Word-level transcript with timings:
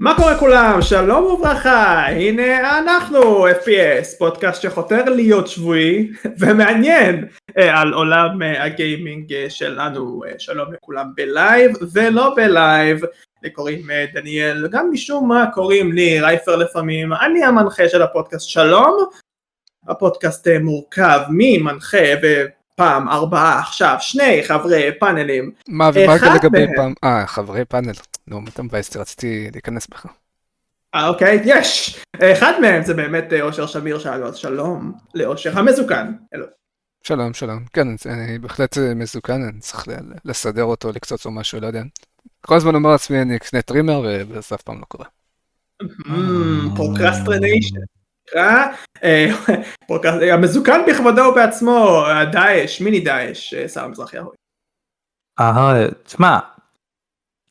מה 0.00 0.16
קורה 0.16 0.38
כולם? 0.38 0.78
שלום 0.82 1.24
וברכה, 1.24 2.06
הנה 2.06 2.78
אנחנו, 2.78 3.48
FPS, 3.48 4.18
פודקאסט 4.18 4.62
שחותר 4.62 5.04
להיות 5.04 5.48
שבועי 5.48 6.10
ומעניין 6.40 7.28
אה, 7.58 7.80
על 7.80 7.92
עולם 7.92 8.42
אה, 8.42 8.64
הגיימינג 8.64 9.32
אה, 9.32 9.50
שלנו, 9.50 10.22
שלום 10.38 10.72
לכולם 10.72 11.06
בלייב 11.14 11.72
ולא 11.92 12.32
בלייב, 12.36 13.00
לי 13.42 13.50
קוראים 13.50 13.86
דניאל, 14.14 14.68
גם 14.70 14.90
משום 14.92 15.28
מה 15.28 15.46
קוראים 15.54 15.92
לי 15.92 16.20
רייפר 16.20 16.56
לפעמים, 16.56 17.12
אני 17.12 17.44
המנחה 17.44 17.88
של 17.88 18.02
הפודקאסט. 18.02 18.48
שלום, 18.48 19.04
הפודקאסט 19.88 20.48
מורכב 20.62 21.20
ממנחה 21.30 22.14
ופעם 22.74 23.08
ארבעה 23.08 23.58
עכשיו 23.58 23.96
שני 24.00 24.42
חברי 24.44 24.90
פאנלים, 25.00 25.52
מה 25.68 25.90
ומה 25.94 26.34
לגבי 26.34 26.66
פעם, 26.76 26.94
אה 27.04 27.26
חברי 27.26 27.64
פאנל. 27.64 27.92
נו, 28.26 28.40
אתה 28.48 28.62
מבאס 28.62 28.96
רציתי 28.96 29.48
להיכנס 29.52 29.86
בך. 29.86 30.06
אה, 30.94 31.08
אוקיי, 31.08 31.40
יש! 31.44 32.00
אחד 32.22 32.52
מהם 32.60 32.82
זה 32.82 32.94
באמת 32.94 33.32
אה, 33.32 33.42
אושר 33.42 33.66
שמיר 33.66 33.98
שאלו, 33.98 34.28
אז 34.28 34.36
שלום 34.36 34.92
לאושר 35.14 35.58
המזוקן. 35.58 36.12
שלום, 37.02 37.34
שלום. 37.34 37.64
כן, 37.72 37.88
אני 38.06 38.38
בהחלט 38.38 38.78
אה, 38.78 38.94
מזוקן, 38.94 39.42
אני 39.42 39.60
צריך 39.60 39.86
לסדר 40.24 40.64
אותו, 40.64 40.92
לקצוץ 40.92 41.26
או 41.26 41.30
משהו, 41.30 41.60
לא 41.60 41.66
יודע. 41.66 41.82
כל 42.40 42.56
הזמן 42.56 42.74
אומר 42.74 42.90
לעצמי, 42.90 43.22
אני 43.22 43.36
אקנה 43.36 43.62
טרימר, 43.62 44.00
וזה 44.28 44.54
אף 44.54 44.62
פעם 44.62 44.80
לא 44.80 44.84
קורה. 44.84 45.06
procrastination. 46.76 47.76
המזוקן 50.32 50.80
בכבודו 50.88 51.22
ובעצמו, 51.22 52.04
דאעש, 52.32 52.80
מיני 52.80 53.00
דאעש, 53.00 53.54
שר 53.54 53.84
המזרחי 53.84 54.18
ההוא. 54.18 54.32
תשמע, 56.04 56.38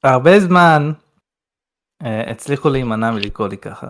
הרבה 0.03 0.39
זמן 0.39 0.91
אה, 2.03 2.31
הצליחו 2.31 2.69
להימנע 2.69 3.11
מלקרוא 3.11 3.47
לי 3.47 3.57
ככה. 3.57 3.87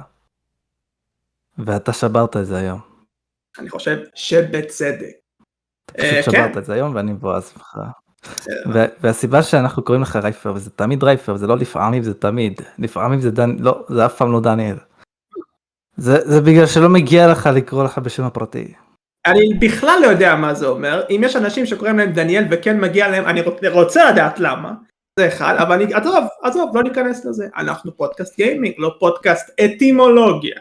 ואתה 1.57 1.93
שברת 1.93 2.37
את 2.37 2.45
זה 2.45 2.57
היום. 2.57 2.79
אני 3.59 3.69
חושב 3.69 3.97
שבצדק. 4.15 5.15
פשוט 5.85 5.99
אה, 5.99 6.23
שברת 6.23 6.53
כן. 6.53 6.59
את 6.59 6.65
זה 6.65 6.73
היום 6.73 6.95
ואני 6.95 7.11
מבואס 7.11 7.57
ממך. 7.57 7.77
והסיבה 9.01 9.43
שאנחנו 9.43 9.83
קוראים 9.83 10.01
לך 10.01 10.15
רייפר 10.15 10.53
וזה 10.53 10.69
תמיד 10.69 11.03
רייפר 11.03 11.37
זה 11.37 11.47
לא 11.47 11.57
לפעמים 11.57 12.03
זה 12.03 12.13
תמיד 12.13 12.61
לפעמים 12.79 13.21
זה 13.21 13.31
דן 13.31 13.55
לא 13.59 13.85
זה 13.89 14.05
אף 14.05 14.17
פעם 14.17 14.31
לא 14.31 14.41
דניאל. 14.41 14.77
זה, 15.99 16.29
זה 16.29 16.41
בגלל 16.41 16.65
שלא 16.65 16.89
מגיע 16.89 17.31
לך 17.31 17.49
לקרוא 17.55 17.83
לך 17.83 17.97
בשם 17.97 18.23
הפרטי. 18.23 18.73
אני 19.25 19.53
בכלל 19.59 19.99
לא 20.01 20.07
יודע 20.07 20.35
מה 20.35 20.53
זה 20.53 20.67
אומר 20.67 21.03
אם 21.09 21.21
יש 21.25 21.35
אנשים 21.35 21.65
שקוראים 21.65 21.97
להם 21.97 22.11
דניאל 22.11 22.45
וכן 22.51 22.79
מגיע 22.79 23.07
להם 23.07 23.25
אני 23.25 23.41
רוצה 23.71 24.11
לדעת 24.11 24.39
למה 24.39 24.73
זה 25.19 25.27
אחד, 25.27 25.55
אבל 25.57 25.81
אני, 25.81 25.93
עזוב, 25.93 26.25
עזוב, 26.41 26.77
לא 26.77 26.83
ניכנס 26.83 27.25
לזה, 27.25 27.47
אנחנו 27.57 27.97
פודקאסט 27.97 28.35
גיימינג, 28.37 28.75
לא 28.77 28.95
פודקאסט 28.99 29.59
אטימולוגיה. 29.59 30.55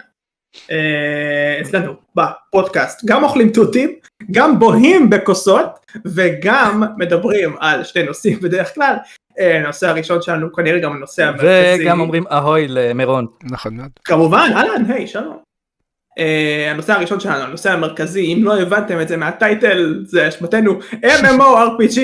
אה, 0.70 1.58
אצלנו 1.60 1.92
בפודקאסט 2.14 3.04
גם 3.04 3.24
אוכלים 3.24 3.50
תותים, 3.50 3.90
גם 4.30 4.58
בוהים 4.58 5.10
בכוסות, 5.10 5.86
וגם 6.04 6.82
מדברים 6.96 7.56
על 7.60 7.84
שתי 7.84 8.02
נושאים 8.02 8.40
בדרך 8.40 8.74
כלל. 8.74 8.96
אה, 9.38 9.60
הנושא 9.60 9.88
הראשון 9.88 10.22
שלנו 10.22 10.52
כנראה 10.52 10.80
גם 10.80 10.92
הנושא 10.92 11.24
המרכזי. 11.24 11.82
וגם 11.82 12.00
אומרים 12.00 12.24
אהוי 12.32 12.68
למירון. 12.68 13.26
נכון 13.44 13.76
מאוד. 13.76 13.90
כמובן, 14.04 14.50
אהלן, 14.54 14.90
היי, 14.90 15.06
שלום. 15.06 15.38
Uh, 16.18 16.70
הנושא 16.70 16.92
הראשון 16.92 17.20
שלנו, 17.20 17.42
הנושא 17.44 17.72
המרכזי, 17.72 18.34
אם 18.34 18.44
לא 18.44 18.60
הבנתם 18.60 19.00
את 19.00 19.08
זה 19.08 19.16
מהטייטל, 19.16 20.04
זה 20.06 20.28
אשמתנו 20.28 20.78
MMORPG, 20.92 22.00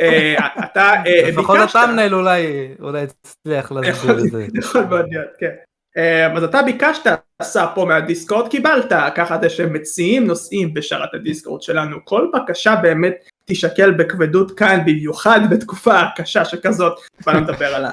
אה, 0.00 0.36
אתה 0.64 0.80
אה, 0.80 1.02
ביקשת... 1.02 1.28
לפחות 1.28 1.58
הטאמנל 1.58 2.14
אולי, 2.14 2.68
אולי 2.80 3.06
תצליח 3.06 3.72
להסביר 3.72 4.18
את 4.18 4.30
זה. 4.30 4.46
יכול 4.54 4.84
מאוד 4.84 5.06
להיות, 5.10 5.28
כן. 5.38 5.54
אה, 5.96 6.36
אז 6.36 6.44
אתה 6.44 6.62
ביקשת 6.62 7.10
עשה 7.38 7.66
פה 7.74 7.84
מהדיסקורד, 7.84 8.48
קיבלת, 8.48 8.92
ככה 9.14 9.38
זה 9.42 9.50
שמציעים 9.50 10.26
נושאים 10.26 10.74
בשרת 10.74 11.14
הדיסקורד 11.14 11.62
שלנו, 11.62 12.04
כל 12.04 12.30
בקשה 12.34 12.76
באמת 12.76 13.14
תישקל 13.44 13.90
בכבדות 13.90 14.58
כאן, 14.58 14.80
במיוחד 14.86 15.40
בתקופה 15.50 16.00
קשה 16.16 16.44
שכזאת, 16.44 16.98
כבר 17.22 17.32
נדבר 17.32 17.74
על 17.74 17.84
ה... 17.84 17.90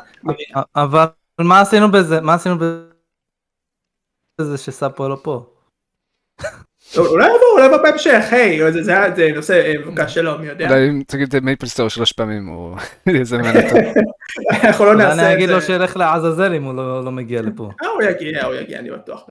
אבל 0.76 1.06
מה 1.40 1.62
עשינו 1.62 1.92
בזה, 1.92 2.22
מה 2.22 2.34
עשינו 2.34 2.56
בזה 4.40 4.58
שסאפו 4.58 5.10
לא 5.10 5.18
פה? 5.24 5.46
אולי 6.98 7.26
יבוא, 7.26 7.40
אולי 7.54 7.66
יבוא 7.66 7.78
בהמשך, 7.78 8.26
היי, 8.32 8.72
זה 9.16 9.30
נושא 9.36 9.74
מבוקש 9.80 10.14
שלו, 10.14 10.40
מי 10.40 10.48
יודע. 10.48 10.70
אולי 10.70 10.90
אם 10.90 11.02
תגיד 11.08 11.40
MapleStory 11.40 11.90
שלוש 11.90 12.12
פעמים, 12.12 12.50
או 12.50 12.76
איזה 13.20 13.38
מעניין. 13.38 13.68
אנחנו 14.64 14.86
לא 14.86 14.96
נעשה 14.96 15.12
את 15.12 15.16
זה. 15.16 15.26
אני 15.26 15.34
אגיד 15.34 15.50
לו 15.50 15.62
שילך 15.62 15.98
לעזאזל 15.98 16.54
אם 16.54 16.64
הוא 16.64 16.74
לא, 16.74 17.06
לא 17.06 17.12
מגיע 17.12 17.42
לפה. 17.42 17.70
אה, 17.84 17.88
הוא 17.88 18.04
יגיע, 18.04 18.46
הוא 18.46 18.56
יגיע, 18.56 18.80
אני 18.80 18.92
בטוח. 18.92 19.28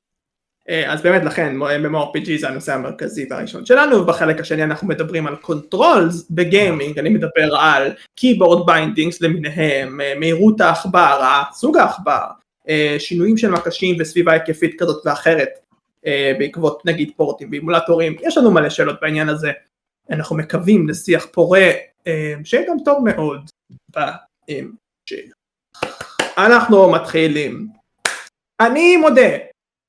אה, 0.69 0.92
אז 0.92 1.02
באמת 1.02 1.25
לכן 1.25 1.56
MMORPG 1.60 2.41
זה 2.41 2.48
הנושא 2.48 2.75
המרכזי 2.75 3.26
והראשון 3.30 3.66
שלנו 3.66 3.96
ובחלק 3.96 4.41
השני 4.41 4.64
אנחנו 4.64 4.88
מדברים 4.88 5.26
על 5.26 5.36
controls 5.36 6.26
בגיימינג 6.31 6.98
אני 6.98 7.08
מדבר 7.08 7.56
על 7.56 7.92
keyboard 8.14 8.66
bindings 8.66 9.20
למיניהם 9.20 10.00
אה, 10.00 10.12
מהירות 10.19 10.60
העכבר, 10.60 11.42
סוג 11.52 11.76
העכבר 11.76 12.25
שינויים 12.98 13.36
של 13.36 13.50
מקשים 13.50 13.96
וסביבה 14.00 14.32
היקפית 14.32 14.81
כזאת 14.81 15.06
ואחרת 15.06 15.48
אה, 15.48 15.63
בעקבות 16.38 16.87
נגיד 16.87 17.12
פורטים 17.16 17.48
ואימולטורים, 17.50 18.16
יש 18.20 18.38
לנו 18.38 18.50
מלא 18.50 18.70
שאלות 18.70 19.00
בעניין 19.00 19.28
הזה, 19.28 19.53
אנחנו 20.10 20.37
מקווים 20.37 20.88
לשיח 20.88 21.26
פורה 21.32 21.70
אה, 22.06 22.34
שיהיה 22.44 22.69
גם 22.69 22.76
טוב 22.84 23.04
מאוד 23.04 23.50
בהמשך. 23.88 25.32
אנחנו 26.38 26.91
מתחילים. 26.91 27.69
אני 28.60 28.97
מודה 28.97 29.37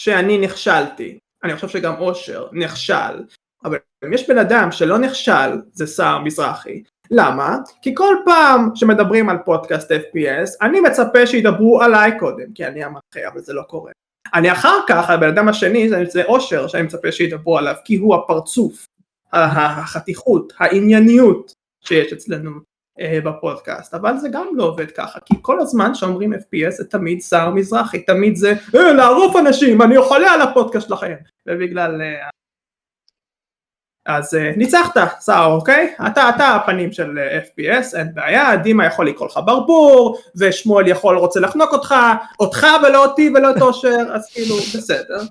שאני 0.02 0.38
נכשלתי, 0.38 1.20
אני 1.44 1.56
חושב 1.56 1.68
שגם 1.68 1.94
אושר 2.00 2.48
נכשל, 2.52 3.24
אבל 3.64 3.78
אם 4.06 4.14
יש 4.14 4.30
בן 4.30 4.38
אדם 4.38 4.72
שלא 4.72 4.98
נכשל 4.98 5.62
זה 5.72 5.88
סער 5.88 6.20
מזרחי. 6.20 6.84
למה? 7.12 7.58
כי 7.82 7.96
כל 7.96 8.16
פעם 8.26 8.70
שמדברים 8.76 9.30
על 9.30 9.38
פודקאסט 9.46 9.92
FPS 9.92 10.50
אני 10.62 10.80
מצפה 10.80 11.28
שידברו 11.28 11.82
עליי 11.82 12.20
קודם, 12.20 12.54
כי 12.54 12.66
אני 12.66 12.84
המנחה 12.84 13.28
אבל 13.34 13.42
זה 13.42 13.54
לא 13.54 13.62
קורה. 13.62 13.92
אני 14.36 14.52
אחר 14.52 14.80
כך, 14.88 15.10
הבן 15.10 15.28
אדם 15.28 15.48
השני 15.48 15.90
זה 16.08 16.24
אושר 16.26 16.68
שאני 16.68 16.84
מצפה 16.84 17.12
שידברו 17.12 17.58
עליו, 17.58 17.76
כי 17.86 17.96
הוא 17.96 18.16
הפרצוף, 18.16 18.88
החתיכות, 19.34 20.54
הענייניות 20.58 21.54
שיש 21.86 22.14
אצלנו 22.14 22.52
אה, 23.00 23.20
בפודקאסט, 23.24 23.94
אבל 23.94 24.18
זה 24.18 24.30
גם 24.30 24.48
לא 24.56 24.64
עובד 24.64 24.92
ככה, 24.92 25.20
כי 25.20 25.34
כל 25.42 25.60
הזמן 25.60 25.96
שאומרים 25.96 26.34
FPS 26.34 26.72
זה 26.72 26.86
תמיד 26.90 27.22
שר 27.22 27.50
מזרחי, 27.50 28.00
תמיד 28.00 28.36
זה 28.36 28.54
אה, 28.76 28.94
לערוף 28.94 29.36
אנשים, 29.36 29.82
אני 29.82 30.02
חולה 30.02 30.32
על 30.32 30.42
הפודקאסט 30.42 30.88
שלכם, 30.88 31.16
ובגלל 31.48 32.02
אה, 32.02 32.30
אז 34.06 34.34
uh, 34.34 34.58
ניצחת, 34.58 34.98
סער, 35.20 35.54
אוקיי? 35.54 35.94
אתה, 36.08 36.30
אתה 36.30 36.56
הפנים 36.56 36.92
של 36.92 37.18
uh, 37.18 37.46
FPS, 37.46 37.98
אין 37.98 38.08
בעיה, 38.14 38.56
דימה 38.56 38.86
יכול 38.86 39.08
לקרוא 39.08 39.28
לך 39.28 39.40
ברבור, 39.46 40.18
ושמואל 40.36 40.88
יכול 40.88 41.18
רוצה 41.18 41.40
לחנוק 41.40 41.74
אותך, 41.74 41.96
אותך 42.40 42.68
ולא 42.84 43.06
אותי 43.06 43.30
ולא 43.36 43.52
את 43.52 43.62
אושר, 43.62 43.98
אז 44.16 44.30
כאילו, 44.34 44.56
בסדר, 44.56 45.22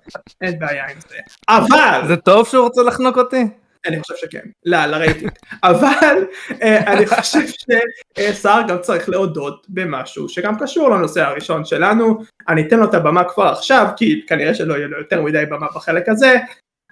אין 0.41 0.59
בעיה 0.59 0.85
עם 0.85 0.97
זה. 1.09 1.17
אבל... 1.49 2.01
זה 2.09 2.17
טוב 2.17 2.49
שהוא 2.49 2.65
רוצה 2.65 2.83
לחנוק 2.83 3.19
אותי? 3.19 3.45
אני 3.87 4.01
חושב 4.01 4.15
שכן, 4.17 4.49
לא, 4.65 4.87
לרייטינג. 4.87 5.31
אבל 5.62 6.25
uh, 6.51 6.62
אני 6.62 7.06
חושב 7.06 7.41
שסער 8.19 8.62
גם 8.69 8.79
צריך 8.81 9.09
להודות 9.09 9.67
במשהו 9.69 10.29
שגם 10.29 10.59
קשור 10.59 10.91
לנושא 10.91 11.23
הראשון 11.23 11.65
שלנו, 11.65 12.19
אני 12.49 12.67
אתן 12.67 12.79
לו 12.79 12.85
את 12.85 12.95
הבמה 12.95 13.25
כבר 13.25 13.45
עכשיו, 13.45 13.87
כי 13.97 14.23
כנראה 14.27 14.55
שלא 14.55 14.75
יהיה 14.75 14.87
לו 14.87 14.99
יותר 14.99 15.23
מדי 15.23 15.45
במה 15.51 15.67
בחלק 15.75 16.09
הזה, 16.09 16.37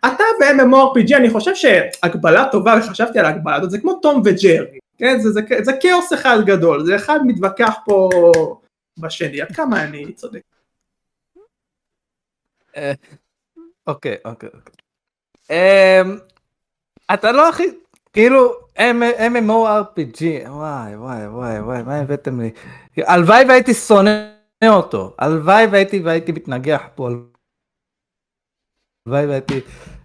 אתה 0.07 0.25
ב-MMORPG 0.41 1.17
אני 1.17 1.31
חושב 1.31 1.55
שהגבלה 1.55 2.49
טובה 2.53 2.75
וחשבתי 2.79 3.19
על 3.19 3.25
ההגבלה 3.25 3.57
הזאת 3.57 3.71
זה 3.71 3.79
כמו 3.79 3.95
תום 3.95 4.23
וג'רי, 4.25 4.79
כן? 4.99 5.19
זה, 5.21 5.31
זה, 5.31 5.41
זה 5.63 5.73
כאוס 5.81 6.13
אחד 6.13 6.39
גדול, 6.47 6.87
זה 6.87 6.97
אחד 6.97 7.19
מתווכח 7.27 7.75
פה 7.85 8.09
בשני, 8.99 9.41
עד 9.41 9.53
כמה 9.57 9.85
אני 9.85 10.13
צודק. 10.13 10.41
אה, 12.77 12.93
אוקיי, 13.87 14.17
אוקיי, 14.25 14.49
אוקיי. 14.55 14.75
אמ, 15.51 16.19
אתה 17.15 17.33
לא 17.33 17.49
הכי, 17.49 17.65
כאילו 18.13 18.53
MMORPG, 18.77 20.49
וואי 20.49 20.97
וואי 20.97 21.27
וואי 21.27 21.61
וואי, 21.61 21.83
מה 21.83 21.97
הבאתם 22.01 22.41
לי? 22.41 22.51
הלוואי 22.97 23.45
והייתי 23.49 23.75
שונא 23.75 24.11
אותו, 24.69 25.15
הלוואי 25.19 25.67
והייתי 25.67 26.01
והייתי 26.01 26.33
מתנגח 26.33 26.83
פה, 26.95 27.09
הלוואי 29.07 29.27
והייתי, 29.27 29.61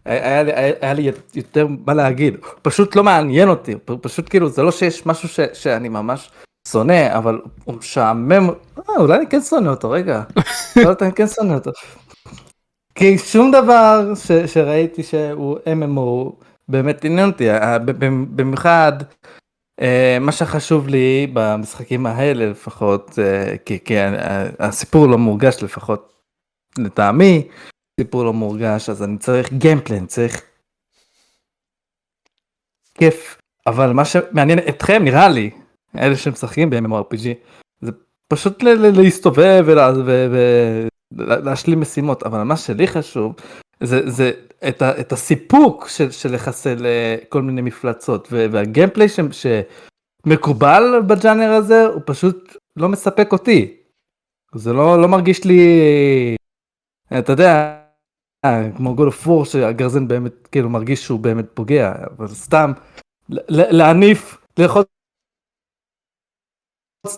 היה 0.08 0.44
לי, 0.44 0.52
היה 0.82 0.94
לי 0.94 1.12
יותר 1.36 1.68
מה 1.86 1.94
להגיד, 1.94 2.38
פשוט 2.62 2.96
לא 2.96 3.04
מעניין 3.04 3.50
אותי, 3.50 3.76
פשוט 4.02 4.30
כאילו 4.30 4.50
זה 4.50 4.64
לא 4.64 4.72
שיש 4.72 5.06
משהו 5.06 5.30
ש, 5.30 5.40
שאני 5.54 5.90
ממש 5.90 6.32
שונא, 6.68 7.18
אבל 7.18 7.42
הוא 7.64 7.76
משעמם, 7.76 8.50
אה, 8.90 8.96
אולי 8.98 9.18
אני 9.18 9.28
כן 9.28 9.42
שונא 9.42 9.70
אותו, 9.70 9.90
רגע, 9.90 10.24
לא 10.86 10.94
אני 11.02 11.12
כן 11.12 11.28
שונא 11.28 11.54
אותו. 11.54 11.72
כי 12.96 13.18
שום 13.18 13.52
דבר 13.52 14.14
ש, 14.16 14.32
שראיתי 14.32 15.04
שהוא 15.04 15.58
MMO 15.58 16.32
באמת 16.68 17.06
עניין 17.06 17.30
אותי, 17.30 17.48
במיוחד 18.36 18.94
אה, 19.82 20.18
מה 20.22 20.32
שחשוב 20.32 20.88
לי 20.88 21.28
במשחקים 21.34 22.06
האלה 22.06 22.46
לפחות, 22.46 23.20
אה, 23.20 23.58
כי, 23.66 23.80
כי 23.86 23.94
הסיפור 24.60 25.08
לא 25.08 25.18
מורגש 25.18 25.64
לפחות 25.64 26.14
לטעמי, 26.78 27.48
סיפור 28.00 28.24
לא 28.24 28.34
מורגש, 28.34 28.90
אז 28.90 29.04
אני 29.04 29.18
צריך 29.18 29.54
gameplay, 29.54 30.06
צריך 30.06 30.42
כיף, 32.94 33.38
אבל 33.68 33.94
מה 33.94 34.06
שמעניין 34.06 34.60
אתכם 34.70 35.04
נראה 35.04 35.30
לי, 35.30 35.50
אלה 35.98 36.16
שמשחקים 36.16 36.70
ב-MMORPG, 36.70 37.26
זה 37.82 37.92
פשוט 38.28 38.64
להסתובב 38.64 39.66
ולהשלים 41.12 41.82
משימות, 41.82 42.24
אבל 42.24 42.44
מה 42.44 42.58
שלי 42.58 42.88
חשוב, 42.88 43.36
זה, 43.84 44.10
זה 44.10 44.32
את, 44.68 44.82
ה, 44.82 45.00
את 45.00 45.12
הסיפוק 45.12 45.88
של, 45.88 46.12
של 46.12 46.34
לחסל 46.34 46.86
אה, 46.86 47.16
כל 47.30 47.42
מיני 47.42 47.62
מפלצות, 47.62 48.28
והגיימפליי 48.32 49.08
ש, 49.10 49.20
שמקובל 50.26 50.84
בג'אנר 51.08 51.52
הזה, 51.52 51.86
הוא 51.86 52.02
פשוט 52.06 52.58
לא 52.76 52.90
מספק 52.90 53.32
אותי. 53.32 53.78
זה 54.56 54.74
לא, 54.74 55.02
לא 55.02 55.08
מרגיש 55.08 55.46
לי, 55.46 55.60
אתה 57.20 57.32
יודע, 57.32 57.80
כמו 58.78 58.96
God 58.96 59.08
of 59.08 59.28
War 59.28 59.46
שהגרזן 59.46 60.08
באמת 60.08 60.48
כאילו 60.48 60.70
מרגיש 60.70 61.04
שהוא 61.04 61.20
באמת 61.20 61.46
פוגע, 61.54 61.94
אבל 62.18 62.28
סתם 62.28 62.72
להניף, 63.50 64.38
לאכול 64.60 64.84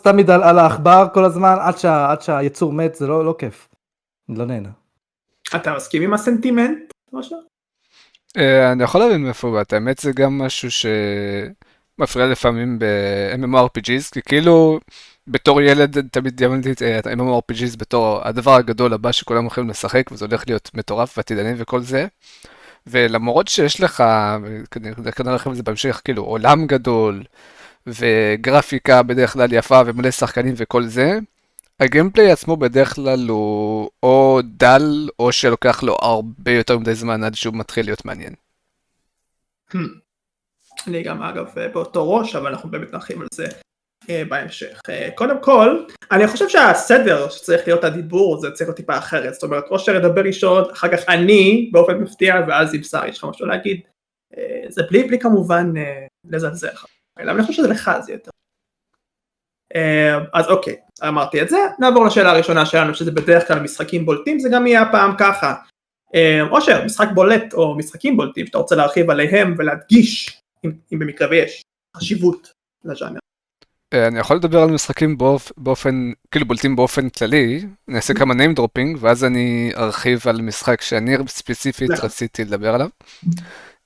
תמיד 0.03 0.29
על, 0.29 0.43
על 0.43 0.59
העכבר 0.59 1.07
כל 1.13 1.25
הזמן 1.25 1.55
עד, 1.61 1.77
שה, 1.77 2.11
עד 2.11 2.21
שהיצור 2.21 2.73
מת 2.73 2.95
זה 2.95 3.07
לא, 3.07 3.25
לא 3.25 3.35
כיף. 3.39 3.69
אני 4.29 4.39
לא 4.39 4.45
נהנה. 4.45 4.69
אתה 5.55 5.75
מסכים 5.75 6.01
עם 6.01 6.13
הסנטימנט? 6.13 6.93
אה, 8.37 8.71
אני 8.71 8.83
יכול 8.83 9.01
להבין 9.01 9.23
מאיפה 9.23 9.51
באת, 9.51 9.73
האמת 9.73 9.99
זה 9.99 10.11
גם 10.11 10.37
משהו 10.37 10.69
שמפריע 10.71 12.27
לפעמים 12.27 12.79
ב-MMORPGs, 12.79 14.13
כי 14.13 14.21
כאילו 14.21 14.79
בתור 15.29 15.61
ילד 15.61 16.07
תמיד 16.11 16.43
דמיינתי 16.43 16.71
את 16.99 17.07
MMORPGs 17.07 17.77
בתור 17.77 18.27
הדבר 18.27 18.55
הגדול 18.55 18.93
הבא 18.93 19.11
שכולם 19.11 19.43
הולכים 19.43 19.69
לשחק 19.69 20.11
וזה 20.11 20.25
הולך 20.25 20.43
להיות 20.47 20.69
מטורף 20.73 21.17
ועתידני 21.17 21.53
וכל 21.57 21.81
זה. 21.81 22.07
ולמרות 22.87 23.47
שיש 23.47 23.81
לך, 23.81 24.03
כנראה 25.15 25.35
לכם 25.35 25.53
זה 25.53 25.63
בהמשך, 25.63 26.01
כאילו 26.03 26.23
עולם 26.23 26.67
גדול 26.67 27.23
וגרפיקה 27.87 29.03
בדרך 29.03 29.33
כלל 29.33 29.53
יפה 29.53 29.81
ומלא 29.85 30.11
שחקנים 30.11 30.53
וכל 30.57 30.83
זה, 30.85 31.19
הגיימפליי 31.79 32.31
עצמו 32.31 32.57
בדרך 32.57 32.95
כלל 32.95 33.27
הוא 33.29 33.89
או 34.03 34.39
דל 34.43 35.09
או 35.19 35.31
שלוקח 35.31 35.83
לו 35.83 35.97
הרבה 36.01 36.51
יותר 36.51 36.77
מדי 36.77 36.95
זמן 36.95 37.23
עד 37.23 37.35
שהוא 37.35 37.55
מתחיל 37.55 37.85
להיות 37.85 38.05
מעניין. 38.05 38.33
Hmm. 39.71 39.77
אני 40.87 41.03
גם 41.03 41.21
אגב 41.23 41.45
באותו 41.73 42.11
ראש 42.11 42.35
אבל 42.35 42.47
אנחנו 42.47 42.71
באמת 42.71 42.93
נרחיב 42.93 43.21
על 43.21 43.27
זה 43.33 43.45
אה, 43.45 43.68
בהמשך. 44.07 44.81
אה, 44.89 45.09
קודם 45.15 45.41
כל, 45.41 45.83
אני 46.11 46.27
חושב 46.27 46.49
שהסדר 46.49 47.29
שצריך 47.29 47.67
להיות 47.67 47.83
הדיבור 47.83 48.41
זה 48.41 48.51
צריך 48.51 48.67
להיות 48.67 48.77
טיפה 48.77 48.97
אחרת, 48.97 49.33
זאת 49.33 49.43
אומרת 49.43 49.63
אושר 49.69 49.95
ידבר 49.95 50.21
ראשון, 50.21 50.63
אחר 50.71 50.97
כך 50.97 51.09
אני 51.09 51.69
באופן 51.73 51.97
מפתיע 51.97 52.35
ואז 52.47 52.75
אם 52.75 52.83
שר 52.83 53.05
יש 53.05 53.17
לך 53.17 53.23
משהו 53.23 53.45
להגיד, 53.45 53.81
אה, 54.37 54.63
זה 54.69 54.83
בלי, 54.89 55.03
בלי 55.03 55.19
כמובן 55.19 55.73
לזלזל 56.29 56.67
לך, 56.67 56.85
אלא 57.19 57.31
אני 57.31 57.41
חושב 57.41 57.53
שזה 57.53 57.67
לך 57.67 57.91
זה 58.01 58.11
יותר. 58.11 58.31
אז 60.33 60.47
אוקיי, 60.47 60.75
אמרתי 61.07 61.41
את 61.41 61.49
זה, 61.49 61.57
נעבור 61.79 62.05
לשאלה 62.05 62.31
הראשונה 62.31 62.65
שלנו 62.65 62.95
שזה 62.95 63.11
בדרך 63.11 63.47
כלל 63.47 63.59
משחקים 63.59 64.05
בולטים, 64.05 64.39
זה 64.39 64.49
גם 64.51 64.67
יהיה 64.67 64.81
הפעם 64.81 65.11
ככה. 65.19 65.55
אושר, 66.51 66.85
משחק 66.85 67.07
בולט 67.13 67.53
או 67.53 67.77
משחקים 67.77 68.17
בולטים 68.17 68.45
שאתה 68.45 68.57
רוצה 68.57 68.75
להרחיב 68.75 69.09
עליהם 69.09 69.55
ולהדגיש, 69.57 70.41
אם, 70.65 70.71
אם 70.93 70.99
במקרה 70.99 71.29
ויש, 71.29 71.61
חשיבות 71.97 72.53
לז'אנר. 72.85 73.19
אה, 73.93 74.07
אני 74.07 74.19
יכול 74.19 74.35
לדבר 74.35 74.61
על 74.61 74.71
משחקים 74.71 75.17
באופ... 75.17 75.51
באופן, 75.57 76.11
כאילו 76.31 76.45
בולטים 76.45 76.75
באופן 76.75 77.09
כללי, 77.09 77.65
אני 77.87 77.95
אעשה 77.95 78.13
כמה 78.13 78.33
name 78.33 78.59
dropping, 78.59 78.97
ואז 78.99 79.23
אני 79.25 79.71
ארחיב 79.77 80.27
על 80.27 80.41
משחק 80.41 80.81
שאני 80.81 81.15
ספציפית 81.27 81.89
רציתי 81.91 82.45
לדבר 82.45 82.75
עליו. 82.75 82.89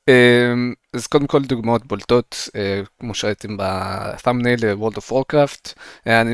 אה, 0.09 0.53
אז 0.93 1.07
קודם 1.07 1.27
כל 1.27 1.41
דוגמאות 1.41 1.85
בולטות, 1.85 2.49
אה, 2.55 2.81
כמו 2.99 3.13
שראיתם 3.13 3.57
ב-thumbnail 3.57 4.79
World 4.79 4.97
of 4.97 5.11
Warcraft, 5.11 5.73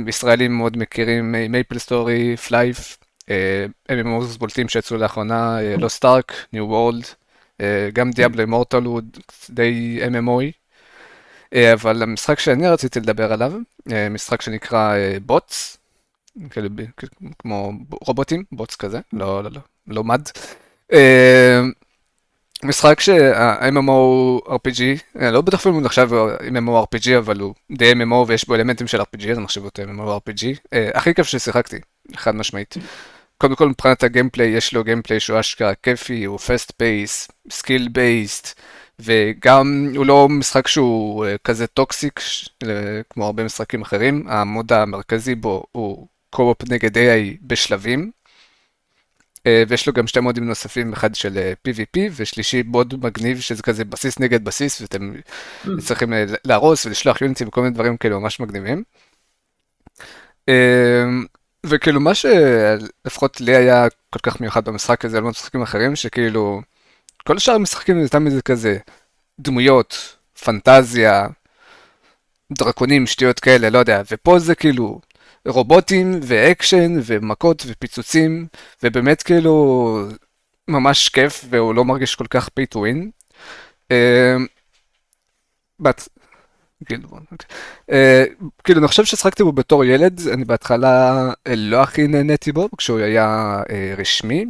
ישראלים 0.07 0.57
מאוד 0.57 0.77
מכירים 0.77 1.35
MapleStory, 1.49 2.37
Flyff, 2.37 2.97
MMOs 3.91 4.37
בולטים 4.39 4.69
שיצאו 4.69 4.97
לאחרונה, 4.97 5.57
Lost 5.77 5.89
Ark, 5.89 6.33
New 6.53 6.65
World, 6.65 7.05
גם 7.93 8.11
דיאבלו 8.11 8.41
אימורטל 8.41 8.83
הוא 8.83 9.01
די 9.49 9.99
MMOי. 10.11 10.58
אה, 11.53 11.73
אבל 11.73 12.03
המשחק 12.03 12.39
שאני 12.39 12.67
רציתי 12.67 12.99
לדבר 12.99 13.33
עליו, 13.33 13.53
אה, 13.91 14.09
משחק 14.09 14.41
שנקרא 14.41 14.95
אה, 14.95 15.17
כאילו 16.49 16.69
כמו 17.39 17.71
רובוטים, 17.91 18.43
בוטס 18.51 18.75
כזה, 18.75 18.99
לא, 19.13 19.43
לא, 19.43 19.49
לא, 19.51 19.61
לא 19.87 20.03
מד. 20.03 20.29
משחק 22.63 22.99
שה-MMO 22.99 24.41
RPG, 24.47 24.81
לא 25.15 25.41
בטח 25.41 25.59
אפילו 25.59 25.81
נחשב 25.81 26.09
MMO 26.39 26.95
RPG, 26.95 27.17
אבל 27.17 27.39
הוא 27.39 27.53
די 27.71 27.93
MMO 27.93 28.27
ויש 28.27 28.47
בו 28.47 28.55
אלמנטים 28.55 28.87
של 28.87 29.01
RPG, 29.01 29.29
אז 29.31 29.37
אני 29.37 29.47
חושב 29.47 29.63
אותו 29.63 29.81
MMO 29.83 30.29
RPG. 30.29 30.45
הכי 30.93 31.13
כיף 31.13 31.27
ששיחקתי, 31.27 31.79
חד 32.15 32.35
משמעית. 32.35 32.75
קודם 33.37 33.55
כל 33.55 33.69
מבחינת 33.69 34.03
הגיימפליי, 34.03 34.47
יש 34.47 34.73
לו 34.73 34.83
גיימפליי 34.83 35.19
שהוא 35.19 35.39
אשכרה 35.39 35.75
כיפי, 35.75 36.23
הוא 36.23 36.37
fast 36.37 36.81
skill 37.51 37.87
based, 37.87 38.61
וגם 38.99 39.89
הוא 39.95 40.05
לא 40.05 40.29
משחק 40.29 40.67
שהוא 40.67 41.25
אה, 41.25 41.35
כזה 41.43 41.67
toxic 41.67 42.19
כמו 43.09 43.25
הרבה 43.25 43.43
משחקים 43.43 43.81
אחרים, 43.81 44.25
ה 44.27 44.36
mode 44.36 44.73
המרכזי 44.73 45.35
בו 45.35 45.63
הוא 45.71 46.07
co-op 46.29 46.69
נגד 46.69 46.97
AI 46.97 47.37
בשלבים. 47.41 48.11
אה, 49.47 49.63
ויש 49.67 49.87
לו 49.87 49.93
גם 49.93 50.07
שתי 50.07 50.19
מודים 50.19 50.47
נוספים, 50.47 50.93
אחד 50.93 51.15
של 51.15 51.37
אה, 51.37 51.53
PvP 51.67 51.99
ושלישי 52.15 52.63
mode 52.65 53.05
מגניב 53.05 53.39
שזה 53.39 53.63
כזה 53.63 53.85
בסיס 53.85 54.19
נגד 54.19 54.43
בסיס 54.43 54.81
ואתם 54.81 55.13
mm. 55.65 55.69
צריכים 55.85 56.13
להרוס 56.45 56.85
ולשלוח 56.85 57.21
יוניטים 57.21 57.47
וכל 57.47 57.61
מיני 57.61 57.73
דברים 57.73 57.97
כאלו 57.97 58.19
ממש 58.19 58.39
מגניבים. 58.39 58.83
וכאילו 61.65 61.99
מה 61.99 62.11
שלפחות 62.15 63.41
לי 63.41 63.55
היה 63.55 63.87
כל 64.09 64.19
כך 64.23 64.41
מיוחד 64.41 64.65
במשחק 64.65 65.05
הזה 65.05 65.17
על 65.17 65.23
משחקים 65.23 65.61
אחרים 65.61 65.95
שכאילו 65.95 66.61
כל 67.29 67.37
השאר 67.37 67.53
המשחקים 67.53 68.03
זה 68.03 68.09
תמיד 68.09 68.41
כזה 68.41 68.77
דמויות, 69.39 70.15
פנטזיה, 70.43 71.27
דרקונים, 72.51 73.07
שטויות 73.07 73.39
כאלה, 73.39 73.69
לא 73.69 73.77
יודע, 73.77 74.01
ופה 74.11 74.39
זה 74.39 74.55
כאילו 74.55 75.01
רובוטים 75.47 76.19
ואקשן 76.23 76.99
ומכות 77.05 77.63
ופיצוצים, 77.67 78.47
ובאמת 78.83 79.23
כאילו 79.23 80.05
ממש 80.67 81.09
כיף, 81.09 81.45
והוא 81.49 81.75
לא 81.75 81.85
מרגיש 81.85 82.15
כל 82.15 82.27
כך 82.29 82.47
pay 82.47 82.75
to 82.75 82.77
win. 82.77 82.97
But, 85.83 86.07
כאילו, 86.85 87.09
uh, 87.91 87.93
כאילו 88.63 88.79
אני 88.79 88.87
חושב 88.87 89.05
ששחקתי 89.05 89.43
בו 89.43 89.51
בתור 89.51 89.85
ילד, 89.85 90.21
אני 90.33 90.45
בהתחלה 90.45 91.29
לא 91.47 91.81
הכי 91.81 92.07
נהניתי 92.07 92.51
בו, 92.51 92.69
כשהוא 92.77 92.99
היה 92.99 93.59
uh, 93.67 93.99
רשמי, 93.99 94.45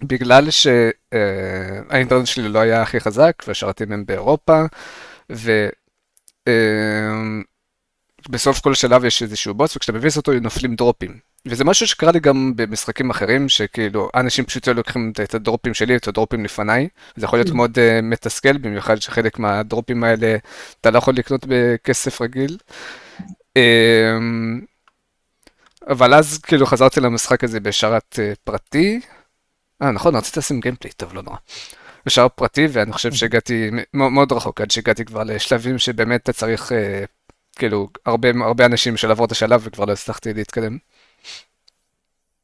בגלל 0.00 0.48
שהאינטרנט 0.50 2.26
שלי 2.26 2.48
לא 2.48 2.58
היה 2.58 2.82
הכי 2.82 3.00
חזק 3.00 3.32
והשרתים 3.46 3.92
הם 3.92 4.04
באירופה 4.06 4.62
ובסוף 8.28 8.60
כל 8.60 8.74
שלב 8.74 9.04
יש 9.04 9.22
איזשהו 9.22 9.54
בוס 9.54 9.76
וכשאתה 9.76 9.92
מביס 9.92 10.16
אותו 10.16 10.32
נופלים 10.32 10.74
דרופים. 10.74 11.32
וזה 11.46 11.64
משהו 11.64 11.86
שקרה 11.86 12.12
לי 12.12 12.20
גם 12.20 12.52
במשחקים 12.56 13.10
אחרים 13.10 13.48
שכאילו 13.48 14.10
אנשים 14.14 14.44
פשוט 14.44 14.68
לא 14.68 14.74
לוקחים 14.74 15.12
את 15.22 15.34
הדרופים 15.34 15.74
שלי 15.74 15.96
את 15.96 16.08
הדרופים 16.08 16.44
לפניי 16.44 16.88
זה 17.16 17.24
יכול 17.24 17.38
להיות 17.38 17.48
mm. 17.48 17.54
מאוד 17.54 17.78
uh, 17.78 18.02
מתסכל 18.02 18.58
במיוחד 18.58 18.96
שחלק 18.96 19.38
מהדרופים 19.38 20.04
האלה 20.04 20.36
אתה 20.80 20.90
לא 20.90 20.98
יכול 20.98 21.14
לקנות 21.14 21.44
בכסף 21.48 22.20
רגיל. 22.20 22.58
אבל 25.88 26.14
אז 26.14 26.38
כאילו 26.38 26.66
חזרתי 26.66 27.00
למשחק 27.00 27.44
הזה 27.44 27.60
בשרת 27.60 28.18
פרטי 28.44 29.00
אה, 29.82 29.90
נכון, 29.90 30.16
רציתי 30.16 30.38
לשים 30.38 30.60
גיימפליי, 30.60 30.92
טוב, 30.92 31.14
לא 31.14 31.22
נורא. 31.22 31.36
בשער 32.06 32.28
פרטי, 32.28 32.66
ואני 32.72 32.92
חושב 32.92 33.12
שהגעתי 33.12 33.70
מאוד 33.94 34.32
רחוק, 34.32 34.60
עד 34.60 34.70
שהגעתי 34.70 35.04
כבר 35.04 35.24
לשלבים 35.24 35.78
שבאמת 35.78 36.22
אתה 36.22 36.32
צריך, 36.32 36.72
אה, 36.72 37.04
כאילו, 37.56 37.88
הרבה, 38.06 38.28
הרבה 38.44 38.66
אנשים 38.66 38.96
של 38.96 39.08
לעבור 39.08 39.26
את 39.26 39.32
השלב, 39.32 39.60
וכבר 39.64 39.84
לא 39.84 39.92
הצלחתי 39.92 40.34
להתקדם. 40.34 40.78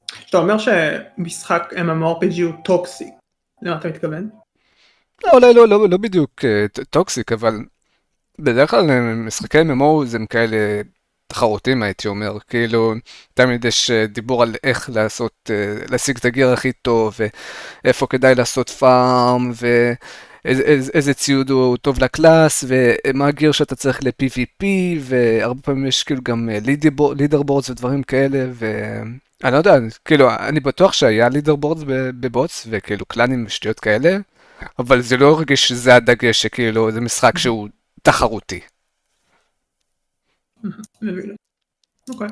כשאתה 0.06 0.38
אומר 0.38 0.56
שמשחק 0.58 1.72
MMORPG 1.72 2.42
הוא 2.42 2.52
toxic, 2.64 3.10
למה 3.62 3.76
אתה 3.76 3.88
מתכוון? 3.88 4.28
לא, 5.26 5.30
אולי 5.32 5.54
לא, 5.54 5.68
לא, 5.68 5.88
לא 5.88 5.96
בדיוק 5.96 6.44
אה, 6.44 6.66
toxic, 6.90 7.32
אבל 7.32 7.54
בדרך 8.38 8.70
כלל 8.70 8.90
אה, 8.90 9.00
משחקי 9.14 9.58
MMO 9.60 10.04
זה 10.04 10.18
כאלה 10.30 10.56
תחרותים 11.28 11.82
הייתי 11.82 12.08
אומר, 12.08 12.38
כאילו 12.48 12.94
תמיד 13.34 13.64
יש 13.64 13.90
אה, 13.90 14.06
דיבור 14.06 14.42
על 14.42 14.54
איך 14.64 14.90
לעשות, 14.94 15.50
אה, 15.50 15.84
להשיג 15.90 16.16
את 16.16 16.24
ה 16.24 16.29
gear 16.29 16.48
הכי 16.48 16.72
טוב, 16.72 17.14
ואיפה 17.84 18.06
כדאי 18.06 18.34
לעשות 18.34 18.70
farm, 18.70 19.52
איזה, 20.44 20.62
איזה, 20.94 21.14
ציוד 21.14 21.50
הוא 21.50 21.76
טוב 21.76 22.02
ל 22.02 22.11
class, 22.11 22.64
ומה 22.68 23.26
ה 23.26 23.32
gear 23.32 23.52
שאתה 23.52 23.74
צריך 23.74 24.00
ל-PVP, 24.02 24.64
והרבה 25.00 25.62
פעמים 25.62 25.86
יש 25.86 26.02
כאילו 26.02 26.22
גם 26.22 26.48
leaderboards 27.16 27.70
ודברים 27.70 28.02
כאלה, 28.02 28.46
ואני 28.54 29.52
לא 29.52 29.58
יודע, 29.58 29.76
כאילו, 30.04 30.30
אני 30.30 30.60
בטוח 30.60 30.92
שהיה 30.92 31.28
leaderboards 31.28 31.56
ב 31.56 31.82
Bots, 32.20 32.66
וכאילו 32.70 33.06
קלאנים 33.06 33.44
ושטויות 33.46 33.80
כאלה, 33.80 34.16
אבל 34.78 35.00
זה 35.00 35.16
לא 35.16 35.28
הרגיש 35.28 35.68
שזה 35.68 35.94
הדגש, 35.94 36.42
שכאילו 36.42 36.92
זה 36.92 37.00
משחק 37.00 37.38
שהוא 37.38 37.68
תחרותי. 38.02 38.60
אוקיי. 42.10 42.28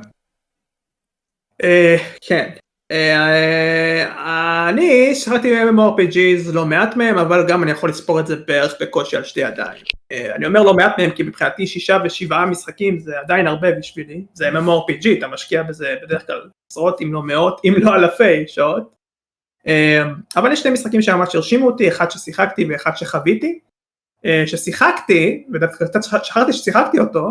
אה, 1.62 1.96
כן. 2.20 2.50
אה, 2.90 4.68
אני 4.68 5.14
שיחקתי 5.14 5.62
MMORPGs 5.62 6.52
לא 6.52 6.66
מעט 6.66 6.96
מהם 6.96 7.18
אבל 7.18 7.44
גם 7.48 7.62
אני 7.62 7.70
יכול 7.70 7.90
לספור 7.90 8.20
את 8.20 8.26
זה 8.26 8.36
בערך 8.36 8.74
בקושי 8.80 9.16
על 9.16 9.24
שתי 9.24 9.40
ידיים. 9.40 9.82
אה, 10.12 10.34
אני 10.34 10.46
אומר 10.46 10.62
לא 10.62 10.74
מעט 10.74 10.98
מהם 10.98 11.10
כי 11.10 11.22
מבחינתי 11.22 11.66
שישה 11.66 11.98
ושבעה 12.04 12.46
משחקים 12.46 12.98
זה 12.98 13.18
עדיין 13.20 13.46
הרבה 13.46 13.72
בשבילי 13.72 14.24
זה 14.32 14.48
MMORPG 14.48 15.18
אתה 15.18 15.28
משקיע 15.28 15.62
בזה 15.62 15.96
בדרך 16.02 16.26
כלל 16.26 16.48
עשרות 16.72 17.00
אם 17.02 17.12
לא 17.12 17.22
מאות 17.22 17.60
אם 17.64 17.74
לא 17.78 17.94
אלפי 17.94 18.48
שעות. 18.48 18.96
אבל 20.36 20.52
יש 20.52 20.60
שני 20.60 20.70
משחקים 20.70 21.02
שממש 21.02 21.34
הרשימו 21.34 21.66
אותי 21.66 21.88
אחד 21.88 22.10
ששיחקתי 22.10 22.64
ואחד 22.64 22.90
שחוויתי. 22.96 23.58
ששיחקתי 24.46 25.46
ודווקא 25.52 25.84
קצת 25.86 26.02
שכחתי 26.24 26.52
ששיחקתי 26.52 26.98
אותו 26.98 27.28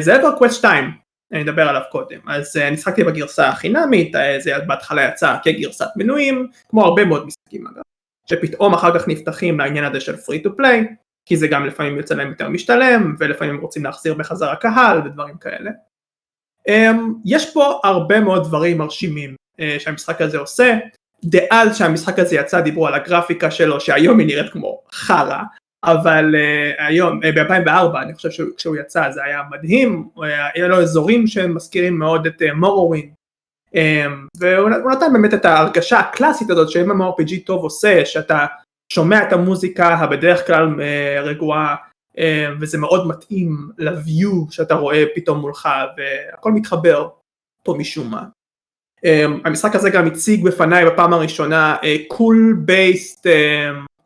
זה 0.00 0.16
EverQuest 0.16 0.52
2 0.52 0.90
אני 1.32 1.42
אדבר 1.42 1.68
עליו 1.68 1.82
קודם. 1.90 2.18
אז 2.28 2.56
אני 2.56 2.70
אה, 2.70 2.76
שחקתי 2.76 3.04
בגרסה 3.04 3.48
החינמית, 3.48 4.16
אה, 4.16 4.40
זה 4.40 4.52
בהתחלה 4.66 5.08
יצא 5.08 5.36
כגרסת 5.42 5.88
מנויים, 5.96 6.48
כמו 6.68 6.84
הרבה 6.84 7.04
מאוד 7.04 7.26
משחקים 7.26 7.66
אגב, 7.66 7.82
שפתאום 8.30 8.74
אחר 8.74 8.98
כך 8.98 9.08
נפתחים 9.08 9.58
לעניין 9.58 9.84
הזה 9.84 10.00
של 10.00 10.14
free 10.14 10.46
to 10.46 10.48
play, 10.60 10.94
כי 11.26 11.36
זה 11.36 11.48
גם 11.48 11.66
לפעמים 11.66 11.96
יוצא 11.96 12.14
להם 12.14 12.28
יותר 12.28 12.48
משתלם, 12.48 13.16
ולפעמים 13.18 13.54
הם 13.54 13.60
רוצים 13.60 13.84
להחזיר 13.84 14.14
בחזרה 14.14 14.56
קהל 14.56 14.98
ודברים 14.98 15.38
כאלה. 15.38 15.70
אמ, 16.68 17.14
יש 17.24 17.54
פה 17.54 17.80
הרבה 17.84 18.20
מאוד 18.20 18.44
דברים 18.44 18.78
מרשימים 18.78 19.34
אה, 19.60 19.76
שהמשחק 19.78 20.20
הזה 20.20 20.38
עושה, 20.38 20.78
דאז 21.24 21.78
שהמשחק 21.78 22.18
הזה 22.18 22.36
יצא 22.36 22.60
דיברו 22.60 22.86
על 22.86 22.94
הגרפיקה 22.94 23.50
שלו 23.50 23.80
שהיום 23.80 24.18
היא 24.18 24.26
נראית 24.26 24.52
כמו 24.52 24.82
חרא, 24.92 25.42
אבל 25.84 26.34
uh, 26.34 26.82
היום, 26.82 27.20
uh, 27.22 27.26
ב-2004 27.36 28.02
אני 28.02 28.14
חושב 28.14 28.30
שכשהוא 28.30 28.76
יצא 28.76 29.10
זה 29.10 29.24
היה 29.24 29.42
מדהים, 29.50 30.08
היה, 30.54 30.68
לו 30.68 30.82
אזורים 30.82 31.26
שמזכירים 31.26 31.98
מאוד 31.98 32.26
את 32.26 32.42
uh, 32.42 32.54
מורווין, 32.54 33.10
um, 33.74 33.78
והוא 34.36 34.70
נתן 34.70 35.12
באמת 35.12 35.34
את 35.34 35.44
ההרגשה 35.44 35.98
הקלאסית 35.98 36.50
הזאת 36.50 36.70
ש-MMORPG 36.70 37.32
טוב 37.46 37.62
עושה, 37.62 38.06
שאתה 38.06 38.46
שומע 38.92 39.22
את 39.22 39.32
המוזיקה 39.32 39.94
הבדרך 39.94 40.46
כלל 40.46 40.74
uh, 40.74 41.20
רגועה 41.20 41.76
uh, 42.16 42.20
וזה 42.60 42.78
מאוד 42.78 43.06
מתאים 43.06 43.70
ל-view 43.78 44.50
שאתה 44.50 44.74
רואה 44.74 45.04
פתאום 45.14 45.38
מולך 45.38 45.68
והכל 45.96 46.52
מתחבר 46.52 47.08
פה 47.64 47.74
משום 47.78 48.10
מה. 48.10 48.24
Um, 49.06 49.40
המשחק 49.44 49.74
הזה 49.74 49.90
גם 49.90 50.06
הציג 50.06 50.44
בפניי 50.44 50.86
בפעם 50.86 51.12
הראשונה 51.12 51.76
uh, 51.82 52.12
um, 52.12 52.16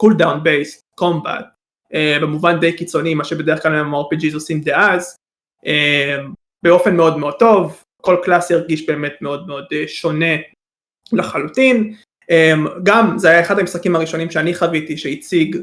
cool 0.03 0.15
down 0.19 0.45
based 0.45 0.83
combat 1.01 1.43
אה, 1.43 1.62
במובן 1.95 2.61
די 2.61 2.73
קיצוני, 2.73 3.15
מה 3.15 3.25
שבדרך 3.25 3.63
כלל 3.63 3.75
הם 3.75 3.95
RPGs 3.95 4.35
עושים 4.35 4.61
דאז, 4.61 5.17
אה, 5.67 6.19
באופן 6.63 6.97
מאוד 6.97 7.19
מאוד 7.19 7.35
טוב, 7.39 7.83
כל 8.03 8.17
class 8.23 8.51
ירגיש 8.51 8.87
באמת 8.87 9.13
מאוד 9.21 9.47
מאוד 9.47 9.65
אה, 9.73 9.85
שונה 9.87 10.37
לחלוטין, 11.13 11.95
גם 12.83 13.19
זה 13.19 13.31
היה 13.31 13.41
אחד 13.41 13.59
המשחקים 13.59 13.97
הראשונים 13.97 14.31
שאני 14.31 14.55
חוויתי 14.55 14.97
שהציג 14.97 15.57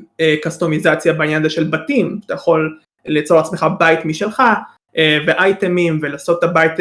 קסטומיזציה 0.44 1.14
בעניין 1.14 1.42
הזה 1.42 1.50
של 1.50 1.64
בתים, 1.64 2.20
אתה 2.26 2.34
יכול 2.34 2.80
ליצור 3.06 3.38
לעצמך 3.38 3.66
בית 3.80 4.06
משלך 4.06 4.44
ואייטמים 4.98 6.00
ולעשות 6.02 6.40
את 6.40 6.44
הבית 6.44 6.72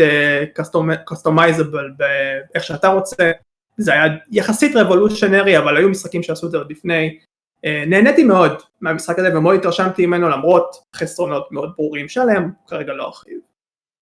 customizable 1.04 1.90
באיך 1.96 2.64
שאתה 2.64 2.88
רוצה, 2.88 3.30
זה 3.78 3.92
היה 3.92 4.04
יחסית 4.30 4.76
revolutionary 4.76 5.58
אבל 5.58 5.76
היו 5.76 5.88
משחקים 5.88 6.22
שעשו 6.22 6.46
את 6.46 6.50
זה 6.50 6.58
עוד 6.58 6.70
לפני, 6.70 6.94
אה, 6.94 7.24
נהניתי 7.64 8.24
מאוד 8.24 8.52
מהמשחק 8.80 9.18
הזה 9.18 9.38
ומאוד 9.38 9.56
התרשמתי 9.56 10.06
ממנו 10.06 10.28
למרות 10.28 10.76
חסרונות 10.94 11.52
מאוד 11.52 11.72
ברורים 11.76 12.08
שלהם, 12.08 12.50
כרגע 12.66 12.92
לא 12.92 13.04
ארחיב. 13.04 13.38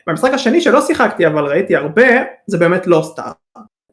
במשחק 0.07 0.31
השני 0.35 0.61
שלא 0.61 0.81
שיחקתי 0.81 1.27
אבל 1.27 1.45
ראיתי 1.45 1.77
הרבה 1.77 2.07
זה 2.47 2.59
באמת 2.59 2.87
Lost 2.87 3.03
Ark. 3.05 3.33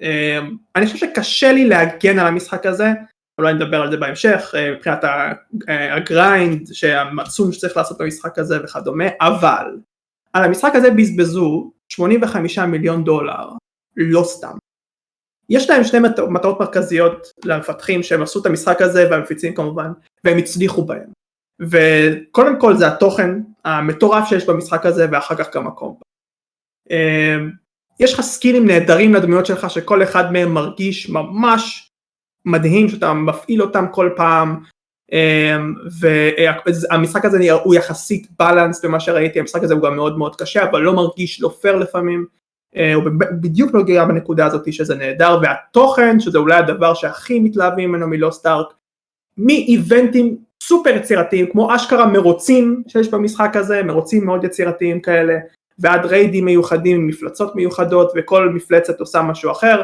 אה, 0.02 0.40
אני 0.76 0.86
חושב 0.86 0.98
שקשה 0.98 1.52
לי 1.52 1.66
להגן 1.66 2.20
על 2.20 2.28
המשחק 2.28 2.66
הזה, 2.66 2.88
אולי 3.38 3.54
נדבר 3.54 3.82
על 3.82 3.92
זה 3.92 3.98
בהמשך, 3.98 4.54
אה, 4.58 4.72
מבחינת 4.72 5.00
ה 5.70 5.86
grind 5.86 6.68
שהמצום 6.74 7.52
שצריך 7.52 7.78
לעשות 7.78 7.98
במשחק 7.98 8.40
הזה 8.40 8.64
וכדומה, 8.64 9.06
אבל 9.22 9.66
על 10.34 10.44
המשחק 10.44 10.72
הזה 10.76 10.92
בזבזו 10.92 11.72
85 11.90 12.60
מיליון 12.60 13.04
דולר, 13.04 13.50
לא 13.98 14.24
סתם. 14.24 14.58
יש 15.54 15.70
להם 15.70 15.84
שני 15.84 16.00
מטרות 16.30 16.60
מרכזיות 16.60 17.28
למפתחים 17.46 18.04
שהם 18.04 18.22
עשו 18.22 18.42
את 18.42 18.46
המשחק 18.46 18.82
הזה 18.82 19.08
והמפיצים 19.12 19.54
כמובן 19.54 19.92
והם 20.24 20.38
הצליחו 20.38 20.86
בהם. 20.86 21.10
וקודם 21.62 22.60
כל 22.60 22.76
זה 22.76 22.88
התוכן 22.88 23.30
המטורף 23.66 24.30
שיש 24.30 24.46
במשחק 24.46 24.86
הזה 24.86 25.08
ואחר 25.12 25.36
כך 25.36 25.56
גם 25.56 25.68
הקומפה. 25.68 26.02
אמ, 26.90 27.52
יש 28.00 28.14
לך 28.14 28.22
סקילים 28.22 28.68
נהדרים 28.68 29.14
לדמויות 29.14 29.46
שלך 29.46 29.70
שכל 29.70 30.04
אחד 30.04 30.32
מהם 30.32 30.54
מרגיש 30.54 31.10
ממש 31.10 31.90
מדהים 32.46 32.90
שאתה 32.90 33.14
מפעיל 33.14 33.62
אותם 33.62 33.86
כל 33.92 34.10
פעם. 34.16 34.64
אמ, 35.12 35.76
והמשחק 36.00 37.26
הזה 37.26 37.52
הוא 37.64 37.76
יחסית 37.76 38.28
בלנס 38.40 38.86
במה 38.86 39.00
שראיתי. 39.00 39.40
המשחק 39.40 39.64
הזה 39.64 39.74
הוא 39.74 39.84
גם 39.84 39.96
מאוד 39.96 40.18
מאוד 40.18 40.36
קשה 40.36 40.64
אבל 40.64 40.82
לא 40.82 40.94
מרגיש 40.94 41.42
לא 41.42 41.50
פייר 41.62 41.76
לפעמים 41.76 42.26
הוא 42.96 43.04
בדיוק 43.42 43.72
נוגע 43.74 44.06
בנקודה 44.06 44.46
הזאת 44.46 44.74
שזה 44.74 44.96
נהדר 44.96 45.40
והתוכן 45.42 46.20
שזה 46.20 46.38
אולי 46.38 46.56
הדבר 46.56 46.94
שהכי 46.94 47.40
מתלהבים 47.40 47.90
ממנו 47.90 48.08
מלוסט 48.08 48.46
ארק 48.46 48.68
מאיבנטים 49.38 50.38
סופר 50.64 50.90
יצירתיים 50.90 51.52
כמו 51.52 51.76
אשכרה 51.76 52.06
מרוצים 52.06 52.84
שיש 52.88 53.10
במשחק 53.10 53.56
הזה 53.56 53.84
מרוצים 53.84 54.26
מאוד 54.26 54.44
יצירתיים 54.44 55.02
כאלה 55.02 55.34
ועד 55.80 56.06
ריידים 56.06 56.46
מיוחדים 56.46 56.98
עם 56.98 57.08
מפלצות 57.08 57.56
מיוחדות 57.56 58.12
וכל 58.16 58.50
מפלצת 58.50 59.00
עושה 59.00 59.22
משהו 59.22 59.52
אחר. 59.52 59.84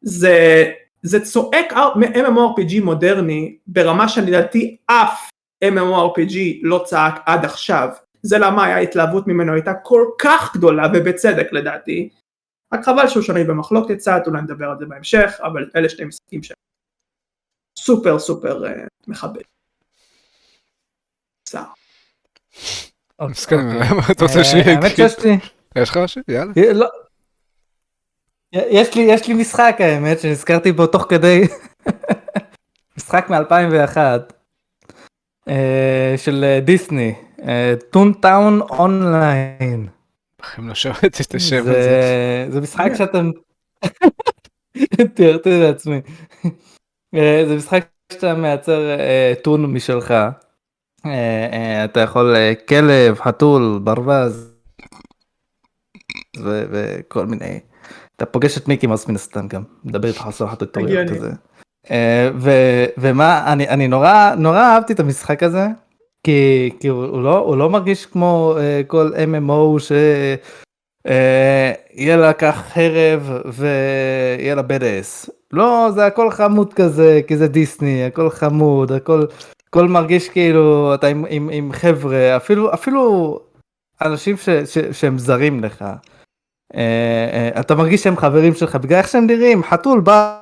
זה, 0.00 0.70
זה 1.02 1.20
צועק 1.20 1.72
MMORPG 1.72 2.82
מודרני 2.82 3.56
ברמה 3.66 4.08
שלדעתי 4.08 4.76
אף 4.86 5.30
MMORPG 5.64 6.36
לא 6.62 6.82
צעק 6.86 7.22
עד 7.26 7.44
עכשיו 7.44 7.88
זה 8.22 8.38
למה 8.38 8.64
ההתלהבות 8.64 9.26
ממנו 9.26 9.52
הייתה 9.52 9.74
כל 9.74 10.04
כך 10.18 10.56
גדולה 10.56 10.86
ובצדק 10.94 11.52
לדעתי 11.52 12.08
רק 12.74 12.84
חבל 12.84 13.08
שהוא 13.08 13.22
שנוי 13.22 13.44
במחלוקת 13.44 13.96
קצת 13.96 14.22
אולי 14.26 14.42
נדבר 14.42 14.70
על 14.70 14.76
זה 14.78 14.86
בהמשך 14.86 15.40
אבל 15.42 15.70
אלה 15.76 15.88
שני 15.88 16.04
משחקים 16.04 16.42
שהם 16.42 16.56
סופר 17.78 18.18
סופר 18.18 18.64
uh, 18.64 18.88
מכבד. 19.06 19.40
אוקיי, 23.18 23.58
אתה 24.12 24.24
רוצה 24.24 24.44
שיהיה? 24.44 24.80
אה. 25.24 25.82
יש 25.82 25.90
לך 25.90 25.96
משהו? 25.96 26.22
יאללה. 26.28 26.52
לא. 26.72 26.88
יש 28.52 28.94
לי 28.94 29.02
יש 29.02 29.28
לי 29.28 29.34
משחק 29.34 29.76
האמת 29.78 30.20
שנזכרתי 30.20 30.72
בו 30.72 30.86
תוך 30.86 31.06
כדי 31.08 31.40
משחק 32.96 33.30
מ-2001 33.30 33.96
אה, 35.48 36.14
של 36.16 36.58
Disney 36.64 37.14
Toontown 37.90 38.60
Online. 38.60 39.88
בחיים 40.42 40.68
לא 40.68 40.74
שמעתי 40.74 41.22
את 41.22 41.34
השם 41.34 41.60
הזה. 41.60 42.48
זה 42.50 42.60
משחק 42.60 42.90
שאתם... 42.94 43.30
תיארתי 45.14 45.60
לעצמי. 45.60 46.00
אה, 47.14 47.44
זה 47.48 47.56
משחק 47.56 47.86
שאתה 48.12 48.34
מייצר 48.34 48.90
אה, 48.90 49.32
toon 49.42 49.72
משלך. 49.72 50.14
אה, 51.06 51.84
אתה 51.84 52.00
יכול 52.00 52.36
כלב, 52.68 53.20
חתול, 53.20 53.80
ברווז. 53.84 54.54
וכל 56.44 57.26
מיני. 57.26 57.60
אתה 58.16 58.26
פוגש 58.26 58.58
את 58.58 58.68
מיקי 58.68 58.86
מאוס 58.86 59.08
מן 59.08 59.14
הסתם 59.14 59.48
גם. 59.48 59.62
מדבר 59.84 60.08
איתך 60.08 60.26
על 60.26 60.32
סוף 60.32 60.52
ה 60.52 60.58
tutorial 60.58 61.08
כזה. 61.08 61.30
ומה 62.98 63.52
אני 63.52 63.88
נורא 63.88 64.34
נורא 64.38 64.60
אהבתי 64.60 64.92
את 64.92 65.00
המשחק 65.00 65.42
הזה. 65.42 65.66
כי, 66.26 66.70
כי 66.80 66.88
הוא, 66.88 67.22
לא, 67.22 67.38
הוא 67.38 67.56
לא 67.56 67.70
מרגיש 67.70 68.06
כמו 68.06 68.54
uh, 68.56 68.86
כל 68.86 69.12
MMO 69.14 69.80
שיהיה 69.80 70.36
uh, 72.16 72.20
לה 72.20 72.32
כך 72.32 72.56
חרב 72.56 73.30
ויהיה 73.52 74.54
לה 74.54 74.62
BDS. 74.62 75.30
לא, 75.52 75.88
זה 75.94 76.06
הכל 76.06 76.30
חמוד 76.30 76.74
כזה, 76.74 77.20
כי 77.26 77.36
זה 77.36 77.48
דיסני, 77.48 78.04
הכל 78.04 78.30
חמוד, 78.30 78.92
הכל, 78.92 79.24
הכל 79.68 79.88
מרגיש 79.88 80.28
כאילו 80.28 80.94
אתה 80.94 81.06
עם, 81.06 81.24
עם, 81.28 81.48
עם 81.52 81.72
חבר'ה, 81.72 82.36
אפילו, 82.36 82.74
אפילו 82.74 83.38
אנשים 84.04 84.36
ש, 84.36 84.48
ש, 84.48 84.78
שהם 84.78 85.18
זרים 85.18 85.64
לך. 85.64 85.84
Uh, 86.72 86.76
uh, 86.76 87.60
אתה 87.60 87.74
מרגיש 87.74 88.02
שהם 88.02 88.16
חברים 88.16 88.54
שלך 88.54 88.76
בגלל 88.76 88.98
איך 88.98 89.08
שהם 89.08 89.26
נראים, 89.26 89.62
חתול 89.62 90.00
בא 90.00 90.39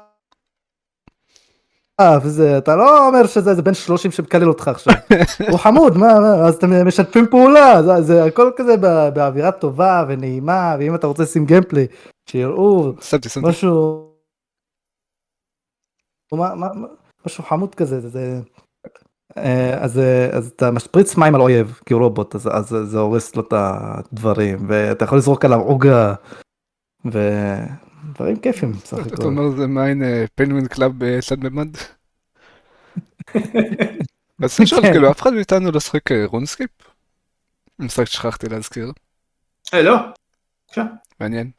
וזה, 2.22 2.58
אתה 2.58 2.76
לא 2.76 3.06
אומר 3.08 3.26
שזה 3.26 3.50
איזה 3.50 3.62
בן 3.62 3.74
30 3.74 4.10
שמקלל 4.10 4.48
אותך 4.48 4.68
עכשיו. 4.68 4.94
הוא 5.50 5.58
חמוד, 5.58 5.96
מה, 5.96 6.20
מה, 6.20 6.46
אז 6.48 6.54
אתם 6.54 6.86
משתפים 6.88 7.26
פעולה, 7.30 7.82
זה, 7.82 8.02
זה 8.02 8.24
הכל 8.24 8.50
כזה 8.56 8.76
בא- 8.76 9.10
באווירה 9.10 9.52
טובה 9.52 10.04
ונעימה, 10.08 10.76
ואם 10.78 10.94
אתה 10.94 11.06
רוצה 11.06 11.22
לשים 11.22 11.44
גיימפליי, 11.46 11.86
שיראו. 12.30 12.92
משהו... 13.48 14.08
מה- 16.32 16.54
מה- 16.54 16.86
משהו 17.26 17.44
חמוד 17.44 17.74
כזה, 17.74 18.00
זה- 18.00 18.08
זה... 18.08 18.40
אה, 19.38 19.84
אז, 19.84 19.98
אה, 19.98 20.28
אז 20.32 20.46
אתה 20.56 20.70
משפריץ 20.70 21.16
מים 21.16 21.34
על 21.34 21.40
אויב, 21.40 21.80
כי 21.86 21.94
הוא 21.94 22.02
רובוט, 22.02 22.34
אז, 22.34 22.48
אז 22.52 22.68
זה 22.84 22.98
הורס 22.98 23.36
לו 23.36 23.42
את 23.42 23.52
הדברים, 23.56 24.58
ואתה 24.68 25.04
יכול 25.04 25.18
לזרוק 25.18 25.44
עליו 25.44 25.60
עוגה, 25.60 26.14
ודברים 28.20 28.36
כיפים 28.40 28.72
בסך 28.72 28.98
אתה 29.06 29.14
הכל. 29.14 29.22
אומר 29.24 29.50
זה 29.50 29.66
מעין 29.66 30.02
Penguin 30.34 30.66
Club 30.66 30.92
בתלת 30.98 31.38
מימד? 31.38 31.68
אז 34.42 34.56
אני 34.58 34.66
שואל, 34.66 34.82
כן. 34.82 34.92
כאילו, 34.92 35.10
אף 35.10 35.22
אחד 35.22 35.32
מאיתנו 35.32 35.70
לא 35.70 35.80
שחק 35.80 36.12
אה, 36.12 36.24
RuneScape? 36.26 36.70
משחק 37.78 38.04
ששכחתי 38.04 38.48
להזכיר, 38.48 38.92
אה, 39.74 39.82
לא. 39.82 39.96
בבקשה. 39.96 40.82
מעניין. 41.20 41.50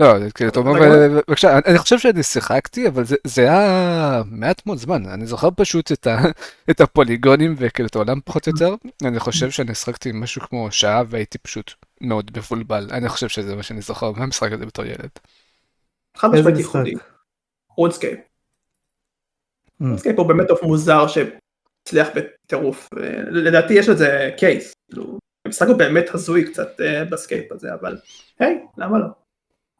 לא, 0.00 0.14
כאילו, 0.34 0.50
אתה 0.50 0.58
אומר, 0.58 0.76
אתה 0.76 0.84
אה, 1.02 1.08
בבקשה, 1.08 1.58
אני- 1.66 1.78
חושב 1.78 1.98
שאני 1.98 2.22
שיחקתי, 2.22 2.88
אבל 2.88 3.04
זה- 3.04 3.16
זה 3.24 3.42
היה 3.42 4.22
מעט 4.26 4.66
מאוד 4.66 4.78
זמן, 4.78 5.06
אני 5.06 5.26
זוכר 5.26 5.48
פשוט 5.56 5.92
את 6.70 6.80
הפוליגונים 6.80 7.54
וכאילו 7.58 7.88
את 7.88 7.94
העולם 7.94 8.18
פחות 8.24 8.46
או 8.48 8.52
יותר, 8.52 8.74
אני 9.04 9.20
חושב 9.20 9.50
שאני 9.50 9.74
שחקתי 9.74 10.10
משהו 10.14 10.42
כמו 10.42 10.68
שעה 10.72 11.02
והייתי 11.08 11.38
פשוט 11.38 11.72
מאוד 12.00 12.30
מבולבל, 12.36 12.88
אני 12.92 13.08
חושב 13.08 13.28
שזה 13.28 13.56
מה 13.56 13.62
שאני 13.62 13.80
זוכר 13.80 14.12
מהמשחק 14.12 14.52
הזה 14.52 14.66
בתור 14.66 14.84
ילד. 14.84 15.10
חד 16.16 16.28
משמעית? 16.28 16.56
ייחודי. 16.58 16.94
RuneScape. 17.76 18.18
Mm. 18.18 19.84
RuneScape 19.84 20.18
הוא 20.18 20.26
באמת 20.28 20.50
עוף 20.50 20.62
מוזר 20.62 21.06
שהצליח 21.06 22.08
בטירוף. 22.14 22.88
אה, 22.98 23.22
לדעתי 23.30 23.74
יש 23.74 23.88
לזה 23.88 24.30
case. 24.38 24.72
כאילו, 24.90 25.18
המשחק 25.46 25.66
הוא 25.68 25.76
באמת 25.76 26.14
הזוי 26.14 26.44
קצת 26.44 26.80
אה, 26.80 27.04
ב 27.04 27.12
scape 27.12 27.52
הזה, 27.52 27.74
אבל 27.74 27.96
היי, 28.38 28.60
למה 28.78 28.98
לא? 28.98 29.06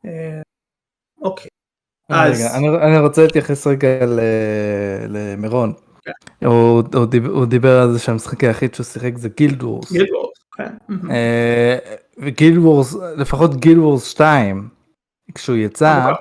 אה, 0.04 0.40
אוקיי. 1.22 1.48
אז- 2.08 2.40
רגע, 2.40 2.56
אני, 2.86 2.98
רוצה 2.98 3.22
להתייחס 3.22 3.66
רגע 3.66 3.88
למירון. 5.08 5.72
כן. 6.04 6.46
הוא, 6.46 6.82
דיבר, 7.46 7.80
על 7.82 7.92
זה 7.92 7.98
שהמשחק 7.98 8.44
היחיד 8.44 8.74
שהוא 8.74 8.84
שיחק 8.84 9.16
זה 9.16 9.28
גילד 9.28 9.62
וורס. 9.62 9.92
גילד 9.92 10.10
וורס, 10.10 10.38
כן. 10.56 10.76
אה, 11.10 11.78
וגילד 12.18 12.58
וורס, 12.58 12.94
לפחות 13.16 13.56
גילד 13.56 13.78
וורס 13.78 14.04
2, 14.04 14.68
כשהוא 15.34 15.56
יצא. 15.56 16.12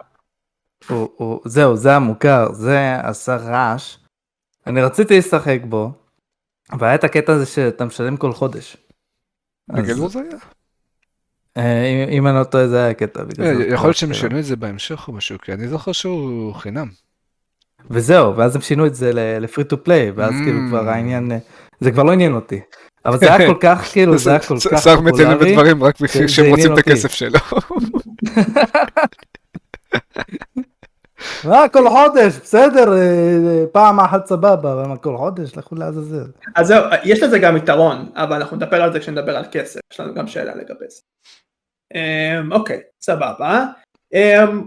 הוא, 0.90 1.10
הוא, 1.16 1.40
זהו, 1.46 1.76
זה 1.76 1.96
המוכר, 1.96 2.54
זה 2.54 2.96
עשה 3.04 3.36
רעש. 3.36 3.98
אני 4.68 4.82
רציתי 4.82 5.18
לשחק 5.18 5.60
בו, 5.70 5.92
והיה 6.80 6.96
את 6.96 7.04
הקטע 7.04 7.34
הזה 7.34 7.46
שאתה 7.46 7.86
משלם 7.86 8.18
כל 8.18 8.34
חודש. 8.34 8.78
אז, 9.70 9.84
בגלבור 9.84 10.10
זה 10.10 10.20
היה? 10.20 10.38
אה, 11.58 11.86
אם, 11.86 12.10
אם 12.10 12.28
אני 12.28 12.36
לא 12.36 12.44
טועה 12.44 12.68
זה 12.68 12.78
היה 12.78 12.90
הקטע. 12.90 13.24
בגלל 13.24 13.56
זה 13.56 13.64
אה, 13.64 13.74
יכול 13.74 13.88
להיות 13.88 13.98
שהם. 13.98 14.14
שינו 14.14 14.40
את 14.40 14.46
זה 14.46 14.56
בהמשך 14.56 15.08
או 15.08 15.14
משהו, 15.14 15.40
כי 15.40 15.54
אני 15.54 15.68
זוכר 15.68 15.92
שהוא 15.92 16.54
חינם. 16.54 16.88
וזהו, 17.90 18.38
ואז 18.38 18.56
הם 18.56 18.62
שינו 18.62 18.86
את 18.86 18.96
זה 18.96 19.12
לפרי 19.40 19.64
טו 19.64 19.84
פליי, 19.84 20.12
ואז 20.12 20.34
Mm. 20.34 20.44
כאילו 20.44 20.60
כבר 20.70 20.90
העניין, 20.90 21.32
אה, 21.32 21.38
זה 21.80 21.92
כבר 21.92 22.04
לא 22.04 22.12
עניין 22.12 22.34
אותי. 22.34 22.62
אבל 23.06 23.18
זה 23.18 23.34
היה 23.34 23.48
כל 23.48 23.58
כך, 23.60 23.84
כאילו, 23.94 24.18
זה 24.18 24.30
היה 24.30 24.40
כל 24.40 24.56
כך 24.72 24.84
שר 24.84 25.02
מציינים 25.02 25.34
פופולרי. 25.34 25.56
בדברים 25.56 25.84
רק 25.84 26.00
בשביל 26.00 26.28
שהם 26.28 26.50
רוצים 26.50 26.74
את. 26.74 26.78
הכסף 26.78 27.12
שלו. 27.12 27.40
מה, 31.44 31.68
כל 31.74 31.90
חודש, 31.90 32.34
בסדר, 32.34 32.94
אה, 32.98 33.66
פעם 33.72 34.00
אחת 34.00 34.26
סבבה, 34.26 34.74
אבל 34.74 34.86
מה, 34.86 34.98
כל 34.98 35.18
חודש, 35.18 35.58
לכו 35.58 35.76
לעזאזל. 35.76 36.32
אז 36.56 36.68
זהו, 36.68 36.84
יש 37.04 37.24
לזה 37.24 37.40
גם 37.40 37.58
יתרון, 37.58 38.10
אבל 38.16 38.36
אנחנו 38.36 38.58
נדבר 38.58 38.82
על 38.82 38.94
זה 38.94 39.00
כשנדבר 39.00 39.38
על 39.38 39.46
כסף, 39.52 39.80
יש 39.94 40.00
לנו 40.00 40.14
גם 40.14 40.28
שאלה 40.28 40.56
לגבי 40.56 40.86
זה. 40.90 41.02
אמ, 41.96 42.52
אוקיי, 42.52 42.80
סבבה. 43.04 43.66
אמ, 44.14 44.62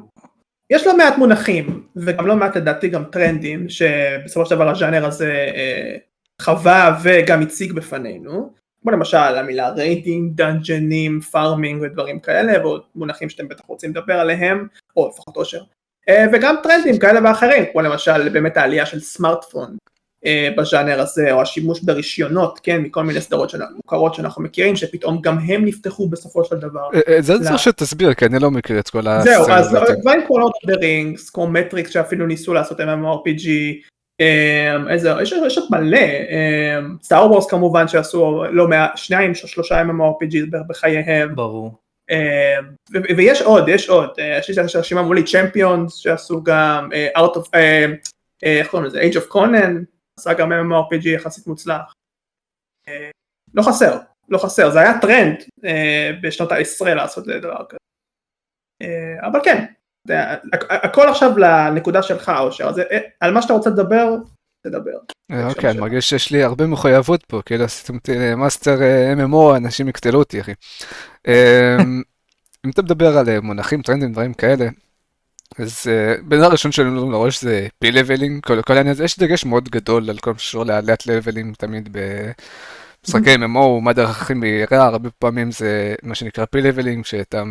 יש 0.71 0.87
לא 0.87 0.97
מעט 0.97 1.19
מונחים, 1.19 1.87
וגם 1.97 2.27
לא 2.27 2.37
מעט 2.37 2.57
לדעתי 2.57 2.89
גם 2.89 3.05
טרנדים, 3.05 3.69
שבסופו 3.69 4.47
של 4.47 4.55
דבר 4.55 4.69
הז'אנר 4.69 5.07
הזה 5.07 5.31
אה, 5.55 5.97
חווה 6.43 6.99
וגם 7.03 7.43
הציג 7.43 7.73
בפנינו, 7.73 8.53
כמו 8.83 8.91
למשל 8.91 9.17
המילה 9.17 9.71
raiding, 9.71 10.33
דאנג'נים, 10.35 11.21
farming 11.21 11.83
ודברים 11.83 12.21
כאלה, 12.21 12.61
ועוד 12.63 12.83
מונחים 12.95 13.29
שאתם 13.29 13.49
בטח 13.49 13.65
רוצים 13.67 13.91
לדבר 13.91 14.15
עליהם, 14.15 14.67
או 14.97 15.09
לפחות 15.09 15.37
אושר. 15.37 15.61
אה, 16.09 16.27
וגם 16.33 16.57
טרנדים 16.63 16.99
כאלה 16.99 17.21
ואחרים, 17.25 17.65
כמו 17.73 17.81
למשל 17.81 18.29
באמת 18.29 18.57
העלייה 18.57 18.87
של 18.87 19.01
סמארטפון 19.01 19.77
אה, 20.27 20.49
בז'אנר 20.57 21.01
הזה, 21.01 21.33
או 21.33 21.43
השימוש 21.43 21.81
ברישיונות, 21.81 22.61
כן, 22.63 22.81
מכל 22.83 23.03
מיני 23.03 23.21
סדרות 23.21 23.55
מוכרות 23.77 24.15
שאנחנו 24.15 24.43
מכירים, 24.43 24.77
שפתאום 24.77 25.21
גם 25.21 25.39
הם 25.39 25.65
נפתחו 25.65 26.09
בסופו 26.09 26.45
של 26.45 26.57
דבר. 26.57 26.89
אה, 27.09 27.23
זה. 27.23 27.45
צריך 27.45 27.59
שתסביר, 27.59 28.15
כי 28.15 28.27
אני 28.27 28.39
לא 28.39 28.51
מכיר 28.51 28.79
את 28.79 28.89
כל 28.89 29.03
זהו, 29.03 29.43
הסצנה 29.43 29.57
אז. 29.57 29.77
דברים 30.01 30.21
כמו 30.27 30.39
Lord 30.39 30.53
of 30.67 30.70
the 30.70 30.75
Rings, 30.75 31.31
כמו 31.31 31.47
Matrix 31.47 31.91
שאפילו 31.91 32.27
ניסו 32.27 32.55
לעשות 32.55 32.81
MMORPG, 32.81 33.49
יש 35.23 35.33
יש 35.47 35.59
עוד 35.59 35.69
מלא, 35.71 35.99
Star 37.03 37.27
Wars 37.31 37.51
כמובן 37.51 37.89
שעשו 37.89 38.45
לא 38.51 38.69
מעט, 38.69 38.97
שניים, 38.97 39.35
ש- 39.35 39.47
שלושה 39.47 39.83
MMORPG 39.83 40.37
בחייהם, 40.69 41.35
ברור. 41.35 41.79
אמ, 42.11 42.97
ויש 43.17 43.43
עוד, 43.43 43.69
יש 43.69 43.89
עוד, 43.89 44.11
אה, 44.19 44.39
יש 44.39 44.49
לי 44.51 44.67
את 44.67 44.75
הרשימה 44.75 45.03
מולי 45.03 45.23
Champions 45.25 45.95
שעשו 45.95 46.43
גם, 46.43 46.91
אה, 46.93 47.09
Out 47.17 47.35
of, 47.37 47.49
אה, 47.55 47.85
אה, 48.45 48.59
איך 48.59 48.71
קוראים 48.71 48.87
לזה, 48.87 49.01
Age 49.01 49.15
of 49.15 49.33
Conan, 49.33 49.85
עשה 50.19 50.35
גם 50.35 50.53
MMORPG 50.53 51.09
יחסית 51.09 51.47
מוצלח. 51.47 51.93
אה, 52.89 53.11
לא 53.55 53.63
חסר, 53.63 53.99
לא 54.29 54.39
חסר, 54.39 54.71
זה 54.71 54.81
היה 54.81 55.01
טרנד 55.01 55.37
אה, 55.65 56.11
בשנות 56.23 56.53
ה-10 56.53 56.95
לעשות 56.95 57.27
דבר 57.27 57.65
כזה. 57.69 57.79
אה, 58.83 59.27
אבל 59.29 59.41
כן, 59.45 59.65
זה- 60.07 60.33
הכ- 60.33 60.71
הכ- 60.71 61.11
עכשיו 61.11 61.39
לנקודה 61.39 62.03
שלך 62.03 62.33
אושר, 62.41 62.71
אה, 62.93 62.99
על 63.21 63.33
מה 63.33 63.43
שאתה 63.43 63.53
רוצה 63.53 63.71
לדבר, 63.71 64.15
תדבר. 64.67 64.91
אה, 65.33 65.47
אוקיי, 65.47 65.71
אני. 65.71 65.81
מרגיש 65.81 66.11
שיש 66.11 66.31
לי 66.31 66.43
הרבה 66.43 66.67
מחויבות 66.67 67.25
פה, 67.25 67.41
כאילו 67.47 67.65
עשיתם 67.65 67.95
אותי 67.95 68.35
master 68.35 68.83
אה, 68.83 69.13
MMO, 69.13 69.57
אנשים 69.57 69.89
יקטלו 69.89 70.19
אותי, 70.19 70.41
אחי. 70.41 70.53
אה, 71.29 71.77
אם 72.67 72.71
אתה 72.71 72.83
מדבר 72.83 73.19
על 73.19 73.41
מונחים, 73.41 73.83
טרנדים, 73.83 74.13
דברים 74.13 74.35
כאלה, 74.35 74.69
אז 75.59 75.87
דבר 76.25 76.41
ראשון 76.43 76.73
שעולה 76.73 76.98
לנו 76.98 77.11
לראש 77.11 77.43
זה 77.43 77.67
P 77.79 77.93
leveling, 77.93 78.45
כל 78.47 78.63
כל 78.63 78.73
העניין 78.73 78.95
הזה, 78.95 79.05
יש 79.05 79.19
דגש 79.19 79.45
מאוד 79.45 79.69
גדול 79.69 80.11
על 80.11 80.19
כל 80.19 80.33
מה 80.33 80.39
שקשור 80.39 80.65
לעליית 80.65 81.07
leveling 81.07 81.55
תמיד 81.57 81.97
במשחקי 83.05 83.35
MMO, 83.35 83.81
מה 83.83 83.91
הדרך 83.91 84.11
הכי 84.23 84.35
מהירה, 84.35 84.85
הרבה 84.87 85.11
פעמים 85.19 85.51
זה 85.51 85.95
מה 86.03 86.15
שנקרא 86.15 86.45
P 86.45 86.61
leveling, 86.63 87.05
שאתה 87.05 87.43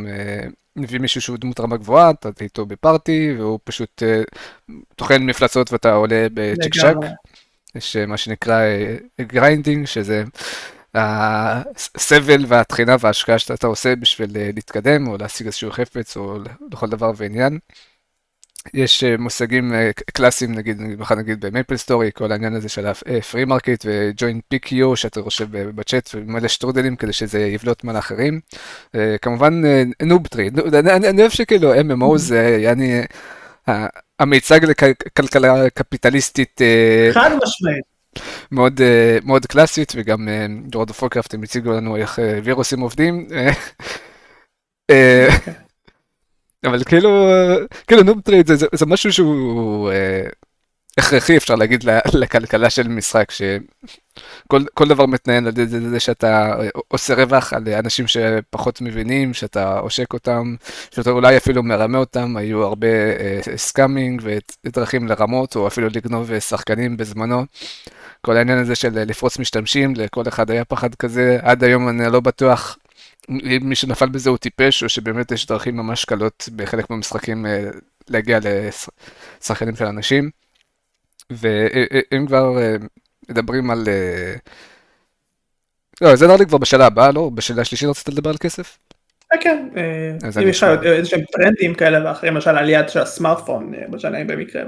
מביא 0.75 0.99
מישהו 0.99 1.21
שהוא 1.21 1.37
דמות 1.37 1.59
רמה 1.59 1.77
גבוהה, 1.77 2.11
אתה 2.11 2.29
איתו 2.41 2.65
ב 2.65 2.75
party, 2.75 3.35
והוא 3.37 3.59
פשוט 3.63 4.03
אה, 4.03 4.21
טוחן 4.95 5.23
מפלצות 5.23 5.71
ואתה 5.71 5.93
עולה 5.93 6.27
בצ'יק 6.33 6.73
צ'אק. 6.75 6.85
לגמרי. 6.85 7.09
יש 7.75 7.95
אה, 7.95 8.05
מה 8.05 8.17
שנקרא 8.17 8.61
grinding, 9.21 9.85
שזה 9.85 10.23
הסבל 10.95 12.45
והטחינה 12.47 12.95
וההשקעה 12.99 13.39
שאתה 13.39 13.67
עושה 13.67 13.95
בשביל 13.95 14.37
אה, 14.37 14.49
להתקדם 14.55 15.07
או 15.07 15.17
להשיג 15.17 15.47
איזשהו 15.47 15.71
חפץ 15.71 16.17
או 16.17 16.37
לכל 16.71 16.89
דבר 16.89 17.11
ועניין. 17.15 17.59
יש 18.73 19.03
אה, 19.03 19.17
מושגים 19.17 19.73
אה, 19.73 19.91
קלאסיים, 19.93 20.51
נגיד, 20.51 20.77
במיוחד 20.77 21.17
נגיד 21.17 21.45
ב 21.45 21.77
MapleStory, 21.77 22.11
כל 22.13 22.31
העניין 22.31 22.53
הזה 22.53 22.69
של 22.69 22.87
ה 22.87 22.99
free 22.99 23.45
market 23.45 23.85
ו 23.85 23.96
join 23.96 24.39
PQ 24.53 24.75
שאתה 24.95 25.19
רושם 25.19 25.45
בצ'אט 25.51 26.09
ומלא 26.15 26.47
שטרודלים 26.47 26.95
כדי 26.95 27.13
שזה 27.13 27.39
יבלוט 27.39 27.83
מעל 27.83 27.95
האחרים. 27.95 28.39
אה, 28.95 29.15
כמובן 29.21 29.61
נובטרי, 30.01 30.49
אני 30.73 31.09
אני 31.09 31.21
אוהב 31.21 31.31
שכאילו 31.31 31.73
MMO 31.73 32.17
זה 32.17 32.57
יעני 32.61 33.01
המיצג 34.19 34.59
לכלכלה 34.65 35.69
קפיטליסטית 35.69 36.61
חד 37.13 37.29
משמעית. 37.43 37.93
מאוד, 38.51 38.81
מאוד 39.23 39.45
קלאסית, 39.45 39.93
וגם 39.95 40.27
אוף 40.75 41.01
וורקראפט 41.01 41.33
הם 41.33 41.43
הציגו 41.43 41.71
לנו 41.71 41.95
איך 41.95 42.19
וירוסים 42.43 42.79
עובדים. 42.79 43.27
אה, 46.65 46.69
אה, 46.69 46.75
אבל 46.75 46.83
כאילו, 46.83 47.31
אה, 47.31 47.55
כאילו 47.87 48.03
נובטריד 48.03 48.47
זה, 48.47 48.55
זה, 48.55 48.67
זה 48.73 48.85
משהו 48.85 49.13
שהוא 49.13 49.91
אה, 49.91 50.23
הכרחי 50.97 51.37
אפשר 51.37 51.55
להגיד 51.55 51.83
לכלכלה 52.13 52.69
של 52.69 52.87
משחק, 52.87 53.31
שכל 53.31 54.63
כל 54.73 54.87
דבר 54.87 55.05
מתנהל 55.05 55.47
על 55.47 55.59
ידי 55.59 55.79
זה 55.79 55.99
שאתה 55.99 56.55
עושה 56.87 57.13
רווח 57.13 57.53
על 57.53 57.69
אנשים 57.69 58.05
שפחות 58.07 58.81
מבינים, 58.81 59.33
שאתה 59.33 59.79
עושק 59.79 60.13
אותם, 60.13 60.55
שאתה 60.95 61.09
אולי 61.09 61.37
אפילו 61.37 61.63
מרמה 61.63 61.97
אותם, 61.97 62.37
היו 62.37 62.63
הרבה 62.63 62.87
אה, 62.87 63.39
scamming 63.57 64.21
ודרכים 64.65 65.07
לרמות, 65.07 65.55
או 65.55 65.67
אפילו 65.67 65.87
לגנוב 65.95 66.31
אה, 66.31 66.39
שחקנים 66.39 66.97
בזמנו. 66.97 67.45
כל 68.21 68.37
העניין 68.37 68.57
הזה 68.57 68.75
של 68.75 69.03
לפרוץ 69.03 69.39
משתמשים, 69.39 69.93
לכל 69.95 70.23
אחד 70.27 70.51
היה 70.51 70.65
פחד 70.65 70.95
כזה, 70.95 71.39
עד 71.41 71.63
היום 71.63 71.89
אני 71.89 72.11
לא 72.11 72.19
בטוח 72.19 72.77
מי 73.61 73.75
שנפל 73.75 74.09
בזה 74.09 74.29
הוא 74.29 74.37
טיפש, 74.37 74.83
או 74.83 74.89
שבאמת 74.89 75.31
יש 75.31 75.47
דרכים 75.47 75.77
ממש 75.77 76.05
קלות 76.05 76.49
בחלק 76.55 76.89
מהמשחקים 76.89 77.45
אה, 77.45 77.69
להגיע 78.09 78.39
לשחקנים 79.41 79.75
של 79.75 79.85
אנשים. 79.85 80.29
ואם 81.29 82.25
כבר 82.27 82.61
אה, 82.61 82.75
מדברים 83.29 83.71
על... 83.71 83.83
אה, 83.87 84.33
לא, 86.01 86.15
זה 86.15 86.25
נראה 86.25 86.37
לי 86.37 86.45
כבר 86.45 86.57
בשאלה 86.57 86.85
הבאה, 86.85 87.11
לא? 87.11 87.29
בשאלה 87.29 87.61
השלישית 87.61 87.89
רצית 87.89 88.07
לדבר 88.07 88.29
על 88.29 88.37
כסף? 88.37 88.77
כן, 89.41 89.67
אם 90.41 90.47
יש 90.47 90.63
לך. 90.63 90.69
איזה 90.83 91.09
שהם 91.09 91.21
טרנדים 91.31 91.75
כאלה 91.75 92.09
ואחרים, 92.09 92.33
למשל 92.33 92.49
עליית 92.49 92.89
של 92.89 92.99
הסמארטפון, 92.99 93.73
בשנים 93.89 94.27
במקרה, 94.27 94.63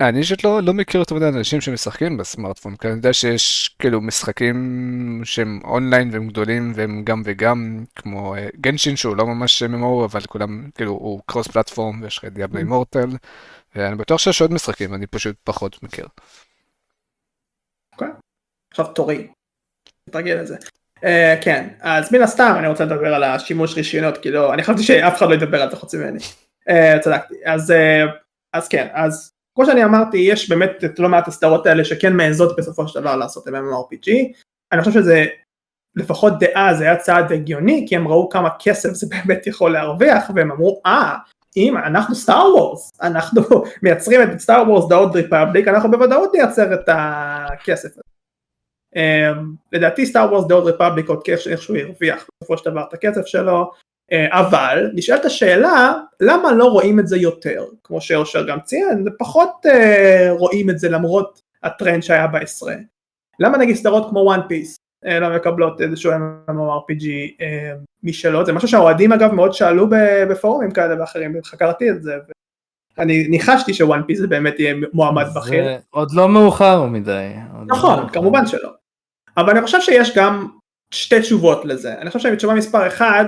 אני 0.00 0.18
אישית 0.18 0.44
לא, 0.44 0.62
לא 0.62 0.74
מכיר 0.74 1.00
יותר 1.00 1.14
מדי 1.14 1.28
אנשים 1.28 1.60
שמשחקים 1.60 2.16
בסמארטפון, 2.16 2.76
כי 2.76 2.88
אני 2.88 2.96
יודע 2.96 3.12
שיש 3.12 3.76
כאילו 3.78 4.00
משחקים 4.00 5.20
שהם 5.24 5.60
אונליין 5.64 6.10
והם 6.12 6.28
גדולים 6.28 6.72
והם 6.74 7.02
גם 7.04 7.22
וגם, 7.24 7.84
כמו 7.94 8.36
אה, 8.36 8.48
גנשין 8.60 8.96
שהוא 8.96 9.16
לא 9.16 9.26
ממש 9.26 9.62
MMO, 9.62 10.04
אבל 10.04 10.20
כולם, 10.20 10.70
כאילו, 10.74 10.92
הוא 10.92 11.20
קרוס 11.26 11.48
פלטפורם 11.48 12.02
ויש 12.02 12.18
לך 12.18 12.24
את 12.24 12.32
דיאבlo 12.32 12.58
אימורטל, 12.58 13.08
ואני 13.74 13.96
בטוח 13.96 14.20
שיש 14.20 14.42
עוד 14.42 14.52
משחקים, 14.52 14.94
אני 14.94 15.06
פשוט 15.06 15.36
פחות 15.44 15.82
מכיר. 15.82 16.06
עכשיו 18.70 18.86
תורי. 18.86 19.28
תתרגל 20.04 20.34
לזה. 20.34 20.56
אה, 21.04 21.34
כן, 21.42 21.68
אז 21.80 22.12
מן 22.12 22.22
הסתם 22.22 22.54
אני 22.58 22.68
רוצה 22.68 22.84
לדבר 22.84 23.14
על 23.14 23.22
השימוש 23.22 23.74
רישיונות, 23.74 24.18
כי 24.18 24.30
לא, 24.30 24.54
אני 24.54 24.62
חשבתי 24.62 24.82
שאף 24.82 25.18
אחד 25.18 25.28
לא 25.28 25.34
ידבר 25.34 25.62
על 25.62 25.70
זה 25.70 25.76
חוץ 25.76 25.94
ממני. 25.94 26.18
אה, 26.68 26.98
צדקתי. 27.00 27.34
אז, 27.44 27.70
אה, 27.70 28.04
אז 28.52 28.68
כן, 28.68 28.88
אז 28.92 29.35
כמו 29.56 29.66
שאני 29.66 29.84
אמרתי, 29.84 30.16
יש 30.16 30.48
באמת 30.48 30.84
את 30.84 30.98
לא 30.98 31.08
מעט 31.08 31.28
הסדרות 31.28 31.66
האלה 31.66 31.84
שכן 31.84 32.16
מעזות 32.16 32.56
בסופו 32.56 32.88
של 32.88 33.00
דבר 33.00 33.16
לעשות 33.16 33.48
MMORPG. 33.48 34.10
אני 34.72 34.80
חושב 34.80 35.00
שזה, 35.00 35.24
לפחות 35.96 36.32
זה 36.40 36.84
היה 36.84 36.96
צעד 36.96 37.32
הגיוני, 37.32 37.86
כי 37.88 37.96
הם 37.96 38.08
ראו 38.08 38.28
כמה 38.28 38.48
כסף 38.58 38.92
זה 38.92 39.06
באמת 39.12 39.46
יכול 39.46 39.72
להרוויח, 39.72 40.30
והם 40.34 40.50
אמרו, 40.50 40.80
אה, 40.86 41.16
אם 41.56 41.76
אנחנו 41.76 42.14
סטאר 42.14 42.54
וורס, 42.54 42.92
אנחנו 43.02 43.42
מייצרים 43.82 44.22
את 44.22 44.40
Star 44.40 44.62
Wars 44.68 44.88
The 44.88 45.02
Old 45.02 45.16
Republic, 45.16 45.68
אנחנו 45.68 45.90
בוודאות 45.90 46.30
נייצר 46.34 46.74
את 46.74 46.88
הכסף 46.88 47.88
הזה. 47.88 48.00
Um, 48.96 49.38
לדעתי 49.72 50.06
Star 50.06 50.32
Wars 50.32 50.46
דאוד 50.46 50.66
ריפבליק 50.66 51.08
עודכן 51.08 51.40
שאיכשהו 51.40 51.76
הרוויח 51.76 52.26
בסופו 52.40 52.58
של 52.58 52.70
דבר 52.70 52.84
את 52.88 52.94
הכסף 52.94 53.26
שלו, 53.26 53.70
אבל 54.12 54.90
נשאלת 54.94 55.24
השאלה 55.24 55.94
למה 56.20 56.52
לא 56.52 56.64
רואים 56.64 57.00
את 57.00 57.08
זה 57.08 57.16
יותר, 57.16 57.64
כמו 57.84 58.00
שאושר 58.00 58.46
גם 58.46 58.60
ציין, 58.60 59.06
פחות 59.18 59.66
אה, 59.66 60.30
רואים 60.30 60.70
את 60.70 60.78
זה 60.78 60.88
למרות 60.88 61.42
הטרנד 61.62 62.02
שהיה 62.02 62.26
בעשרה. 62.26 62.74
למה 63.40 63.58
נגיד 63.58 63.76
סדרות 63.76 64.10
כמו 64.10 64.20
One 64.20 64.40
Piece 64.48 64.76
לא 65.04 65.36
מקבלות 65.36 65.80
איזשהו 65.80 66.12
MMORPG 66.12 67.04
אה, 67.40 67.44
משלו, 68.02 68.46
זה 68.46 68.52
משהו 68.52 68.68
שהאוהדים 68.68 69.12
אגב 69.12 69.32
מאוד 69.32 69.52
שאלו 69.52 69.86
בפורומים 70.30 70.70
כאלה 70.70 71.00
ואחרים, 71.00 71.36
חקרתי 71.44 71.90
את 71.90 72.02
זה, 72.02 72.16
אני 72.98 73.28
ניחשתי 73.28 73.74
ש 73.74 73.85
One 73.85 74.02
Piece 74.06 74.18
זה 74.18 74.26
באמת 74.26 74.60
יהיה 74.60 74.74
מועמד 74.92 75.26
בכיר. 75.36 75.64
עוד 75.90 76.12
לא 76.12 76.28
מאוחר 76.28 76.86
מדי. 76.86 77.32
לא 77.54 77.64
נכון, 77.66 77.98
מאוחר. 77.98 78.12
כמובן 78.12 78.46
שלא. 78.46 78.70
אבל 79.36 79.50
אני 79.50 79.62
חושב 79.62 79.80
שיש 79.80 80.16
גם 80.16 80.48
שתי 80.90 81.20
תשובות 81.20 81.64
לזה. 81.64 81.94
אני 81.98 82.10
חושב 82.10 82.28
שבתשובה 82.28 82.54
מספר 82.54 82.86
אחד, 82.86 83.24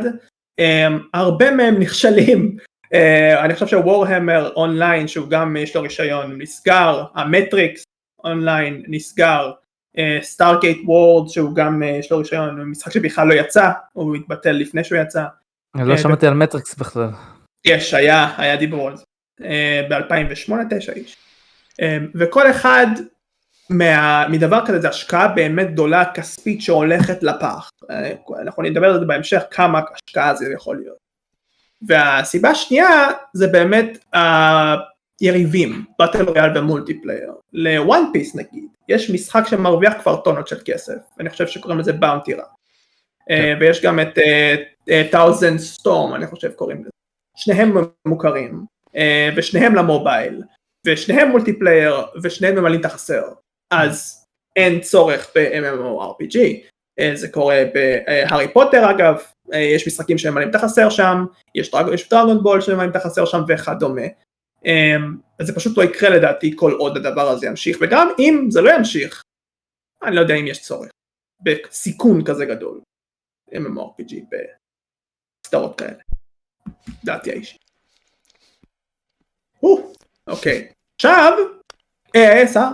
הרבה 1.14 1.51
מהם 1.51 1.79
נכשלים. 1.79 2.57
אה, 2.87 3.44
אני 3.44 3.55
חושב 3.55 3.66
ש 3.66 3.82
Warhammer 3.82 4.53
Online, 4.57 5.09
שהוא 5.09 5.29
גם 5.29 5.57
יש 5.57 5.77
לו 5.77 5.83
רישיון, 5.83 6.42
נסגר, 6.42 7.05
ה 7.14 7.24
Matrix 7.24 7.85
Online 8.24 8.83
נסגר, 8.88 9.51
Stargate 10.22 10.79
Worlds 10.85 11.29
שהוא 11.29 11.55
גם 11.55 11.83
אה, 11.83 11.87
יש 11.87 12.12
לו 12.12 12.18
רישיון, 12.18 12.71
משחק 12.71 12.92
שבכלל 12.92 13.29
לא 13.29 13.35
יצא, 13.35 13.71
הוא 13.92 14.16
התבטל 14.16 14.53
לפני 14.53 14.85
שהוא 14.85 14.99
יצא. 14.99 15.25
אני 15.75 15.88
לא 15.88 15.92
אה, 15.92 15.99
שמעתי 15.99 16.27
על 16.27 16.35
מטריקס 16.35 16.75
בכלל. 16.75 17.11
יש, 17.64 17.94
היה, 17.94 18.35
היה 18.37 18.57
דיבור 18.57 18.88
על 18.88 18.97
זה. 18.97 19.05
ב-2008, 19.90 20.53
תשע, 20.70 20.92
יש. 20.92 21.16
אה, 21.83 21.99
וכל 22.14 22.51
אחד 22.51 22.87
מהדבר 24.31 24.66
כזה 24.66 24.81
זה 24.81 24.88
השקעה 24.88 25.28
באמת 25.28 25.70
גדולה 25.72 26.04
כספית 26.04 26.62
שהולכת 26.62 27.22
לפח. 27.22 27.70
אה, 27.90 28.12
אנחנו 28.42 28.62
נדבר 28.62 28.87
על 28.87 29.00
זה 29.00 29.07
בהמשך 29.07 29.42
כמה 29.50 29.81
השקעה 29.94 30.35
זה 30.35 30.52
יכול 30.52 30.76
להיות. 30.76 30.96
והסיבה 31.83 32.50
השנייה 32.50 33.09
זה 33.33 33.46
באמת 33.46 34.04
היריבים, 35.20 35.85
battle 35.98 36.22
royale 36.22 36.59
ו 36.59 36.64
multiplayer. 36.64 37.33
ל 37.53 37.65
One 37.65 38.03
Piece 38.12 38.35
נגיד, 38.35 38.64
יש 38.88 39.11
משחק 39.11 39.42
שמרוויח 39.48 39.94
כבר 40.02 40.16
טונות 40.16 40.48
של 40.48 40.59
כסף, 40.64 40.98
אני 41.20 41.31
חושב 41.31 41.46
שקוראים 41.46 41.81
לזה 41.81 41.92
Bounty 41.92 42.35
Rush. 42.35 42.44
ויש 43.61 43.83
גם 43.83 44.00
את 44.00 44.18
Thousand 45.11 45.59
Storm, 45.59 46.14
אני 46.14 46.26
חושב 46.26 46.52
קוראים 46.52 46.81
לזה. 46.81 46.90
שניהם 47.38 47.76
מוכרים, 48.07 48.64
אה, 48.96 49.31
ושניהם 49.37 49.74
למובייל, 49.74 50.42
ושניהם 50.87 51.31
multiplayer, 51.31 51.96
ושניהם 52.22 52.54
ממלאים 52.54 52.81
את 52.81 52.85
החסר. 52.85 53.22
אז 53.70 54.26
אין 54.57 54.81
צורך 54.81 55.31
ב-MMORPG, 55.35 56.38
אה, 56.98 57.11
זה 57.14 57.28
קורה 57.28 57.62
בהארי 57.74 58.52
פוטר 58.52 58.90
אגב, 58.90 59.22
אה, 59.52 59.59
יש 59.59 59.87
משחקים 59.87 60.18
שממלאים 60.18 60.50
את 60.50 60.54
החסר 60.54 60.90
שם, 60.90 61.24
יש, 61.54 61.70
דרג, 61.70 61.94
יש 61.94 62.09
Dragon 62.09 62.42
Ball 62.42 62.61
שממלאים 62.61 62.90
את 62.90 62.96
החסר 62.96 63.24
שם 63.24 63.40
וכדומה. 63.48 64.07
אז 65.40 65.46
זה 65.46 65.54
פשוט 65.54 65.78
לא 65.78 65.83
יקרה 65.83 66.11
לדעתי 66.11 66.52
כל 66.57 66.72
עוד 66.72 66.96
הדבר 66.96 67.28
הזה 67.28 67.46
ימשיך, 67.46 67.78
וגם 67.81 68.09
אם 68.18 68.46
זה 68.50 68.61
לא 68.61 68.70
ימשיך, 68.70 69.22
אני 70.02 70.16
לא 70.16 70.20
יודע 70.20 70.35
אם 70.35 70.46
יש 70.46 70.62
צורך, 70.62 70.90
בסיכון 71.42 72.24
כזה 72.24 72.44
גדול, 72.44 72.81
MMORPG 73.50 74.14
בסדרות 75.44 75.78
כאלה, 75.78 76.02
דעתי 77.04 77.31
האישית. 77.31 77.59
אוקיי, 80.26 80.72
עכשיו, 80.94 81.33
אה, 82.16 82.46
שר, 82.52 82.70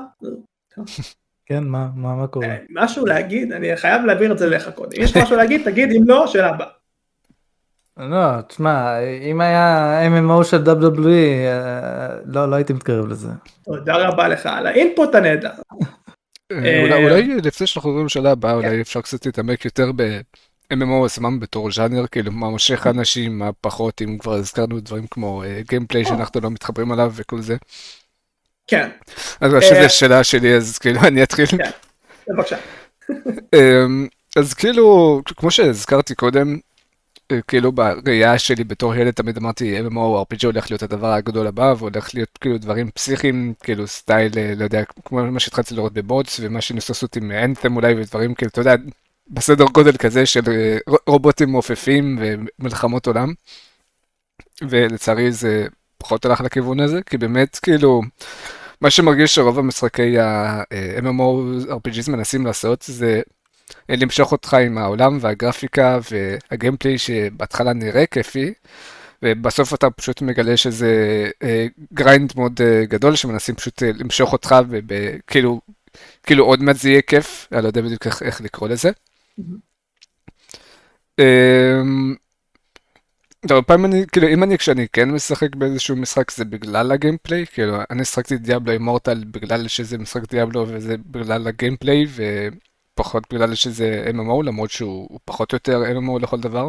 כן, 1.46 1.64
מה, 1.64 1.88
מה, 1.94 2.14
מה 2.14 2.26
קורה? 2.26 2.56
משהו 2.70 3.06
להגיד, 3.06 3.52
אני 3.52 3.76
חייב 3.76 4.04
להעביר 4.04 4.32
את 4.32 4.38
זה 4.38 4.46
לך 4.46 4.68
קודם. 4.68 5.02
יש 5.02 5.16
משהו 5.16 5.36
להגיד, 5.36 5.64
תגיד, 5.64 5.90
אם 5.90 6.02
לא, 6.06 6.26
שאלה 6.26 6.48
הבאה. 6.48 6.66
לא, 7.96 8.40
תשמע, 8.48 8.98
אם 9.30 9.40
היה 9.40 9.98
MMO 10.08 10.44
של 10.44 10.64
WWE, 10.64 11.08
אה, 11.46 12.08
לא, 12.26 12.50
לא 12.50 12.56
הייתי 12.56 12.72
מתקרב 12.72 13.08
לזה. 13.08 13.28
תודה 13.64 13.96
רבה 13.96 14.28
לך 14.28 14.46
על 14.46 14.66
ה 14.66 14.74
input 14.74 15.14
הנהדר. 15.14 15.50
אה, 16.52 16.82
אולי, 16.82 17.04
אולי 17.04 17.36
לפני 17.42 17.66
שאנחנו 17.66 17.90
עוברים 17.90 18.06
לשאלה 18.06 18.30
הבאה, 18.30 18.54
אולי 18.54 18.80
אפשר 18.80 19.00
קצת 19.00 19.26
להתעמק 19.26 19.64
יותר 19.64 19.92
ב-MMO 19.96 21.06
עצמם 21.06 21.40
בתור 21.40 21.72
ז'אנר, 21.72 22.06
כאילו 22.06 22.32
מה 22.32 22.50
מושך 22.50 22.86
אנשים, 22.86 23.38
מה 23.38 23.50
פחות, 23.60 24.02
אם 24.02 24.18
כבר 24.18 24.32
הזכרנו 24.32 24.80
דברים 24.80 25.06
כמו 25.06 25.42
gameplay 25.68 26.04
שאנחנו 26.04 26.40
לא 26.40 26.50
מתחברים 26.50 26.92
עליו 26.92 27.12
וכל 27.14 27.40
זה. 27.40 27.56
כן. 28.66 28.88
אז 29.40 29.52
שזו 29.60 29.98
שאלה 29.98 30.24
שלי, 30.24 30.56
אז 30.56 30.78
כאילו 30.78 31.00
אני 31.00 31.22
אתחיל. 31.22 31.46
כן, 31.46 31.70
בבקשה. 32.28 32.56
אמ, 33.54 34.06
אז 34.36 34.54
כאילו, 34.54 35.20
כמו 35.36 35.50
שהזכרתי 35.50 36.14
קודם, 36.14 36.58
כאילו 37.48 37.72
בראייה 37.72 38.38
שלי 38.38 38.64
בתור 38.64 38.94
ילד 38.94 39.10
תמיד 39.10 39.36
אמרתי 39.36 39.78
MMORPG 39.80 40.46
הולך 40.46 40.70
להיות 40.70 40.82
הדבר 40.82 41.12
הגדול 41.12 41.46
הבא 41.46 41.74
והולך 41.78 42.14
להיות 42.14 42.38
כאילו 42.40 42.58
דברים 42.58 42.90
פסיכיים 42.90 43.54
כאילו 43.62 43.86
style 43.86 44.32
לא 44.56 44.64
יודע 44.64 44.82
כמו 45.04 45.24
מה 45.24 45.40
שהתחלתי 45.40 45.74
לראות 45.74 45.92
ב 45.92 46.02
bots 46.02 46.40
ומה 46.42 46.60
שניסו 46.60 46.92
לעשות 46.92 47.16
עם 47.16 47.30
Anthem 47.30 47.76
אולי 47.76 47.94
ודברים 47.94 48.34
כאילו 48.34 48.48
אתה 48.48 48.60
יודע 48.60 48.74
בסדר 49.30 49.64
גודל 49.64 49.96
כזה 49.96 50.26
של 50.26 50.40
רובוטים 51.06 51.50
מעופפים 51.50 52.18
ומלחמות 52.20 53.06
עולם. 53.06 53.32
ולצערי 54.62 55.32
זה 55.32 55.66
פחות 56.04 56.24
הלך 56.24 56.40
לכיוון 56.40 56.80
הזה 56.80 57.00
כי 57.06 57.18
באמת 57.18 57.58
כאילו 57.62 58.02
מה 58.80 58.90
שמרגיש 58.90 59.34
שרוב 59.34 59.58
המשחקי 59.58 60.18
ה-MMORPGs 60.18 62.10
מנסים 62.10 62.46
לעשות 62.46 62.82
זה 62.82 63.20
למשוך 63.88 64.32
אותך 64.32 64.54
עם 64.54 64.78
העולם 64.78 65.18
והגרפיקה 65.20 65.98
וה 66.10 66.28
gameplay 66.28 66.98
שבהתחלה 66.98 67.72
נראה 67.72 68.06
כיפי, 68.06 68.52
ובסוף 69.22 69.74
אתה 69.74 69.90
פשוט 69.90 70.22
מגלה 70.22 70.56
שזה 70.56 70.90
grind 71.94 72.32
מאוד 72.36 72.60
גדול 72.82 73.16
שמנסים 73.16 73.54
פשוט 73.54 73.82
למשוך 73.82 74.32
אותך 74.32 74.54
וכאילו 74.68 75.60
כאילו 76.22 76.44
עוד 76.44 76.62
מעט 76.62 76.76
זה 76.76 76.88
יהיה 76.88 77.02
כיף, 77.02 77.48
אני 77.52 77.62
לא 77.62 77.66
יודע 77.66 77.80
בדיוק 77.80 78.06
איך, 78.06 78.22
איך 78.22 78.40
לקרוא 78.40 78.68
לזה. 78.68 78.90
הרבה 83.50 83.62
פעמים 83.62 83.84
אני, 83.84 84.04
כאילו 84.12 84.28
אם 84.28 84.42
אני, 84.42 84.58
כשאני 84.58 84.86
כן 84.92 85.10
משחק 85.10 85.56
באיזשהו 85.56 85.96
משחק 85.96 86.30
זה 86.30 86.44
בגלל 86.44 86.92
הגיימפליי, 86.92 87.46
כאילו 87.46 87.76
אני 87.90 88.04
שחקתי 88.04 88.36
דיאבלו 88.36 88.72
אימורטל 88.72 89.24
בגלל 89.30 89.68
שזה 89.68 89.98
משחק 89.98 90.30
דיאבלו 90.30 90.64
וזה 90.68 90.96
בגלל 91.06 91.46
הגיימפליי, 91.48 92.04
ו... 92.08 92.48
פחות 92.94 93.24
בגלל 93.32 93.54
שזה 93.54 94.04
MMO, 94.10 94.42
למרות 94.44 94.70
שהוא 94.70 95.18
פחות 95.24 95.52
או 95.52 95.56
יותר 95.56 95.82
MMO 95.82 96.22
לכל 96.22 96.40
דבר. 96.40 96.68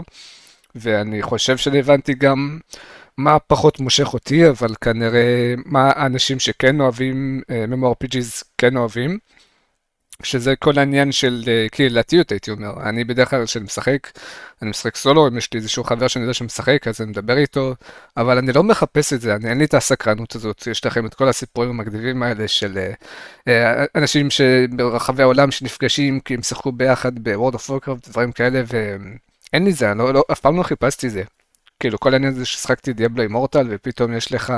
ואני 0.76 1.22
חושב 1.22 1.58
שאני 1.58 1.80
הבנתי 1.80 2.14
גם 2.14 2.60
מה 3.18 3.40
פחות 3.40 3.80
מושך 3.80 4.14
אותי, 4.14 4.50
אבל 4.50 4.76
כנראה 4.82 5.54
מה 5.66 5.92
האנשים 5.96 6.40
שכן 6.40 6.82
אוהבים 6.82 7.42
MMORPGs 7.72 8.44
כן 8.58 8.78
אוהבים. 8.78 9.18
שזה 10.24 10.56
כל 10.56 10.80
העניין 10.80 11.12
של 11.12 11.44
אה, 11.48 11.66
קהילתיות 11.72 12.32
הייתי 12.32 12.52
אומר, 12.52 12.74
אני 12.84 13.04
בדרך 13.04 13.30
כלל 13.30 13.46
כשאני 13.46 13.66
משחק, 13.66 14.08
אני 14.62 14.70
משחק 14.70 14.96
סולו, 14.96 15.28
אם 15.28 15.38
יש 15.38 15.54
לי 15.54 15.60
איזשהו 15.60 15.84
חבר 15.84 16.08
שאני 16.08 16.24
יודע 16.24 16.34
שמשחק 16.34 16.88
אז 16.88 17.02
אני 17.02 17.10
מדבר 17.10 17.38
איתו, 17.38 17.76
אבל 18.18 18.38
אני 18.38 18.54
לא 18.54 18.64
מחפש 18.64 19.14
את 19.14 19.22
זה, 19.22 19.36
אני, 19.36 19.50
אין 19.50 19.58
לי 19.58 19.66
את 19.66 19.74
הסקרנות 19.74 20.36
הזאת, 20.36 20.68
יש 20.68 20.86
לכם 20.86 21.06
את 21.06 21.14
כל 21.14 21.28
הסיפורים 21.28 21.70
המגניבים 21.70 22.24
האלה 22.24 22.48
של 22.48 22.78
אה, 22.78 22.94
אה, 23.48 23.86
אנשים 23.96 24.28
ברחבי 24.76 25.24
העולם 25.24 25.52
שנפגשים 25.52 26.20
כי 26.20 26.34
הם 26.34 26.42
שיחקו 26.42 26.72
ביחד 26.72 27.20
ב-World 27.20 27.56
of 27.56 27.70
Warcraft, 27.70 28.10
דברים 28.10 28.32
כאלה, 28.32 28.64
ואין 28.68 29.66
לי 29.66 29.74
זה, 29.74 29.92
אני 29.92 30.00
לא, 30.00 30.14
לא, 30.14 30.24
אף 30.32 30.40
פעם 30.40 30.58
לא 30.58 30.64
חיפשתי 30.64 31.10
זה. 31.10 31.24
כאילו 31.80 32.00
כל 32.00 32.14
העניין 32.14 32.34
הזה 32.34 32.46
ששחקתי 32.46 32.94
דיאבלו 32.94 33.24
אימורטל 33.24 33.68
ופתאום 33.70 34.14
יש 34.14 34.32
לך 34.32 34.54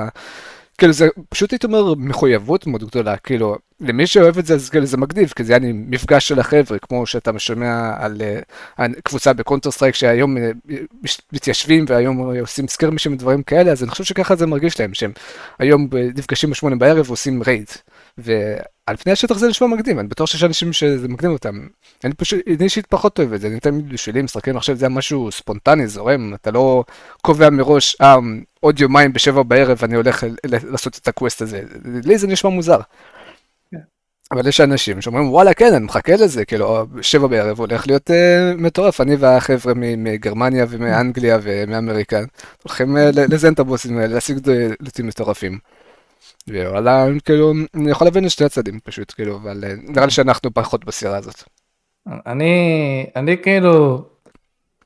כאילו 0.77 0.93
זה 0.93 1.07
פשוט 1.29 1.51
הייתי 1.51 1.67
אומר 1.67 1.93
מחויבות 1.93 2.67
מאוד 2.67 2.83
גדולה 2.83 3.17
כאילו 3.17 3.57
למי 3.79 4.07
שאוהב 4.07 4.37
את 4.37 4.45
זה 4.45 4.53
אז 4.53 4.69
כאילו 4.69 4.85
זה 4.85 4.97
מגניב 4.97 5.33
כי 5.35 5.43
זה 5.43 5.53
היה 5.55 5.73
מפגש 5.73 6.27
של 6.27 6.39
החבר'ה 6.39 6.79
כמו 6.79 7.05
שאתה 7.05 7.39
שומע 7.39 7.91
על 7.97 8.21
אה, 8.79 9.01
קבוצה 9.03 9.33
ב 9.33 9.71
Counter-Strike 9.71 9.95
שהיום 9.95 10.37
אה, 10.37 10.39
מתיישבים 11.33 11.85
והיום 11.87 12.39
עושים 12.39 12.67
סקירמישים 12.67 13.13
ודברים 13.13 13.43
כאלה 13.43 13.71
אז 13.71 13.83
אני 13.83 13.91
חושב 13.91 14.03
שככה 14.03 14.35
זה 14.35 14.45
מרגיש 14.45 14.79
להם 14.79 14.93
שהם 14.93 15.11
היום 15.59 15.87
נפגשים 16.15 16.49
בשמונה 16.49 16.75
בערב 16.75 17.05
ועושים 17.07 17.43
raid. 17.43 17.67
ועל 18.17 18.95
פני 18.97 19.11
השטח 19.11 19.37
זה 19.37 19.47
נשמע 19.47 19.67
מגניב, 19.67 19.99
אני 19.99 20.07
בטוח 20.07 20.29
שיש 20.29 20.43
אנשים 20.43 20.73
שזה 20.73 21.07
מגניב 21.07 21.31
אותם. 21.31 21.67
אני 22.03 22.13
פשוט, 22.13 22.39
אני 22.47 22.63
אישית 22.63 22.85
פחות 22.85 23.19
אוהב 23.19 23.33
את 23.33 23.41
זה, 23.41 23.47
אני 23.47 23.59
תמיד 23.59 23.89
בשבילי 23.89 24.21
משחקים 24.21 24.57
עכשיו 24.57 24.75
זה 24.75 24.89
משהו 24.89 25.31
ספונטני, 25.31 25.87
זורם, 25.87 26.33
אתה 26.33 26.51
לא 26.51 26.83
קובע 27.21 27.49
מראש, 27.49 27.95
אה, 28.01 28.15
עוד 28.59 28.79
יומיים 28.79 29.13
בשבע 29.13 29.43
בערב 29.43 29.79
אני 29.83 29.95
הולך 29.95 30.25
לעשות 30.43 30.97
את 30.97 31.07
הקווסט 31.07 31.41
הזה, 31.41 31.61
לי 32.03 32.17
זה 32.17 32.27
נשמע 32.27 32.49
מוזר. 32.49 32.79
כן. 33.71 33.77
אבל 34.31 34.47
יש 34.47 34.61
אנשים 34.61 35.01
שאומרים 35.01 35.29
וואלה 35.31 35.53
כן 35.53 35.73
אני 35.73 35.85
מחכה 35.85 36.15
לזה 36.15 36.45
כאילו 36.45 36.85
שבע 37.01 37.27
בערב 37.27 37.59
הולך 37.59 37.87
להיות 37.87 38.09
uh, 38.09 38.13
מטורף 38.57 39.01
אני 39.01 39.15
והחבר'ה 39.15 39.73
מגרמניה 39.75 40.65
ומאנגליה 40.69 41.37
ומאמריקה 41.41 42.19
הולכים 42.63 42.97
uh, 42.97 42.99
לזיין 43.13 43.53
את 43.53 43.59
הבוסים 43.59 43.97
האלה 43.97 44.13
להשיג 44.13 44.37
דלתים 44.81 45.07
מטורפים. 45.07 45.59
וואלה, 46.47 47.05
כאילו, 47.25 47.53
אני 47.73 47.91
יכול 47.91 48.07
להבין 48.07 48.25
את 48.25 48.31
שתי 48.31 48.45
הצדדים 48.45 48.79
פשוט, 48.79 49.11
כאילו, 49.11 49.35
אבל 49.35 49.63
אה, 49.63 49.73
נראה 49.83 50.05
לי 50.05 50.11
שאנחנו 50.11 50.53
פחות 50.53 50.85
בסירה 50.85 51.17
הזאת. 51.17 51.43
אני, 52.25 53.05
אני 53.15 53.41
כאילו, 53.43 54.05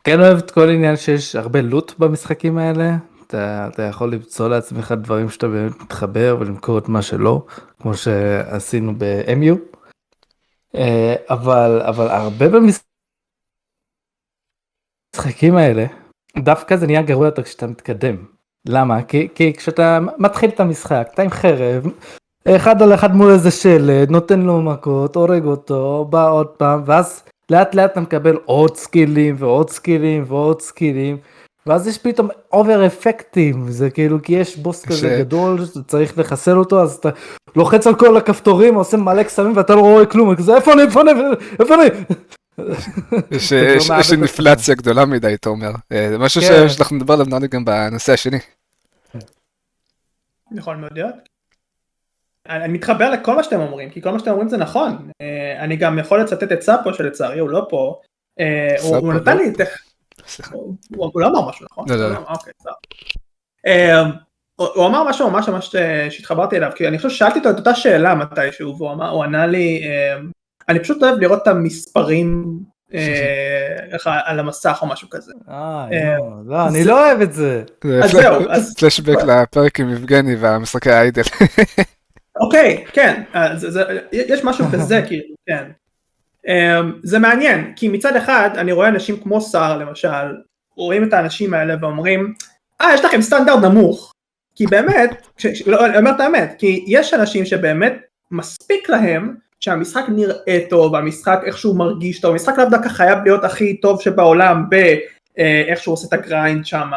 כן 0.04 0.20
אוהב 0.20 0.38
את 0.38 0.52
כל 0.52 0.70
עניין 0.70 0.98
שיש 0.98 1.36
הרבה 1.36 1.62
לוט 1.62 2.00
במשחקים 2.00 2.58
האלה. 2.58 2.96
אתה, 3.28 3.68
אתה 3.74 3.84
יכול 3.84 4.14
למצוא 4.14 4.50
לעצמך 4.50 4.92
דברים 4.92 5.30
שאתה 5.30 5.48
באמת 5.48 5.82
מתחבר 5.82 6.38
ולמכור 6.40 6.78
את 6.78 6.90
מה 6.90 7.02
שלא, 7.02 7.46
כמו 7.80 7.94
שעשינו 7.94 8.94
ב-MU. 8.98 9.56
אה, 10.76 11.16
אבל, 11.30 11.82
אבל 11.82 12.08
הרבה 12.08 12.46
במשחקים 15.16 15.56
האלה, 15.56 15.86
דווקא 16.38 16.76
זה 16.76 16.88
נהיה 16.88 17.02
גרוע 17.02 17.26
יותר 17.26 17.44
כשאתה 17.44 17.68
מתקדם. 17.68 18.26
למה? 18.68 19.02
כי, 19.02 19.28
כי 19.36 19.54
כשאתה 19.54 20.00
מתחיל 20.18 20.50
את 20.50 20.60
המשחק, 20.60 21.10
אתה 21.14 21.22
עם 21.22 21.30
חרב, 21.30 21.86
אחד 22.48 22.82
על 22.82 22.94
אחד 22.94 23.16
מול 23.16 23.32
איזה 23.32 23.52
שלד, 23.52 24.12
נותן 24.12 24.40
לו 24.40 24.62
מכות, 24.62 25.16
הורג 25.16 25.46
אותו, 25.46 26.08
בא 26.10 26.30
עוד 26.30 26.48
פעם, 26.48 26.84
ואז 26.86 27.24
לאט 27.52 27.76
לאט 27.76 27.92
אתה 27.92 28.02
מקבל 28.02 28.38
עוד 28.46 28.78
סקילים 28.78 29.36
ועוד 29.38 29.70
סקילים 29.70 30.24
ועוד 30.28 30.62
סקילים. 30.62 31.18
ואז 31.66 31.88
יש 31.88 31.98
פתאום 31.98 32.30
over 32.54 32.86
אפקטים 32.86 33.66
זה 33.70 33.90
כאילו 33.90 34.22
כי 34.22 34.34
יש 34.34 34.58
בוס 34.58 34.86
כזה 34.86 35.18
גדול 35.20 35.66
שצריך 35.66 36.18
לחסל 36.18 36.58
אותו 36.58 36.82
אז 36.82 36.94
אתה 36.94 37.10
לוחץ 37.56 37.88
על 37.88 37.96
כל 37.96 38.18
הכפתורים 38.18 38.76
עושה 38.76 38.98
מלא 38.98 39.24
קסמים 39.24 39.58
ואתה 39.58 39.76
לא 39.76 39.82
רואה 39.82 40.06
כלום 40.06 40.36
כזה 40.36 40.56
איפה 40.56 40.74
אני 40.74 40.82
איפה 40.82 41.02
אני 41.02 41.12
איפה 41.60 41.76
אני 41.76 41.84
יש 43.32 44.12
אינפלציה 44.12 44.76
גדולה 44.76 45.06
מדי, 45.06 45.34
אתה 45.34 45.50
אומר. 45.50 45.72
אה, 45.92 46.10
זה 46.10 46.18
משהו 46.18 46.42
כן. 46.42 46.70
שאנחנו 46.70 46.96
נדבר 46.96 47.14
עליו 47.14 47.26
נראה 47.26 47.40
לי 47.40 47.48
גם 47.48 47.66
בנושא 47.66 48.14
השני. 48.14 48.40
יכול 50.52 50.76
מאוד 50.76 50.92
להיות. 50.94 51.16
אני 52.50 52.74
מתחבר 52.74 53.12
לכל 53.12 53.36
מה 53.36 53.44
שאתם 53.44 53.60
אומרים, 53.60 53.90
כי 53.90 54.02
כל 54.02 54.12
מה 54.12 54.20
שאתם 54.20 54.32
אומרים 54.32 54.50
זה 54.50 54.58
נכון. 54.58 55.10
אה, 55.22 55.64
אני 55.64 55.76
גם 55.76 56.00
יכול 56.00 56.22
לצטט 56.22 56.52
את 56.52 56.62
סאפו 56.62 56.94
שלצערי 56.94 57.40
הוא 57.40 57.50
לא 57.50 57.68
פה. 57.70 58.00
אה, 58.40 58.76
הוא 58.82 59.14
נתן 59.14 59.38
לי 59.38 59.50
את... 59.50 59.68
הוא 60.96 61.22
לא 61.22 61.28
אמר 61.28 61.50
משהו 61.50 61.66
נכון? 61.72 61.90
לא, 61.90 61.96
לא, 61.96 62.10
לא. 62.10 62.18
אוקיי, 62.18 62.54
הוא 64.58 64.88
אמר 64.88 65.10
משהו 65.10 65.32
ממש 65.32 65.50
ממש 65.50 65.76
שהתחברתי 66.10 66.58
אליו, 66.58 66.72
כי 66.76 66.88
אני 66.88 66.98
חושב 66.98 67.10
ששאלתי 67.10 67.40
אותו 67.40 67.50
את 67.50 67.58
אותה 67.58 67.76
שאלה 67.76 68.16
מתישהו, 68.16 68.78
והוא 68.78 69.24
ענה 69.24 69.48
לי, 69.48 69.84
אני 70.70 70.80
פשוט 70.80 71.04
אוהב 71.04 71.20
לראות 71.20 71.42
את 71.42 71.48
המספרים 71.48 72.60
אה, 72.94 74.22
על 74.26 74.40
המסך 74.40 74.80
או 74.82 74.88
משהו 74.88 75.10
כזה. 75.10 75.34
אה, 75.50 75.88
אה 75.92 76.18
לא, 76.46 76.68
אני 76.68 76.84
לא 76.84 77.06
אוהב 77.06 77.22
את 77.22 77.34
זה. 77.34 77.64
אז 78.04 78.12
זהו, 78.12 78.50
אז... 78.50 78.76
פלשבק 78.76 79.24
לפרק 79.24 79.80
עם 79.80 79.90
יבגני 79.90 80.36
והמשחקי 80.36 80.92
ה 80.92 80.97
idle. 80.97 81.22
אוקיי, 82.42 82.86
כן, 82.94 83.24
יש 84.12 84.44
משהו 84.44 84.66
כזה, 84.74 85.02
כאילו, 85.08 85.36
כן. 85.48 85.72
זה 87.04 87.20
מעניין, 87.20 87.74
כי 87.76 87.88
מצד 87.88 88.16
אחד 88.16 88.50
אני 88.56 88.72
רואה 88.72 88.88
אנשים 88.88 89.18
כמו 89.18 89.42
סער 89.42 89.78
למשל, 89.78 90.36
רואים 90.76 91.04
את 91.04 91.14
האנשים 91.14 91.54
האלה 91.54 91.76
ואומרים, 91.82 92.34
אה, 92.82 92.94
יש 92.94 93.06
לכם 93.06 93.22
סטנדרט 93.22 93.64
נמוך. 93.64 94.14
כי 94.56 94.68
באמת, 94.68 95.28
לא, 95.66 95.86
אני 95.86 95.98
אומר 95.98 96.12
את 96.12 96.20
האמת, 96.20 96.56
כי 96.58 96.86
יש 96.88 97.14
אנשים 97.14 97.46
שבאמת 97.46 97.98
מספיק 98.32 98.90
להם 98.90 99.36
שהמשחק 99.62 100.04
נראה 100.10 100.60
טוב, 100.70 100.96
המשחק 100.96 101.42
איכשהו 101.46 101.74
מרגיש 101.74 102.20
טוב, 102.20 102.32
המשחק 102.32 102.58
לאו 102.58 102.70
דווקא 102.70 102.90
חייב 102.90 103.20
להיות 103.24 103.44
הכי 103.44 103.78
טוב 103.78 104.02
שבעולם 104.02 104.66
באיך 104.70 105.80
שהוא 105.82 105.94
עושה 105.94 106.08
את 106.08 106.14
ה 106.14 106.22
grind 106.22 106.66
שם, 106.66 106.92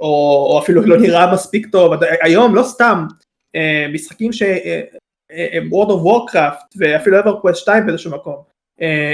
או, 0.00 0.06
או 0.50 0.60
אפילו 0.62 0.82
לא 0.82 0.98
נראה 0.98 1.32
מספיק 1.32 1.66
טוב, 1.72 1.92
היום 2.22 2.54
לא 2.54 2.62
סתם 2.62 3.06
אה, 3.56 3.86
משחקים 3.92 4.32
ש... 4.32 4.42
אה, 4.42 4.80
אה, 5.32 5.58
World 5.70 5.88
of 5.88 6.04
Warcraft 6.06 6.64
ואפילו 6.76 7.20
EverQuest 7.20 7.54
2 7.54 7.86
באיזשהו 7.86 8.10
מקום, 8.10 8.36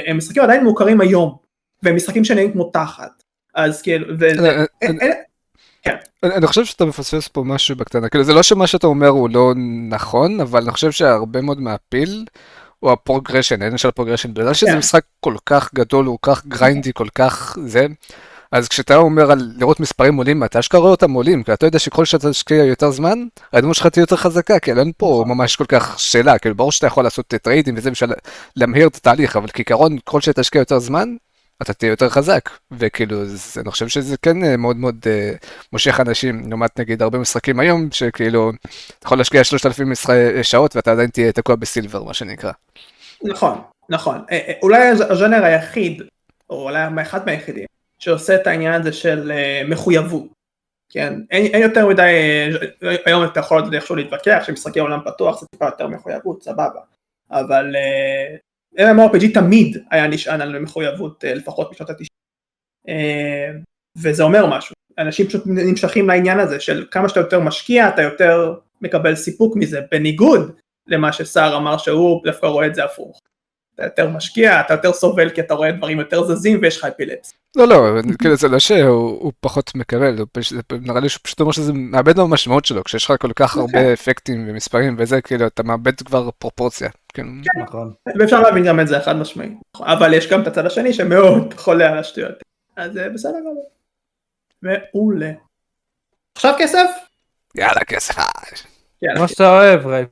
הם 0.06 0.16
משחקים 0.16 0.42
עדיין 0.42 0.64
מוכרים 0.64 1.00
היום, 1.00 1.36
והם 1.82 1.96
משחקים 1.96 2.24
שנראים 2.24 2.52
כמו 2.52 2.70
תחת, 2.72 3.22
אז 3.54 3.82
כאילו. 3.82 4.06
כן. 5.82 5.96
אני 6.22 6.46
חושב 6.46 6.64
שאתה 6.64 6.84
מפספס 6.84 7.28
פה 7.28 7.42
משהו 7.44 7.76
בקטנה, 7.76 8.08
כאילו 8.08 8.24
זה 8.24 8.32
לא 8.32 8.42
שמה 8.42 8.66
שאתה 8.66 8.86
אומר 8.86 9.08
הוא 9.08 9.30
לא 9.30 9.52
נכון, 9.88 10.40
אבל 10.40 10.62
אני 10.62 10.70
חושב 10.70 10.90
שהרבה 10.90 11.40
מאוד 11.40 11.60
מה 11.60 11.76
appeal 11.76 12.24
הוא 12.80 12.90
ה 12.92 12.98
progression, 12.98 13.62
העניין 13.62 13.78
של 13.78 13.88
ה 13.88 13.92
progression, 13.92 14.34
בגלל 14.34 14.54
שזה 14.54 14.70
כן. 14.70 14.78
משחק 14.78 15.02
כל 15.20 15.34
כך 15.46 15.74
גדול, 15.74 16.06
הוא 16.06 16.18
כל 16.20 16.34
כך 16.34 16.46
grindy, 16.46 16.92
כל 16.92 17.08
כך 17.14 17.56
זה, 17.66 17.86
אז 18.52 18.68
כשאתה 18.68 18.96
אומר 18.96 19.30
על 19.30 19.52
לראות 19.56 19.80
מספרים 19.80 20.16
עולים, 20.16 20.44
אתה 20.44 20.58
אשכרה 20.58 20.80
רואה 20.80 20.90
אותם 20.90 21.12
עולים, 21.12 21.42
כי 21.42 21.52
אתה 21.52 21.66
יודע 21.66 21.78
שכל 21.78 22.04
שאתה 22.04 22.30
תשקיע 22.30 22.64
יותר 22.64 22.90
זמן, 22.90 23.18
הדמות 23.52 23.76
שלך 23.76 23.86
תהיה 23.86 24.02
יותר 24.02 24.16
חזקה, 24.16 24.58
כי 24.58 24.72
אין 24.72 24.92
פה 24.96 25.22
נכון. 25.24 25.36
ממש 25.36 25.56
כל 25.56 25.64
כך 25.64 25.98
שאלה, 25.98 26.38
כאילו 26.38 26.54
ברור 26.54 26.72
שאתה 26.72 26.86
יכול 26.86 27.04
לעשות 27.04 27.26
trade 27.26 27.61
ים 27.61 27.74
וזה 27.76 27.90
בשביל 27.90 28.10
להמהיר 28.56 28.86
את 28.86 28.96
התהליך, 28.96 29.36
אבל 29.36 29.48
כעיקרון, 29.52 29.96
כל 30.04 30.20
שאתה 30.20 30.42
תשקיע 30.42 30.58
יותר 30.58 30.78
זמן, 30.78 31.16
אתה 31.62 31.74
תהיה 31.74 31.90
יותר 31.90 32.08
חזק, 32.08 32.50
וכאילו, 32.70 33.24
זה, 33.24 33.60
אני 33.60 33.70
חושב 33.70 33.88
שזה 33.88 34.16
כן 34.22 34.44
אה, 34.44 34.56
מאוד 34.56 34.76
מאוד 34.76 34.96
אה, 35.04 35.46
מושך 35.72 36.00
אנשים, 36.00 36.48
לעומת 36.48 36.80
נגיד 36.80 37.02
הרבה 37.02 37.18
משחקים 37.18 37.60
היום, 37.60 37.88
שכאילו, 37.92 38.52
אתה 38.98 39.06
יכול 39.06 39.18
להשקיע 39.18 39.44
3,000 39.44 39.92
שעות 40.42 40.76
ואתה 40.76 40.92
עדיין 40.92 41.10
תהיה 41.10 41.32
תקוע 41.32 41.56
ב 41.56 41.62
silver, 41.62 42.02
מה 42.02 42.14
שנקרא. 42.14 42.52
נכון, 43.22 43.60
נכון. 43.88 44.24
אה, 44.30 44.52
אולי 44.62 44.88
הז'אנר 44.88 45.44
היחיד, 45.44 46.02
או 46.50 46.62
אולי 46.62 47.02
אחד 47.02 47.26
מהיחידים, 47.26 47.66
שעושה 47.98 48.34
את 48.34 48.46
העניין 48.46 48.80
הזה 48.80 48.92
של 48.92 49.32
מחויבות. 49.68 50.26
כן, 50.92 51.14
אין, 51.30 51.46
אין 51.46 51.62
יותר 51.62 51.86
מדי, 51.86 52.12
היום 53.06 53.24
אתה 53.24 53.40
יכול 53.40 53.74
איכשהו 53.74 53.96
להתווכח 53.96 54.42
שמשחקי 54.46 54.80
עולם 54.80 55.00
פתוח 55.04 55.40
זה 55.40 55.46
טיפה 55.46 55.64
יותר 55.64 55.86
מחויבות, 55.86 56.42
סבבה. 56.42 56.80
אבל 57.30 57.74
MMORPG 58.78 59.34
תמיד 59.34 59.76
היה 59.90 60.06
נשען 60.06 60.40
על 60.40 60.58
מחויבות 60.58 61.24
אה, 61.24 61.34
לפחות 61.34 61.70
בשנות 61.70 61.90
ה-90 61.90 62.06
אה, 62.88 63.50
וזה 64.02 64.22
אומר 64.22 64.46
משהו, 64.46 64.74
אנשים 64.98 65.26
פשוט 65.26 65.42
נמשכים 65.46 66.08
לעניין 66.08 66.40
הזה 66.40 66.60
של 66.60 66.86
כמה 66.90 67.08
שאתה 67.08 67.20
יותר 67.20 67.40
משקיע 67.40 67.88
אתה 67.88 68.02
יותר 68.02 68.54
מקבל 68.80 69.14
סיפוק 69.14 69.56
מזה 69.56 69.80
בניגוד 69.90 70.56
למה 70.86 71.12
שסער 71.12 71.56
אמר 71.56 71.78
שהוא 71.78 72.24
דווקא 72.24 72.46
רואה 72.46 72.66
את 72.66 72.74
זה 72.74 72.84
הפוך. 72.84 73.20
אתה 73.76 73.84
יותר 73.84 74.08
משקיע, 74.08 74.60
אתה 74.60 74.74
יותר 74.74 74.92
סובל 74.92 75.30
כי 75.30 75.40
אתה 75.40 75.54
רואה 75.54 75.72
דברים 75.72 76.00
יותר 76.00 76.24
זזים 76.24 76.58
ויש 76.62 76.78
לך 76.78 76.84
אפילפס. 76.84 77.34
לא, 77.56 77.68
לא, 77.68 78.02
כאילו 78.18 78.36
זה 78.36 78.48
לא 78.48 78.58
שהוא 78.58 79.32
פחות 79.40 79.74
מקבל, 79.74 80.16
נראה 80.80 81.00
לי 81.00 81.08
שהוא 81.08 81.20
פשוט 81.22 81.40
אומר 81.40 81.52
שזה 81.52 81.72
מאבד 81.72 82.20
במשמעות 82.20 82.64
שלו, 82.64 82.84
כשיש 82.84 83.04
לך 83.04 83.12
כל 83.20 83.32
כך 83.32 83.56
הרבה 83.56 83.78
אוקיי. 83.78 83.92
אפקטים 83.92 84.44
ומספרים 84.48 84.96
וזה, 84.98 85.20
כאילו 85.20 85.46
אתה 85.46 85.62
מאבד 85.62 86.00
כבר 86.00 86.30
פרופורציה. 86.38 86.88
כן, 87.14 87.22
כן. 87.22 87.60
נכון. 87.62 87.92
ואפשר 88.18 88.40
להבין 88.40 88.64
גם 88.64 88.80
את 88.80 88.88
זה 88.88 89.00
חד 89.00 89.16
משמעי, 89.16 89.48
אבל 89.80 90.14
יש 90.14 90.30
גם 90.30 90.42
את 90.42 90.46
הצד 90.46 90.66
השני 90.66 90.92
שמאוד 90.92 91.54
חולה 91.64 91.92
על 91.92 91.98
השטויות, 91.98 92.34
אז 92.76 92.98
אה, 92.98 93.08
בסדר 93.08 93.38
גמור. 93.40 93.70
מעולה. 94.62 95.32
עכשיו 96.36 96.54
כסף? 96.58 96.90
יאללה 97.54 97.84
כסף. 97.84 98.14
כמו 99.16 99.28
שאתה 99.28 99.48
אוהב, 99.50 99.86
ראי. 99.86 100.04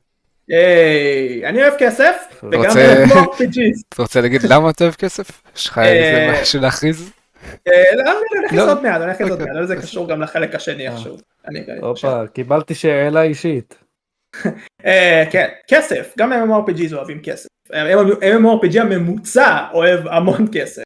היי, 0.49 1.45
אני 1.45 1.61
אוהב 1.63 1.73
כסף, 1.79 2.15
וגם 2.43 2.59
רוצה- 2.61 3.03
MMORPGs. 3.05 3.81
אתה 3.93 4.01
רוצה 4.01 4.21
להגיד 4.21 4.41
למה 4.43 4.69
אתה 4.69 4.83
אוהב 4.83 4.95
כסף? 4.95 5.41
יש 5.55 5.67
לך 5.67 5.77
איזה 5.77 6.41
משהו 6.41 6.61
להכריז? 6.61 7.11
אה, 7.67 7.71
לא, 7.95 8.01
אני 8.01 8.39
הולך 8.39 8.53
לא. 8.53 8.57
לעשות 8.65 8.81
מיד, 8.83 8.93
אני 8.93 9.03
הולך 9.03 9.21
לעשות 9.21 9.31
אוקיי. 9.39 9.45
מיד, 9.45 9.57
אבל 9.57 9.67
זה 9.67 9.75
קשור 9.75 10.09
גם 10.09 10.21
לחלק 10.21 10.55
השני. 10.55 10.87
אני- 11.47 11.65
הופה, 11.81 12.23
קיבלתי 12.33 12.75
שאלה 12.75 13.21
אישית. 13.21 13.75
אה, 14.85 15.23
כן, 15.31 15.47
כסף, 15.67 16.13
גם 16.17 16.33
MMORPGs 16.33 16.93
אוהבים 16.95 17.21
כסף. 17.23 17.47
אה, 17.73 17.93
MMORPG 18.37 18.81
הממוצע 18.81 19.65
אוהב 19.73 20.07
המון 20.07 20.47
כסף. 20.53 20.81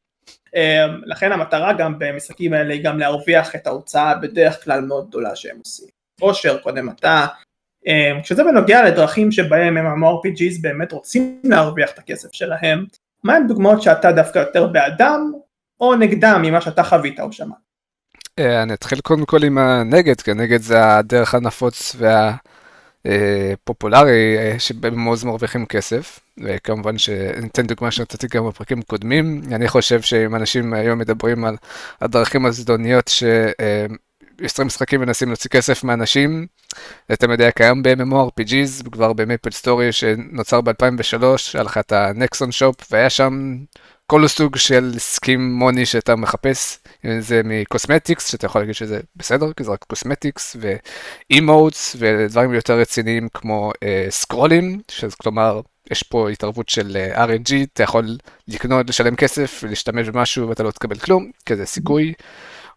אה, 0.56 0.86
לכן 1.06 1.32
המטרה 1.32 1.74
גם 1.74 2.00
במשחקים 2.00 2.54
האלה 2.54 2.74
היא 2.74 2.84
גם 2.84 3.00
להרוויח 3.00 3.56
את 3.56 3.68
ההוצאה 3.68 4.16
בדרך 4.16 4.64
כלל 4.64 4.82
מאוד 4.82 5.08
גדולה 5.10 5.36
שהם 5.36 5.58
עושים. 5.66 5.88
עושר, 6.22 6.58
קודם 6.58 6.90
אתה. 6.90 7.26
אה, 7.88 8.12
כשזה 8.24 8.44
בנוגע 8.44 8.84
לדרכים 8.84 9.32
שבהם 9.32 9.78
MMORPGs 9.78 10.62
באמת 10.62 10.92
רוצים 10.92 11.42
להרוויח 11.44 11.92
את 11.92 12.00
הכסף 12.00 12.34
שלהם, 12.34 12.86
מה 13.24 13.36
הם 13.36 13.48
דוגמאות 13.48 13.82
שאתה 13.82 14.12
דווקא 14.12 14.40
יותר 14.40 14.68
בעדם 14.68 15.32
או 15.82 15.96
נגדם 15.96 16.42
ממה 16.44 16.62
שאתה 16.62 16.84
חווית 16.84 17.20
או 17.20 17.32
שמעת? 17.32 17.58
אה, 18.40 18.64
אני 18.64 18.74
אתחיל 18.74 19.00
קודם 19.02 19.26
כל 19.26 19.44
עם 19.44 19.58
הנגד, 19.58 20.22
כי 20.22 20.32
הנגד 20.32 20.62
זה 20.62 20.98
הדרך 20.98 21.36
הנפוץ 21.36 21.96
והפופולרי 23.06 24.38
שבמוז 24.58 25.24
מרוויחים 25.24 25.66
כסף, 25.66 26.20
וכמובן 26.44 26.98
שניתן 26.98 27.68
דוגמה 27.68 27.92
שנתתי 27.92 28.28
גם 28.28 28.48
בפרקים 28.48 28.82
קודמים, 28.82 29.42
אני 29.52 29.68
חושב 29.68 30.02
שאם 30.02 30.36
אנשים 30.36 30.74
היום 30.74 31.00
מדברים 31.00 31.46
על 31.46 31.56
הדרכים 32.02 32.46
הזדוניות 32.46 33.08
שיוצרים 34.40 34.68
משחקים 34.68 35.02
מנסים 35.02 35.28
להוציא 35.28 35.50
כסף 35.50 35.84
מאנשים, 35.84 36.48
זה 37.10 37.16
תמיד 37.16 37.42
היה 37.42 37.52
קיים 37.52 37.84
ב-MMORPGs, 37.84 38.90
כבר 38.92 39.14
ב 39.14 39.52
MapleStory 39.52 39.92
שנוצר 39.92 40.62
ב-2003, 40.62 41.24
היה 41.54 41.64
לך 41.64 41.78
את 41.78 41.92
ה 41.92 42.02
Nexon 42.02 42.52
shop, 42.52 42.76
והיה 42.92 43.10
שם 43.10 43.58
כל 44.08 44.28
סוג 44.28 44.56
של 44.56 44.94
scam 44.98 45.54
money 45.54 45.86
שאתה 45.86 46.16
מחפש, 46.16 46.80
אם 47.06 47.22
זה 47.22 47.42
מ 47.44 47.52
cosmetics, 47.52 48.32
שאתה 48.32 48.46
יכול 48.46 48.62
להגיד 48.62 48.76
שזה 48.76 49.00
בסדר, 49.16 49.54
כי 49.54 49.64
זה 49.64 49.72
רק 49.72 49.86
cosmetics, 49.88 50.56
ו 50.60 50.77
emotes, 50.77 51.96
ודברים 52.00 52.54
יותר 52.54 52.80
רציניים 52.80 53.28
כמו 53.34 53.72
אה, 53.84 54.06
scroll 54.10 54.58
ים, 54.58 54.82
שזה 54.92 55.16
כלומר, 55.22 55.62
יש 55.92 56.04
פה 56.04 56.30
התערבות 56.30 56.70
של 56.70 56.98
אה, 56.98 57.26
RNG, 57.26 57.54
אתה 57.74 57.84
יכול 57.84 58.08
לקנות, 58.48 58.90
לשלם 58.90 59.16
כסף 59.16 59.60
ולהשתמש 59.64 60.08
במשהו 60.08 60.50
ואתה 60.50 60.64
לא 60.64 60.72
תקבל 60.72 60.98
כלום, 60.98 61.32
כי 61.46 61.56
זה 61.56 61.66
סיכוי. 61.66 62.14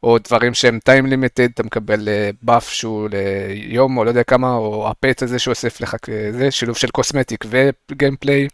או 0.02 0.18
דברים 0.18 0.54
שהם 0.54 0.78
time 0.88 1.06
limited, 1.06 1.50
אתה 1.54 1.62
מקבל 1.62 2.08
באף 2.42 2.68
שהוא 2.68 3.08
ליום 3.10 3.96
או 3.96 4.04
לא 4.04 4.10
יודע 4.10 4.22
כמה, 4.22 4.54
או 4.54 4.88
הפט 4.90 5.22
הזה 5.22 5.38
שאוסף 5.38 5.80
לך 5.80 5.96
כזה, 6.02 6.50
שילוב 6.50 6.76
של 6.76 6.88
קוסמטיק 6.88 7.44
וגיימפליי. 7.90 8.48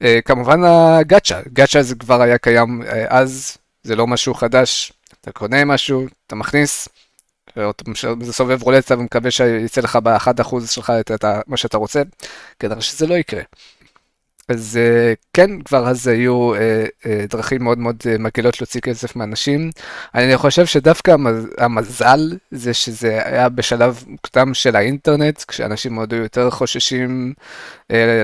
וכמובן 0.00 0.64
הגאצ'ה, 0.64 1.40
גאצ'ה 1.52 1.82
זה 1.82 1.94
כבר 1.94 2.22
היה 2.22 2.38
קיים 2.38 2.82
אה, 2.82 3.06
אז, 3.08 3.56
זה 3.82 3.96
לא 3.96 4.06
משהו 4.06 4.34
חדש, 4.34 4.92
אתה 5.20 5.32
קונה 5.32 5.64
משהו, 5.64 6.06
אתה 6.26 6.34
מכניס, 6.36 6.88
זה 8.20 8.32
סובב 8.32 8.62
רולטה 8.62 8.98
ומקווה 8.98 9.30
שיצא 9.30 9.80
לך 9.80 9.96
ב-1% 9.96 10.66
שלך 10.66 10.92
את 11.00 11.24
מה 11.46 11.56
שאתה 11.56 11.76
רוצה, 11.76 12.02
כנראה 12.58 12.80
שזה 12.80 13.06
לא 13.06 13.14
יקרה. 13.14 13.42
אז 14.48 14.78
כן, 15.32 15.62
כבר 15.62 15.88
אז 15.88 16.06
היו 16.06 16.52
דרכים 17.28 17.64
מאוד 17.64 17.78
מאוד 17.78 17.96
מגעילות 18.18 18.60
להוציא 18.60 18.80
כסף 18.80 19.16
מאנשים. 19.16 19.70
אני 20.14 20.36
חושב 20.36 20.66
שדווקא 20.66 21.16
המזל 21.58 22.20
זה 22.50 22.74
שזה 22.74 23.26
היה 23.26 23.48
בשלב 23.48 24.04
מוקדם 24.06 24.54
של 24.54 24.76
האינטרנט, 24.76 25.44
כשאנשים 25.48 25.94
מאוד 25.94 26.12
היו 26.12 26.22
יותר 26.22 26.50
חוששים 26.50 27.32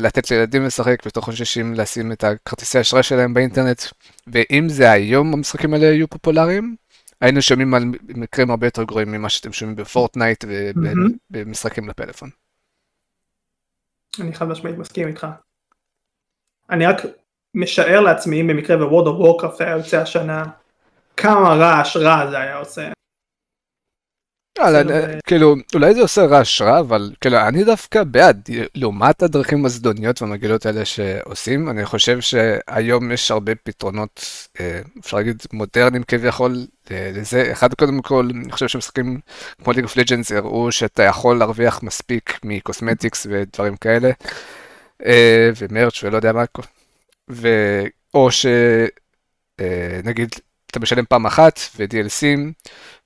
לתת 0.00 0.30
לילדים 0.30 0.64
לשחק, 0.64 0.96
ויותר 1.04 1.20
חוששים 1.20 1.74
לשים 1.74 2.12
את 2.12 2.24
הכרטיסי 2.24 2.78
האשראי 2.78 3.02
שלהם 3.02 3.34
באינטרנט. 3.34 3.82
ואם 4.26 4.68
זה 4.68 4.90
היום 4.90 5.32
המשחקים 5.32 5.74
האלה 5.74 5.88
היו 5.88 6.08
פופולריים, 6.08 6.76
היינו 7.20 7.42
שומעים 7.42 7.74
על 7.74 7.84
מקרים 8.08 8.50
הרבה 8.50 8.66
יותר 8.66 8.82
גרועים 8.84 9.12
ממה 9.12 9.28
שאתם 9.28 9.52
שומעים 9.52 9.76
בפורטנייט 9.76 10.44
ובמשחקים 11.30 11.88
לפלאפון. 11.88 12.30
אני 14.20 14.34
חד 14.34 14.48
משמעית 14.48 14.78
מסכים 14.78 15.08
איתך. 15.08 15.26
אני 16.70 16.86
רק 16.86 17.02
משער 17.54 18.00
לעצמי 18.00 18.40
אם 18.40 18.46
במקרה 18.46 18.76
ב-World 18.76 19.06
of 19.06 19.42
Warcraft 19.42 19.56
היה 19.64 19.76
יוצא 19.76 20.00
השנה 20.00 20.44
כמה 21.16 21.54
רעש 21.54 21.96
רע 21.96 22.30
זה 22.30 22.38
היה 22.38 22.56
עושה. 22.56 22.88
כאילו 25.26 25.54
אולי 25.74 25.94
זה 25.94 26.00
עושה 26.00 26.24
רעש 26.24 26.62
רע 26.62 26.80
אבל 26.80 27.12
כאילו 27.20 27.38
אני 27.48 27.64
דווקא 27.64 28.04
בעד 28.04 28.48
לעומת 28.74 29.22
הדרכים 29.22 29.64
הזדוניות 29.64 30.22
והמגעילות 30.22 30.66
האלה 30.66 30.84
שעושים 30.84 31.68
אני 31.70 31.84
חושב 31.84 32.20
שהיום 32.20 33.12
יש 33.12 33.30
הרבה 33.30 33.54
פתרונות 33.54 34.26
אפשר 35.00 35.16
להגיד 35.16 35.42
מודרניים 35.52 36.02
כביכול 36.02 36.56
לזה 36.90 37.52
אחד 37.52 37.74
קודם 37.74 38.02
כל 38.02 38.28
אני 38.34 38.52
חושב 38.52 38.68
שמשחקים 38.68 39.20
כמו 39.64 39.72
League 39.72 39.84
of 39.84 39.96
Legends 39.96 40.32
הראו 40.32 40.72
שאתה 40.72 41.02
יכול 41.02 41.38
להרוויח 41.38 41.82
מספיק 41.82 42.38
מ 42.44 42.52
cosmetics 42.52 43.26
ודברים 43.30 43.76
כאלה. 43.76 44.10
ו 45.56 45.64
merch 45.64 46.04
ולא 46.04 46.16
יודע 46.16 46.32
מה, 46.32 46.44
ו... 47.30 47.48
או 48.14 48.28
שנגיד 49.60 50.28
אתה 50.70 50.80
משלם 50.80 51.04
פעם 51.04 51.26
אחת 51.26 51.60
ו-DLC 51.76 52.24
ים, 52.24 52.52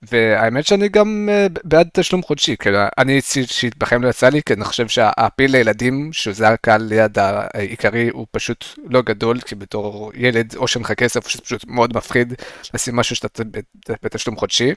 והאמת 0.02 0.66
שאני 0.66 0.88
גם 0.88 1.28
בעד 1.64 1.88
תשלום 1.92 2.22
חודשי, 2.22 2.56
כאילו 2.56 2.78
אני 2.98 3.20
אישית 3.36 3.76
בחיים 3.78 4.02
לא 4.02 4.08
יצא 4.08 4.28
לי, 4.28 4.42
כי 4.42 4.52
אני 4.52 4.64
חושב 4.64 4.88
שה 4.88 5.09
appeal 5.09 5.50
לילדים, 5.52 6.12
שזה 6.12 6.48
הקהל 6.48 6.82
יעד 6.82 7.18
העיקרי, 7.18 8.08
הוא 8.08 8.26
פשוט 8.30 8.64
לא 8.84 9.02
גדול, 9.02 9.40
כי 9.40 9.54
בתור 9.54 10.12
ילד 10.14 10.56
או 10.56 10.68
שאין 10.68 10.84
לך 10.84 10.92
כסף, 10.92 11.24
או 11.24 11.30
שזה 11.30 11.42
פשוט 11.42 11.64
מאוד 11.66 11.96
מפחיד 11.96 12.34
לשים 12.74 12.96
משהו 12.96 13.16
שאתה 13.16 13.42
בתשלום 14.02 14.36
חודשי. 14.36 14.72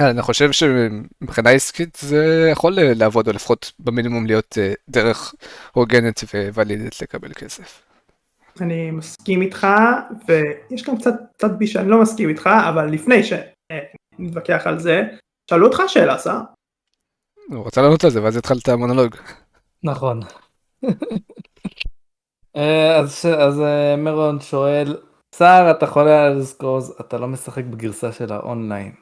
אני 0.00 0.22
חושב 0.22 0.52
שמבחינה 0.52 1.50
עסקית 1.50 1.98
זה 2.00 2.48
יכול 2.52 2.72
לעבוד, 2.76 3.28
או 3.28 3.32
לפחות 3.32 3.72
במינימום 3.78 4.26
להיות 4.26 4.58
דרך 4.88 5.34
הוגנת 5.72 6.24
ווולידית 6.34 7.02
לקבל 7.02 7.32
כסף. 7.32 7.82
אני 8.60 8.90
מסכים 8.90 9.42
איתך, 9.42 9.66
ויש 10.28 10.82
גם 10.82 10.98
קצת, 10.98 11.14
קצת 11.36 11.50
בי 11.50 11.66
שאני 11.66 11.88
לא 11.88 12.02
מסכים 12.02 12.28
איתך, 12.28 12.50
אבל 12.68 12.86
לפני 12.86 13.20
שנתווכח 13.24 14.62
על 14.64 14.78
זה, 14.78 15.02
שאלו 15.50 15.66
אותך 15.66 15.82
שאלה, 15.86 16.18
סער. 16.18 16.40
הוא 17.48 17.66
רצה 17.66 17.82
לענות 17.82 18.04
על 18.04 18.10
זה, 18.10 18.22
ואז 18.22 18.36
התחלת 18.36 18.68
המונולוג. 18.68 19.16
נכון. 19.82 20.20
אז, 22.98 23.26
אז 23.38 23.62
מרון 23.98 24.40
שואל, 24.40 24.96
סער, 25.34 25.70
אתה 25.70 25.84
יכול 25.84 26.08
לזכור, 26.10 26.78
אתה 27.00 27.18
לא 27.18 27.28
משחק 27.28 27.64
בגרסה 27.64 28.12
של 28.12 28.32
האונליין. 28.32 28.92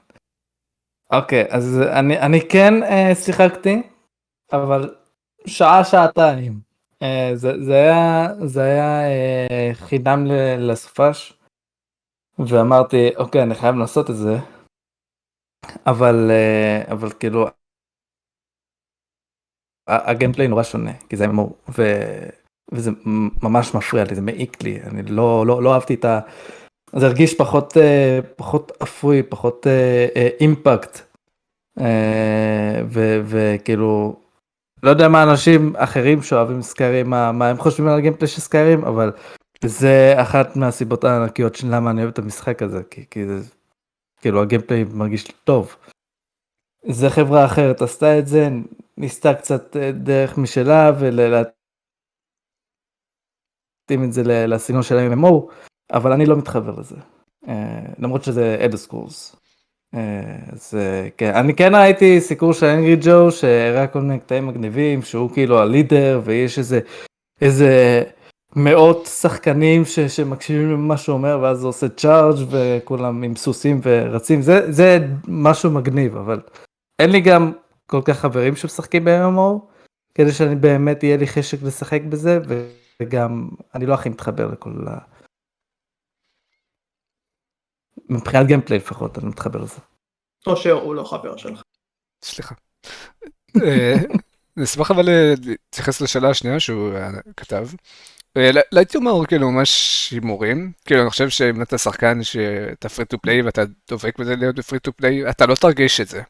אוקיי, 1.12 1.44
אז 1.50 1.80
אני, 1.98 2.20
אני 2.20 2.40
כן 2.48 2.74
uh, 2.82 3.14
שיחקתי, 3.14 3.82
אבל 4.52 4.94
שעה, 5.46 5.84
שעתיים. 5.84 6.60
Uh, 6.94 7.34
זה, 7.34 7.64
זה 7.64 7.72
היה, 7.74 8.28
זה 8.44 8.62
היה 8.62 9.00
uh, 9.08 9.74
חינם 9.74 10.26
לסופש, 10.58 11.32
ואמרתי, 12.38 13.10
אוקיי, 13.16 13.42
אני 13.42 13.54
חייב 13.54 13.74
לעשות 13.74 14.10
את 14.10 14.16
זה, 14.16 14.36
אבל, 15.86 16.30
uh, 16.30 16.92
אבל 16.92 17.10
כאילו, 17.10 17.46
הגיימפליי 19.88 20.48
נורא 20.48 20.62
שונה, 20.62 20.92
כי 21.08 21.16
זה 21.16 21.24
אמור, 21.24 21.56
ו, 21.78 21.82
וזה 22.72 22.90
ממש 23.42 23.74
מפריע 23.74 24.04
לי, 24.04 24.14
זה 24.14 24.22
מעיק 24.22 24.62
לי, 24.62 24.82
אני 24.82 25.02
לא, 25.02 25.46
לא, 25.46 25.62
לא 25.62 25.74
אהבתי 25.74 25.94
את 25.94 26.04
ה... 26.04 26.20
זה 26.92 27.06
הרגיש 27.06 27.34
פחות 27.34 27.76
פחות 28.36 28.72
אפוי 28.82 29.22
פחות 29.22 29.66
אימפקט 30.40 31.00
וכאילו 33.28 34.20
לא 34.82 34.90
יודע 34.90 35.08
מה 35.08 35.22
אנשים 35.22 35.76
אחרים 35.76 36.22
שאוהבים 36.22 36.62
סקיירים 36.62 37.10
מה, 37.10 37.32
מה 37.32 37.48
הם 37.48 37.56
חושבים 37.58 37.88
על 37.88 37.98
הגיימפלי 37.98 38.28
של 38.28 38.40
סקיירים 38.40 38.84
אבל 38.84 39.12
זה 39.64 40.14
אחת 40.22 40.56
מהסיבות 40.56 41.04
הענקיות 41.04 41.54
של 41.54 41.66
למה 41.70 41.90
אני 41.90 42.00
אוהב 42.00 42.12
את 42.12 42.18
המשחק 42.18 42.62
הזה 42.62 42.82
כי, 42.90 43.04
כי 43.10 43.26
זה 43.26 43.50
כאילו 44.20 44.42
הגיימפלי 44.42 44.84
מרגיש 44.84 45.24
טוב. 45.44 45.76
זה 46.88 47.10
חברה 47.10 47.44
אחרת 47.46 47.82
עשתה 47.82 48.18
את 48.18 48.26
זה 48.26 48.48
ניסתה 48.96 49.34
קצת 49.34 49.76
דרך 49.92 50.38
משלה 50.38 50.92
ולהתאים 51.00 51.54
את 54.04 54.12
זה 54.12 54.22
לסגנון 54.24 54.82
של 54.82 54.96
ה-MMO. 54.98 55.52
אבל 55.92 56.12
אני 56.12 56.26
לא 56.26 56.36
מתחבר 56.36 56.80
לזה, 56.80 56.96
uh, 57.44 57.48
למרות 57.98 58.24
שזה 58.24 58.56
אדה 58.64 58.76
סקורס. 58.76 59.36
אז 60.52 60.74
כן, 61.16 61.34
אני 61.34 61.54
כן 61.54 61.74
ראיתי 61.74 62.20
סיקור 62.20 62.52
של 62.52 62.66
אנגרי 62.66 62.96
ג'ו 63.00 63.30
שהראה 63.30 63.86
כל 63.86 64.00
מיני 64.00 64.18
קטעים 64.20 64.46
מגניבים 64.46 65.02
שהוא 65.02 65.30
כאילו 65.32 65.58
הלידר 65.58 66.20
ויש 66.24 66.58
איזה 66.58 66.80
איזה 67.40 68.02
מאות 68.56 69.06
שחקנים 69.06 69.84
ש, 69.84 69.98
שמקשיבים 70.00 70.72
למה 70.72 70.96
שהוא 70.96 71.14
אומר 71.14 71.38
ואז 71.42 71.62
הוא 71.62 71.68
עושה 71.68 71.88
צ'ארג' 71.88 72.36
וכולם 72.50 73.22
עם 73.22 73.36
סוסים 73.36 73.80
ורצים 73.82 74.42
זה 74.42 74.72
זה 74.72 74.98
משהו 75.28 75.70
מגניב 75.70 76.16
אבל 76.16 76.40
אין 76.98 77.10
לי 77.10 77.20
גם 77.20 77.52
כל 77.86 78.00
כך 78.04 78.18
חברים 78.18 78.56
שמשחקים 78.56 79.04
ב-MMO 79.04 79.76
כדי 80.14 80.32
שאני 80.32 80.54
באמת 80.54 81.02
יהיה 81.02 81.16
לי 81.16 81.26
חשק 81.26 81.62
לשחק 81.62 82.02
בזה, 82.02 82.40
וגם 83.02 83.48
אני 83.74 83.86
לא 83.86 83.94
הכי 83.94 84.08
מתחבר 84.08 84.46
לכל 84.52 84.70
ה... 84.86 84.98
מבחינת 88.08 88.46
gameplay 88.46 88.78
לפחות, 88.78 89.18
אני 89.18 89.26
מתחבר 89.26 89.58
לזה. 89.58 89.78
או 90.46 90.56
שהוא 90.56 90.94
לא 90.94 91.04
חבר 91.04 91.36
שלך. 91.36 91.62
סליחה. 92.24 92.54
אה, 93.62 93.94
נשמח 94.56 94.90
אבל 94.90 95.08
אה, 95.08 95.34
להתייחס 95.44 96.00
לשאלה 96.00 96.30
השנייה 96.30 96.60
שהוא 96.60 96.94
אה, 96.94 97.10
כתב. 97.36 97.68
לא 98.36 98.80
הייתי 98.80 98.96
אומר 98.96 99.26
כאילו 99.26 99.50
ממש 99.50 100.08
הימורים, 100.12 100.72
כאילו 100.84 101.02
אני 101.02 101.10
חושב 101.10 101.28
שאם 101.28 101.62
אתה 101.62 101.78
שחקן 101.78 102.22
שאתה 102.22 102.88
free 102.88 103.04
to 103.04 103.18
play 103.18 103.42
ואתה 103.42 103.62
דובק 103.88 104.18
בזה 104.18 104.36
להיות 104.36 104.56
ב 104.56 104.61
free 104.61 104.78
to 104.78 104.92
play, 104.92 105.30
אתה 105.30 105.46
לא 105.46 105.54
תרגיש 105.54 106.00
את 106.00 106.08
זה. 106.08 106.22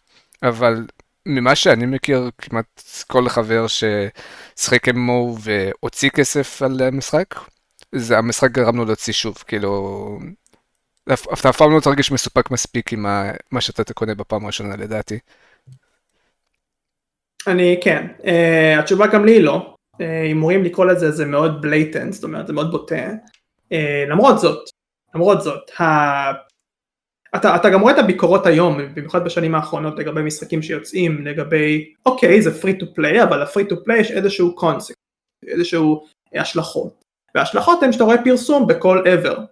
אבל 0.43 0.87
ממה 1.27 1.55
שאני 1.55 1.87
מכיר 1.87 2.31
כמעט 2.39 2.83
כל 3.07 3.29
חבר 3.29 3.67
ששחק 3.67 4.89
MMO 4.89 5.39
והוציא 5.41 6.11
כסף 6.11 6.63
על 6.63 6.83
המשחק, 6.83 7.35
זה 7.95 8.19
המשחק 8.19 8.51
גרם 8.51 8.77
לו 8.77 8.85
להוציא 8.85 9.13
שוב, 9.13 9.37
כאילו... 9.47 10.19
אתה 11.13 11.49
אף 11.49 11.57
פעם 11.57 11.73
לא 11.73 11.81
תרגיש 11.81 12.13
מסופק 12.13 12.51
מספיק 12.51 12.93
עם 12.93 13.07
מה 13.51 13.61
שאתה 13.61 13.95
קונה 13.95 14.15
בפעם 14.15 14.45
הראשונה 14.45 14.77
לדעתי. 14.77 15.19
אני 17.47 17.81
כן, 17.83 18.07
אה, 18.21 18.81
התשובה 18.81 19.07
גם 19.07 19.25
לי 19.25 19.33
היא 19.33 19.43
לא, 19.43 19.75
אה, 20.01 20.23
הימורים 20.23 20.65
לקרוא 20.65 20.87
לזה 20.87 21.11
זה 21.11 21.25
מאוד 21.25 21.63
blatant, 21.63 22.13
זאת 22.13 22.25
אומרת 22.25 22.47
זה 22.47 22.53
מאוד 22.53 22.71
בוטה, 22.71 23.11
uh, 23.73 23.77
למרות 24.11 24.39
זאת, 24.39 24.69
למרות 25.15 25.41
זאת. 25.41 25.71
אתה, 27.37 27.57
אתה 27.57 27.71
גם 27.71 27.81
רואה 27.81 27.95
את 27.95 27.99
הביקורות 27.99 28.47
היום, 28.47 28.79
במיוחד 28.95 29.25
בשנים 29.25 29.55
האחרונות 29.55 29.99
לגבי 29.99 30.23
משחקים 30.23 30.63
שיוצאים, 30.63 31.27
לגבי 31.27 31.95
אוקיי 32.07 32.43
זה 32.43 32.51
free 32.63 32.83
to 32.83 32.85
play 32.85 33.23
אבל 33.23 33.43
ל 33.43 33.45
free 33.45 33.71
to 33.73 33.75
play 33.75 33.97
יש 34.01 34.11
איזשהו 34.11 34.55
קונספט, 34.55 34.97
איזשהו 35.47 36.07
השלכות, 36.35 37.05
וההשלכות 37.35 37.83
הן 37.83 37.93
שאתה 37.93 38.05
רואה 38.05 38.25
פרסום 38.25 38.67
בכל 38.67 39.03
עבר, 39.07 39.39
אה, 39.39 39.45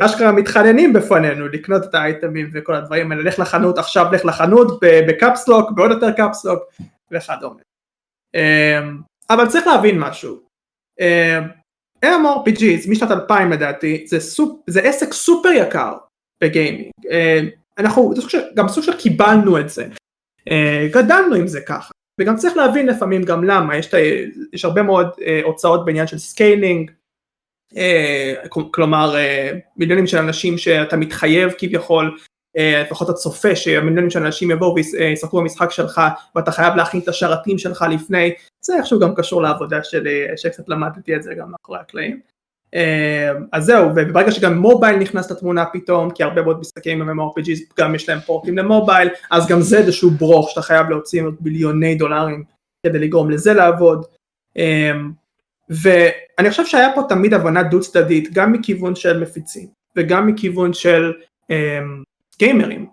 אשכרה 0.00 0.32
מתחננים 0.32 0.92
בפנינו 0.92 1.48
לקנות 1.48 1.84
את 1.84 1.94
האייטמים 1.94 2.50
וכל 2.52 2.74
הדברים 2.74 3.12
האלה, 3.12 3.22
לך 3.22 3.38
לחנות 3.38 3.78
עכשיו, 3.78 4.06
לך 4.12 4.24
לחנות 4.24 4.80
בקפסלוק, 4.80 5.70
בעוד 5.70 5.90
יותר 5.90 6.12
קפסלוק 6.12 6.62
וכדומה. 7.10 7.60
אה, 8.34 8.80
אבל 9.30 9.48
צריך 9.48 9.66
להבין 9.66 9.98
משהו, 9.98 10.40
אה, 11.00 11.40
MMORPGs 12.04 12.90
משנת 12.90 13.10
2000 13.10 13.52
לדעתי 13.52 14.04
זה, 14.08 14.20
סופ, 14.20 14.60
זה 14.66 14.80
עסק 14.80 15.12
סופר 15.12 15.48
יקר 15.48 15.94
בגיימינג, 16.42 16.90
אנחנו 17.78 18.14
גם 18.54 18.68
סוג 18.68 18.84
של 18.84 18.96
קיבלנו 18.96 19.60
את 19.60 19.68
זה, 19.68 19.86
גדלנו 20.90 21.34
עם 21.34 21.46
זה 21.46 21.60
ככה, 21.60 21.92
וגם 22.20 22.36
צריך 22.36 22.56
להבין 22.56 22.86
לפעמים 22.86 23.22
גם 23.22 23.44
למה, 23.44 23.76
יש, 23.76 23.90
יש 24.52 24.64
הרבה 24.64 24.82
מאוד 24.82 25.08
הוצאות 25.44 25.84
בעניין 25.84 26.06
של 26.06 26.18
scaling, 26.18 26.90
אה, 26.90 26.94
כלומר 28.48 29.16
אה, 29.16 29.52
מיליונים 29.76 30.06
של 30.06 30.18
אנשים 30.18 30.58
שאתה 30.58 30.96
מתחייב 30.96 31.50
כביכול 31.58 32.18
אה, 32.56 32.82
לפחות 32.86 33.08
הצופה 33.08 33.56
שמיליונים 33.56 34.10
של 34.10 34.22
אנשים 34.22 34.50
יבואו 34.50 34.74
וישחקו 34.74 35.40
במשחק 35.40 35.70
שלך 35.70 36.00
ואתה 36.36 36.52
חייב 36.52 36.74
להכין 36.74 37.00
את 37.00 37.08
השרתים 37.08 37.58
שלך 37.58 37.84
לפני. 37.90 38.32
זה 38.64 38.76
איכשהו 38.76 39.00
גם 39.00 39.14
קשור 39.14 39.42
לעבודה 39.42 39.84
שלי 39.84 40.26
שקצת 40.36 40.68
למדתי 40.68 41.16
את 41.16 41.22
זה 41.22 41.34
גם 41.34 41.50
מאחורי 41.50 41.78
הקלעים. 41.78 42.20
אז 43.52 43.64
זהו 43.64 43.88
וברגע 43.96 44.30
שגם 44.30 44.58
מובייל 44.58 44.96
נכנס 44.96 45.30
לתמונה 45.30 45.64
פתאום 45.72 46.10
כי 46.10 46.22
הרבה 46.22 46.42
מאוד 46.42 46.60
משחקים 46.60 47.02
עם 47.02 47.20
MMORPGs 47.20 47.74
גם 47.78 47.94
יש 47.94 48.08
להם 48.08 48.20
פורטים 48.20 48.58
למובייל 48.58 49.08
אז 49.30 49.48
גם 49.48 49.60
זה 49.60 49.78
איזשהו 49.78 50.10
ברוך 50.10 50.50
שאתה 50.50 50.62
חייב 50.62 50.90
להוציא 50.90 51.22
ביליוני 51.40 51.94
דולרים 51.94 52.44
כדי 52.86 52.98
לגרום 52.98 53.30
לזה 53.30 53.54
לעבוד 53.54 54.04
ואני 55.70 56.50
חושב 56.50 56.66
שהיה 56.66 56.94
פה 56.94 57.02
תמיד 57.08 57.34
הבנה 57.34 57.62
דו 57.62 57.80
צדדית 57.80 58.32
גם 58.32 58.52
מכיוון 58.52 58.94
של 58.94 59.20
מפיצים 59.20 59.68
וגם 59.96 60.26
מכיוון 60.26 60.72
של 60.72 61.12
um, 61.42 61.54
גיימרים 62.38 62.88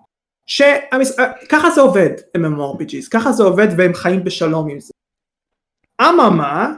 שככה 0.47 1.69
זה 1.75 1.81
עובד 1.81 2.09
MMORPGs 2.37 3.09
ככה 3.11 3.31
זה 3.31 3.43
עובד 3.43 3.67
והם 3.77 3.93
חיים 3.93 4.23
בשלום 4.23 4.69
עם 4.69 4.79
זה. 4.79 4.93
אממה 6.01 6.73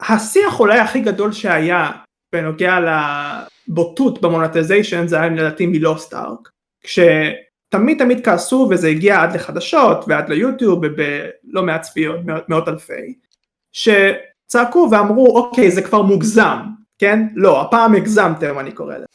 השיח 0.00 0.60
אולי 0.60 0.78
הכי 0.78 1.00
גדול 1.00 1.32
שהיה 1.32 1.90
בנוגע 2.32 2.78
לבוטות 3.68 4.20
במונטיזיישן 4.20 5.06
זה 5.06 5.20
היה 5.20 5.28
לדעתי 5.28 5.66
מלוסט 5.66 6.14
ארק 6.14 6.50
כשתמיד 6.80 7.98
תמיד 7.98 8.24
כעסו 8.24 8.68
וזה 8.70 8.88
הגיע 8.88 9.22
עד 9.22 9.34
לחדשות 9.34 10.04
ועד 10.08 10.28
ליוטיוב 10.28 10.78
ובלא 10.82 11.62
מעט 11.62 11.82
צפיות 11.82 12.20
מאות 12.48 12.68
אלפי 12.68 13.14
ש... 13.72 13.88
צעקו 14.46 14.88
ואמרו 14.90 15.36
אוקיי 15.38 15.70
זה 15.70 15.82
כבר 15.82 16.02
מוגזם, 16.02 16.58
כן? 16.98 17.26
לא, 17.34 17.60
הפעם 17.60 17.94
הגזמתם 17.94 18.58
אני 18.58 18.72
קורא 18.72 18.94
לזה. 18.94 19.06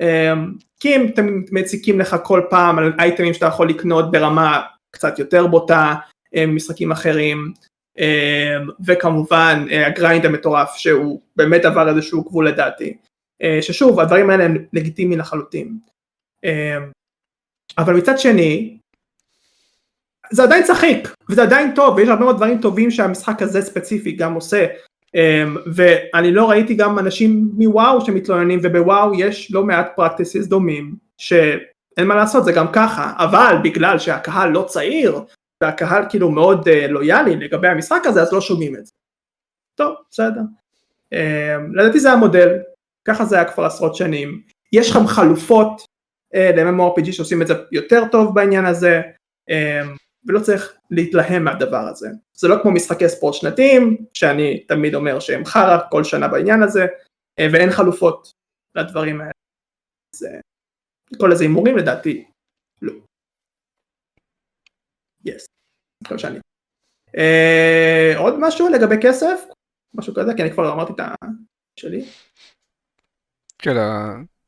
אמ, 0.00 0.52
כי 0.80 0.96
אם 0.96 1.06
אתם 1.14 1.42
מציקים 1.52 2.00
לך 2.00 2.16
כל 2.24 2.42
פעם 2.50 2.78
על 2.78 2.92
אייטמים 2.98 3.34
שאתה 3.34 3.46
יכול 3.46 3.68
לקנות 3.68 4.10
ברמה 4.10 4.62
קצת 4.90 5.18
יותר 5.18 5.46
בוטה 5.46 5.94
ממשחקים 6.36 6.92
אחרים 6.92 7.52
אמ, 7.98 8.68
וכמובן 8.86 9.66
אה, 9.70 9.86
הגריינד 9.86 10.26
המטורף 10.26 10.76
שהוא 10.76 11.20
באמת 11.36 11.64
עבר 11.64 11.88
איזשהו 11.88 12.24
גבול 12.24 12.48
לדעתי 12.48 12.96
אה, 13.42 13.58
ששוב 13.62 14.00
הדברים 14.00 14.30
האלה 14.30 14.44
הם 14.44 14.56
לגיטימיים 14.72 15.20
לחלוטין 15.20 15.78
אמ, 16.44 16.90
אבל 17.78 17.94
מצד 17.96 18.18
שני 18.18 18.78
זה 20.30 20.42
עדיין 20.42 20.64
צחיק 20.64 21.14
וזה 21.30 21.42
עדיין 21.42 21.74
טוב 21.74 21.96
ויש 21.96 22.08
הרבה 22.08 22.24
מאוד 22.24 22.36
דברים 22.36 22.60
טובים 22.60 22.90
שהמשחק 22.90 23.42
הזה 23.42 23.62
ספציפי 23.62 24.12
גם 24.12 24.34
עושה. 24.34 24.66
um, 25.06 25.58
ואני 25.74 26.32
לא 26.32 26.50
ראיתי 26.50 26.74
גם 26.74 26.98
אנשים 26.98 27.50
מוואו 27.52 28.00
שמתלוננים 28.06 28.60
ובוואו 28.62 29.14
יש 29.14 29.52
לא 29.52 29.64
מעט 29.64 29.92
פרקטיסיס 29.96 30.46
דומים 30.46 30.94
שאין 31.18 32.06
מה 32.06 32.14
לעשות 32.14 32.44
זה 32.44 32.52
גם 32.52 32.66
ככה. 32.72 33.12
אבל 33.16 33.56
בגלל 33.64 33.98
שהקהל 33.98 34.50
לא 34.50 34.64
צעיר 34.68 35.20
והקהל 35.62 36.04
כאילו 36.08 36.30
מאוד 36.30 36.68
uh, 36.68 36.88
לויאלי 36.88 37.36
לגבי 37.36 37.68
המשחק 37.68 38.02
הזה 38.04 38.22
אז 38.22 38.32
לא 38.32 38.40
שומעים 38.40 38.76
את 38.76 38.86
זה. 38.86 38.92
טוב 39.74 39.94
בסדר. 40.10 40.40
Um, 41.14 41.74
לדעתי 41.74 42.00
זה 42.00 42.12
המודל. 42.12 42.58
ככה 43.04 43.24
זה 43.24 43.36
היה 43.36 43.44
כבר 43.44 43.64
עשרות 43.64 43.94
שנים. 43.94 44.42
יש 44.72 44.90
לכם 44.90 45.06
חלופות 45.06 45.80
uh, 46.34 46.38
ל-MMORPG 46.38 47.12
שעושים 47.12 47.42
את 47.42 47.46
זה 47.46 47.54
יותר 47.72 48.02
טוב 48.12 48.34
בעניין 48.34 48.66
הזה. 48.66 49.02
um, 49.50 50.05
ולא 50.26 50.40
צריך 50.40 50.76
להתלהם 50.90 51.44
מהדבר 51.44 51.88
הזה. 51.88 52.08
זה 52.34 52.48
לא 52.48 52.56
כמו 52.62 52.72
משחקי 52.72 53.08
ספורט 53.08 53.34
שנתיים, 53.34 53.96
שאני 54.14 54.64
תמיד 54.68 54.94
אומר 54.94 55.20
שהם 55.20 55.44
חרא 55.44 55.78
כל 55.90 56.04
שנה 56.04 56.28
בעניין 56.28 56.62
הזה, 56.62 56.86
אה, 57.38 57.46
ואין 57.52 57.70
חלופות 57.70 58.32
לדברים 58.74 59.20
האלה. 59.20 59.32
אז 60.14 60.26
כל 61.20 61.32
איזה 61.32 61.44
הימורים 61.44 61.76
לדעתי, 61.76 62.24
לא. 62.82 62.92
יס, 65.24 65.46
כל 66.08 66.18
שאני. 66.18 66.38
אה, 67.16 68.12
עוד 68.18 68.34
משהו 68.38 68.68
לגבי 68.68 68.96
כסף? 69.02 69.40
משהו 69.94 70.14
כזה? 70.14 70.32
כי 70.36 70.42
אני 70.42 70.52
כבר 70.52 70.72
אמרתי 70.72 70.92
את 70.92 71.00
שלי. 71.80 72.04
כן, 73.58 73.70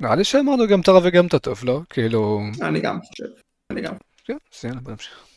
נראה 0.01 0.16
לי 0.16 0.24
שאמרנו 0.24 0.64
גם 0.72 0.81
את 0.81 0.89
הרע 0.89 1.01
וגם 1.05 1.26
את 1.26 1.35
הטוב, 1.35 1.64
לא? 1.64 1.81
כאילו... 1.91 2.41
אני 2.62 2.81
גם 2.81 3.03
חושב, 3.03 3.29
אני 3.72 3.81
גם. 3.81 3.95
כן, 4.24 4.37
יאללה 4.64 4.81
בוא 4.81 4.93
נמשיך. 4.93 5.28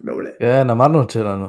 מעולה. 0.00 0.30
כן, 0.38 0.70
אמרנו 0.70 1.02
את 1.02 1.10
שלנו. 1.10 1.48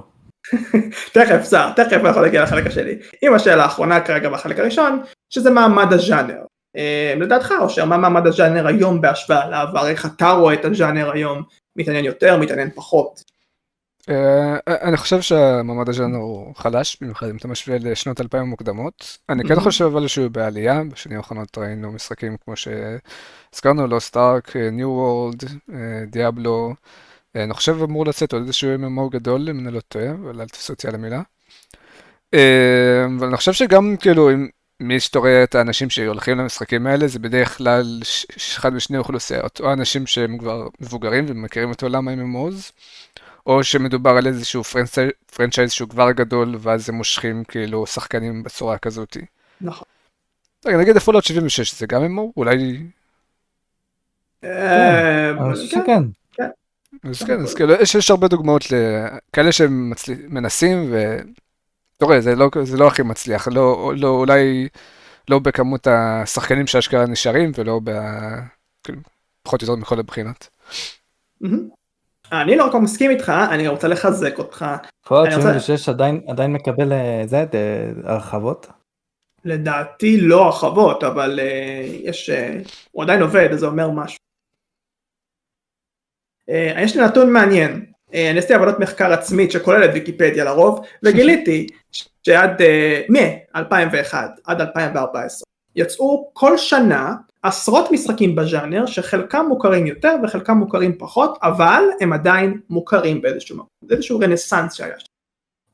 תכף, 1.14 1.44
סער, 1.44 1.72
תכף 1.72 2.02
אנחנו 2.06 2.22
נגיע 2.22 2.44
לחלק 2.44 2.68
השני. 2.68 2.92
עם 3.22 3.34
השאלה 3.34 3.64
האחרונה 3.64 4.02
כרגע 4.02 4.30
בחלק 4.30 4.60
הראשון, 4.60 5.02
שזה 5.30 5.50
מעמד 5.52 5.94
הז'אנר. 5.94 6.42
אה, 6.78 7.14
לדעתך, 7.18 7.54
אושר, 7.62 7.86
מה 7.86 7.98
מעמד 7.98 8.28
הז'אנר 8.28 8.68
היום 8.68 9.02
בהשוואה 9.02 9.50
לעבר? 9.50 9.88
איך 9.88 10.06
אתה 10.06 10.32
רואה 10.32 10.54
את 10.54 10.66
הז'אנר 10.66 11.12
היום? 11.12 11.44
מתעניין 11.76 12.06
יותר, 12.06 12.38
מתעניין 12.38 12.70
פחות? 12.76 13.24
אה, 14.10 14.58
אני 14.68 14.98
חושב 14.98 15.22
שהמעמד 15.22 15.90
הז'אנר 15.90 16.18
הוא 16.18 16.56
חלש, 16.56 16.98
במיוחד 17.02 17.30
אם 17.30 17.38
אתה 17.38 17.48
משווה 17.48 17.78
לשנות 17.80 18.22
2000 18.22 18.42
המוקדמות. 18.42 19.18
אני 19.30 19.44
כן 19.44 19.60
חושב 19.60 19.86
אבל 19.86 20.08
שהוא 20.08 20.28
בעלייה, 20.28 20.82
בשנים 20.92 21.18
האחרונות 21.18 21.58
ראינו 21.58 21.92
משחקים 21.92 22.38
כמו 22.46 22.54
שהזכרנו, 22.56 23.88
לא 23.88 24.00
סטארק, 24.00 24.56
ניו 24.56 24.90
וורלד, 24.90 25.44
דיאבלו. 26.08 26.74
אה, 27.38 27.44
אני 27.44 27.54
חושב 27.54 27.84
אמור 27.84 28.06
לצאת 28.06 28.34
עוד 28.34 28.42
איזשהו 28.42 28.76
MMO 28.76 29.10
גדול, 29.12 29.50
אם 29.50 29.60
אני 29.60 29.72
לא 29.76 29.80
טועה, 29.80 30.12
אבל 30.12 30.42
אל 30.42 30.48
תפסו 30.48 30.74
אותי 30.74 30.88
על 30.88 30.96
המילה. 30.96 31.22
אה, 32.34 33.06
אבל 33.18 33.28
אני 33.28 33.38
חושב 33.38 33.54
שגם 33.54 33.96
כאילו, 34.00 34.32
אם 34.32 34.48
מי 34.80 35.00
שאתה 35.00 35.20
רואה 35.20 35.44
את 35.44 35.56
האנשים 35.56 35.90
שהולכים 35.90 36.38
למשחקים 36.38 36.88
האלה, 36.88 37.08
זה 37.08 37.20
בדרך 37.20 37.58
כלל 37.58 38.00
אחד 38.38 38.74
משני 38.74 38.98
אוכלוסיות, 38.98 39.60
או 39.60 39.74
אנשים 39.74 40.08
שהם 40.08 40.38
כבר 40.38 40.68
מבוגרים 40.80 41.26
ומכירים 41.28 41.72
את 41.72 41.84
עולם 41.84 42.08
ה-MMOs, 42.08 42.72
או 43.46 43.64
שמדובר 43.64 44.10
על 44.10 44.28
איזשהו 44.28 44.64
פרנצ'ייז 45.36 45.72
שהוא 45.72 45.90
כבר 45.90 46.12
גדול, 46.12 46.56
ואז 46.60 46.90
הם 46.90 46.96
מושכים 46.96 47.44
כאילו 47.44 47.88
שחקנים 47.88 48.44
בצורה 48.44 48.78
כזאת. 48.78 49.18
נכון. 49.62 49.88
רגע, 50.66 50.78
נגיד 50.78 50.98
הפולות 50.98 51.24
76 51.24 51.74
זה 51.80 51.88
גם 51.88 52.06
MMO? 52.06 52.32
אולי... 52.38 52.84
אה, 54.44 55.32
כן. 55.86 56.04
אז 57.04 57.24
כן, 57.24 57.40
אז 57.40 57.54
כאילו, 57.54 57.74
יש, 57.74 57.96
יש 57.96 58.12
הרבה 58.12 58.28
דוגמאות 58.28 58.64
לכאלה 58.66 59.52
שמנסים, 59.52 60.92
ואתה 60.92 62.06
רואה, 62.06 62.22
זה 62.22 62.36
לא, 62.36 62.50
זה 62.64 62.78
לא 62.78 62.88
הכי 62.88 63.04
מצליח, 63.04 63.48
לא, 63.48 63.94
לא, 63.98 64.08
אולי 64.08 64.68
לא 65.30 65.40
בכמות 65.40 65.88
השחקנים 65.88 66.68
שאשכרה 66.68 67.06
נשארים, 67.06 67.52
ולא 67.58 67.80
ב... 67.84 67.92
כאילו, 68.84 69.00
פחות 69.44 69.62
או 69.62 69.68
יותר 69.68 69.82
מכל 69.82 70.00
הבחינות. 70.00 70.50
אני 72.32 72.56
לא 72.56 72.66
רק 72.66 72.76
מסכים 72.76 73.12
איתך, 73.12 73.34
אני 73.50 73.68
רוצה 73.68 73.88
לחזק 73.88 74.40
אותך. 74.40 74.66
Fallout 75.08 75.30
76 75.32 75.90
עדיין, 75.90 76.22
עדיין 76.28 76.54
מקבל 76.54 76.94
אה, 76.94 77.24
זה, 77.26 77.46
אה, 77.54 77.92
הרחבות? 78.04 78.68
לדעתי 79.46 80.22
לא 80.22 80.46
הרחבות, 80.46 81.04
אבל 81.04 81.40
uh, 81.40 82.10
יש, 82.10 82.30
הוא 82.92 83.04
עדיין 83.04 83.22
עובד, 83.22 83.50
אז 83.52 83.60
זה 83.60 83.66
אומר 83.66 83.90
משהו. 83.92 84.27
Uh, 86.50 86.82
יש 86.82 86.96
לי 86.96 87.04
נתון 87.04 87.34
מעניין, 87.34 87.86
uh, 87.92 88.16
אני 88.32 88.40
עשיתי 88.40 88.54
עבודת 88.54 88.80
מחקר 88.80 89.14
עצמית 89.14 89.52
שכוללת 89.52 89.90
ויקיפדיה 89.94 90.44
לרוב, 90.44 90.86
וגיליתי 91.04 91.68
שעד 92.24 92.62
uh, 92.62 93.12
מ-2001 93.12 94.14
עד 94.46 94.62
2014 94.62 95.48
יצאו 95.76 96.30
כל 96.34 96.58
שנה 96.58 97.16
עשרות 97.44 97.92
משחקים 97.92 98.36
בז'אנר 98.36 98.86
שחלקם 98.86 99.46
מוכרים 99.50 99.88
יותר 99.88 100.16
וחלקם 100.24 100.58
מוכרים 100.58 100.98
פחות, 100.98 101.38
אבל 101.44 101.84
הם 102.02 102.14
עדיין 102.14 102.60
מוכרים 102.70 103.22
באיזשהו 103.22 103.56
מקום, 103.56 103.68
זה 103.82 103.96
איזשהו 103.96 104.20
רנסאנס 104.20 104.74
שהיה 104.74 105.00
שם 105.00 105.06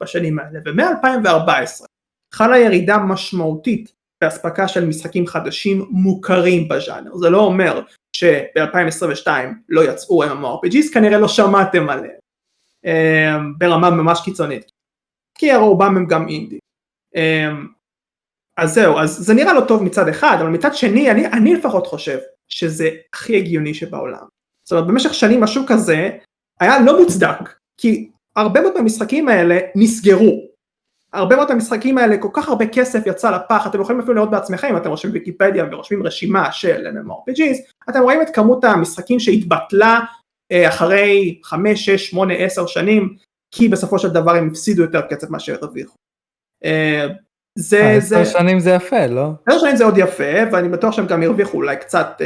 בשנים 0.01 0.39
האלה, 0.39 0.59
ומ-2014 0.65 1.85
חלה 2.33 2.57
ירידה 2.57 2.97
משמעותית 2.97 3.93
באספקה 4.23 4.67
של 4.67 4.85
משחקים 4.85 5.27
חדשים 5.27 5.85
מוכרים 5.91 6.67
בז'אנר, 6.67 7.15
זה 7.17 7.29
לא 7.29 7.39
אומר 7.39 7.81
שב-2022 8.15 9.27
לא 9.69 9.81
יצאו 9.81 10.23
MMORPGs, 10.23 10.93
כנראה 10.93 11.17
לא 11.17 11.27
שמעתם 11.27 11.89
עליהם 11.89 12.23
אמ, 12.85 13.53
ברמה 13.57 13.89
ממש 13.89 14.21
קיצונית, 14.25 14.71
כי 15.37 15.55
רובם 15.55 15.97
הם 15.97 16.05
גם 16.05 16.27
אינדי. 16.27 16.59
אמ, 17.15 17.67
אז 18.57 18.73
זהו, 18.73 18.97
אז 18.99 19.17
זה 19.17 19.33
נראה 19.33 19.53
לא 19.53 19.61
טוב 19.67 19.83
מצד 19.83 20.07
אחד, 20.07 20.37
אבל 20.39 20.49
מצד 20.49 20.73
שני, 20.73 21.11
אני, 21.11 21.27
אני 21.27 21.53
לפחות 21.53 21.87
חושב 21.87 22.19
שזה 22.49 22.89
הכי 23.13 23.37
הגיוני 23.37 23.73
שבעולם. 23.73 24.25
זאת 24.67 24.71
אומרת, 24.71 24.87
במשך 24.87 25.13
שנים 25.13 25.43
השוק 25.43 25.71
הזה 25.71 26.09
היה 26.59 26.79
לא 26.85 26.99
מוצדק, 26.99 27.49
כי 27.77 28.11
הרבה 28.35 28.61
מאוד 28.61 28.73
מהמשחקים 28.73 29.29
האלה 29.29 29.59
נסגרו. 29.75 30.52
הרבה 31.13 31.35
מאוד 31.35 31.49
מהמשחקים 31.49 31.97
האלה, 31.97 32.17
כל 32.17 32.29
כך 32.33 32.49
הרבה 32.49 32.67
כסף 32.67 33.03
יצא 33.05 33.31
לפח, 33.31 33.67
אתם 33.67 33.81
יכולים 33.81 34.01
אפילו 34.01 34.13
לראות 34.13 34.31
בעצמכם, 34.31 34.67
אם 34.67 34.77
אתם 34.77 34.89
רושמים 34.89 35.13
ויקיפדיה 35.13 35.65
ורושמים 35.71 36.03
רשימה 36.03 36.51
של 36.51 36.87
MMORPGs, 36.87 37.73
אתם 37.89 38.01
רואים 38.01 38.21
את 38.21 38.29
כמות 38.29 38.63
המשחקים 38.63 39.19
שהתבטלה 39.19 39.99
אה, 40.51 40.67
אחרי 40.67 41.39
5, 41.43 41.85
6, 41.85 42.09
8, 42.09 42.33
10 42.33 42.65
שנים, 42.65 43.15
כי 43.55 43.69
בסופו 43.69 43.99
של 43.99 44.09
דבר 44.09 44.31
הם 44.31 44.47
הפסידו 44.47 44.81
יותר 44.81 45.01
כסף 45.09 45.29
מאשר 45.29 45.55
הרוויחו. 45.61 45.95
אה, 46.65 47.07
זה, 47.59 47.81
אה, 47.81 47.99
זה... 47.99 48.19
עשר 48.19 48.39
שנים 48.39 48.59
זה 48.59 48.69
יפה, 48.69 49.07
לא? 49.07 49.31
עשר 49.45 49.59
שנים 49.59 49.75
זה 49.75 49.85
עוד 49.85 49.97
יפה, 49.97 50.33
ואני 50.51 50.69
בטוח 50.69 50.93
שהם 50.93 51.07
גם 51.07 51.23
הרוויחו 51.23 51.57
אולי 51.57 51.77
קצת 51.77 52.21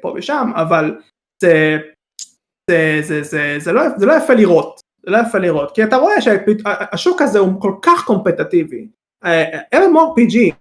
פה 0.00 0.14
ושם, 0.16 0.50
אבל 0.54 0.98
זה, 1.42 1.78
זה, 2.70 2.98
זה, 3.02 3.22
זה, 3.22 3.56
זה, 3.58 3.72
לא, 3.72 3.82
זה 3.96 4.06
לא 4.06 4.12
יפה 4.12 4.34
לראות, 4.34 4.80
זה 5.04 5.10
לא 5.10 5.18
יפה 5.28 5.38
לראות, 5.38 5.74
כי 5.74 5.84
אתה 5.84 5.96
רואה 5.96 6.20
שהשוק 6.20 7.22
הזה 7.22 7.38
הוא 7.38 7.60
כל 7.60 7.74
כך 7.82 8.04
קומפטטיבי. 8.04 8.88
אה, 9.24 9.60
MMORPG 9.74 10.54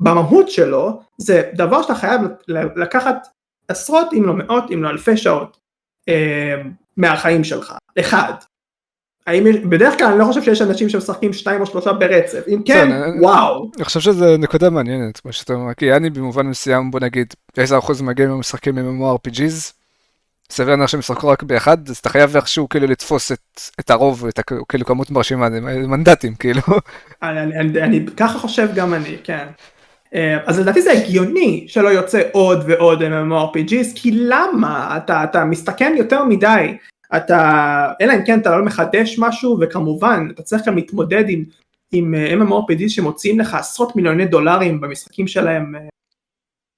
במהות 0.00 0.50
שלו 0.50 1.00
זה 1.18 1.42
דבר 1.54 1.82
שאתה 1.82 1.94
חייב 1.94 2.20
לקחת 2.76 3.26
עשרות 3.68 4.12
אם 4.12 4.24
לא 4.24 4.34
מאות 4.34 4.70
אם 4.70 4.82
לא 4.82 4.90
אלפי 4.90 5.16
שעות 5.16 5.58
אה, 6.08 6.62
מהחיים 6.96 7.44
שלך, 7.44 7.74
אחד. 7.98 8.32
האם 9.26 9.46
יש, 9.46 9.56
בדרך 9.56 9.98
כלל 9.98 10.06
אני 10.06 10.18
לא 10.18 10.24
חושב 10.24 10.42
שיש 10.42 10.62
אנשים 10.62 10.88
שמשחקים 10.88 11.32
שתיים 11.32 11.60
או 11.60 11.66
שלושה 11.66 11.92
ברצף, 11.92 12.44
אם 12.48 12.62
כן, 12.64 12.88
וואו. 13.20 13.70
אני 13.76 13.84
חושב 13.84 14.00
שזו 14.00 14.36
נקודה 14.36 14.70
מעניינת, 14.70 15.24
מה 15.24 15.32
שאתה 15.32 15.52
אומר, 15.52 15.74
כי 15.74 15.92
אני 15.92 16.10
במובן 16.10 16.46
מסוים, 16.46 16.90
בוא 16.90 17.00
נגיד, 17.00 17.34
איזה 17.56 17.78
אחוז 17.78 18.00
מהגיימים 18.00 18.38
משחקים 18.38 18.78
עם 18.78 19.02
MMORPGs, 19.02 19.72
סביר 20.52 20.70
להניח 20.70 20.88
שהם 20.88 21.00
ישחקו 21.00 21.28
רק 21.28 21.42
באחד, 21.42 21.88
אז 21.88 21.96
אתה 21.96 22.08
חייב 22.08 22.36
איכשהו 22.36 22.68
כאילו 22.68 22.86
לתפוס 22.86 23.32
את, 23.32 23.60
את 23.80 23.90
הרוב, 23.90 24.26
את 24.26 24.40
כאילו 24.68 24.84
כמות 24.84 25.10
מרשימה, 25.10 25.48
מנדטים 25.88 26.34
כאילו. 26.34 26.62
אני, 27.22 27.40
אני, 27.40 27.58
אני, 27.58 27.82
אני 27.82 28.06
ככה 28.16 28.38
חושב 28.38 28.68
גם 28.74 28.94
אני, 28.94 29.16
כן. 29.24 29.46
אה, 30.14 30.38
אז 30.46 30.58
לדעתי 30.58 30.82
זה 30.82 30.92
הגיוני 30.92 31.64
שלא 31.68 31.88
יוצא 31.88 32.22
עוד 32.32 32.64
ועוד 32.66 33.02
MMORPGs, 33.02 33.92
כי 33.94 34.10
למה? 34.12 34.96
אתה, 34.96 35.24
אתה 35.24 35.44
מסתכן 35.44 35.94
יותר 35.96 36.24
מדי 36.24 36.76
אתה, 37.16 37.92
אלא 38.00 38.12
אם 38.12 38.24
כן 38.26 38.40
אתה 38.40 38.56
לא 38.56 38.64
מחדש 38.64 39.18
משהו, 39.18 39.58
וכמובן 39.60 40.28
אתה 40.30 40.42
צריך 40.42 40.66
גם 40.66 40.76
להתמודד 40.76 41.24
עם, 41.28 41.44
עם 41.92 42.14
אה, 42.14 42.34
MMORPG 42.34 42.88
שמוציאים 42.88 43.40
לך 43.40 43.54
עשרות 43.54 43.96
מיליוני 43.96 44.26
דולרים 44.26 44.80
במשחקים 44.80 45.28
שלהם 45.28 45.74
אה, 45.76 45.80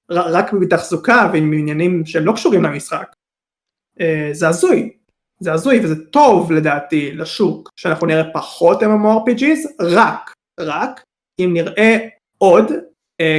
רק 0.09 0.53
בתחזוקה 0.53 1.29
ועם 1.33 1.53
עניינים 1.53 2.05
שלא 2.05 2.31
קשורים 2.31 2.63
למשחק. 2.63 3.15
אה, 3.99 4.29
זה 4.31 4.47
הזוי, 4.47 4.97
זה 5.39 5.53
הזוי 5.53 5.79
וזה 5.83 6.05
טוב 6.05 6.51
לדעתי 6.51 7.11
לשוק 7.11 7.69
שאנחנו 7.75 8.07
נראה 8.07 8.33
פחות 8.33 8.83
MMORPGs, 8.83 9.71
רק, 9.79 10.33
רק 10.59 11.03
אם 11.39 11.49
נראה 11.53 12.07
עוד 12.37 12.65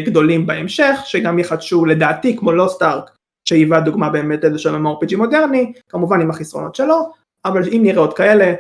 גדולים 0.07 0.47
בהמשך 0.47 0.97
שגם 1.05 1.39
יחדשו 1.39 1.85
לדעתי 1.85 2.37
כמו 2.37 2.53
לוסט 2.53 2.83
ארק 2.83 3.17
שהיווה 3.49 3.81
דוגמה 3.81 4.11
באמת 4.11 4.45
איזה 4.45 4.59
של 4.59 4.75
MMORPG 4.75 5.17
מודרני, 5.17 5.73
כמובן 5.89 6.21
עם 6.21 6.31
החסרונות 6.31 6.75
שלו, 6.75 7.13
אבל 7.45 7.63
אם 7.69 7.81
נראה 7.83 8.01
עוד 8.01 8.17
כאלה, 8.17 8.55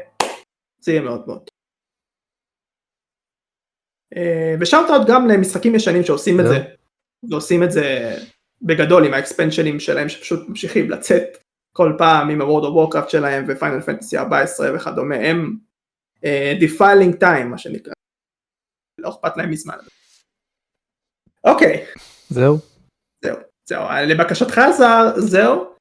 זה 0.80 0.92
יהיה 0.92 1.02
מאוד 1.02 1.26
מאוד. 1.26 1.42
אה, 4.16 4.54
ו 4.60 4.65
shout 4.65 4.86
גם 5.08 5.28
למשחקים 5.28 5.74
ישנים 5.74 6.02
שעושים 6.02 6.40
את 6.40 6.44
זה, 6.48 6.64
ועושים 7.30 7.62
את 7.62 7.72
זה 7.72 8.16
בגדול 8.62 9.04
עם 9.04 9.14
ה 9.14 9.20
expansion 9.20 9.69
ים 9.69 9.80
שלהם 9.80 10.08
שפשוט 10.08 10.48
ממשיכים 10.48 10.90
לצאת 10.90 11.38
כל 11.72 11.92
פעם 11.98 12.30
עם 12.30 12.40
ה-World 12.40 12.64
of 12.64 12.94
Warcraft 12.94 13.08
שלהם 13.08 13.44
ו 13.48 13.54
Final 13.54 13.80
Fantasy 13.80 14.18
14 14.18 14.76
וכדומה, 14.76 15.16
הם 15.16 15.56
defying 16.60 17.14
אה, 17.14 17.18
time 17.18 17.50
מה 17.50 17.58
שנקרא, 17.58 17.92
לא 18.98 19.08
אכפת 19.08 19.36
להם 19.36 19.50
מזמן. 19.50 19.76
אוקיי. 21.44 21.84
זהו. 22.28 22.58
זהו. 23.24 23.36
זהו, 23.68 23.82
לבקשתך 24.06 24.60
זר, 24.78 25.12
זהו. 25.16 25.72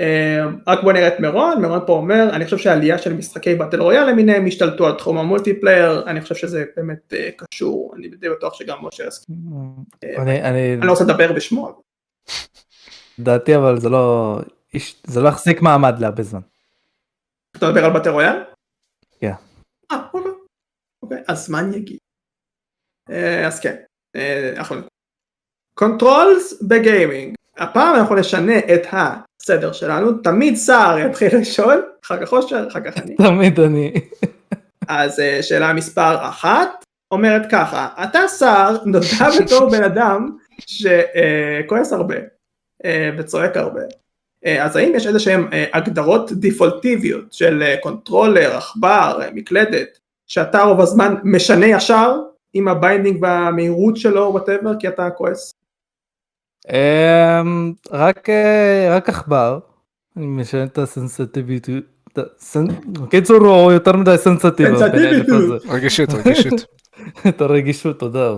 אה, 0.00 0.44
רק 0.66 0.82
בוא 0.82 0.92
נראה 0.92 1.08
את 1.08 1.20
מירון, 1.20 1.60
מירון 1.60 1.80
פה 1.86 1.92
אומר, 1.92 2.30
אני 2.32 2.44
חושב 2.44 2.58
שהעלייה 2.58 2.98
של 2.98 3.14
משחקי 3.14 3.54
באטל 3.54 3.80
רויאל 3.80 4.10
למיניהם 4.10 4.46
השתלטו 4.46 4.86
על 4.86 4.94
תחום 4.98 5.18
המולטיפלייר, 5.18 6.04
אני 6.06 6.20
חושב 6.20 6.34
שזה 6.34 6.64
באמת 6.76 7.14
אה, 7.14 7.30
קשור, 7.36 7.94
אני 7.96 8.08
די 8.08 8.28
בטוח 8.28 8.54
שגם 8.54 8.78
משה 8.82 9.06
יסכים. 9.06 9.36
אני 10.18 10.76
לא 10.86 10.90
רוצה 10.90 11.04
לדבר 11.04 11.32
בשמו. 11.32 11.82
דעתי 13.18 13.56
אבל 13.56 13.80
זה 13.80 13.88
לא, 13.88 14.38
זה 15.06 15.20
לא 15.20 15.28
יחזיק 15.28 15.62
מעמד 15.62 15.98
להרבה 15.98 16.22
זמן. 16.22 16.40
אתה 17.56 17.68
מדבר 17.68 17.84
על 17.84 17.92
באטל 17.92 18.10
רויאל? 18.10 18.42
כן. 19.20 19.32
אה, 19.92 20.08
אוקיי. 20.14 20.32
אוקיי, 21.02 21.22
אז 21.28 21.46
זמן 21.46 21.74
יגיד. 21.74 21.98
אז 23.46 23.60
כן, 23.60 23.76
אחלה. 24.56 24.80
controls 25.74 26.62
בגיימינג. 26.62 27.34
הפעם 27.56 27.96
אנחנו 27.96 28.14
נשנה 28.14 28.58
את 28.58 28.86
הסדר 28.92 29.72
שלנו, 29.72 30.12
תמיד 30.12 30.56
סער 30.56 30.98
יתחיל 30.98 31.28
ראשון, 31.38 31.80
אחר 32.04 32.26
כך 32.26 32.32
אושר, 32.32 32.68
אחר 32.68 32.80
כך 32.80 32.98
אני. 32.98 33.16
תמיד 33.16 33.60
אני. 33.60 33.92
אז 34.88 35.20
אה, 35.20 35.42
שאלה 35.42 35.72
מספר 35.72 36.28
אחת 36.28 36.84
אומרת 37.12 37.42
ככה, 37.50 37.88
אתה 38.04 38.20
סער 38.28 38.84
נודע 38.84 39.28
בתור 39.44 39.70
בן 39.70 39.84
אדם 39.84 40.36
שכועס 40.66 41.92
הרבה 41.92 42.16
אה, 42.84 43.10
וצועק 43.18 43.56
הרבה. 43.56 43.82
אה, 44.46 44.64
אז 44.64 44.76
האם 44.76 44.92
יש 44.94 45.06
איזה 45.06 45.18
שהם 45.18 45.48
הגדרות 45.72 46.32
דיפולטיביות 46.32 47.32
של 47.32 47.74
controller, 47.82 48.56
עכבר, 48.56 49.18
מקלדת, 49.34 49.98
שאתה 50.26 50.62
רוב 50.62 50.80
הזמן 50.80 51.14
משנה 51.24 51.66
ישר 51.66 52.20
עם 52.54 52.68
ה 52.68 52.75
binding 52.75 53.22
והמהירות 53.22 53.96
שלו, 53.96 54.20
whatever, 54.20 54.72
כי 54.80 54.88
אתה 54.88 55.10
כועס? 55.10 55.54
אמ, 56.70 57.72
רק 57.90 58.30
אה, 58.30 58.96
רק 58.96 59.08
עכבר. 59.08 59.58
אני 60.16 60.26
משנה 60.26 60.64
את 60.64 60.78
הסנסיטיביות. 60.78 61.68
בקיצור 62.86 63.46
הוא 63.46 63.72
יותר 63.72 63.96
מדי 63.96 64.14
סנסיטיבי. 64.16 64.70
רגישות 65.68 66.08
רגישות. 66.14 66.64
את 67.28 67.40
הרגישות 67.40 67.98
תודה. 67.98 68.34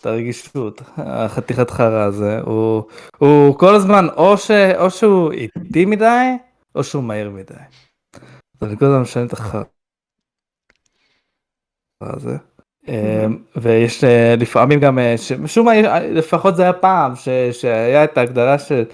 את 0.00 0.06
הרגישות 0.06 0.82
החתיכת 0.96 1.70
חרא 1.70 2.02
הזה 2.02 2.40
הוא 2.40 2.82
הוא 3.18 3.58
כל 3.58 3.74
הזמן 3.74 4.06
או 4.16 4.38
ש... 4.38 4.50
או 4.50 4.90
שהוא 4.90 5.32
איטי 5.32 5.84
מדי 5.84 6.36
או 6.74 6.84
שהוא 6.84 7.04
מהיר 7.04 7.30
מדי. 7.30 7.54
אני 8.62 8.76
כל 8.76 8.84
הזמן 8.84 9.00
משנה 9.00 9.24
את 9.24 9.32
החרא 9.32 9.62
הזה. 12.02 12.36
אמ, 12.88 13.38
ויש 13.56 14.04
אה, 14.04 14.34
לפעמים 14.38 14.80
גם 14.80 14.98
אה, 14.98 15.14
משום 15.38 15.66
מה 15.66 16.00
לפחות 16.00 16.56
זה 16.56 16.62
היה 16.62 16.72
פעם 16.72 17.12
שהיה 17.52 18.04
את 18.04 18.18
ההגדרה 18.18 18.58
של 18.58 18.84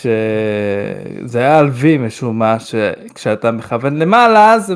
שזה 0.00 1.38
היה 1.38 1.58
על 1.58 1.68
וי 1.68 1.98
משום 1.98 2.38
מה, 2.38 2.60
שכשאתה 2.60 3.50
מכוון 3.50 3.96
למעלה 3.96 4.58
זה, 4.58 4.74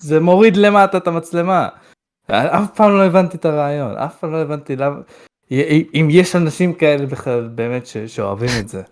זה 0.00 0.20
מוריד 0.20 0.56
למטה 0.56 0.98
את 0.98 1.06
המצלמה. 1.06 1.68
אף 2.30 2.76
פעם 2.76 2.90
לא 2.90 3.06
הבנתי 3.06 3.36
את 3.36 3.44
הרעיון, 3.44 3.96
אף 3.96 4.18
פעם 4.18 4.32
לא 4.32 4.36
הבנתי 4.42 4.76
למה, 4.76 5.00
אם 5.94 6.08
יש 6.10 6.36
אנשים 6.36 6.74
כאלה 6.74 7.06
בכלל 7.06 7.48
באמת 7.48 7.86
ש, 7.86 7.96
שאוהבים 7.96 8.50
את 8.60 8.68
זה. 8.68 8.82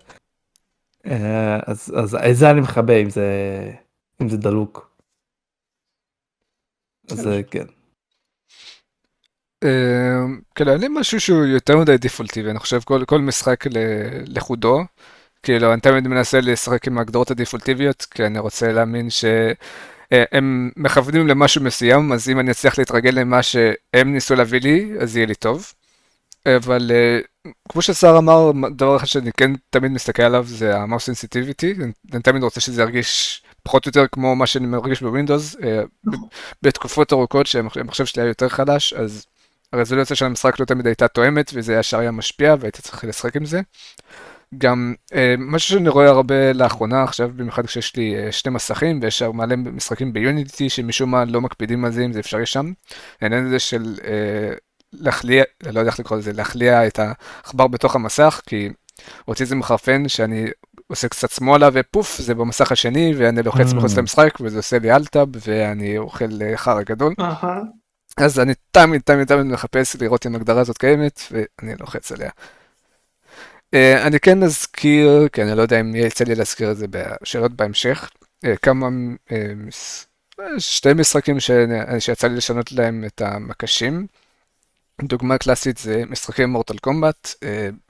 אה, 1.05 1.59
אז, 1.67 2.17
את 2.29 2.35
זה 2.35 2.51
אני 2.51 2.61
מכבה 2.61 2.97
אם 2.97 3.09
זה, 3.09 3.29
אם 4.21 4.29
זה 4.29 4.37
דלוק. 4.37 4.97
אז 7.11 7.29
כן. 7.51 7.65
כאילו 10.55 10.71
אין 10.71 10.81
לי 10.81 10.87
משהו 10.89 11.19
שהוא 11.19 11.45
יותר 11.45 11.77
מדי 11.77 11.97
דפולטיבי, 11.97 12.49
אני 12.49 12.59
חושב 12.59 12.79
כל, 12.79 13.05
כל 13.05 13.21
משחק 13.21 13.63
לחודו. 14.27 14.79
כאילו, 15.43 15.73
אני 15.73 15.81
תמיד 15.81 16.07
מנסה 16.07 16.39
לשחק 16.41 16.87
עם 16.87 16.97
ההגדרות 16.97 17.31
הדפולטיביות, 17.31 18.01
כי 18.01 18.25
אני 18.25 18.39
רוצה 18.39 18.71
להאמין 18.71 19.09
שהם 20.13 20.71
מכוונים 20.77 21.27
למשהו 21.27 21.63
מסוים, 21.63 22.11
אז 22.11 22.29
אם 22.29 22.39
אני 22.39 22.51
אצליח 22.51 22.77
להתרגל 22.77 23.09
למה 23.09 23.43
שהם 23.43 24.13
ניסו 24.13 24.35
להביא 24.35 24.61
לי, 24.61 24.91
אז 24.99 25.17
יהיה 25.17 25.25
לי 25.25 25.35
טוב. 25.35 25.73
אבל 26.55 26.91
אה, 26.93 27.19
כמו 27.69 27.81
ששר 27.81 28.15
אמר, 28.17 28.51
דבר 28.75 28.97
אחד 28.97 29.05
שאני 29.05 29.31
כן 29.37 29.51
תמיד 29.69 29.91
מסתכל 29.91 30.23
עליו 30.23 30.43
זה 30.47 30.77
ה-mouse 30.77 31.11
sensitivity, 31.11 31.83
אני 32.13 32.21
תמיד 32.21 32.43
רוצה 32.43 32.61
שזה 32.61 32.81
ירגיש 32.81 33.41
פחות 33.63 33.85
או 33.85 33.89
יותר 33.89 34.05
כמו 34.11 34.35
מה 34.35 34.47
שאני 34.47 34.67
מרגיש 34.67 35.01
בווינדוס, 35.01 35.55
אה, 35.63 35.81
בתקופות 36.61 37.13
ארוכות 37.13 37.47
שהמחשב 37.47 38.05
שלי 38.05 38.23
היה 38.23 38.29
יותר 38.29 38.49
חדש, 38.49 38.93
אז 38.93 39.25
הרזולוציה 39.73 40.15
של 40.15 40.25
המשחק 40.25 40.59
לא 40.59 40.65
תמיד 40.65 40.87
הייתה 40.87 41.07
תואמת 41.07 41.51
וזה 41.53 41.75
ישר 41.75 41.99
היה 41.99 42.11
משפיע 42.11 42.55
והייתי 42.59 42.81
צריך 42.81 43.03
לשחק 43.03 43.35
עם 43.35 43.45
זה. 43.45 43.61
גם 44.57 44.93
אה, 45.13 45.35
משהו 45.37 45.69
שאני 45.69 45.89
רואה 45.89 46.07
הרבה 46.07 46.53
לאחרונה 46.53 47.03
עכשיו, 47.03 47.29
במיוחד 47.35 47.65
כשיש 47.65 47.95
לי 47.95 48.15
אה, 48.15 48.31
שני 48.31 48.51
מסכים 48.51 48.99
ויש 49.01 49.21
מלא 49.21 49.55
משחקים 49.55 50.13
ביוניטי 50.13 50.69
שמשום 50.69 51.11
מה 51.11 51.25
לא 51.25 51.41
מקפידים 51.41 51.85
על 51.85 51.91
זה 51.91 52.05
אם 52.05 52.13
זה 52.13 52.19
אפשרי 52.19 52.45
שם. 52.45 52.71
העניין 53.21 53.45
הזה 53.45 53.59
של 53.59 53.95
אה, 54.03 54.53
להחליע, 54.93 55.43
לא 55.63 55.79
יודע 55.79 55.91
איך 55.91 55.99
לקרוא 55.99 56.17
לזה, 56.19 56.33
להחליע 56.33 56.87
את 56.87 56.99
העכבר 56.99 57.67
בתוך 57.67 57.95
המסך, 57.95 58.41
כי 58.45 58.69
אותי 59.27 59.45
זה 59.45 59.55
מחרפן 59.55 60.07
שאני 60.07 60.47
עושה 60.87 61.07
קצת 61.07 61.31
שמאלה 61.31 61.69
ופוף, 61.73 62.17
זה 62.17 62.35
במסך 62.35 62.71
השני 62.71 63.13
ואני 63.17 63.43
לוחץ 63.43 63.73
מחוץ 63.73 63.93
mm. 63.93 63.97
למשחק 63.97 64.37
וזה 64.41 64.57
עושה 64.57 64.79
לי 64.79 64.91
אלטאב 64.91 65.27
ואני 65.47 65.97
אוכל 65.97 66.29
חרא 66.55 66.81
גדול. 66.81 67.13
אז 68.17 68.39
אני 68.39 68.53
תמיד 68.71 69.01
תמיד 69.01 69.27
תמיד 69.27 69.45
מחפש 69.45 69.95
לראות 69.95 70.25
אם 70.25 70.33
ההגדרה 70.33 70.61
הזאת 70.61 70.77
קיימת 70.77 71.21
ואני 71.31 71.73
לוחץ 71.79 72.11
עליה. 72.11 72.29
Uh, 73.75 74.07
אני 74.07 74.19
כן 74.19 74.43
אזכיר, 74.43 75.27
כי 75.33 75.41
אני 75.43 75.57
לא 75.57 75.61
יודע 75.61 75.79
אם 75.79 75.95
יצא 75.95 76.23
לי 76.23 76.35
להזכיר 76.35 76.71
את 76.71 76.77
זה 76.77 76.85
בשאלות 76.89 77.51
בהמשך, 77.51 78.09
אה, 78.45 78.49
כמה, 78.61 78.87
אה, 79.29 79.31
שתי 80.57 80.93
משחקים. 80.93 81.37
שיצא 81.99 82.27
לי 82.27 82.35
לשנות 82.35 82.71
להם 82.71 83.03
את 83.05 83.21
המקשים. 83.21 84.07
דוגמה 85.01 85.37
קלאסית 85.37 85.77
זה 85.77 86.03
משחקים 86.09 86.49
Mortal 86.49 86.77
Kombat, 86.77 87.33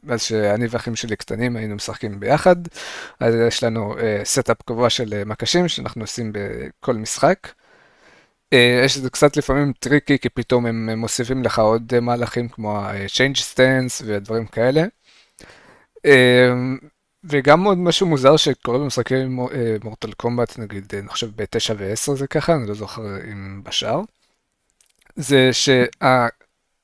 אז 0.09 0.21
שאני 0.21 0.67
ואחים 0.69 0.95
שלי 0.95 1.15
קטנים 1.15 1.55
היינו 1.55 1.75
משחקים 1.75 2.19
ביחד, 2.19 2.55
אז 3.19 3.35
יש 3.47 3.63
לנו 3.63 3.95
setup 4.23 4.61
קבוע 4.61 4.89
של 4.89 5.23
מקשים 5.25 5.67
שאנחנו 5.67 6.01
עושים 6.01 6.31
בכל 6.33 6.93
משחק. 6.93 7.47
יש 8.51 8.97
את 8.97 9.03
זה 9.03 9.09
קצת 9.09 9.37
לפעמים 9.37 9.73
tricky, 9.79 10.19
כי 10.19 10.29
פתאום 10.29 10.65
הם 10.65 10.99
מוסיפים 10.99 11.43
לך 11.43 11.59
עוד 11.59 11.99
מהלכים 11.99 12.49
כמו 12.49 12.77
ה-change 12.79 13.37
stance 13.37 14.03
ודברים 14.05 14.45
כאלה. 14.45 14.83
אמ, 16.07 16.77
וגם 17.23 17.63
עוד 17.63 17.77
משהו 17.77 18.07
מוזר 18.07 18.37
שקורה 18.37 18.77
במשחקים 18.79 19.39
מורטל 19.83 20.11
קומבט, 20.11 20.59
נגיד, 20.59 20.93
אני 20.99 21.07
חושב 21.07 21.27
ב-9 21.35 21.73
ו-10 21.77 22.15
זה 22.15 22.27
ככה, 22.27 22.53
אני 22.53 22.67
לא 22.67 22.73
זוכר 22.73 23.01
אם 23.31 23.63
בשאר, 23.63 24.01
זה 25.15 25.49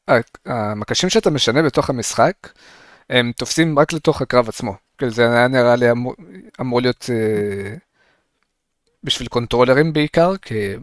שהמקשים 0.08 1.10
שאתה 1.10 1.30
משנה 1.30 1.64
בתוך 1.64 1.90
המשחק, 1.90 2.34
הם 3.10 3.32
תופסים 3.38 3.80
רק 3.80 3.94
לתוך 3.94 4.22
הקרב 4.22 4.50
עצמו. 4.50 4.76
כאילו 4.98 5.12
זה 5.12 5.32
היה 5.32 5.48
נראה 5.48 5.76
לי 5.76 5.92
אמור, 5.92 6.16
אמור 6.62 6.82
להיות 6.82 7.10
אה, 7.10 7.76
בשביל 9.04 9.28
קונטרולרים 9.28 9.94
בעיקר, 9.94 10.38
כי 10.38 10.74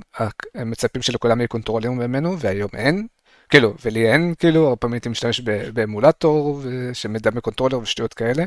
הם 0.55 0.70
מצפים 0.70 1.03
שלכולם 1.03 1.41
יהיו 1.41 1.49
קונטרולרים 1.49 1.99
ממנו, 1.99 2.38
והיום 2.38 2.70
אין. 2.74 3.07
כאילו, 3.51 3.75
ולי 3.85 4.13
אין, 4.13 4.35
כאילו, 4.39 4.65
הרבה 4.65 4.77
פעמים 4.77 4.93
הייתי 4.95 5.09
משתמש 5.09 5.41
באמולטור 5.75 6.63
שמדמה 6.93 7.41
controller 7.41 7.79
ושטויות 7.79 8.15
כאלה. 8.15 8.45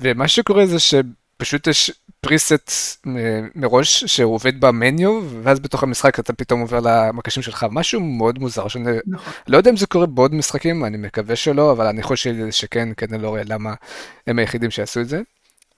ומה 0.00 0.28
שקורה 0.28 0.66
זה 0.66 0.76
שפשוט 0.78 1.66
יש 1.66 1.90
preset 2.20 2.70
מראש 3.54 4.04
שהוא 4.04 4.34
עובד 4.34 4.60
ב 4.60 4.70
menu, 4.70 5.22
ואז 5.42 5.60
בתוך 5.60 5.82
המשחק 5.82 6.18
אתה 6.18 6.32
פתאום 6.32 6.60
עובר 6.60 6.80
למקשים 6.82 7.42
שלך, 7.42 7.66
משהו 7.70 8.00
מאוד 8.00 8.38
מוזר, 8.38 8.68
שאני 8.68 8.90
נכון. 9.06 9.32
לא 9.48 9.56
יודע 9.56 9.70
אם 9.70 9.76
זה 9.76 9.86
קורה 9.86 10.06
בעוד 10.06 10.34
משחקים, 10.34 10.84
אני 10.84 10.96
מקווה 10.96 11.36
שלא, 11.36 11.72
אבל 11.72 11.86
אני 11.86 12.02
חושב 12.02 12.50
שכן, 12.50 12.94
כי 12.94 13.04
אני 13.04 13.22
לא 13.22 13.28
רואה 13.28 13.42
למה 13.44 13.74
הם 14.26 14.38
היחידים 14.38 14.70
שעשו 14.70 15.00
את 15.00 15.08
זה. 15.08 15.20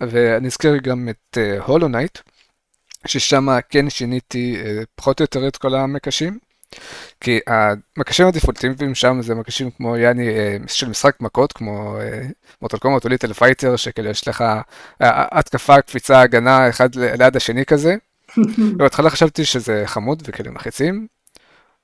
ואני 0.01 0.47
אזכיר 0.47 0.77
גם 0.77 1.09
את 1.09 1.39
Hollow 1.67 1.87
אה, 1.87 1.91
Knight, 1.91 2.19
ששם 3.07 3.49
כן 3.69 3.91
שיניתי 3.91 4.57
אה, 4.63 4.85
פחות 4.95 5.21
או 5.21 5.23
יותר 5.23 5.49
את 5.49 5.57
כל 5.57 5.75
המקשים. 5.75 6.39
כי 7.21 7.41
המקשים 7.47 8.27
הדפולטיביים 8.27 8.95
שם 8.95 9.23
זה 9.23 9.35
מקשים 9.35 9.71
כמו 9.71 9.97
יאני 9.97 10.29
אה, 10.29 10.57
של 10.67 10.89
משחק 10.89 11.21
מכות, 11.21 11.53
כמו 11.53 11.97
Mortal 12.63 12.79
Kombat 12.79 13.05
או 13.05 13.11
Little 13.11 13.33
Fighter, 13.33 13.77
שכאילו 13.77 14.11
יש 14.11 14.29
לך 14.29 14.41
אה, 14.41 15.25
התקפה, 15.33 15.81
קפיצה, 15.81 16.21
הגנה, 16.21 16.69
אחד 16.69 16.95
ליד 16.95 17.37
השני 17.37 17.65
כזה. 17.65 17.95
ובהתחלה 18.59 19.11
חשבתי 19.11 19.45
שזה 19.45 19.83
חמוד 19.87 20.23
וכאילו 20.27 20.53
מחיצים, 20.53 21.07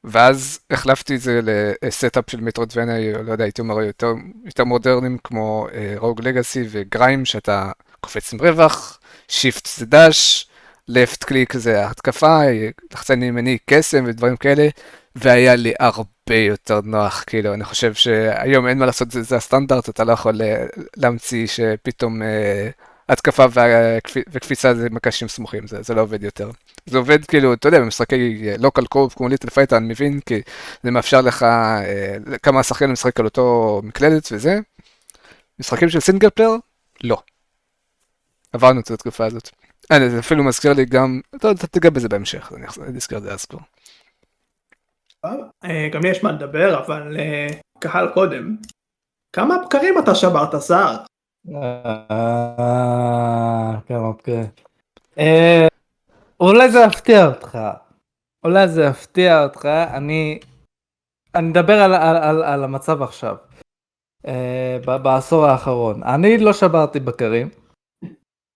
ואז 0.05 0.59
החלפתי 0.71 1.15
את 1.15 1.21
זה 1.21 1.41
ל 1.83 1.91
setup 1.91 2.31
של 2.31 2.41
Metroidvania, 2.41 3.23
לא 3.23 3.33
יודע, 3.33 3.45
הייתי 3.45 3.61
אומר 3.61 3.81
יותר, 3.81 4.13
יותר 4.45 4.65
מודרניים 4.65 5.19
כמו 5.25 5.67
Rogue 5.97 6.23
Legacy 6.23 6.65
ו 6.71 6.78
GRIME, 6.78 7.25
שאתה 7.25 7.71
קופץ 8.01 8.33
עם 8.33 8.41
רווח, 8.41 9.01
shift 9.29 9.69
זה 9.77 9.87
dash, 9.87 10.50
left 10.89 11.25
click 11.25 11.57
זה 11.57 11.87
התקפה, 11.87 12.41
לחצן 12.93 13.23
ימני 13.23 13.59
קסם 13.67 14.05
ודברים 14.07 14.37
כאלה, 14.37 14.69
והיה 15.17 15.57
לי 15.57 15.73
הרבה 15.81 16.35
יותר 16.35 16.81
נוח, 16.85 17.25
כאילו, 17.27 17.55
אני 17.55 17.65
חושב 17.65 17.95
שהיום 17.95 18.69
אין 18.69 18.79
מה 18.79 18.87
לעשות, 18.87 19.11
זה, 19.11 19.23
זה 19.23 19.37
הסטנדרט, 19.37 19.89
אתה 19.89 20.05
לא 20.05 20.13
יכול 20.13 20.43
אה, 20.43 20.67
להמציא 20.97 21.47
שפתאום 21.47 22.23
אה, 22.23 22.71
התקפה 23.09 23.47
וקפיצה 24.33 24.75
זה 24.75 24.91
מקשים 24.91 25.29
סמוכים, 25.29 25.67
זה, 25.67 25.83
זה 25.83 25.95
לא 25.95 26.01
עובד 26.01 26.23
יותר. 26.23 26.51
זה 26.87 26.99
עובד 26.99 27.25
כאילו, 27.25 27.55
אתה 27.55 27.69
יודע, 27.69 27.81
במשחקי 27.81 28.47
local 28.59 28.87
co-op 28.87 29.15
כמו 29.17 29.29
Little 29.29 29.51
Fighter, 29.51 29.77
אני 29.77 29.89
מבין, 29.89 30.21
כי 30.27 30.41
זה 30.83 30.91
מאפשר 30.91 31.21
לך 31.21 31.43
אה, 31.43 32.17
כמה 32.43 32.63
שחקנים 32.63 32.93
לשחק 32.93 33.21
על 33.21 33.25
אותו 33.25 33.81
מקלדת 33.85 34.29
וזה. 34.33 34.59
משחקים 35.61 35.89
של 35.89 36.01
single 36.01 36.31
player? 36.31 36.51
לא. 37.05 37.23
עברנו 38.53 38.81
את 38.81 38.91
התקופה 38.91 39.27
הזאת. 39.27 39.51
אה, 39.93 40.09
זה 40.09 40.19
אפילו 40.19 40.45
מזכיר 40.45 40.73
לי 40.73 40.85
גם, 40.85 41.21
אתה 41.37 41.67
תיגע 41.67 41.91
בזה 41.91 42.09
בהמשך, 42.09 42.53
אני 42.53 42.97
אזכיר 42.97 43.19
את 43.19 43.23
זה 43.23 43.33
אז 43.33 43.45
כבר. 43.45 43.59
אה, 45.65 45.89
גם 45.93 46.01
יש 46.07 46.25
מה 46.25 46.33
לדבר, 46.33 46.85
אבל 46.85 47.17
אה, 47.19 47.49
קהל 47.79 48.09
קודם. 48.15 48.57
כמה 49.33 49.57
בקרים 49.67 49.99
אתה 49.99 50.15
שברת, 50.15 50.55
סער? 50.57 50.97
כמה 53.89 54.13
בקרים. 54.13 54.47
אולי 56.41 56.71
זה 56.71 56.79
יפתיע 56.79 57.27
אותך. 57.27 57.59
אולי 58.45 58.69
זה 58.69 58.83
יפתיע 58.83 59.43
אותך, 59.43 59.65
אני... 59.67 60.39
אני 61.35 61.51
אדבר 61.51 61.83
על, 61.83 61.95
על, 61.95 62.17
על, 62.17 62.43
על 62.43 62.65
המצב 62.65 63.03
עכשיו. 63.03 63.37
בעשור 64.85 65.47
האחרון. 65.47 66.03
אני 66.03 66.39
לא 66.39 66.53
שברתי 66.53 67.01
בקרים. 67.01 67.60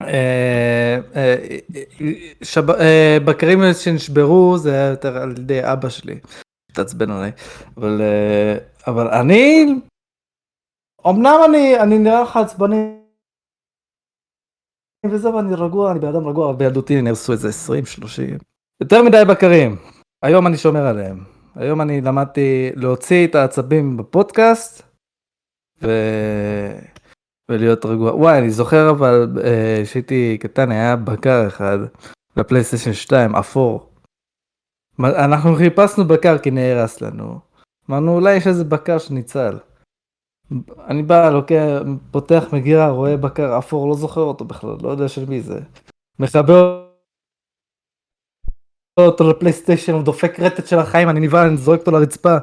אה, 0.01 0.99
אה, 1.15 1.35
אה, 2.79 3.17
בקרים 3.25 3.59
שנשברו 3.73 4.57
זה 4.57 4.71
היה 4.71 4.87
יותר 4.87 5.17
על 5.17 5.31
ידי 5.31 5.59
אבא 5.63 5.89
שלי, 5.89 6.19
התעצבן 6.71 7.11
עליי, 7.11 7.31
אבל 8.87 9.07
אני, 9.07 9.65
אמנם 11.09 11.39
אני 11.79 11.97
נראה 11.97 12.21
לך 12.21 12.37
עצבני 12.37 12.95
וזהו 15.11 15.39
אני 15.39 15.55
רגוע, 15.55 15.91
אני 15.91 15.99
בן 15.99 16.07
אדם 16.07 16.27
רגוע, 16.27 16.49
אבל 16.49 16.57
בילדותי 16.57 17.01
נהרסו 17.01 17.31
איזה 17.31 17.49
20, 17.49 17.85
30, 17.85 18.37
יותר 18.81 19.03
מדי 19.03 19.23
בקרים, 19.29 19.75
היום 20.23 20.47
אני 20.47 20.57
שומר 20.57 20.87
עליהם, 20.87 21.23
היום 21.55 21.81
אני 21.81 22.01
למדתי 22.01 22.71
להוציא 22.75 23.27
את 23.27 23.35
העצבים 23.35 23.97
בפודקאסט, 23.97 24.83
ו... 25.81 25.89
ולהיות 27.49 27.85
רגוע. 27.85 28.15
וואי, 28.15 28.37
אני 28.39 28.49
זוכר 28.49 28.89
אבל 28.89 29.27
כשהייתי 29.83 30.31
אה, 30.31 30.37
קטן 30.37 30.71
היה 30.71 30.95
בקר 30.95 31.47
אחד 31.47 31.77
לפלייסטיישן 32.37 32.93
2, 32.93 33.35
אפור. 33.35 33.89
אנחנו 34.99 35.55
חיפשנו 35.55 36.05
בקר 36.05 36.37
כי 36.37 36.51
נהרס 36.51 37.01
לנו. 37.01 37.39
אמרנו 37.89 38.15
אולי 38.15 38.35
יש 38.35 38.47
איזה 38.47 38.63
בקר 38.63 38.97
שניצל. 38.97 39.57
אני 40.87 41.03
בא, 41.03 41.29
לוקח, 41.29 41.81
פותח 42.11 42.43
מגירה, 42.53 42.89
רואה 42.89 43.17
בקר 43.17 43.57
אפור, 43.57 43.89
לא 43.89 43.95
זוכר 43.95 44.21
אותו 44.21 44.45
בכלל, 44.45 44.75
לא 44.81 44.89
יודע 44.89 45.07
של 45.07 45.25
מי 45.25 45.41
זה. 45.41 45.59
מחבר 46.19 46.85
אותו 48.99 49.29
לפלייסטיישן, 49.29 49.93
הוא 49.93 50.03
דופק 50.03 50.39
רטט 50.39 50.67
של 50.67 50.79
החיים, 50.79 51.09
אני 51.09 51.19
נבהל, 51.19 51.47
אני 51.47 51.57
זורק 51.57 51.79
אותו 51.79 51.91
לרצפה. 51.91 52.37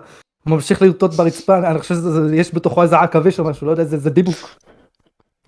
הוא 0.44 0.54
ממשיך 0.54 0.82
לרטוט 0.82 1.14
ברצפה, 1.14 1.58
אני 1.58 1.78
חושב 1.78 1.94
שיש 2.30 2.54
בתוכו 2.54 2.82
איזה 2.82 2.98
עכביש 2.98 3.40
או 3.40 3.44
משהו, 3.44 3.66
לא 3.66 3.70
יודע, 3.70 3.84
זה, 3.84 3.98
זה 3.98 4.10
דיבוק. 4.10 4.36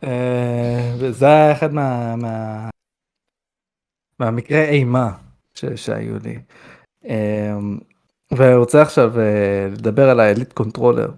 אה, 0.05 0.95
וזה 0.99 1.27
היה 1.27 1.53
אחד 1.53 1.73
מה... 1.73 2.17
מה... 2.17 2.69
מהמקרה 4.19 4.65
אימה 4.65 5.19
ש, 5.55 5.65
שהיו 5.65 6.19
לי. 6.19 6.39
אה, 7.05 7.53
ואני 8.31 8.55
רוצה 8.55 8.83
עכשיו 8.83 9.21
אה, 9.21 9.67
לדבר 9.71 10.11
על 10.11 10.21
ה 10.21 10.26
Elite 10.26 10.53
controller. 10.53 11.11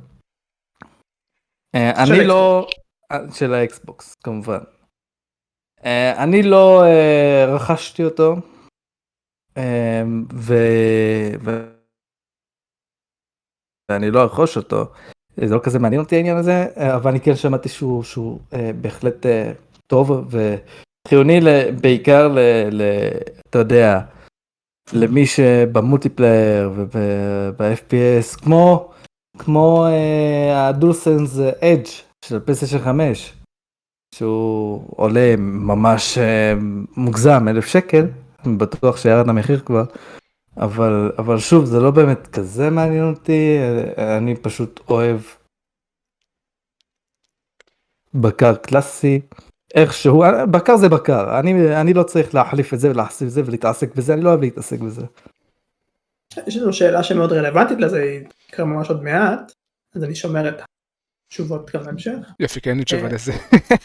אני 1.74 2.26
לא... 2.26 2.68
של 3.32 3.54
האקסבוקס 3.54 4.14
כמובן. 4.14 4.58
אני 6.24 6.42
לא 6.42 6.82
רכשתי 7.48 8.04
אותו. 8.04 8.36
ו... 10.32 10.54
ואני 13.90 14.10
לא 14.10 14.22
ארכוש 14.22 14.56
אותו. 14.56 14.92
זה 15.44 15.54
לא 15.54 15.60
כזה 15.62 15.78
מעניין 15.78 16.02
אותי 16.02 16.16
העניין 16.16 16.36
הזה, 16.36 16.66
אה, 16.76 16.96
אבל 16.96 17.10
אני 17.10 17.20
כן 17.20 17.36
שמעתי 17.36 17.68
שהוא, 17.68 18.02
שהוא 18.02 18.38
אה, 18.52 18.70
בהחלט 18.80 19.26
אה, 19.26 19.52
טוב 19.86 20.28
וחיוני 20.30 21.40
בעיקר 21.80 22.28
ל, 22.28 22.38
ל... 22.70 22.82
אתה 23.50 23.58
יודע, 23.58 24.00
למי 24.92 25.26
שבמולטיפלייר 25.26 26.70
וב-FPS, 26.74 28.40
כמו, 28.42 28.90
כמו 29.38 29.86
הדולסנס 30.52 31.38
אדג' 31.38 31.86
של 32.24 32.40
פלייסטיישן 32.40 32.78
5, 32.78 33.32
שהוא 34.14 34.82
עולה 34.96 35.34
ממש 35.38 36.18
מוגזם, 36.96 37.48
אלף 37.48 37.66
שקל, 37.66 38.06
אני 38.46 38.56
בטוח 38.56 38.96
שירד 38.96 39.28
המחיר 39.28 39.60
כבר, 39.60 39.84
אבל, 40.56 41.12
אבל 41.18 41.38
שוב, 41.38 41.64
זה 41.64 41.80
לא 41.80 41.90
באמת 41.90 42.26
כזה 42.26 42.70
מעניין 42.70 43.04
אותי, 43.04 43.58
אני 43.98 44.36
פשוט 44.36 44.80
אוהב 44.88 45.20
בקר 48.14 48.54
קלאסי, 48.54 49.20
איכשהו, 49.74 50.24
בקר 50.50 50.76
זה 50.76 50.88
בקר, 50.88 51.38
אני, 51.38 51.80
אני 51.80 51.94
לא 51.94 52.02
צריך 52.02 52.34
להחליף 52.34 52.74
את 52.74 52.80
זה 52.80 52.90
ולהחשיף 52.90 53.28
את 53.28 53.32
זה 53.32 53.42
ולהתעסק 53.46 53.94
בזה, 53.94 54.14
אני 54.14 54.22
לא 54.22 54.28
אוהב 54.28 54.40
להתעסק 54.40 54.78
בזה. 54.78 55.02
יש 56.46 56.56
לנו 56.56 56.72
שאלה 56.72 57.02
שמאוד 57.02 57.32
רלוונטית 57.32 57.80
לזה, 57.80 58.02
היא 58.02 58.20
תקרה 58.46 58.66
ממש 58.66 58.88
עוד 58.88 59.02
מעט, 59.02 59.52
אז 59.94 60.04
אני 60.04 60.14
שומר 60.14 60.48
את 60.48 60.62
התשובות 61.28 61.70
גם 61.74 61.82
להמשך. 61.82 62.12
יופי, 62.40 62.60
כי 62.60 62.70
אין 62.70 62.78
לי 62.78 62.84
תשובה 62.84 63.06
אה. 63.06 63.12
לזה. 63.12 63.32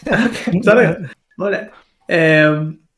בסדר, 0.60 0.94
מעולה. 1.38 1.60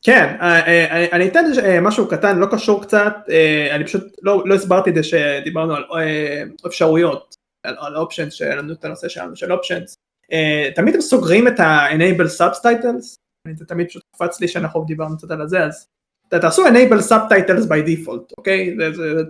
כן, 0.06 0.36
אה, 0.40 0.66
אה, 0.66 1.06
אני 1.12 1.28
אתן 1.28 1.44
אה, 1.64 1.80
משהו 1.80 2.08
קטן, 2.08 2.38
לא 2.38 2.46
קשור 2.50 2.82
קצת, 2.82 3.14
אה, 3.30 3.74
אני 3.74 3.84
פשוט 3.84 4.02
לא 4.22 4.42
לא 4.46 4.54
הסברתי 4.54 4.90
את 4.90 4.94
זה 4.94 5.02
שדיברנו 5.02 5.74
על 5.74 5.84
אה, 5.98 6.42
אפשרויות, 6.66 7.34
על 7.66 7.96
שהיה 8.30 8.54
לנו 8.56 8.72
את 8.72 8.84
הנושא 8.84 9.08
שלנו 9.08 9.36
של. 9.36 9.96
אה, 10.32 10.70
תמיד 10.74 10.94
הם 10.94 11.00
סוגרים 11.00 11.48
את 11.48 11.60
ה-enable 11.60 12.40
subtitles, 12.40 13.16
זה 13.54 13.64
תמיד 13.66 13.88
פשוט 13.88 14.02
קפץ 14.16 14.40
לי 14.40 14.48
שאנחנו 14.48 14.84
דיברנו 14.84 15.16
קצת 15.16 15.30
על 15.30 15.48
זה, 15.48 15.64
אז 15.64 15.86
תעשו 16.28 16.66
enable 16.66 17.00
subtitles 17.10 17.68
by 17.68 17.88
default, 17.88 18.34
אוקיי? 18.38 18.76
זה- 18.78 19.22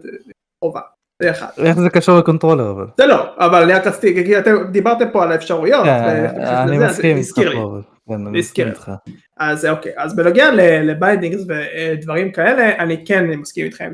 חובה, 0.65 0.81
זה 1.23 1.31
אחד. 1.31 1.47
איך 1.59 1.79
זה 1.81 1.91
קשור 1.91 2.19
ל 2.19 2.23
controller 2.23 2.71
אבל? 2.71 2.87
זה 2.99 3.07
לא, 3.07 3.27
אבל 3.39 3.63
אני 3.63 3.73
רק 3.73 3.87
רציתי, 3.87 4.25
כי 4.25 4.39
אתם 4.39 4.57
דיברתם 4.71 5.05
פה 5.13 5.23
על 5.23 5.33
האפשרויות, 5.33 5.85
כן, 5.85 6.27
אני 6.47 6.79
מסכים 6.79 7.17
איתך. 7.17 7.53
פה, 7.55 7.79
אבל- 8.09 8.17
כן, 8.17 8.27
אני 8.27 8.39
הזכיר 8.39 8.67
מסכים 8.67 8.67
לי. 8.67 8.73
איתך. 8.73 8.93
אז 9.37 9.67
אוקיי, 9.67 9.93
אז 9.97 10.17
בנוגע 10.17 10.51
ל 10.83 10.89
bindings 10.89 11.41
ודברים 11.49 12.33
כאלה, 12.33 12.79
אני 12.79 13.07
כן 13.07 13.25
מסכים 13.27 13.65
איתכם 13.67 13.91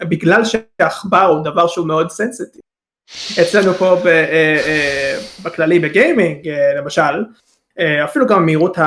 שבגלל 0.00 0.42
שעכבר 0.44 1.22
הוא 1.22 1.44
דבר 1.44 1.66
שהוא 1.66 1.86
מאוד 1.86 2.10
sensitive, 2.10 2.60
אצלנו 3.42 3.72
פה 3.74 3.96
ב, 4.04 4.06
אה, 4.06 4.60
אה, 4.66 5.18
בכללי 5.42 5.78
ב 5.78 5.88
gaming 5.88 6.48
אה, 6.48 6.74
למשל, 6.74 7.24
אה, 7.78 8.04
אפילו 8.04 8.26
גם 8.26 8.44
מהירות 8.46 8.78
ה... 8.78 8.84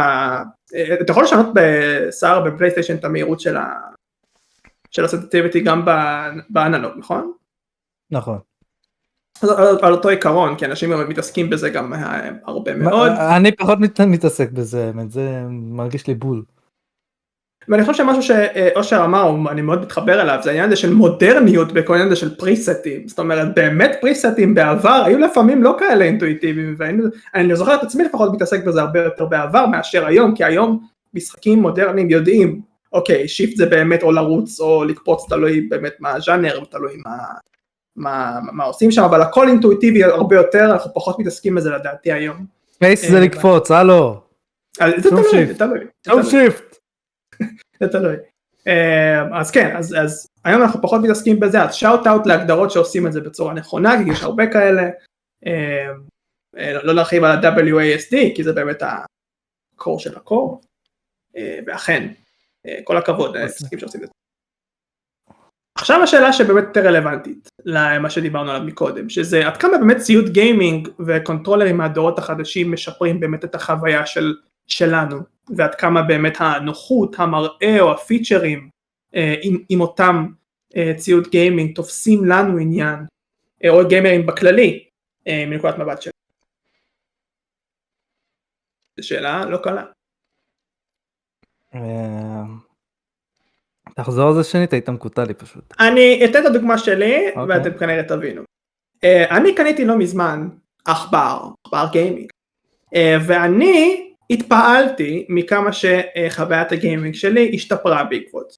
אה, 0.75 0.93
אתה 1.01 1.11
יכול 1.11 1.23
לשנות 1.23 1.45
בסער 1.53 2.41
בפלייסטיישן 2.41 2.95
את 2.95 3.05
המהירות 3.05 3.39
של 3.39 3.57
ה... 3.57 3.79
של 4.91 5.05
גם 5.63 5.85
באנלוג, 6.49 6.93
נכון? 6.97 7.33
נכון. 8.11 8.39
אז 9.41 9.49
על, 9.49 9.77
על 9.81 9.93
אותו 9.93 10.09
עיקרון, 10.09 10.55
כי 10.55 10.65
אנשים 10.65 11.09
מתעסקים 11.09 11.49
בזה 11.49 11.69
גם 11.69 11.93
אה, 11.93 12.29
הרבה 12.45 12.75
מאוד. 12.75 13.11
אני 13.37 13.51
פחות 13.51 13.79
מת- 13.79 14.01
מתעסק 14.01 14.51
בזה, 14.51 14.87
האמת, 14.87 15.11
זה 15.11 15.41
מרגיש 15.49 16.07
לי 16.07 16.13
בול. 16.13 16.43
ואני 17.67 17.85
חושב 17.85 18.03
שמשהו 18.03 18.23
שאושר 18.23 19.01
אמר, 19.05 19.35
אני 19.51 19.61
מאוד 19.61 19.81
מתחבר 19.81 20.21
אליו, 20.21 20.39
זה 20.43 20.49
העניין 20.49 20.65
הזה 20.67 20.75
של 20.75 20.93
מודרניות 20.93 21.71
בכל 21.71 21.93
העניין 21.93 22.11
הזה 22.11 22.15
של 22.15 22.35
פריסטים, 22.35 23.07
זאת 23.07 23.19
אומרת 23.19 23.55
באמת 23.55 23.97
פריסטים 24.01 24.55
בעבר 24.55 25.03
היו 25.05 25.19
לפעמים 25.19 25.63
לא 25.63 25.75
כאלה 25.79 26.05
אינטואיטיביים, 26.05 26.75
ואני 26.77 27.55
זוכר 27.55 27.75
את 27.75 27.83
עצמי 27.83 28.03
לפחות 28.03 28.33
מתעסק 28.33 28.63
בזה 28.63 28.81
הרבה 28.81 29.03
יותר 29.03 29.25
בעבר 29.25 29.65
מאשר 29.65 30.05
היום, 30.05 30.35
כי 30.35 30.43
היום 30.43 30.87
משחקים 31.13 31.59
מודרניים 31.59 32.09
יודעים, 32.09 32.61
אוקיי, 32.93 33.27
shift 33.27 33.57
זה 33.57 33.65
באמת 33.65 34.03
או 34.03 34.11
לרוץ 34.11 34.59
או 34.59 34.83
לקפוץ, 34.83 35.25
תלוי 35.29 35.61
באמת 35.61 35.93
מה 35.99 36.11
הז'אנר, 36.11 36.63
תלוי 36.69 36.93
מה, 37.05 37.17
מה, 37.95 38.39
מה 38.53 38.63
עושים 38.63 38.91
שם, 38.91 39.03
אבל 39.03 39.21
הכל 39.21 39.47
אינטואיטיבי 39.47 40.03
הרבה 40.03 40.35
יותר, 40.35 40.71
אנחנו 40.73 40.93
פחות 40.93 41.19
מתעסקים 41.19 41.55
בזה 41.55 41.71
לדעתי 41.71 42.11
היום. 42.11 42.45
space 42.79 43.09
זה 43.09 43.17
אה, 43.17 43.21
לקפוץ, 43.21 43.71
הלו. 43.71 44.21
אז 44.79 44.93
זה 44.97 45.09
תלוי. 45.09 45.45
זה 45.47 45.57
תלוי. 45.57 45.79
זה 45.79 46.11
שום 46.11 46.21
תלוי. 46.21 46.31
shift. 46.31 46.77
זה 47.79 47.87
תלוי. 47.87 48.15
אה, 48.67 49.39
אז 49.39 49.51
כן, 49.51 49.75
אז, 49.75 49.95
אז 49.99 50.27
היום 50.43 50.61
אנחנו 50.61 50.81
פחות 50.81 51.01
מתעסקים 51.01 51.39
בזה, 51.39 51.63
אז 51.63 51.73
shout 51.73 52.07
out 52.07 52.27
להגדרות 52.27 52.71
שעושים 52.71 53.07
את 53.07 53.13
זה 53.13 53.21
בצורה 53.21 53.53
נכונה, 53.53 54.03
כי 54.03 54.11
יש 54.11 54.23
הרבה 54.23 54.47
כאלה. 54.47 54.89
אה, 55.45 55.91
אה, 56.57 56.83
לא 56.83 56.95
להרחיב 56.95 57.23
על 57.23 57.45
ה-WASD, 57.45 58.35
כי 58.35 58.43
זה 58.43 58.53
באמת 58.53 58.83
הקור 59.75 59.99
של 59.99 60.17
הקור. 60.17 60.61
אה, 61.37 61.59
ואכן, 61.67 62.13
אה, 62.65 62.79
כל 62.83 62.97
הכבוד, 62.97 63.35
אה, 63.35 63.45
שעושים 63.79 64.03
את 64.03 64.07
זה. 64.07 64.13
עכשיו 65.75 66.03
השאלה 66.03 66.33
שבאמת 66.33 66.63
יותר 66.63 66.87
רלוונטית 66.87 67.49
למה 67.65 68.09
שדיברנו 68.09 68.51
עליו 68.51 68.67
מקודם, 68.67 69.09
שזה 69.09 69.47
עד 69.47 69.57
כמה 69.57 69.77
באמת 69.77 69.97
ציוד 69.97 70.29
גיימינג 70.29 70.89
וקונטרולרים 71.07 71.77
מהדורות 71.77 72.19
החדשים 72.19 72.71
משפרים 72.71 73.19
באמת 73.19 73.45
את 73.45 73.55
החוויה 73.55 74.05
של, 74.05 74.35
שלנו, 74.67 75.17
ועד 75.57 75.75
כמה 75.75 76.01
באמת 76.01 76.37
הנוחות, 76.39 77.15
המראה 77.19 77.81
או 77.81 77.91
הפיצ'רים 77.91 78.69
אה, 79.15 79.35
עם, 79.41 79.57
עם 79.69 79.81
אותם 79.81 80.25
אה, 80.75 80.93
ציוד 80.97 81.27
גיימינג 81.27 81.75
תופסים 81.75 82.25
לנו 82.25 82.57
עניין, 82.57 82.99
אה, 83.63 83.69
או 83.69 83.87
גיימרים 83.87 84.25
בכללי, 84.25 84.87
אה, 85.27 85.45
מנקודת 85.47 85.77
מבט 85.77 86.01
שלנו. 86.01 86.13
זו 88.99 89.07
שאלה 89.07 89.45
לא 89.45 89.57
קלה. 89.57 89.85
תחזור 93.95 94.27
על 94.27 94.33
זה 94.33 94.43
שנית, 94.43 94.73
היית 94.73 94.89
מקוטע 94.89 95.23
לי 95.23 95.33
פשוט. 95.33 95.73
אני 95.79 96.25
אתן 96.25 96.41
את 96.41 96.45
הדוגמה 96.45 96.77
שלי 96.77 97.29
אוקיי. 97.35 97.57
ואתם 97.57 97.77
כנראה 97.77 98.03
תבינו. 98.03 98.41
Uh, 98.41 99.31
אני 99.31 99.55
קניתי 99.55 99.85
לא 99.85 99.97
מזמן 99.97 100.47
עכבר, 100.85 101.39
עכבר 101.65 101.85
גיימינג, 101.91 102.29
uh, 102.85 102.97
ואני 103.25 104.09
התפעלתי 104.29 105.25
מכמה 105.29 105.69
שחוויית 105.73 106.71
הגיימינג 106.71 107.15
שלי 107.15 107.51
השתפרה 107.53 108.03
בעקבות. 108.03 108.57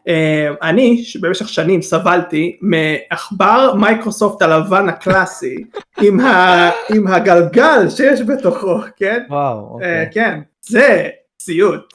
אה, 0.00 0.56
אני 0.62 1.04
במשך 1.20 1.48
שנים 1.48 1.82
סבלתי 1.82 2.58
מעכבר 2.60 3.74
מייקרוסופט 3.74 4.42
הלבן 4.42 4.88
הקלאסי 4.88 5.64
עם, 6.02 6.20
ה, 6.20 6.70
עם 6.94 7.06
הגלגל 7.06 7.88
שיש 7.90 8.20
בתוכו, 8.22 8.78
כן? 8.96 9.24
וואו, 9.28 9.80
אה, 9.82 10.02
אוקיי. 10.02 10.10
כן, 10.12 10.40
זה 10.60 11.08
סיוט, 11.42 11.94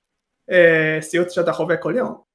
אה, 0.51 0.97
סיוט 1.01 1.32
שאתה 1.32 1.53
חווה 1.53 1.78
כל 1.78 1.93
יום. 1.97 2.28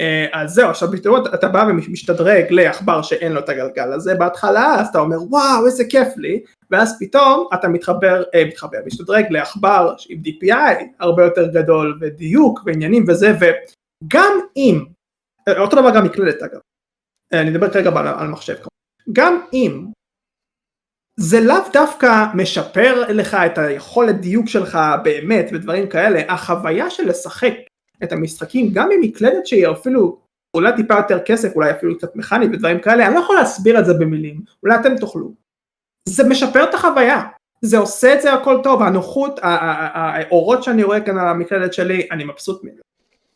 אה, 0.00 0.26
אז 0.32 0.50
זהו, 0.54 0.70
עכשיו 0.70 0.88
פתאום 0.92 1.22
אתה 1.34 1.48
בא 1.48 1.66
ומשתדרג 1.68 2.44
לעכבר 2.50 3.02
שאין 3.02 3.32
לו 3.32 3.40
את 3.40 3.48
הגלגל 3.48 3.92
הזה. 3.92 4.14
בהתחלה, 4.14 4.74
אז 4.80 4.88
אתה 4.88 4.98
אומר 4.98 5.22
וואו 5.22 5.66
איזה 5.66 5.84
כיף 5.90 6.08
לי, 6.16 6.42
ואז 6.70 6.96
פתאום 7.00 7.48
אתה 7.54 7.68
מתחבר, 7.68 8.22
אה, 8.34 8.44
מתחבר, 8.44 8.78
משתדרג 8.86 9.24
לעכבר 9.30 9.94
עם 10.08 10.22
DPI 10.24 10.84
הרבה 11.00 11.24
יותר 11.24 11.46
גדול 11.46 11.98
ודיוק 12.00 12.60
ועניינים 12.66 13.04
וזה, 13.08 13.32
וגם 13.40 14.32
אם, 14.56 14.84
אה, 15.48 15.60
אותו 15.60 15.76
דבר 15.76 15.90
גם 15.96 16.04
מקלדת 16.04 16.42
אגב, 16.42 16.60
אה, 17.32 17.40
אני 17.40 17.50
מדבר 17.50 17.70
כרגע 17.72 17.90
על, 17.90 18.06
על 18.06 18.28
מחשב 18.28 18.54
כמובן, 18.54 18.68
גם 19.12 19.40
אם 19.52 19.86
זה 21.20 21.40
לאו 21.40 21.56
דווקא 21.72 22.26
משפר 22.34 23.12
לך 23.12 23.34
את 23.34 23.58
היכולת 23.58 24.20
דיוק 24.20 24.48
שלך 24.48 24.78
באמת 25.04 25.46
ודברים 25.52 25.88
כאלה, 25.88 26.20
החוויה 26.28 26.90
של 26.90 27.08
לשחק 27.08 27.54
את 28.02 28.12
המשחקים 28.12 28.70
גם 28.72 28.88
עם 28.92 29.00
מקלדת 29.00 29.46
שהיא 29.46 29.66
אפילו 29.68 30.18
אולי 30.54 30.72
טיפה 30.76 30.94
יותר 30.94 31.20
כסף, 31.24 31.56
אולי 31.56 31.70
אפילו 31.70 31.98
קצת 31.98 32.16
מכנית 32.16 32.50
ודברים 32.52 32.80
כאלה, 32.80 33.06
אני 33.06 33.14
לא 33.14 33.20
יכול 33.20 33.36
להסביר 33.36 33.78
את 33.80 33.84
זה 33.86 33.94
במילים, 33.94 34.40
אולי 34.62 34.74
אתם 34.74 34.96
תוכלו. 34.96 35.32
זה 36.08 36.28
משפר 36.28 36.64
את 36.64 36.74
החוויה, 36.74 37.22
זה 37.62 37.78
עושה 37.78 38.14
את 38.14 38.22
זה 38.22 38.32
הכל 38.32 38.60
טוב, 38.62 38.82
הנוחות, 38.82 39.40
האורות 39.42 40.62
שאני 40.62 40.82
רואה 40.82 41.00
כאן 41.00 41.18
על 41.18 41.28
המקלדת 41.28 41.74
שלי, 41.74 42.08
אני 42.10 42.24
מבסוט 42.24 42.64
מזה. 42.64 42.80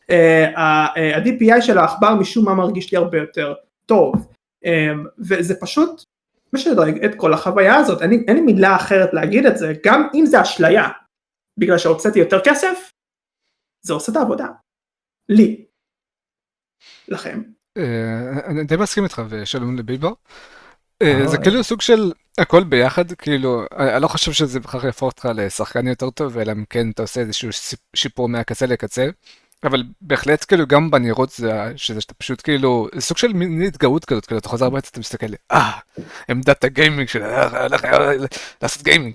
אה, 0.09 0.45
אה, 0.97 1.17
ה-DPI 1.17 1.61
של 1.61 1.77
העכבר 1.77 2.15
משום 2.15 2.45
מה 2.45 2.53
מרגיש 2.53 2.91
לי 2.91 2.97
הרבה 2.97 3.17
יותר 3.17 3.53
טוב, 3.85 4.27
אה, 4.65 4.91
וזה 5.19 5.55
פשוט 5.59 6.03
משדרג 6.53 7.05
את 7.05 7.15
כל 7.15 7.33
החוויה 7.33 7.75
הזאת, 7.75 8.01
אין 8.01 8.35
לי 8.35 8.41
מילה 8.41 8.75
אחרת 8.75 9.13
להגיד 9.13 9.45
את 9.45 9.57
זה, 9.57 9.73
גם 9.85 10.07
אם 10.13 10.25
זה 10.25 10.41
אשליה, 10.41 10.89
בגלל 11.59 11.77
שהוצאתי 11.77 12.19
יותר 12.19 12.39
כסף, 12.43 12.91
זה 13.85 13.93
עושה 13.93 14.11
את 14.11 14.17
העבודה. 14.17 14.47
לי. 15.29 15.65
לכם. 17.07 17.41
אה, 17.77 18.29
אני 18.45 18.63
די 18.63 18.75
מסכים 18.75 19.03
איתך 19.03 19.21
ושלום 19.29 19.77
לביבו. 19.77 20.15
אה, 21.01 21.21
אה, 21.21 21.27
זה 21.27 21.37
כאילו 21.37 21.63
סוג 21.63 21.81
של 21.81 22.11
הכל 22.37 22.63
ביחד, 22.63 23.11
כאילו, 23.11 23.63
אני 23.77 24.01
לא 24.01 24.07
חושב 24.07 24.31
שזה 24.31 24.59
בכך 24.59 24.83
יהפוך 24.83 25.11
אותך 25.11 25.27
לשחקן 25.35 25.87
יותר 25.87 26.09
טוב, 26.09 26.37
אלא 26.37 26.51
אם 26.51 26.63
כן 26.69 26.89
אתה 26.89 27.01
עושה 27.01 27.21
איזשהו 27.21 27.49
שיפ- 27.49 27.89
שיפור 27.95 28.29
מהקצה 28.29 28.65
לקצה. 28.65 29.07
אבל 29.63 29.83
בהחלט 30.01 30.45
כאילו 30.47 30.67
גם 30.67 30.91
בנראות 30.91 31.29
זה 31.29 31.51
שזה 31.75 32.01
שאתה 32.01 32.13
פשוט 32.13 32.41
כאילו 32.41 32.87
זה 32.95 33.01
סוג 33.01 33.17
של 33.17 33.33
מין 33.33 33.61
התגאות 33.61 34.05
כזאת 34.05 34.25
כאילו 34.25 34.39
אתה 34.39 34.49
חוזר 34.49 34.65
הביתה 34.65 34.87
אתה 34.91 34.99
מסתכל 34.99 35.25
אה 35.51 35.71
עמדת 36.29 36.63
הגיימינג 36.63 37.07
של 37.07 37.23
הולך 37.23 37.85
לעשות 38.61 38.83
גיימינג. 38.83 39.13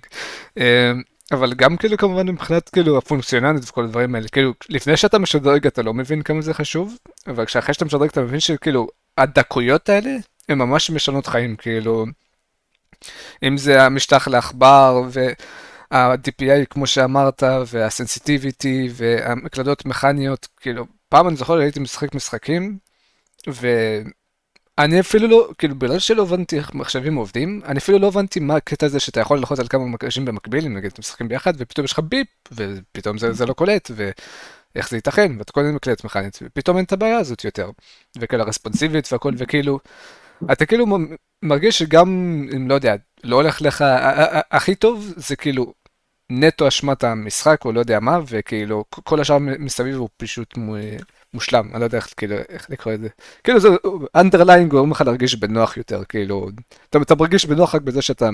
אבל 1.33 1.55
גם 1.55 1.77
כאילו 1.77 1.97
כמובן 1.97 2.29
מבחינת 2.29 2.69
כאילו 2.69 2.99
הפונקציונלית 2.99 3.63
וכל 3.69 3.85
הדברים 3.85 4.15
האלה 4.15 4.29
כאילו 4.29 4.55
לפני 4.69 4.97
שאתה 4.97 5.19
משדרג 5.19 5.67
אתה 5.67 5.83
לא 5.83 5.95
מבין 5.95 6.23
כמה 6.23 6.43
זה 6.43 6.55
חשוב 6.55 6.97
אבל 7.27 7.45
כשאחרי 7.45 7.75
שאתה 7.75 7.85
משדרג 7.85 8.09
אתה 8.09 8.21
מבין 8.21 8.41
שכאילו 8.41 8.89
הדקויות 9.19 9.89
האלה 9.89 10.11
הן 10.49 10.59
ממש 10.59 10.91
משנות 10.91 11.27
חיים 11.27 11.57
כאילו 11.57 12.07
אם 13.43 13.57
זה 13.57 13.83
המשטח 13.83 14.29
לעכבר 14.29 15.03
וה-DPI 15.11 16.67
כמו 16.71 16.87
שאמרת 16.87 17.43
והסנסיטיביטי 17.67 18.89
והמקלדות 18.93 19.85
מכניות 19.87 20.49
כאילו 20.57 20.87
פעם 21.09 21.29
אני 21.29 21.37
זוכר 21.37 21.59
הייתי 21.59 21.81
משחק 21.81 22.15
משחקים 22.15 22.79
ואני 24.81 25.01
אפילו 25.01 25.29
לא 25.29 25.49
כאילו 25.59 25.75
בגלל 25.75 25.99
שלא 25.99 26.23
הבנתי 26.23 26.59
איך 26.59 26.75
מחשבים 26.75 27.15
עובדים 27.17 27.61
אני 27.65 27.79
אפילו 27.79 27.99
לא 27.99 28.07
הבנתי 28.07 28.41
מה 28.41 28.57
הקטע 28.57 28.87
הזה 28.87 29.01
שאתה 29.01 29.21
יכול 29.21 29.39
ללחוץ 29.39 29.59
על 29.61 29.69
כמה 29.69 29.85
מקשים 29.87 30.25
במקביל 30.25 30.67
אם 30.67 30.77
נגיד 30.77 30.91
אתם 30.91 31.01
משחקים 31.01 31.29
ביחד 31.29 31.53
ופתאום 31.57 31.85
יש 31.85 31.93
לך 31.93 31.99
ביפ 31.99 32.27
ופתאום 32.53 33.19
זה, 33.19 33.33
זה 33.33 33.47
לא 33.47 33.53
קולט 33.53 33.91
ואיך 33.95 34.89
זה 34.91 34.97
ייתכן 34.97 35.33
ואתה 35.39 35.53
קודם 35.53 35.75
מקלדת 35.75 36.05
מכנית 36.05 36.39
ופתאום 36.43 36.77
אין 36.77 36.85
את 36.85 36.93
הבעיה 36.93 37.19
הזאת 37.19 37.45
יותר 37.45 37.71
וכאילו 38.19 38.43
הרספונסיבית 38.43 39.13
והכל 39.13 39.33
וכאילו 39.39 39.79
אתה 40.53 40.67
כאילו 40.67 40.87
מ- 40.87 41.15
מרגיש 41.43 41.79
שגם 41.79 42.09
אם 42.57 42.69
לא 42.69 42.75
יודע 42.75 42.95
לא 43.25 43.37
הולך 43.37 43.63
לך 43.63 43.85
הכי 44.51 44.75
טוב 44.75 45.13
זה 45.17 45.37
כאילו 45.37 45.75
נטו 46.31 46.69
אשמת 46.69 47.05
המשחק 47.05 47.65
או 47.65 47.73
לא 47.73 47.81
יודע 47.81 48.01
מה 48.01 48.19
וכאילו 48.27 48.85
כל 48.91 49.21
השאר 49.21 49.39
מסביב 49.39 49.97
הוא 49.97 50.09
פשוט 50.17 50.57
מו- 50.57 50.77
מושלם 51.35 51.69
אני 51.73 51.81
לא 51.81 51.85
יודע 51.85 51.99
איך 51.99 52.15
כאילו 52.17 52.37
איך 52.49 52.71
לקרוא 52.71 52.95
את 52.95 53.01
זה 53.01 53.09
כאילו 53.45 53.61
זה 53.61 53.69
underline 54.17 54.69
גורם 54.69 54.91
לך 54.91 55.01
להרגיש 55.01 55.35
בנוח 55.35 55.77
יותר 55.77 56.05
כאילו 56.05 56.49
אתה, 56.91 56.99
אתה 57.03 57.15
מרגיש 57.15 57.47
בנוח 57.47 57.75
רק 57.75 57.83
בזה 57.83 58.03
שאתה 58.03 58.31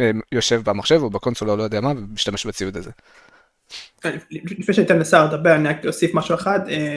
אה, 0.00 0.10
יושב 0.32 0.60
במחשב 0.64 1.02
או 1.02 1.10
בקונסולה 1.10 1.52
או 1.52 1.56
לא 1.56 1.62
יודע 1.62 1.80
מה 1.80 1.90
ומשתמש 1.90 2.46
בציוד 2.46 2.76
הזה. 2.76 2.90
לפני 4.30 4.74
שניתן 4.74 4.98
לשר 4.98 5.24
לדבר 5.24 5.54
אני 5.54 5.68
רק 5.68 5.86
אוסיף 5.86 6.14
משהו 6.14 6.34
אחד. 6.34 6.68
אה, 6.68 6.96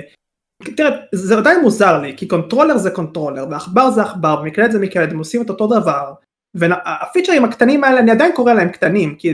תראה 0.78 0.90
זה 1.12 1.38
עדיין 1.38 1.62
מוזר 1.62 2.02
לי 2.02 2.18
כי 2.18 2.28
controller 2.28 2.78
זה 2.78 2.92
controller 2.92 3.46
ועכבר 3.52 3.92
זה 3.92 4.02
עכבר 4.02 4.42
ומקלדת 4.42 4.72
זה 4.72 4.80
מקלדת 4.80 5.12
הם 5.12 5.18
עושים 5.18 5.42
את 5.42 5.50
אותו 5.50 5.68
דבר 5.68 6.14
והפיצ'רים 6.56 7.46
הקטנים 7.46 7.84
האלה 7.84 8.00
אני 8.00 8.12
עדיין 8.12 8.32
קורא 8.36 8.54
להם 8.54 8.70
קטנים 8.70 9.16
כי, 9.16 9.34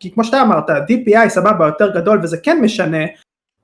כי 0.00 0.10
כמו 0.12 0.24
שאתה 0.24 0.42
אמרת 0.42 0.70
DPI 0.70 1.28
סבבה 1.28 1.66
יותר 1.66 1.94
גדול 1.94 2.20
וזה 2.22 2.36
כן 2.42 2.60
משנה 2.62 3.04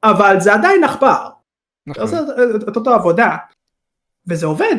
אבל 0.05 0.40
זה 0.40 0.55
עדיין 0.55 0.84
עכבר. 0.84 1.41
נכון. 1.87 2.03
עושה 2.03 2.18
את 2.57 2.68
את 2.68 2.76
אותו 2.76 2.95
עבודה 2.95 3.37
וזה 4.28 4.47
עובד. 4.47 4.76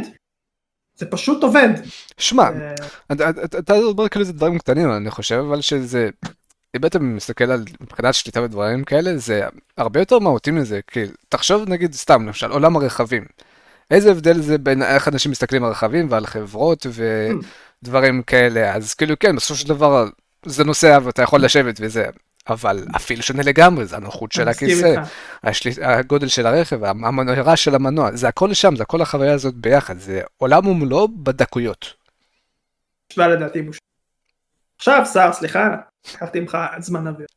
זה 0.95 1.05
פשוט 1.05 1.43
עובד. 1.43 1.69
שמע 2.17 2.43
אה, 2.43 2.73
אתה- 3.11 3.29
אתה 3.29 3.59
אתה 3.59 3.73
אומר 3.77 4.09
כאילו 4.09 4.25
זה 4.25 4.33
דברים 4.33 4.57
קטנים 4.57 4.91
אני 4.91 5.11
חושב 5.11 5.35
אבל 5.49 5.61
שזה 5.61 6.09
אם 6.75 6.85
אתה 6.85 6.99
מסתכל 6.99 7.51
על 7.51 7.63
מבחינת 7.81 8.13
שליטה 8.13 8.41
ודברים 8.41 8.83
כאלה 8.83 9.17
זה 9.17 9.43
הרבה 9.77 9.99
יותר 9.99 10.19
מהותי 10.19 10.51
מזה 10.51 10.79
כי 10.87 11.03
תחשוב 11.29 11.69
נגיד 11.69 11.93
סתם 11.93 12.25
למשל 12.27 12.51
עולם 12.51 12.75
הרכבים. 12.75 13.25
איזה 13.91 14.11
הבדל 14.11 14.41
זה 14.41 14.57
בין 14.57 14.81
איך 14.81 15.07
אנשים 15.07 15.31
מסתכלים 15.31 15.63
על 15.63 15.71
רכבים 15.71 16.07
ועל 16.11 16.25
חברות 16.25 16.85
ודברים 17.83 18.21
כאלה 18.23 18.75
אז 18.75 18.93
כאילו 18.93 19.19
כן 19.19 19.35
בסופו 19.35 19.55
של 19.59 19.67
דבר 19.69 20.07
זה 20.45 20.63
נוסע 20.63 20.99
ואתה 21.03 21.21
יכול 21.21 21.43
לשבת 21.43 21.75
וזה 21.81 22.05
אבל 22.49 22.85
אפילו 22.95 23.23
שונה 23.23 23.43
לגמרי 23.43 23.85
זה 23.85 23.95
הנוחות 23.95 24.31
של 24.31 24.47
הכיסא. 24.47 25.03
השליט, 25.43 25.77
הגודל 25.81 26.27
של 26.27 26.45
הרכב 26.45 26.83
המנועה 26.83 27.55
של 27.55 27.75
המנוע 27.75 28.15
זה 28.15 28.27
הכל 28.27 28.53
שם 28.53 28.75
זה 28.75 28.83
הכל 28.83 29.01
החוויה 29.01 29.33
הזאת 29.33 29.55
ביחד 29.55 29.97
זה 29.97 30.21
עולם 30.37 30.67
ומלואו 30.67 31.07
בדקויות. 31.07 31.93
השוואה 33.11 33.27
לדעתי 33.27 33.61
מושלם. 33.61 33.79
עכשיו 34.77 35.05
שר 35.13 35.33
סליחה 35.33 35.69
לקחתי 36.13 36.39
ממך 36.39 36.57
זמן 36.79 37.07
אוויר. 37.07 37.27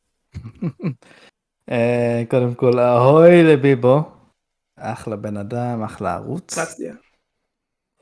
אה, 1.70 2.22
קודם 2.30 2.54
כל 2.54 2.78
אהוי 2.78 3.42
לביבו. 3.42 4.10
אחלה 4.78 5.16
בן 5.16 5.36
אדם, 5.36 5.82
אחלה 5.82 6.14
ערוץ. 6.14 6.58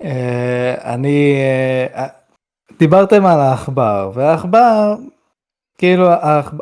אה, 0.03 0.95
אני... 0.95 1.37
אה, 1.95 2.07
דיברתם 2.79 3.27
על 3.27 3.41
העכבר, 3.41 4.11
והעכבר, 4.15 4.97
כאילו 5.79 6.09
העכ- 6.09 6.61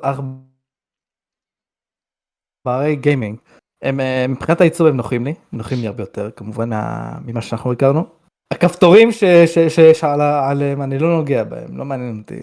העכברי 2.67 2.97
גיימינג, 2.97 3.39
הם 3.83 4.01
אה, 4.01 4.27
מבחינת 4.29 4.61
העיצוב 4.61 4.87
הם 4.87 4.97
נוחים 4.97 5.25
לי, 5.25 5.35
נוחים 5.53 5.79
לי 5.81 5.87
הרבה 5.87 6.03
יותר 6.03 6.31
כמובן 6.31 6.69
מה- 6.73 7.19
ממה 7.27 7.43
שאנחנו 7.43 7.73
הכרנו. 7.73 8.07
הכפתורים 8.53 9.09
שיש 9.13 10.05
עליהם 10.51 10.83
אני 10.83 10.99
לא 10.99 11.17
נוגע 11.17 11.45
בהם, 11.45 11.77
לא 11.79 11.85
מעניין 11.85 12.19
אותי, 12.19 12.41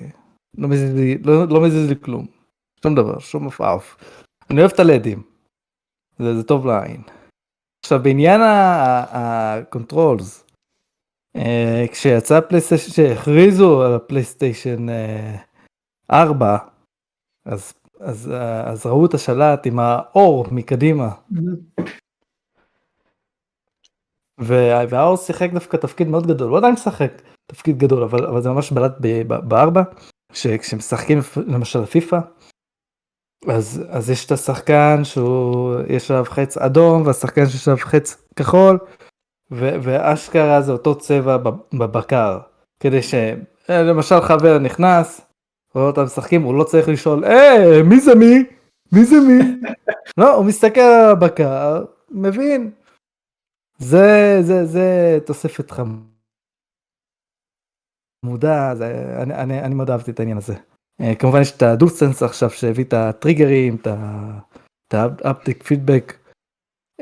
לא 0.58 0.68
מזיז 0.68 0.96
לי, 0.96 1.18
לא, 1.18 1.48
לא 1.48 1.62
כלום, 1.96 2.26
שום 2.84 2.96
דבר, 2.96 3.20
שום 3.20 3.48
עפעף. 3.48 3.98
אני 4.50 4.60
אוהב 4.60 4.72
את 4.74 4.80
הלדים, 4.80 5.24
זה, 6.20 6.34
טוב 6.44 6.68
לעין. 6.68 7.02
עכשיו 7.86 8.00
בעניין 8.04 8.42
ה 9.12 9.25
controls, 9.25 10.46
אה, 11.36 11.86
כשיצא 11.92 12.36
הפלייסטיישן, 12.38 12.92
כשהכריזו 12.92 13.84
על 13.84 13.94
הפלייסטיישן 13.96 14.86
4, 16.12 16.58
אז, 17.46 17.74
אז, 18.00 18.32
אז 18.66 18.86
ראו 18.86 19.06
את 19.06 19.14
השלט 19.14 19.66
עם 19.66 19.80
האור 19.80 20.46
מקדימה, 20.52 21.10
וה- 24.40 24.84
והאור 24.90 25.18
שיחק 25.18 25.50
דווקא 25.54 25.78
תפקיד 25.78 26.08
מאוד 26.08 26.28
גדול, 26.28 26.50
הוא 26.50 26.58
עדיין 26.58 26.74
משחק 26.74 27.12
תפקיד 27.46 27.78
גדול, 27.78 28.04
אבל, 28.04 28.26
אבל 28.26 28.42
זה 28.42 28.50
ממש 28.50 28.72
בלט 28.72 28.92
בארבע, 29.48 29.82
כשמשחקים 30.34 31.20
למשל 31.48 31.86
פיפא, 31.86 32.20
אז, 33.50 33.84
אז 33.90 34.10
יש 34.10 34.26
את 34.26 34.32
השחקן 34.32 35.04
שהוא, 35.04 35.76
יש 35.90 36.12
עליו 36.12 36.26
חץ 36.26 36.58
אדום, 36.58 37.06
והשחקן 37.06 37.46
שיש 37.46 37.68
עליו 37.68 37.80
חץ 37.86 38.26
כחול, 38.36 38.80
ו- 39.52 39.76
ואשכרה 39.84 40.62
זה 40.62 40.72
אותו 40.72 40.98
צבע 40.98 41.38
בב- 41.38 41.78
בבקר, 41.80 42.40
כדי 42.80 43.00
שלמשל 43.02 44.22
חבר 44.22 44.60
נכנס, 44.60 45.29
רואה 45.76 45.88
אותם 45.88 46.04
משחקים, 46.04 46.42
הוא 46.42 46.56
לא 46.56 46.64
צריך 46.64 46.90
לשאול, 46.90 47.26
אה, 47.26 47.84
מי 47.84 48.00
זה 48.00 48.16
מי? 48.16 48.44
מי 48.92 49.06
זה 49.06 49.16
מי? 49.28 49.40
לא, 50.18 50.36
הוא 50.36 50.46
מסתכל 50.46 50.80
על 50.80 51.12
הבקר, 51.12 51.86
מבין. 52.12 52.72
זה, 53.78 54.38
זה, 54.42 54.66
זה 54.66 55.20
תוספת 55.26 55.72
חמודה, 55.72 55.96
זה, 58.76 59.16
אני, 59.22 59.36
אני, 59.36 59.62
אני 59.62 59.76
מאוד 59.76 59.90
אהבתי 59.90 60.12
את 60.12 60.20
העניין 60.20 60.38
הזה. 60.38 60.56
אה, 61.02 61.16
כמובן 61.16 61.42
יש 61.42 61.58
את 61.58 61.62
הדוסטנס 61.62 62.24
עכשיו 62.24 62.50
שהביא 62.50 62.84
את 62.84 62.94
הטריגרים, 62.94 63.76
את 63.76 63.88
haptic 64.94 65.64
feedback, 65.64 66.18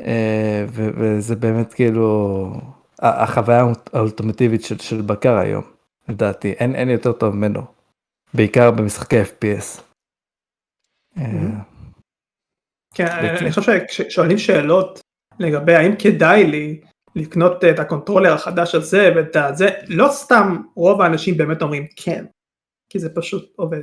אה, 0.00 0.64
וזה 0.68 1.36
באמת 1.36 1.74
כאילו 1.74 2.50
החוויה 2.98 3.64
האולטימטיבית 3.92 4.62
של, 4.62 4.78
של 4.78 5.02
בקר 5.02 5.36
היום, 5.36 5.64
לדעתי, 6.08 6.52
אין, 6.52 6.74
אין 6.74 6.88
יותר 6.88 7.12
טוב 7.12 7.34
ממנו, 7.34 7.77
בעיקר 8.34 8.70
במשחקי 8.70 9.22
FPS. 9.22 9.82
אה, 11.18 11.22
כן, 12.94 13.04
בהחלט. 13.06 13.42
אני 13.42 13.50
חושב 13.52 13.62
שכששואלים 13.62 14.38
שאלות 14.38 15.00
לגבי 15.38 15.74
האם 15.74 15.92
כדאי 15.98 16.46
לי 16.46 16.80
לקנות 17.16 17.64
את 17.64 17.78
ה 17.78 17.83
controller 17.83 18.32
החדש 18.32 18.74
הזה 18.74 19.12
ואת 19.16 19.36
הזה, 19.36 19.68
לא 19.88 20.08
סתם 20.10 20.62
רוב 20.74 21.00
האנשים 21.00 21.36
באמת 21.36 21.62
אומרים 21.62 21.86
כן, 21.96 22.24
כי 22.88 22.98
זה 22.98 23.14
פשוט 23.14 23.52
עובד. 23.56 23.82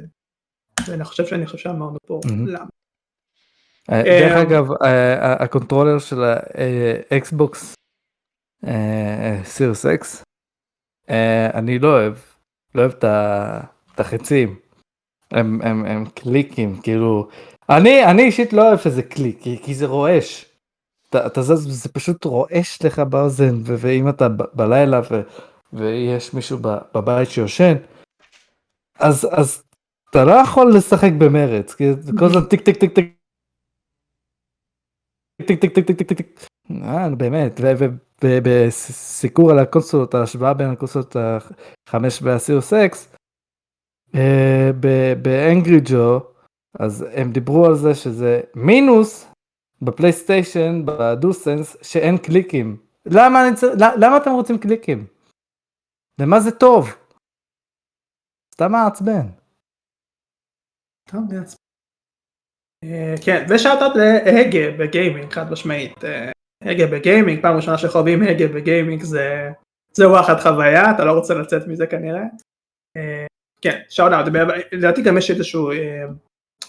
ואני 0.87 1.03
חושב 1.03 1.25
שאני 1.25 1.45
חושב 1.45 1.57
שאמרנו 1.57 1.97
פה. 2.07 2.19
למה. 2.47 2.65
אה, 3.91 4.01
דרך 4.03 4.31
אה, 4.31 4.41
אגב, 4.41 4.71
אה, 4.83 5.33
ה 5.43 5.49
controller 5.49 5.99
של 5.99 6.17
האקסבוקס 6.23 7.75
Series 9.43 9.85
X, 9.85 10.23
אני 11.53 11.79
לא 11.79 11.87
אוהב, 11.87 12.13
לא 12.75 12.81
אוהב 12.81 12.91
את 12.91 13.03
ה- 13.03 13.74
את 13.95 13.99
החצים. 13.99 14.55
הם, 15.31 15.61
הם, 15.61 15.85
הם 15.85 16.05
קליקים, 16.05 16.81
כאילו, 16.81 17.27
אני, 17.69 18.05
אני 18.05 18.23
אישית 18.23 18.53
לא 18.53 18.67
אוהב 18.67 18.79
שזה 18.79 19.03
קליק, 19.03 19.41
כי, 19.41 19.59
כי 19.63 19.75
זה 19.75 19.85
רועש. 19.85 20.45
אתה, 21.09 21.27
אתה 21.27 21.41
זז, 21.41 21.83
זה 21.83 21.89
פשוט 21.89 22.25
רועש 22.25 22.85
לך 22.85 22.99
באוזן, 22.99 23.55
ו- 23.65 23.75
ואם 23.77 24.09
אתה 24.09 24.29
ב- 24.29 24.43
בלילה 24.53 25.01
ו- 25.11 25.21
ויש 25.73 26.33
מישהו 26.33 26.57
ב- 26.61 26.77
בבית 26.95 27.29
שיושן, 27.29 27.73
אז, 28.99 29.27
אז 29.31 29.63
אתה 30.09 30.25
לא 30.25 30.31
יכול 30.31 30.73
לשחק 30.77 31.11
במרץ, 31.19 31.73
כי 31.73 31.93
זה 31.93 32.11
כל 32.19 32.25
הזמן 32.25 32.45
טיק 32.49 32.61
טיק 32.61 32.77
טיק 32.77 32.93
טיק. 32.93 33.15
טיק 35.47 35.61
טיק 35.61 35.75
טיק 35.75 35.87
טיק 35.87 35.97
טיק 35.97 36.17
טיק. 36.17 36.47
אה, 36.71 37.15
באמת, 37.15 37.59
ובסיקור 38.23 39.51
על 39.51 39.59
הקונסולות, 39.59 40.13
ההשוואה 40.13 40.53
בין 40.53 40.69
הקונסולות 40.69 41.15
ה-5 41.15 41.95
וה 42.21 42.34
Series 42.34 42.73
X, 42.73 43.14
ב 45.21 45.31
Angry 45.31 45.79
Joe, 45.85 46.19
אז 46.79 47.05
הם 47.13 47.31
דיברו 47.31 47.65
על 47.65 47.75
זה 47.75 47.95
שזה 47.95 48.41
מינוס 48.55 49.27
בפלייסטיישן, 49.81 50.85
ב 50.85 50.94
DualSense, 50.94 51.77
שאין 51.81 52.17
קליקים. 52.17 52.77
למה, 53.05 53.47
אני 53.47 53.55
צר... 53.55 53.67
למה 54.01 54.17
אתם 54.17 54.31
רוצים 54.31 54.57
קליקים? 54.57 55.07
למה 56.21 56.39
זה 56.39 56.51
טוב? 56.51 56.87
סתם 58.53 58.71
מעצבן. 58.71 59.27
אה, 62.83 63.15
כן, 63.25 63.45
ושאלת 63.49 63.95
להגה 63.95 64.77
בגיימינג, 64.79 65.33
חד 65.33 65.51
משמעית. 65.51 66.03
אה, 66.03 66.31
הגה 66.61 66.87
בגיימינג, 66.87 67.41
פעם 67.41 67.55
ראשונה 67.55 67.77
שחווים 67.77 68.21
הגה 68.21 68.47
בגיימינג 68.47 69.03
זה, 69.03 69.49
זה 69.91 70.09
וואחד 70.09 70.39
חוויה, 70.39 70.91
אתה 70.95 71.05
לא 71.05 71.11
רוצה 71.11 71.33
לצאת 71.33 71.67
מזה 71.67 71.87
כנראה. 71.87 72.23
אה, 73.65 73.71
כן, 73.71 73.81
שאוט 73.89 74.11
אאוט, 74.13 74.27
לדעתי 74.71 75.01
גם 75.01 75.17
יש 75.17 75.31
איזשהו 75.31 75.71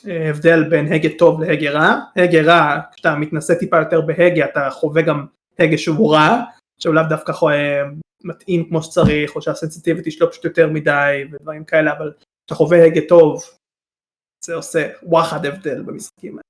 הבדל 0.04 0.68
בין 0.70 0.92
הגה 0.92 1.08
טוב 1.18 1.40
להגה 1.40 1.70
רע, 1.70 2.00
הגה 2.16 2.42
רע, 2.42 2.80
כשאתה 2.92 3.16
מתנסה 3.16 3.54
טיפה 3.54 3.78
יותר 3.78 4.00
בהגה 4.00 4.44
אתה 4.44 4.68
חווה 4.70 5.02
גם 5.02 5.26
הגה 5.58 5.78
שהוא 5.78 6.12
רע, 6.12 6.42
שהוא 6.78 6.94
לאו 6.94 7.02
דווקא 7.08 7.32
מתאים 8.24 8.68
כמו 8.68 8.82
שצריך, 8.82 9.36
או 9.36 9.42
שהסנסיטיביטי 9.42 10.10
שלו 10.10 10.30
פשוט 10.30 10.44
יותר 10.44 10.70
מדי 10.70 11.24
ודברים 11.32 11.64
כאלה, 11.64 11.92
אבל 11.92 12.12
כשאתה 12.18 12.54
חווה 12.54 12.84
הגה 12.84 13.00
טוב, 13.08 13.44
זה 14.44 14.54
עושה 14.54 14.92
וואחד 15.02 15.46
הבדל 15.46 15.82
במשחקים 15.82 16.38
האלה. 16.38 16.42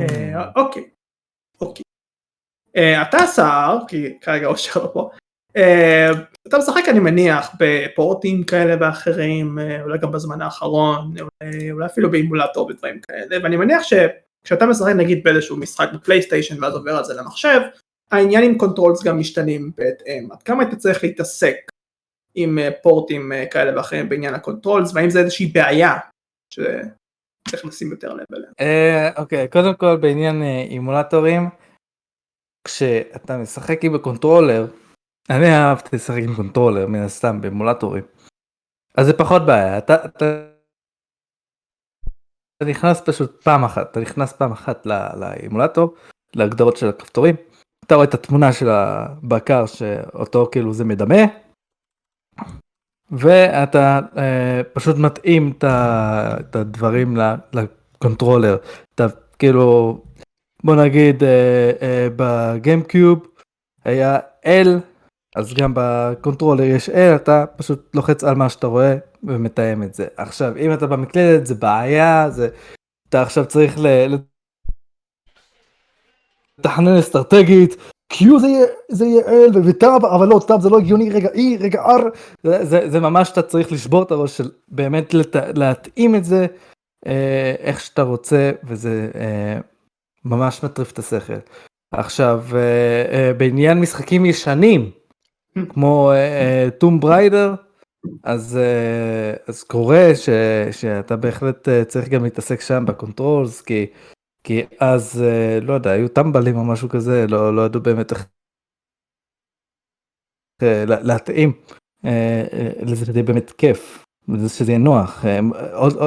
אה, 0.00 0.50
אוקיי, 0.56 0.90
אוקיי. 1.60 1.82
אה, 2.76 3.02
אתה 3.02 3.18
סער, 3.26 3.78
כי 3.88 4.18
כרגע 4.20 4.46
אושר 4.46 4.80
לא 4.84 4.90
פה, 4.94 5.10
אה, 5.12 5.18
אתה 6.48 6.58
משחק 6.58 6.82
אני 6.88 6.98
מניח 6.98 7.50
בפורטים 7.60 8.44
כאלה 8.44 8.76
ואחרים, 8.80 9.58
אולי 9.82 9.98
גם 9.98 10.12
בזמן 10.12 10.42
האחרון, 10.42 11.14
אולי, 11.70 11.86
אפילו 11.86 12.10
באימולטור 12.10 12.66
ודברים 12.66 13.00
כאלה, 13.00 13.36
ואני 13.42 13.56
מניח 13.56 13.82
שכשאתה 13.82 14.66
משחק 14.66 14.92
נגיד 14.96 15.24
באיזשהו 15.24 15.56
משחק 15.56 15.88
בפלייסטיישן 15.94 16.64
ואז 16.64 16.74
עובר 16.74 16.96
על 16.96 17.04
זה 17.04 17.14
למחשב, 17.14 17.60
העניין 18.10 18.44
עם 18.44 18.58
controls 18.58 19.04
גם 19.04 19.18
משתנים 19.18 19.70
בהתאם, 19.76 20.28
עד 20.32 20.42
כמה 20.42 20.62
אתה 20.62 20.76
צריך 20.76 21.04
להתעסק 21.04 21.56
עם 22.34 22.58
פורטים 22.82 23.32
כאלה 23.50 23.76
ואחרים 23.76 24.08
בעניין 24.08 24.34
ה 24.34 24.40
controls, 24.40 24.94
והאם 24.94 25.10
זה 25.10 25.20
איזושהי 25.20 25.46
בעיה 25.46 25.96
שצריך 26.54 27.64
לשים 27.64 27.90
יותר 27.90 28.14
לב 28.14 28.24
אליה. 28.34 29.10
אוקיי, 29.16 29.48
קודם 29.48 29.74
כל 29.74 29.96
בעניין 29.96 30.42
אימולטורים, 30.70 31.48
כשאתה 32.64 33.36
משחק 33.36 33.84
עם 33.84 33.94
ה 33.94 34.00
controller, 34.00 34.66
אני 35.30 35.46
אהבתי 35.56 35.96
לשחק 35.96 36.22
עם 36.28 36.34
controller 36.36 36.86
מן 36.86 36.98
הסתם 36.98 37.40
באמולטורים. 37.40 38.04
אז 38.94 39.06
זה 39.06 39.12
פחות 39.12 39.46
בעיה, 39.46 39.78
אתה, 39.78 39.94
אתה, 40.04 40.46
אתה 42.56 42.70
נכנס 42.70 43.00
פשוט 43.00 43.42
פעם 43.42 43.64
אחת, 43.64 43.90
אתה 43.90 44.00
נכנס 44.00 44.32
פעם 44.32 44.52
אחת 44.52 44.86
לאימולטור, 45.20 45.94
להגדרות 46.34 46.76
של 46.76 46.88
הכפתורים, 46.88 47.34
אתה 47.86 47.94
רואה 47.94 48.06
את 48.06 48.14
התמונה 48.14 48.52
של 48.52 48.68
הבקר 48.68 49.66
שאותו 49.66 50.48
כאילו 50.52 50.72
זה 50.72 50.84
מדמה, 50.84 51.22
ואתה 53.10 54.00
אה, 54.16 54.60
פשוט 54.72 54.96
מתאים 54.96 55.52
את 55.60 56.56
הדברים 56.56 57.16
ל 57.52 57.61
controller, 57.61 58.56
אתה 58.94 59.06
כאילו, 59.38 59.98
בוא 60.64 60.74
נגיד 60.84 61.22
אה, 61.24 61.72
אה, 61.82 62.08
ב 62.16 62.28
GameCube 62.28 63.26
היה 63.84 64.18
L 64.44 64.89
אז 65.36 65.54
גם 65.54 65.72
ב 65.74 65.82
controller 65.82 66.64
יש 66.64 66.88
L, 66.88 67.16
אתה 67.16 67.44
פשוט 67.56 67.94
לוחץ 67.94 68.24
על 68.24 68.34
מה 68.34 68.48
שאתה 68.48 68.66
רואה 68.66 68.96
ומתאם 69.22 69.82
את 69.82 69.94
זה. 69.94 70.06
עכשיו, 70.16 70.56
אם 70.56 70.72
אתה 70.72 70.86
במקלדת 70.86 71.46
זה 71.46 71.54
בעיה, 71.54 72.30
זה... 72.30 72.48
אתה 73.08 73.22
עכשיו 73.22 73.46
צריך 73.46 73.78
ל... 73.78 73.86
לתכנן 76.58 76.96
אסטרטגית, 76.98 77.76
Q 78.12 78.38
זה 78.40 78.46
יהיה, 78.46 78.66
זה 78.88 79.04
יהיה 79.06 79.22
L 79.52 79.58
וטאב, 79.64 80.04
אבל 80.04 80.28
לא, 80.28 80.40
טאב 80.48 80.60
זה 80.60 80.70
לא 80.70 80.78
הגיוני, 80.78 81.10
רגע 81.10 81.28
E, 81.28 81.60
רגע 81.60 81.84
R, 81.86 82.02
זה, 82.42 82.64
זה, 82.64 82.90
זה 82.90 83.00
ממש 83.00 83.30
אתה 83.30 83.42
צריך 83.42 83.72
לשבור 83.72 84.02
את 84.02 84.10
הראש 84.10 84.36
של 84.36 84.50
באמת 84.68 85.14
לת, 85.14 85.36
להתאים 85.36 86.14
את 86.14 86.24
זה 86.24 86.46
אה, 87.06 87.54
איך 87.58 87.80
שאתה 87.80 88.02
רוצה, 88.02 88.50
וזה 88.64 89.10
אה, 89.14 89.60
ממש 90.24 90.64
מטריף 90.64 90.92
את 90.92 90.98
השכל. 90.98 91.38
עכשיו, 91.92 92.44
אה, 92.54 92.58
אה, 93.12 93.32
בעניין 93.32 93.80
משחקים 93.80 94.26
ישנים, 94.26 94.90
כמו 95.68 96.12
טום 96.78 96.96
uh, 96.96 97.00
בריידר, 97.00 97.54
אז, 98.22 98.58
אה, 98.58 99.42
אז 99.48 99.62
קורה 99.62 100.14
ש, 100.14 100.28
שאתה 100.72 101.16
בהחלט 101.16 101.68
אה, 101.68 101.84
צריך 101.88 102.08
גם 102.08 102.24
להתעסק 102.24 102.60
שם 102.60 102.84
ב 102.86 102.93
controls, 102.93 103.60
כי, 103.60 103.86
כי 104.44 104.62
אז, 104.80 105.22
אה, 105.22 105.64
לא 105.64 105.72
יודע, 105.72 105.90
היו 105.90 106.08
טמבלים 106.08 106.56
או 106.56 106.64
משהו 106.64 106.88
כזה, 106.88 107.26
לא, 107.28 107.56
לא 107.56 107.62
ידעו 107.62 107.80
באמת 107.80 108.12
איך 108.12 108.26
אה, 110.62 110.66
להתאים 110.86 111.52
אה, 112.04 112.08
לזה 112.82 113.06
שזה 113.06 113.22
באמת 113.22 113.50
כיף. 113.50 114.04
שזה 114.48 114.72
יהיה 114.72 114.78
נוח, 114.78 115.24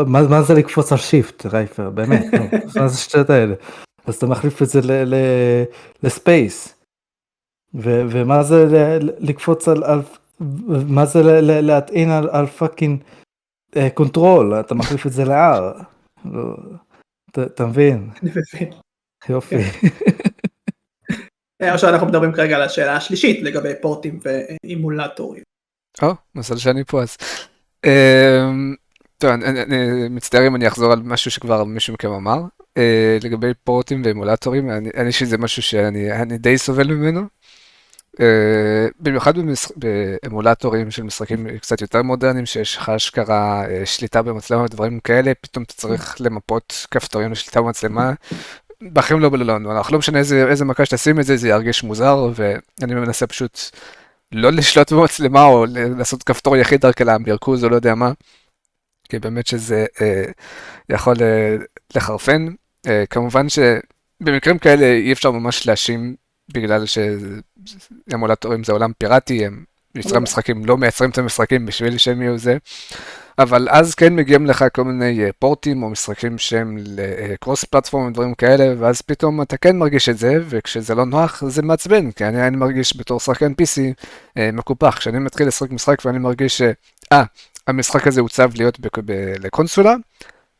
מה, 0.06 0.28
מה 0.30 0.42
זה 0.42 0.54
לקפוץ 0.54 0.92
על 0.92 0.98
shift 0.98 1.46
רייפר, 1.46 1.90
באמת, 1.90 2.26
מה 2.76 2.88
זה 2.88 2.96
השטויות 2.96 3.30
האלה? 3.30 3.56
אז 4.06 4.16
אתה 4.16 4.26
מחליף 4.26 4.62
את 4.62 4.70
זה 4.70 4.80
ל 6.04 6.14
space. 6.14 6.73
ו- 7.76 8.02
ומה 8.10 8.44
זה 8.44 8.66
לקפוץ 9.00 9.68
על, 9.68 9.84
על 9.84 10.02
מה 10.88 11.06
זה 11.06 11.42
להטעין 11.42 12.10
על, 12.10 12.30
על 12.32 12.46
fucking 12.46 13.04
אה, 13.76 13.90
control, 13.90 14.60
אתה 14.60 14.76
מחליף 14.76 15.06
את 15.06 15.12
זה 15.12 15.26
ל-R. 15.26 15.84
לא, 16.26 16.56
אתה 17.46 17.66
מבין? 17.66 18.10
אני 18.24 18.32
מבין. 18.32 18.74
יופי. 19.30 19.64
כן. 21.60 21.70
עכשיו 21.74 21.90
אנחנו 21.90 22.08
מדברים 22.08 22.34
כרגע 22.34 22.56
על 22.56 22.62
השאלה 22.62 22.96
השלישית 22.96 23.44
לגבי 23.44 23.74
פורטים 23.82 24.20
ואימולטורים. 24.24 25.44
או, 26.02 26.14
מזל 26.36 26.58
שאני 26.58 26.84
פה 26.84 27.02
אז. 27.02 27.18
אמ, 27.86 28.76
טוב, 29.18 29.30
אני 29.32 30.10
מצטער 30.10 30.48
אם 30.48 30.56
אני 30.56 30.68
אחזור 30.68 30.92
על 30.92 31.00
משהו 31.04 31.32
שכבר 31.32 31.64
מישהו 31.64 31.94
מכם 31.94 32.12
אמר. 32.12 32.42
אה, 32.78 33.18
לגבי 33.24 33.54
פורטים 33.64 34.02
ואימולטורים, 34.06 34.70
אני 34.70 35.12
שזה 35.12 35.38
משהו 35.38 35.62
שאני 35.62 36.38
די 36.38 36.58
סובל 36.58 36.88
ממנו. 36.88 37.22
Uh, 38.20 38.94
במיוחד. 39.00 39.34
באמולטורים 39.76 40.92
של 40.92 41.04
משחקים 41.04 41.58
קצת 41.58 41.82
יותר 41.82 42.02
מודרניים, 42.02 42.46
שיש 42.46 42.78
לך 42.78 42.90
אשכרה 42.90 43.66
uh, 43.66 43.86
שליטה 43.86 44.22
במצלמה 44.22 44.64
ודברים 44.64 45.00
כאלה, 45.00 45.32
פתאום 45.42 45.64
אתה 45.64 45.74
צריך 45.74 46.16
למפות 46.20 46.88
כפתורים 46.92 47.32
לשליטה 47.32 47.62
במצלמה. 47.62 48.14
בחיים 48.94 49.20
לא 49.20 49.30
בלולון, 49.30 49.66
אנחנו 49.66 49.94
לא 49.94 50.00
משנה 50.00 50.20
איזה, 50.20 50.46
איזה 50.50 50.66
מכה 50.66 50.86
שתשים 50.86 51.20
את 51.20 51.26
זה, 51.26 51.38
זה 51.38 51.48
ירגיש 51.50 51.84
מוזר, 51.84 52.30
ואני 52.36 52.96
מנסה 52.96 53.28
פשוט 53.28 53.60
לא 54.32 54.50
לשלוט 54.50 54.92
במצלמה 54.92 55.46
או 55.46 55.66
לעשות 55.98 56.24
כפתור 56.24 56.58
יחיד 56.58 56.82
דרכי 56.82 57.04
למרכוז 57.04 57.64
או 57.64 57.70
לא 57.70 57.76
יודע 57.76 57.96
מה, 57.96 58.12
כי 59.10 59.20
באמת 59.20 59.48
שזה 59.48 59.86
uh, 59.96 60.32
יכול 60.90 61.16
uh, 61.16 61.64
לחרפן. 61.96 62.48
Uh, 62.88 62.90
כמובן 63.10 63.46
שבמקרים 63.50 64.58
כאלה 64.58 64.86
אי 64.86 65.14
אפשר 65.14 65.32
ממש 65.32 65.68
להאשים 65.68 66.16
בגלל 66.54 66.86
שאמולטורים 68.10 68.64
זה 68.64 68.72
עולם 68.72 68.92
פיראטי, 68.98 69.46
הם 69.46 69.64
יוצרי 69.96 70.20
משחקים 70.20 70.66
לא 70.66 70.78
מייצרים 70.78 71.10
את 71.10 71.18
המשחקים 71.18 71.66
בשביל 71.66 71.98
שהם 71.98 72.22
יהיו 72.22 72.38
זה, 72.38 72.58
אבל 73.40 73.68
אז 73.72 73.96
כן 73.96 74.16
מגיעים 74.16 74.46
לך 74.46 74.66
כל 74.74 74.84
מיני 74.84 75.26
אה, 75.26 75.30
פורטים 75.40 75.84
או 75.84 75.90
משחקים 75.90 76.38
שהם 76.38 76.78
לקרוס 76.80 77.64
פלטפורם 77.64 78.08
ודברים 78.08 78.34
כאלה, 78.34 78.74
ואז 78.78 79.02
פתאום 79.02 79.42
אתה 79.42 79.58
כן 79.58 79.78
מרגיש 79.78 80.10
את 80.10 80.18
זה, 80.18 80.34
וכשזה 80.50 80.96
לא 80.96 81.06
נוח 81.06 81.44
זה 81.48 81.62
מעצבן, 81.62 82.12
כי 82.12 82.26
אני, 82.26 82.48
אני 82.48 82.58
מרגיש 82.58 82.98
בתור 82.98 83.20
שחקן 83.20 83.52
PC 83.52 83.82
אה, 84.38 84.50
מקופח, 84.54 84.98
כשאני 84.98 85.20
מתחיל 85.20 85.48
לשחק 85.48 85.72
משחק 85.72 86.06
ואני 86.06 86.20
מרגיש 86.20 86.58
ש... 86.58 86.62
אה, 87.12 87.24
המשחק 87.68 88.08
הזה 88.08 88.22
הוצב 88.22 88.52
להיות 88.56 88.80
לקונסולה, 89.40 89.96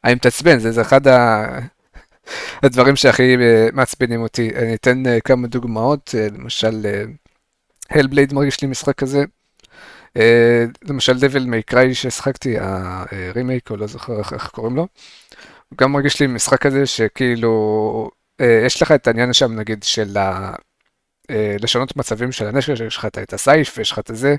אני 0.04 0.16
מתעצבן, 0.16 0.60
זה, 0.60 0.72
זה 0.72 0.82
אחד 0.82 1.08
ה... 1.08 1.46
הדברים 2.64 2.96
שהכי 2.96 3.36
אה, 3.36 3.68
מעצבנים 3.74 4.22
אותי. 4.22 4.52
אני 4.56 4.76
אתן 4.76 5.08
אה, 5.08 5.20
כמה 5.20 5.48
דוגמאות, 5.48 6.16
אה, 6.18 6.28
למשל, 6.38 6.86
הלבלייד 7.90 8.34
מרגיש 8.34 8.62
לי 8.62 8.68
משחק 8.68 8.96
כזה. 8.96 9.24
למשל 10.84 11.20
דביל 11.20 11.46
מייקראי 11.46 11.96
שהשחקתי, 11.96 12.56
הרימייק 12.60 13.72
או 13.72 13.78
לא 13.78 13.88
זוכר 13.88 14.20
איך, 14.20 14.50
קוראים 14.52 14.76
לו, 14.76 14.88
הוא 15.70 15.78
גם 15.78 15.92
מרגיש 15.92 16.20
לי 16.20 16.28
משחק 16.28 16.62
כזה 16.62 16.86
שכאילו 16.86 18.10
יש 18.40 18.82
לך 18.82 18.92
את 18.92 19.08
העניין 19.08 19.34
שם 19.34 19.56
נגיד 19.56 19.84
של 19.84 20.18
ה... 20.18 20.54
לשנות 21.60 21.98
מצבים 21.98 22.32
של 22.32 22.48
הנשק, 22.48 22.74
יש 22.88 22.98
לך 22.98 23.06
את 23.06 23.34
הסייף 23.34 23.76
ויש 23.78 23.92
לך 23.92 24.00
את 24.00 24.12
זה, 24.14 24.36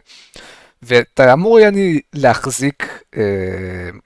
ואתה 0.84 1.32
אמור 1.32 1.60
יעני 1.60 2.00
להחזיק 2.12 3.02
אה, 3.16 3.22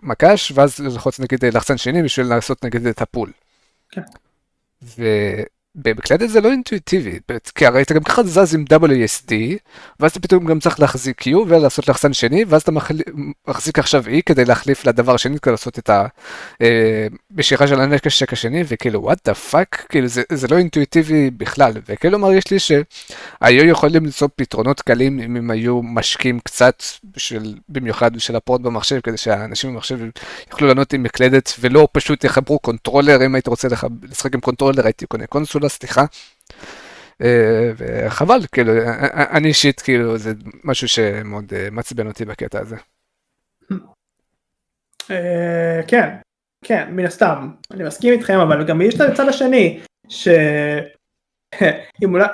מקש 0.02 0.52
ואז 0.54 0.78
ללחוץ 0.78 1.20
נגיד 1.20 1.44
לחצן 1.44 1.76
שני 1.76 2.02
בשביל 2.02 2.26
לעשות 2.26 2.64
נגיד 2.64 2.86
את 2.86 3.02
ה 3.02 3.07
pull. 3.07 3.30
כן. 3.90 4.02
ובמקלדת 5.78 6.30
זה 6.30 6.40
לא 6.40 6.50
אינטואיטיבי, 6.50 7.18
כי 7.54 7.66
הרי 7.66 7.82
אתה 7.82 7.94
גם 7.94 8.02
ככה 8.02 8.22
זז 8.22 8.54
עם 8.54 8.64
WSD, 8.72 9.32
ואז 10.00 10.10
אתה 10.10 10.20
פתאום 10.20 10.46
גם 10.46 10.60
צריך 10.60 10.80
להחזיק 10.80 11.22
Q 11.22 11.36
ולעשות 11.46 11.88
לחצן 11.88 12.12
שני, 12.12 12.44
ואז 12.48 12.62
אתה. 12.62 12.70
מחזיק 13.48 13.78
עכשיו 13.78 14.04
E 14.06 14.22
כדי 14.26 14.44
להחליף 14.44 14.86
לדבר 14.86 15.14
השני, 15.14 15.40
כדי 15.40 15.50
לעשות 15.52 15.78
את 15.78 15.90
המשיכה 17.30 17.66
של 17.66 17.80
הנשק 17.80 18.32
השני, 18.32 18.64
וכאילו 18.68 19.02
what 19.02 19.18
the 19.24 19.34
fuck, 19.34 19.86
כאילו 19.88 20.06
זה, 20.06 20.22
זה 20.32 20.48
לא 20.48 20.58
אינטואיטיבי 20.58 21.30
בכלל, 21.30 21.72
וכאילו 21.88 22.18
מרגיש 22.18 22.50
לי 22.50 22.58
שהיו 22.58 23.64
יכולים 23.64 24.04
למצוא 24.04 24.28
פתרונות 24.36 24.80
קלים 24.80 25.20
אם 25.20 25.36
הם 25.36 25.50
היו 25.50 25.82
משקיעים 25.82 26.40
קצת, 26.40 26.82
בשביל, 27.14 27.58
במיוחד 27.68 28.16
בשביל 28.16 28.36
ה 28.36 28.41
port 28.41 28.60
במחשב, 28.60 29.00
כדי 29.00 29.16
שהאנשים 29.16 29.74
במחשב 29.74 29.98
יוכלו 30.50 30.68
ליהנות 30.68 30.92
עם 30.92 31.02
מקלדת, 31.02 31.52
ולא 31.60 31.88
פשוט 31.92 32.24
יחברו 32.24 32.58
controller, 32.58 33.26
אם 33.26 33.34
היית 33.34 33.46
רוצה 33.46 33.68
לשחק 34.02 34.34
עם 34.34 34.40
controller 34.40 34.84
הייתי 34.84 35.06
קונה 35.06 35.26
קונסולה, 35.26 35.67
סליחה. 35.68 36.04
אה, 37.22 37.72
וחבל, 37.76 38.38
כאילו, 38.52 38.72
אני 39.12 39.48
אישית, 39.48 39.80
כאילו, 39.80 40.18
זה 40.18 40.32
משהו 40.64 40.88
שמאוד 40.88 41.52
אה, 41.56 41.68
מעצבן 41.70 42.06
אותי 42.06 42.24
בקטע 42.24 42.60
הזה. 42.60 42.76
אה, 45.10 45.80
כן, 45.86 46.08
כן, 46.64 46.88
מן 46.90 47.04
הסתם, 47.04 47.50
אני 47.70 47.84
מסכים 47.84 48.12
איתכם, 48.12 48.38
אבל 48.38 48.66
גם 48.66 48.82
יש 48.82 48.94
את 48.94 49.00
הצד 49.00 49.28
השני, 49.28 49.80
ש... 50.08 50.28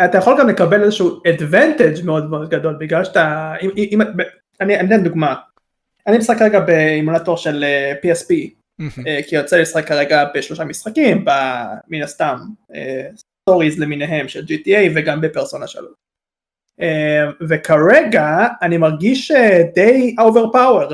אתה 0.05 0.19
יכול 0.19 0.37
גם 0.41 0.49
לקבל 0.49 0.83
איזשהו 0.83 1.21
advantage 1.29 2.05
מאוד 2.05 2.31
מאוד 2.31 2.51
גדול, 2.51 2.77
בגלל 2.81 3.05
שאתה, 3.05 3.55
אם, 3.63 3.71
אם, 3.77 4.01
אני 4.61 4.81
אתן 4.81 5.05
דוגמה, 5.05 5.35
אני 6.07 6.19
משחק 6.19 6.39
כרגע 6.39 6.61
באימולטור 6.61 7.37
של 7.37 7.65
PSP, 8.03 8.35
כי 9.29 9.37
יוצא 9.37 9.57
לשחק 9.57 9.89
כרגע 9.89 10.25
בשלושה 10.35 10.65
משחקים, 10.65 11.25
מן 11.89 12.03
הסתם, 12.03 12.37
Stories 13.49 13.79
למיניהם 13.79 14.29
של 14.29 14.45
GTA 14.45 14.91
וגם 14.95 15.21
בפרסונה 15.21 15.67
3. 15.67 15.85
אה, 16.81 17.31
וכרגע 17.49 18.47
אני 18.63 18.77
מרגיש 18.77 19.31
אה, 19.31 19.63
די 19.75 20.15
overpowered 20.21 20.93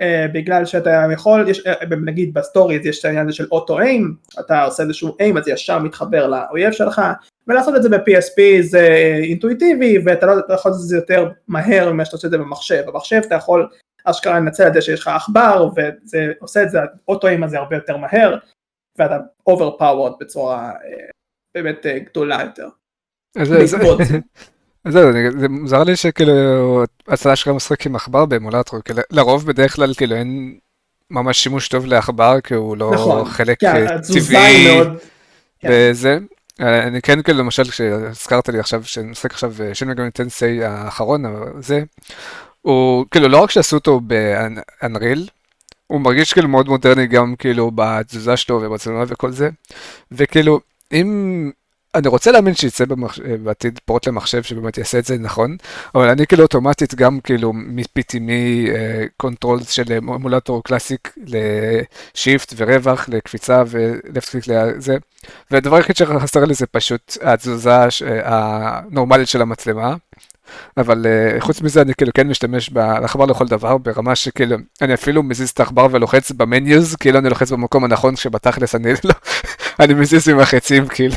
אה, 0.00 0.26
בגלל 0.32 0.64
שאתה 0.64 1.06
יכול, 1.12 1.48
יש, 1.48 1.62
נגיד 2.06 2.34
ב 2.34 2.41
Stories 2.41 2.86
יש 2.86 3.00
את 3.00 3.04
העניין 3.04 3.26
הזה 3.26 3.36
של 3.36 3.46
auto 3.52 3.80
aim, 3.80 4.14
אתה 4.40 4.64
עושה 4.64 4.82
איזשהו 4.82 5.16
איים 5.20 5.36
אז 5.36 5.48
ישר 5.48 5.78
מתחבר 5.78 6.26
לאויב 6.26 6.72
שלך 6.72 7.02
ולעשות 7.46 7.76
את 7.76 7.82
זה 7.82 7.88
ב-PSP 7.88 8.62
זה 8.62 8.86
אינטואיטיבי 9.22 9.98
ואתה 10.04 10.26
לא 10.26 10.32
יכול 10.32 10.70
לעשות 10.70 10.82
את 10.82 10.88
זה 10.88 10.96
יותר 10.96 11.30
מהר 11.48 11.92
ממה 11.92 12.04
שאתה 12.04 12.16
עושה 12.16 12.26
את 12.26 12.32
זה 12.32 12.38
במחשב, 12.38 12.82
במחשב 12.86 13.20
אתה 13.26 13.34
יכול 13.34 13.68
אשכרה 14.10 14.38
לנצל 14.38 14.66
את 14.66 14.74
זה 14.74 14.82
שיש 14.82 15.00
לך 15.00 15.08
עכבר 15.08 15.68
וזה 15.76 16.32
עושה 16.38 16.62
את 16.62 16.70
זה, 16.70 16.78
האוטו 17.08 17.26
איים 17.26 17.44
הזה 17.44 17.58
הרבה 17.58 17.76
יותר 17.76 17.96
מהר 17.96 18.38
ואתה 18.98 19.18
overpowered 19.50 20.16
בצורה 20.20 20.72
באמת 21.54 21.86
אה, 21.86 21.98
גדולה 21.98 22.42
יותר. 22.42 22.68
זהו, 24.88 25.12
זה 25.38 25.48
מוזר 25.48 25.84
לי 25.84 25.96
שכאילו 25.96 26.32
הצלה 27.08 27.36
שלך 27.36 27.48
משחק 27.48 27.86
עם 27.86 27.96
עכבר 27.96 28.24
באמולטור, 28.24 28.80
לרוב 29.10 29.46
בדרך 29.46 29.76
כלל 29.76 29.94
כאילו 29.94 30.16
אין 30.16 30.58
ממש 31.10 31.38
שימוש 31.42 31.68
טוב 31.68 31.86
לעכבר 31.86 32.40
כי 32.40 32.54
הוא 32.54 32.76
לא 32.76 32.90
נכון, 32.94 33.24
חלק 33.24 33.60
כן, 33.60 33.86
אה, 33.86 33.98
טבעי 34.02 34.84
כן. 35.60 35.68
וזה. 35.72 36.18
אני 36.60 37.02
כן 37.02 37.22
כאילו 37.22 37.38
למשל 37.38 37.64
כשהזכרת 37.64 38.48
לי 38.48 38.58
עכשיו 38.58 38.84
שאני 38.84 39.06
משחק 39.06 39.30
עכשיו 39.30 39.54
Shin 39.72 39.88
Megami 39.88 40.10
Tensei 40.10 40.64
האחרון 40.64 41.24
זה 41.60 41.82
הוא 42.66 43.06
כאילו 43.10 43.28
לא 43.28 43.42
רק 43.42 43.50
שעשו 43.50 43.76
אותו 43.76 44.00
ב 44.00 44.18
Unreal 44.18 45.28
הוא 45.86 46.00
מרגיש 46.00 46.32
כאילו 46.32 46.48
מאוד 46.48 46.68
מודרני 46.68 47.06
גם 47.06 47.34
כאילו 47.38 47.70
בתזוזה 47.74 48.36
שלו 48.36 48.60
ובצלמה 48.62 49.04
וכל 49.08 49.32
זה 49.32 49.48
וכאילו 50.12 50.60
אם 50.92 51.50
אני 51.94 52.08
רוצה 52.08 52.30
להאמין 52.30 52.54
שיצא 52.54 52.84
במחש... 52.84 53.20
בעתיד 53.20 53.80
port 53.84 54.08
למחשב 54.08 54.42
שבאמת 54.42 54.78
יעשה 54.78 54.98
את 54.98 55.04
זה 55.04 55.18
נכון, 55.18 55.56
אבל 55.94 56.08
אני 56.08 56.26
כאילו 56.26 56.42
אוטומטית 56.42 56.94
גם 56.94 57.20
כאילו 57.20 57.52
מיפיתי 57.52 58.18
מ 58.22 58.39
control 58.39 59.62
של 59.62 59.92
אמולטור 59.92 60.64
classic 60.64 61.14
ל 61.26 61.47
shift 61.47 62.54
ורווח 62.56 63.08
לקפיצה 63.08 63.62
ו 63.66 63.79
left 63.79 64.30
click 64.30 64.48
לזה, 64.48 64.96
והדבר 65.50 65.76
היחיד 65.76 65.96
שחסר 65.96 66.44
לי 66.44 66.54
זה 66.54 66.66
פשוט 66.66 67.16
התזוזה 67.22 67.76
הנורמלית 68.24 69.28
של 69.28 69.42
המצלמה. 69.42 69.94
אבל 70.76 71.06
אה, 71.06 71.40
חוץ 71.40 71.62
מזה 71.62 71.82
אני 71.82 71.94
כאילו 71.94 72.12
כן 72.14 72.28
משתמש 72.28 72.70
בעכבר 72.70 73.24
לכל 73.24 73.46
דבר 73.46 73.78
ברמה 73.78 74.16
שכאילו 74.16 74.56
אני 74.82 74.94
אפילו 74.94 75.22
מזיז 75.22 75.50
את 75.50 75.60
העכבר 75.60 75.86
ולוחץ 75.90 76.30
ב 76.30 76.41
menus 76.41 76.96
כאילו 76.96 77.18
אני 77.18 77.28
לוחץ 77.28 77.52
במקום 77.52 77.84
הנכון 77.84 78.14
כשבתכלס 78.14 78.74
אני 78.74 78.92
לא 79.04 79.14
אני 79.80 79.94
מזיז 79.94 80.28
עם 80.28 80.38
החצים 80.38 80.86
כאילו. 80.88 81.14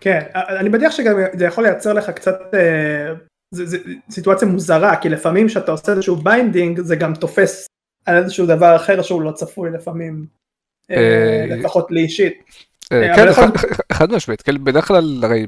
כן 0.00 0.20
אני 0.34 0.68
בטוח 0.68 0.92
שגם 0.92 1.14
זה 1.32 1.44
יכול 1.44 1.64
לייצר 1.64 1.92
לך 1.92 2.10
קצת 2.10 2.40
אה, 2.54 3.14
זה, 3.50 3.66
זה, 3.66 3.78
סיטואציה 4.10 4.48
מוזרה 4.48 4.96
כי 4.96 5.08
לפעמים 5.08 5.48
כשאתה 5.48 5.72
עושה 5.72 5.92
איזשהו 5.92 6.16
binding 6.16 6.80
זה 6.80 6.96
גם 6.96 7.14
תופס 7.14 7.66
על 8.06 8.16
איזשהו 8.16 8.46
דבר 8.46 8.76
אחר 8.76 9.02
שהוא 9.02 9.22
לא 9.22 9.32
צפוי 9.32 9.70
לפעמים 9.70 10.26
אה, 10.90 10.96
אה, 10.96 11.56
לפחות 11.56 11.90
לי 11.90 12.00
אישית. 12.00 12.34
אה, 12.92 13.16
כן, 13.16 13.26
חד 13.92 14.12
משמעית, 14.12 14.42
כן, 14.42 14.64
בדרך 14.64 14.88
כלל 14.88 15.24
הרי 15.24 15.46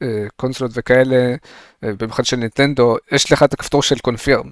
בקונסולות 0.00 0.72
וכאלה, 0.74 1.34
במיוחד 1.82 2.24
של 2.24 2.36
נינטנדו, 2.36 2.96
יש 3.12 3.32
לך 3.32 3.42
את 3.42 3.52
הכפתור 3.52 3.82
של 3.82 3.98
קונפירם. 3.98 4.50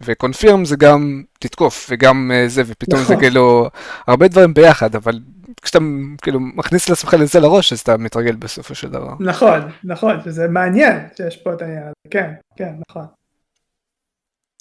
וקונפירם 0.00 0.64
זה 0.64 0.76
גם 0.76 1.22
תתקוף 1.40 1.86
וגם 1.90 2.30
זה 2.46 2.62
ופתאום 2.66 3.00
זה 3.00 3.04
נכון. 3.04 3.20
כאילו 3.20 3.68
הרבה 4.06 4.28
דברים 4.28 4.54
ביחד 4.54 4.94
אבל 4.94 5.20
כשאתה 5.62 5.78
כאילו 6.22 6.40
מכניס 6.40 6.88
לעצמך 6.88 7.14
לזה 7.14 7.40
לראש 7.40 7.72
אז 7.72 7.80
אתה 7.80 7.96
מתרגל 7.96 8.36
בסופו 8.36 8.74
של 8.74 8.90
דבר. 8.90 9.14
נכון 9.20 9.60
נכון 9.84 10.16
שזה 10.24 10.48
מעניין 10.48 11.08
שיש 11.16 11.36
פה 11.36 11.52
את 11.52 11.62
העניין 11.62 11.82
הזה 11.82 11.94
כן 12.10 12.30
כן 12.56 12.74
נכון. 12.88 13.06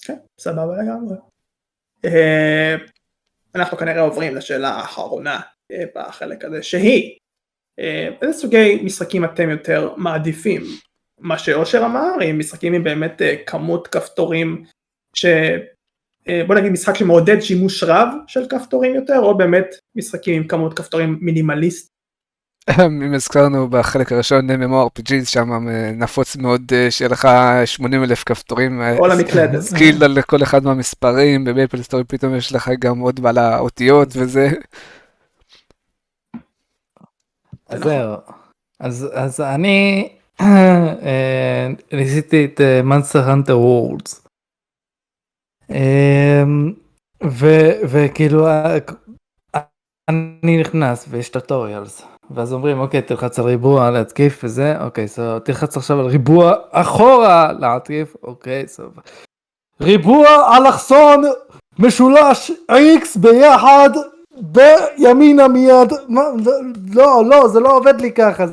כן 0.01 0.17
סבבה 0.39 0.73
לגמרי. 0.83 1.15
אה, 2.05 2.75
אנחנו 3.55 3.77
כנראה 3.77 4.01
עוברים 4.01 4.35
לשאלה 4.35 4.69
האחרונה 4.69 5.35
אה, 5.35 5.41
בחלק 5.95 6.45
הזה 6.45 6.63
שהיא 6.63 7.17
אה, 7.79 8.09
איזה 8.21 8.33
סוגי 8.33 8.81
משחקים 8.83 9.25
אתם 9.25 9.49
יותר 9.49 9.93
מעדיפים 9.97 10.61
מה 11.19 11.37
שאושר 11.37 11.85
אמר 11.85 12.29
אם 12.29 12.39
משחקים 12.39 12.73
עם 12.73 12.83
באמת 12.83 13.21
כמות 13.45 13.87
כפתורים 13.87 14.63
ש... 15.15 15.25
בוא 16.47 16.55
נגיד 16.55 16.71
משחק 16.71 16.95
שמעודד 16.95 17.39
שימוש 17.41 17.83
רב 17.83 18.07
של 18.27 18.47
כפתורים 18.49 18.95
יותר 18.95 19.19
או 19.19 19.37
באמת 19.37 19.75
משחקים 19.95 20.41
עם 20.41 20.47
כמות 20.47 20.77
כפתורים 20.77 21.17
מינימליסט. 21.21 21.95
אם 22.79 23.13
הזכרנו 23.15 23.67
בחלק 23.69 24.11
הראשון 24.11 24.49
MMORPG 24.49 25.25
שם 25.25 25.67
נפוץ 25.93 26.35
מאוד 26.35 26.61
שיהיה 26.89 27.09
לך 27.09 27.27
80 27.65 28.03
אלף 28.03 28.23
כפתורים. 28.23 28.81
או 28.99 29.07
למקלדת. 29.07 29.61
Skill 29.69 30.03
על 30.03 30.21
כל 30.21 30.43
אחד 30.43 30.63
מהמספרים 30.63 31.45
ב 31.45 31.81
MapleStory 31.81 32.03
פתאום 32.03 32.35
יש 32.35 32.53
לך 32.53 32.71
גם 32.79 32.99
עוד 32.99 33.19
על 33.19 33.37
האותיות 33.37 34.07
וזה. 34.15 34.49
אז 37.69 37.83
זהו. 37.83 38.15
אז 39.13 39.41
אני 39.41 40.09
אה, 40.41 41.67
ניסיתי 41.93 42.45
את 42.45 42.61
Monster 42.83 43.29
Hunter 43.29 43.59
Wilds. 43.59 44.27
אמ, 45.69 46.73
וכאילו 47.89 48.47
אני 50.09 50.57
נכנס 50.61 51.05
ויש 51.09 51.29
טוטוריאלס 51.29 52.01
ואז 52.31 52.53
אומרים 52.53 52.79
אוקיי 52.79 53.01
תלחץ 53.01 53.39
על 53.39 53.45
ריבוע 53.45 53.91
להתקיף 53.91 54.41
וזה 54.43 54.81
אוקיי 54.81 55.07
סבבה 55.07 55.39
תלחץ 55.39 55.77
עכשיו 55.77 55.99
על 55.99 56.05
ריבוע 56.05 56.53
אחורה 56.71 57.51
להתקיף 57.59 58.15
אוקיי 58.23 58.67
סבבה. 58.67 59.01
ריבוע 59.81 60.57
אלכסון 60.57 61.23
משולש 61.79 62.51
x 62.71 63.19
ביחד 63.19 63.89
בימינה 64.41 65.47
מיד 65.47 65.91
לא 66.93 67.25
לא 67.25 67.47
זה 67.47 67.59
לא 67.59 67.77
עובד 67.77 68.01
לי 68.01 68.11
ככה. 68.11 68.45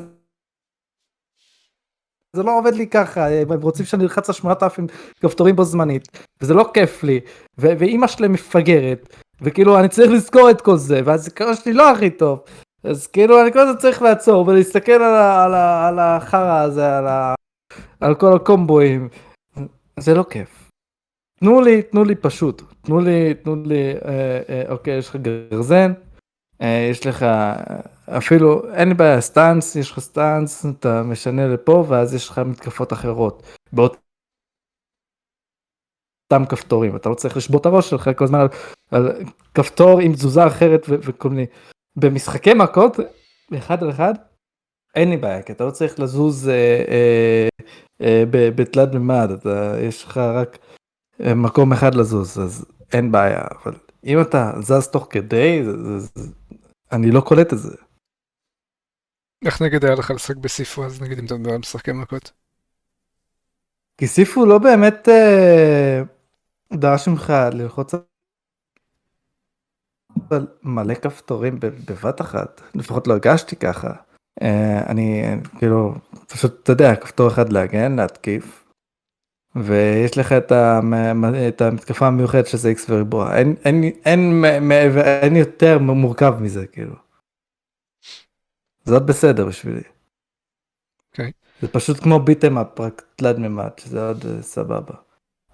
זה 2.36 2.42
לא 2.42 2.59
עובד 2.59 2.74
לי 2.74 2.86
ככה, 2.86 3.28
הם 3.28 3.62
רוצים 3.62 3.86
שאני 3.86 4.04
אלחץ 4.04 4.28
על 4.28 4.34
8,000 4.34 4.86
כפתורים 5.20 5.56
בו 5.56 5.64
זמנית, 5.64 6.09
וזה 6.40 6.54
לא 6.54 6.70
כיף 6.74 7.02
לי, 7.02 7.20
ואימא 7.59 8.06
שלי 8.06 8.28
מפגרת, 8.28 9.16
וכאילו 9.40 9.78
אני 9.78 9.88
צריך 9.88 10.10
לזכור 10.10 10.50
את 10.50 10.60
כל 10.60 10.76
זה, 10.76 11.00
והזיכרון 11.04 11.54
שלי 11.54 11.72
לא 11.72 11.90
הכי 11.90 12.10
טוב, 12.10 12.40
אז 12.84 13.06
כאילו 13.06 13.42
אני 13.42 13.52
כל 13.52 13.59
הזמן 13.59 13.78
צריך 13.78 14.02
לעצור 14.02 14.48
ולהסתכל 14.48 14.92
על, 14.92 15.14
על, 15.14 15.54
על 15.54 15.98
החרא 15.98 16.60
הזה, 16.60 16.98
על, 16.98 17.06
ה, 17.06 17.34
על 18.00 18.14
כל 18.14 18.36
הקומבואים, 18.36 19.09
זה 19.98 20.14
לא 20.14 20.24
כיף. 20.30 20.61
תנו 21.43 21.60
לי, 21.60 21.82
תנו 21.82 22.05
לי 22.05 22.14
פשוט, 22.14 22.62
תנו 22.82 23.01
לי, 23.01 23.35
תנו 23.35 23.56
לי, 23.56 23.93
אה, 23.93 24.40
אה, 24.48 24.62
אוקיי, 24.69 24.98
יש 24.98 25.09
לך 25.09 25.16
גרזן, 25.16 25.93
אה, 26.62 26.89
יש 26.90 27.06
לך 27.06 27.27
אפילו, 28.09 28.74
אין 28.74 28.89
לי 28.89 28.94
בעיה, 28.94 29.20
stance, 29.20 29.76
יש 29.77 29.90
לך 29.90 30.01
stance, 30.01 30.66
אתה 30.66 31.02
משנה 31.02 31.48
לפה, 31.48 31.85
ואז 31.89 32.14
יש 32.14 32.28
לך 32.28 32.39
מתקפות 32.39 32.93
אחרות. 32.93 33.43
באותם 33.73 33.97
כפתורים, 36.48 36.97
אתה 36.97 37.09
לא 37.09 37.14
צריך 37.14 37.36
לשבור 37.36 37.60
את 37.60 37.66
הראש 37.66 37.90
שלך 37.90 38.10
כל 38.16 38.24
הזמן 38.24 38.40
על, 38.40 38.48
על 38.90 39.12
כפתור 39.55 40.01
עם 40.01 40.12
תזוזה 40.12 40.47
אחרת 40.47 40.86
ו- 40.89 40.97
וכל 41.02 41.28
מיני. 41.28 41.47
במשחקי 41.97 42.55
מכות, 42.55 42.97
אחד 43.59 43.82
על 43.82 43.90
אחד, 43.90 44.14
אין 44.94 45.10
לי 45.10 45.16
בעיה, 45.16 45.43
כי 45.43 45.52
אתה 45.52 45.64
לא 45.64 45.70
צריך 45.70 46.01
לזוז 46.01 46.48
אה, 46.48 46.85
אה, 46.89 47.48
אה, 48.02 48.24
בתלת 48.31 48.93
מימד, 48.94 49.31
אתה, 49.31 49.74
יש 49.81 50.05
לך 50.05 50.16
רק 50.16 50.59
אה, 50.62 50.72
מקום 51.20 51.72
אחד 51.72 51.94
לזוז, 51.94 52.39
אז 52.39 52.64
אין 52.93 53.12
בעיה, 53.12 53.43
אבל 53.62 53.74
אם 54.05 54.20
אתה 54.20 54.52
זז 54.60 54.89
תוך 54.89 55.06
כדי, 55.10 55.64
זה, 55.64 55.72
זה, 55.82 55.98
זה, 56.14 56.28
אני 56.93 57.10
לא 57.10 57.20
קולט 57.20 57.52
את 57.52 57.59
זה. 57.59 57.76
איך 59.44 59.62
נגיד 59.62 59.84
היה 59.84 59.94
לך 59.94 60.10
לשחק 60.10 60.36
בסיפו 60.36 60.84
אז 60.84 61.02
נגיד 61.02 61.18
אם 61.18 61.26
אתה 61.26 61.34
מדבר 61.34 61.52
על 61.52 61.59
משחקי 61.59 61.93
מכות? 61.93 62.32
כי 63.98 64.06
סיפו 64.06 64.47
לא 64.47 64.59
באמת 64.59 65.09
אה, 65.09 66.02
דרש 66.72 67.09
ממך 67.09 67.32
ללחוץ 67.52 67.94
על 70.30 70.47
מלא 70.62 70.94
כפתורים 70.94 71.60
בבת 71.60 72.20
אחת, 72.20 72.60
לפחות 72.74 73.06
לא 73.06 73.12
הרגשתי 73.12 73.56
ככה. 73.56 73.93
אה, 74.43 74.86
אני 74.86 75.22
כאילו, 75.59 75.94
פשוט, 76.26 76.62
אתה 76.62 76.72
יודע, 76.72 76.97
כפתור 76.97 77.28
אחד 77.28 77.52
להגן, 77.52 77.97
להתקיף, 77.97 78.61
ויש 79.56 80.18
לך 80.18 80.32
את, 80.32 80.52
המ- 80.52 81.24
את 81.48 81.60
המתקפה 81.60 82.06
המיוחדת 82.06 82.46
שזה 82.46 82.68
איקס 82.68 82.90
וריבוע, 82.90 83.36
אין, 83.38 83.54
אין, 83.64 83.82
אין, 84.04 84.40
מעבר- 84.68 85.04
אין 85.22 85.36
יותר 85.36 85.78
מורכב 85.78 86.34
מזה, 86.40 86.66
כאילו. 86.66 86.94
עוד 88.90 89.06
בסדר 89.06 89.46
בשבילי. 89.46 89.82
אוקיי. 91.10 91.32
זה 91.60 91.68
פשוט 91.68 91.96
כמו 92.02 92.20
ביטם 92.20 92.58
אפ, 92.58 92.80
רק 92.80 93.02
תלת 93.16 93.38
מימד, 93.38 93.70
שזה 93.78 94.08
עוד 94.08 94.24
אה, 94.26 94.42
סבבה. 94.42 94.94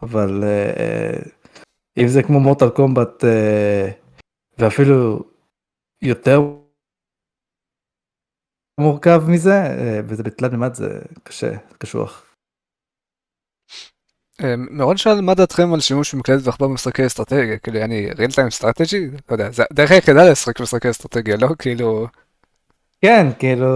אבל 0.02 0.44
אה, 0.44 0.72
אה, 0.78 1.18
אם 2.02 2.08
זה 2.08 2.22
כמו 2.22 2.40
מורטל 2.40 2.70
קומבט, 2.70 3.24
אה, 3.24 3.90
ואפילו 4.58 5.24
יותר 6.02 6.40
מורכב 8.80 9.22
מזה, 9.28 9.54
אה, 9.62 10.00
וזה 10.04 10.22
בתלת 10.22 10.50
מימד, 10.52 10.74
זה 10.74 10.88
קשה, 11.22 11.52
קשוח. 11.78 12.24
אה, 14.44 14.54
מירון 14.56 14.96
שאל 14.96 15.20
מה 15.20 15.34
דעתכם 15.34 15.74
על 15.74 15.80
שימוש 15.80 16.14
במקלדת 16.14 16.46
ועכבר 16.46 16.68
במשחקי 16.68 17.06
אסטרטגיה, 17.06 17.58
כאילו 17.58 17.80
אני 17.80 18.10
real 18.10 18.32
time 18.32 18.60
strategy, 18.60 19.20
לא 19.28 19.34
יודע, 19.34 19.50
זה 19.50 19.64
הדרך 19.70 19.90
היחידה 19.90 20.30
לשחק 20.30 20.58
במשחקי 20.58 20.90
אסטרטגיה, 20.90 21.36
לא 21.36 21.48
כאילו, 21.58 22.06
כן, 23.02 23.26
כאילו, 23.38 23.68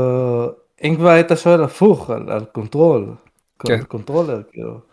אם 0.84 0.97
כבר 0.97 1.09
היית 1.09 1.28
שואל 1.34 1.64
הפוך 1.64 2.10
על, 2.10 2.30
על 2.30 2.44
control, 2.44 3.14
כן. 3.66 3.82
controller, 3.82 4.42
כאילו. 4.52 4.93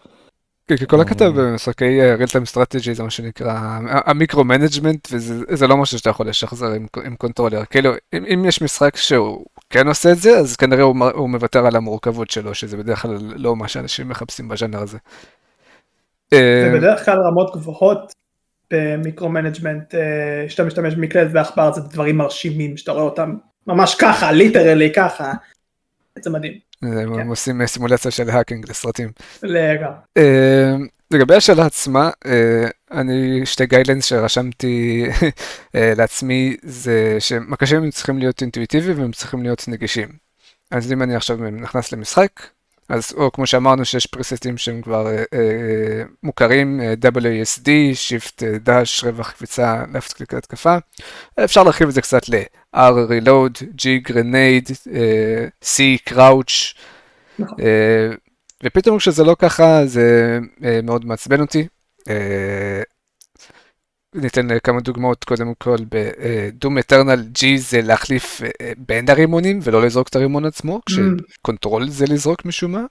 כי 0.68 0.78
כי 0.78 0.88
כל 0.88 1.02
הקטע 1.02 1.26
אה. 1.26 1.32
במשחקי 1.32 2.02
אה, 2.02 2.16
real 2.16 2.28
time 2.28 2.54
strategy 2.54 2.94
זה 2.94 3.04
מה 3.04 3.10
שנקרא 3.10 3.80
ה 3.88 3.97
micro 3.97 4.44
management 4.44 5.08
וזה 5.12 5.44
זה 5.50 5.68
לא 5.68 5.78
משהו 5.78 5.98
שאתה 5.98 6.10
יכול 6.10 6.28
לשחזר 6.30 6.68
עם, 7.06 7.16
controller, 7.16 7.66
כאילו 7.66 7.92
אם, 8.14 8.46
יש 8.46 8.62
משחק 8.62 8.96
שהוא 8.96 9.46
כן 9.70 9.88
עושה 9.88 10.12
את 10.12 10.18
זה 10.18 10.38
אז 10.38 10.56
כנראה 10.56 10.84
הוא 10.84 11.30
מוותר 11.30 11.66
על 11.66 11.76
המורכבות 11.76 12.30
שלו 12.30 12.54
שזה 12.54 12.78
בדרך 12.78 13.02
כלל 13.02 13.18
לא 13.36 13.56
מה 13.56 13.68
שאנשים 13.68 14.10
מחפשים 14.10 14.48
בז'אנר 14.48 14.80
הזה. 14.80 14.98
אה, 16.34 16.70
זה 16.72 16.78
בדרך 16.78 17.06
כלל 17.06 17.18
רמות 17.20 17.56
גבוהות 17.56 18.14
ב 18.72 18.81
micro 18.81 19.30
management, 19.30 19.96
אה, 19.96 20.46
שאתה 20.50 20.64
משתמש 20.64 20.96
במקלדת 20.96 21.32
ועכבר 21.34 21.74
זה 21.74 21.82
דברים 21.82 22.18
מרשימים 22.18 22.78
שאתה 22.78 22.92
רואה 22.92 23.04
אותם 23.04 23.36
ממש 23.68 23.96
ככה, 23.96 24.32
literally 24.32 24.94
ככה. 24.94 25.34
זה 26.20 26.30
מדהים, 26.30 26.54
אה, 26.84 27.02
הם 27.02 27.28
עושים 27.28 27.62
אה, 27.62 27.68
סימולציה 27.68 28.12
של 28.12 28.30
hacking 28.30 28.70
לסרטים. 28.70 29.12
לגמרי. 29.44 29.98
אה, 30.18 30.76
לגבי 31.14 31.36
השאלה 31.36 31.66
עצמה, 31.66 32.10
אה, 32.26 32.68
אני 32.92 33.46
שתי 33.46 33.66
guidelines 33.66 34.06
שרשמתי 34.06 35.06
אה, 35.76 35.94
לעצמי 35.98 36.58
זה 36.64 37.16
שמקשים 37.20 37.90
צריכים 37.90 38.20
להיות 38.20 38.42
אינטואיטיביים 38.42 39.00
והם 39.00 39.12
צריכים 39.12 39.44
להיות 39.44 39.66
נגישים. 39.68 40.10
אז 40.72 40.92
אם 40.92 41.02
אני 41.02 41.16
עכשיו 41.16 41.38
נכנס 41.38 41.92
למשחק, 41.92 42.32
אז 42.90 43.14
או 43.18 43.32
כמו 43.32 43.48
שאמרנו 43.48 43.86
שיש 43.86 44.06
preset 44.06 44.45
ים 44.45 44.58
שהם 44.58 44.82
כבר 44.82 45.08
אה, 45.08 45.24
אה, 45.34 46.04
מוכרים, 46.24 46.82
אה, 46.82 46.94
WASD, 47.12 47.68
Shift 47.94 48.44
אה, 48.44 48.58
Dash, 48.66 49.06
רווח 49.06 49.32
קפיצה, 49.32 49.84
left 49.94 50.14
click 50.14 50.34
התקפה, 50.34 50.78
אפשר 51.44 51.64
להרחיב 51.64 51.88
את 51.88 51.94
זה 51.94 52.02
קצת 52.02 52.30
ל-R 52.30 52.94
Reload, 53.10 53.64
G 53.82 54.10
Grenade, 54.10 54.92
אה, 54.94 55.48
C 55.64 56.10
Crouch, 56.14 56.78
נכון. 57.40 57.58
אה, 57.60 58.16
ופתאום 58.64 58.98
כשזה 58.98 59.24
לא 59.24 59.36
ככה 59.40 59.86
זה 59.86 60.40
אה, 60.64 60.80
מאוד 60.84 61.06
מעצבן 61.06 61.42
אותי. 61.42 61.68
אה, 62.10 62.82
ניתן 64.16 64.52
אה, 64.52 64.60
כמה 64.60 64.82
דוגמאות 64.82 65.24
קודם 65.24 65.54
כל 65.58 65.76
ב 65.90 66.07
Doom 66.07 66.78
Eternal 66.78 67.24
G 67.38 67.46
זה 67.58 67.82
להחליף 67.82 68.42
אה, 68.42 68.72
בין 68.78 69.10
הרימונים 69.10 69.60
ולא 69.64 69.82
לזרוק 69.82 70.08
את 70.08 70.16
הרימון 70.16 70.46
עצמו, 70.46 70.82
כש 70.86 71.23
control 71.23 71.90
זה 71.90 72.06
לזרוק 72.06 72.46
משום 72.46 72.72
מה. 72.72 72.86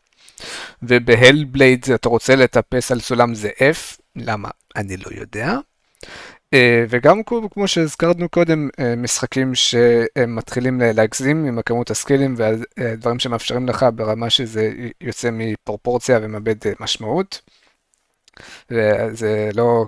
ובהל 0.82 1.44
בלייד 1.44 1.86
אתה 1.94 2.08
רוצה 2.08 2.36
לטפס 2.36 2.92
על 2.92 3.00
סולם 3.00 3.34
זה 3.34 3.50
F, 3.58 4.00
למה? 4.16 4.48
אני 4.76 4.96
לא 4.96 5.06
יודע. 5.20 5.56
אה, 6.54 6.84
וגם 6.88 7.22
כמו 7.50 7.68
שהזכרנו 7.68 8.28
קודם, 8.28 8.68
משחקים 8.96 9.54
שהם 9.54 10.36
מתחילים 10.36 10.80
ל- 10.80 10.92
להגזים 10.92 11.44
עם 11.44 11.58
הכמות 11.58 11.90
הסקילים 11.90 12.34
והדברים 12.38 13.18
שמאפשרים 13.18 13.68
לך 13.68 13.86
ברמה 13.94 14.30
שזה 14.30 14.72
יוצא 15.00 15.30
מפרופורציה 15.32 16.18
ומאבד 16.22 16.56
משמעות. 16.80 17.40
וזה 18.70 19.50
לא, 19.54 19.86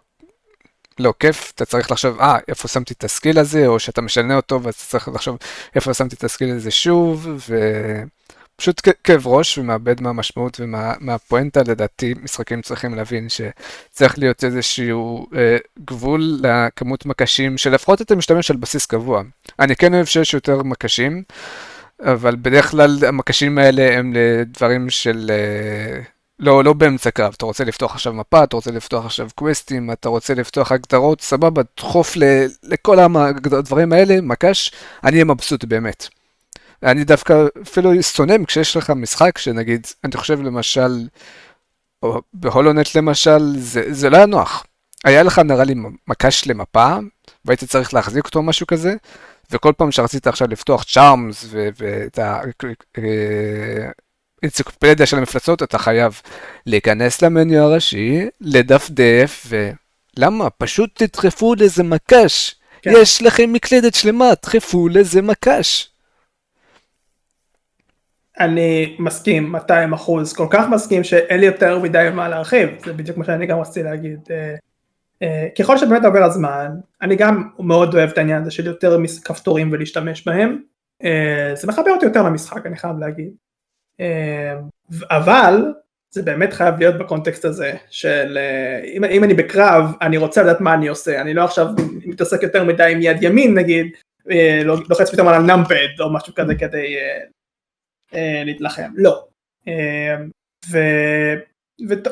לא 1.01 1.15
כיף, 1.19 1.53
אתה 1.55 1.65
צריך 1.65 1.91
לחשוב, 1.91 2.21
אה, 2.21 2.39
איפה 2.49 2.69
שמתי 2.69 2.95
את 2.95 3.05
הסקיל 3.05 3.39
הזה, 3.39 3.67
או 3.67 3.79
שאתה 3.79 4.01
משנה 4.01 4.37
אותו 4.37 4.63
ואז 4.63 4.75
אתה 4.75 4.85
צריך 4.85 5.09
לחשוב 5.09 5.39
איפה 5.75 5.95
שמתי 5.95 6.17
את 6.17 6.25
הסקיל 6.25 6.57
הזה 6.57 6.71
שוב, 6.71 7.29
ופשוט 8.57 8.81
כאב 9.05 9.27
ראש 9.27 9.59
ומאבד 9.59 10.01
מהמשמעות 10.01 10.61
ומהפואנטה, 10.61 11.61
לדעתי 11.67 12.15
משחקים 12.23 12.63
צריכים 12.63 12.95
להבין 12.95 13.29
שצריך 13.29 14.19
להיות 14.19 14.45
איזשהו 14.45 15.27
אה, 15.37 15.57
גבול 15.85 16.41
לכמות 16.43 17.07
מקשים, 17.07 17.59
שלפחות 17.59 18.03
אתה 18.03 18.17
משתמש 18.17 18.51
על 18.51 18.57
בסיס 18.57 18.87
קבוע. 18.87 19.23
אני 19.59 19.77
כן 19.77 19.95
אוהב 19.95 20.07
שיש 20.07 20.35
יותר 20.35 20.63
מקשים, 20.63 21.23
אבל 22.03 22.37
בדרך 22.37 22.71
כלל 22.71 22.99
המקשים 23.07 23.59
האלה 23.59 23.99
הם 23.99 24.13
לדברים 24.17 24.91
של... 24.91 25.31
אה, 25.31 26.03
לא, 26.41 26.65
לא 26.65 26.73
באמצע 26.73 27.11
קרב, 27.11 27.33
אתה 27.37 27.45
רוצה 27.45 27.65
לפתוח 27.65 27.95
עכשיו 27.95 28.13
מפה, 28.13 28.45
אתה 28.45 28.57
רוצה 28.57 28.71
לפתוח 28.71 29.05
עכשיו 29.05 29.29
קווסטים, 29.35 29.93
אתה 29.93 30.09
רוצה 30.09 30.35
לפתוח 30.35 30.73
הגדרות, 30.73 31.21
סבבה, 31.21 31.63
דחוף 31.77 32.17
ל, 32.17 32.23
לכל 32.63 32.99
הדברים 33.53 33.93
האלה, 33.93 34.21
מקש, 34.21 34.73
אני 35.05 35.13
אהיה 35.13 35.25
מבסוט 35.25 35.65
באמת. 35.65 36.09
אני 36.83 37.05
דווקא 37.05 37.45
אפילו 37.63 38.03
שונא 38.03 38.35
כשיש 38.47 38.77
לך 38.77 38.91
משחק 38.91 39.39
שנגיד, 39.39 39.87
אני 40.05 40.17
חושב 40.17 40.41
למשל, 40.41 41.09
או 42.03 42.21
בהולונט 42.35 42.95
למשל, 42.95 43.59
זה, 43.59 43.83
זה 43.91 44.11
לא 44.11 44.17
היה 44.17 44.27
נוח. 44.27 44.65
היה 45.05 45.23
לך 45.23 45.39
נראה 45.39 45.65
לי 45.65 45.75
מקש 46.09 46.47
למפה, 46.47 46.97
והיית 47.45 47.65
צריך 47.65 47.95
להחזיק 47.95 48.25
אותו 48.25 48.39
או 48.39 48.45
משהו 48.45 48.67
כזה, 48.67 48.95
וכל 49.51 49.73
פעם 49.77 49.93
שרצית 49.93 50.27
עכשיו 50.27 50.49
לפתוח 50.49 50.85
צ'ארמס 50.85 51.45
ואת 51.51 52.19
ה... 52.19 52.41
אנציקלופדיה 54.45 55.07
של 55.07 55.19
המפלצות, 55.19 55.63
אתה 55.63 55.79
חייב 55.79 56.21
להיכנס 56.67 57.23
למניו 57.23 57.63
הראשי, 57.63 58.29
לדפדף, 58.41 59.47
ולמה? 59.49 60.51
פשוט 60.51 61.03
תדחפו 61.03 61.55
לאיזה 61.55 61.83
מקש. 61.83 62.55
כן. 62.83 62.91
יש 62.97 63.23
לכם 63.23 63.53
מקלדת 63.53 63.95
שלמה, 63.95 64.31
דחפו 64.43 64.89
לאיזה 64.89 65.23
מקש. 65.23 65.91
אני 68.41 68.97
מסכים 68.99 69.53
200 69.53 69.93
אחוז, 69.93 70.33
כל 70.33 70.47
כך 70.51 70.69
מסכים 70.69 71.05
שאין 71.05 71.41
לי 71.41 71.47
יותר 71.47 71.79
מדי 71.79 72.09
מה 72.15 72.29
להרחיב, 72.29 72.69
זה 72.85 72.93
בדיוק 72.93 73.17
מה 73.19 73.25
שאני 73.25 73.47
גם 73.47 73.61
רציתי 73.61 73.83
להגיד. 73.83 74.21
אה, 74.31 74.55
אה, 75.23 75.49
ככל 75.59 75.79
שבאמת 75.79 76.05
עובר 76.05 76.23
הזמן, 76.23 76.71
אני 77.03 77.17
גם 77.17 77.49
מאוד 77.59 77.95
אוהב 77.95 78.11
את 78.11 78.19
העניין 78.19 78.43
הזה 78.43 78.51
של 78.51 78.67
יותר 78.67 78.99
כפתורים 79.25 79.73
ולהשתמש 79.73 80.27
בהם, 80.27 80.59
אה, 81.05 81.53
זה 81.55 81.69
מחבר 81.69 81.91
אותי 81.91 82.07
יותר 82.07 82.23
למשחק, 82.23 82.67
אני 82.67 82.77
חייב 82.77 82.99
להגיד. 82.99 83.31
אה, 84.01 84.57
אבל 85.11 85.73
זה 86.11 86.23
באמת 86.23 86.53
חייב 86.53 86.79
להיות 86.79 86.99
בקונטקסט 86.99 87.45
הזה 87.45 87.73
של 87.91 88.39
אה, 88.41 88.81
אם, 88.97 89.05
אם 89.05 89.25
אני 89.25 89.35
בקרב, 89.35 89.85
אני 90.03 90.17
רוצה 90.17 90.43
לדעת 90.43 90.61
מה 90.61 90.75
אני 90.75 90.89
עושה, 90.89 91.21
אני 91.21 91.35
לא 91.35 91.45
עכשיו 91.45 91.67
מתעסק 92.05 92.43
יותר 92.43 92.65
מדי 92.65 92.93
עם 92.93 92.99
יד 93.03 93.23
ימין 93.23 93.55
נגיד, 93.55 93.87
אה, 94.31 94.61
לא- 94.65 94.77
לוחץ 94.89 95.11
פתאום 95.11 95.29
על 95.29 95.35
הנאמפד 95.35 96.01
או 96.01 96.13
משהו 96.13 96.35
כזה 96.35 96.55
כדי 96.55 96.97
אה, 98.15 98.43
להתלחם, 98.45 98.91
לא. 98.95 99.25
ו- 100.71 101.35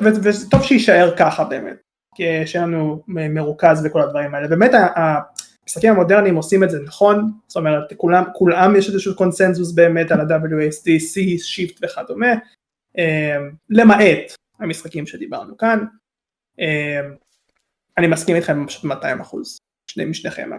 וזה 0.02 0.50
טוב 0.50 0.62
שיישאר 0.62 1.16
ככה 1.16 1.44
באמת, 1.44 1.76
כי 2.14 2.46
שיהיה 2.46 2.66
לנו 2.66 3.02
מרוכז 3.06 3.86
וכל 3.86 4.00
הדברים 4.00 4.34
האלה. 4.34 4.48
באמת 4.48 4.70
המשחקים 5.68 5.92
המודרניים 5.92 6.34
עושים 6.34 6.64
את 6.64 6.70
זה 6.70 6.78
נכון, 6.80 7.32
זאת 7.46 7.56
אומרת 7.56 7.92
כולם, 7.96 8.24
כולם 8.34 8.76
יש 8.76 8.88
איזשהו 8.88 9.16
קונסנזוס 9.16 9.72
באמת 9.72 10.10
על 10.10 10.20
ה-WSD, 10.20 10.86
C, 10.86 11.40
Shift 11.40 11.78
וכדומה, 11.82 12.32
אה, 12.98 13.36
למעט 13.70 14.36
המשחקים 14.60 15.06
שדיברנו 15.06 15.56
כאן. 15.56 15.84
אה, 16.60 17.00
אני 17.98 18.06
מסכים 18.06 18.36
איתכם 18.36 18.66
פשוט 18.66 18.84
200 18.84 19.20
אחוז, 19.20 19.58
שני 19.90 20.04
משניכם, 20.04 20.50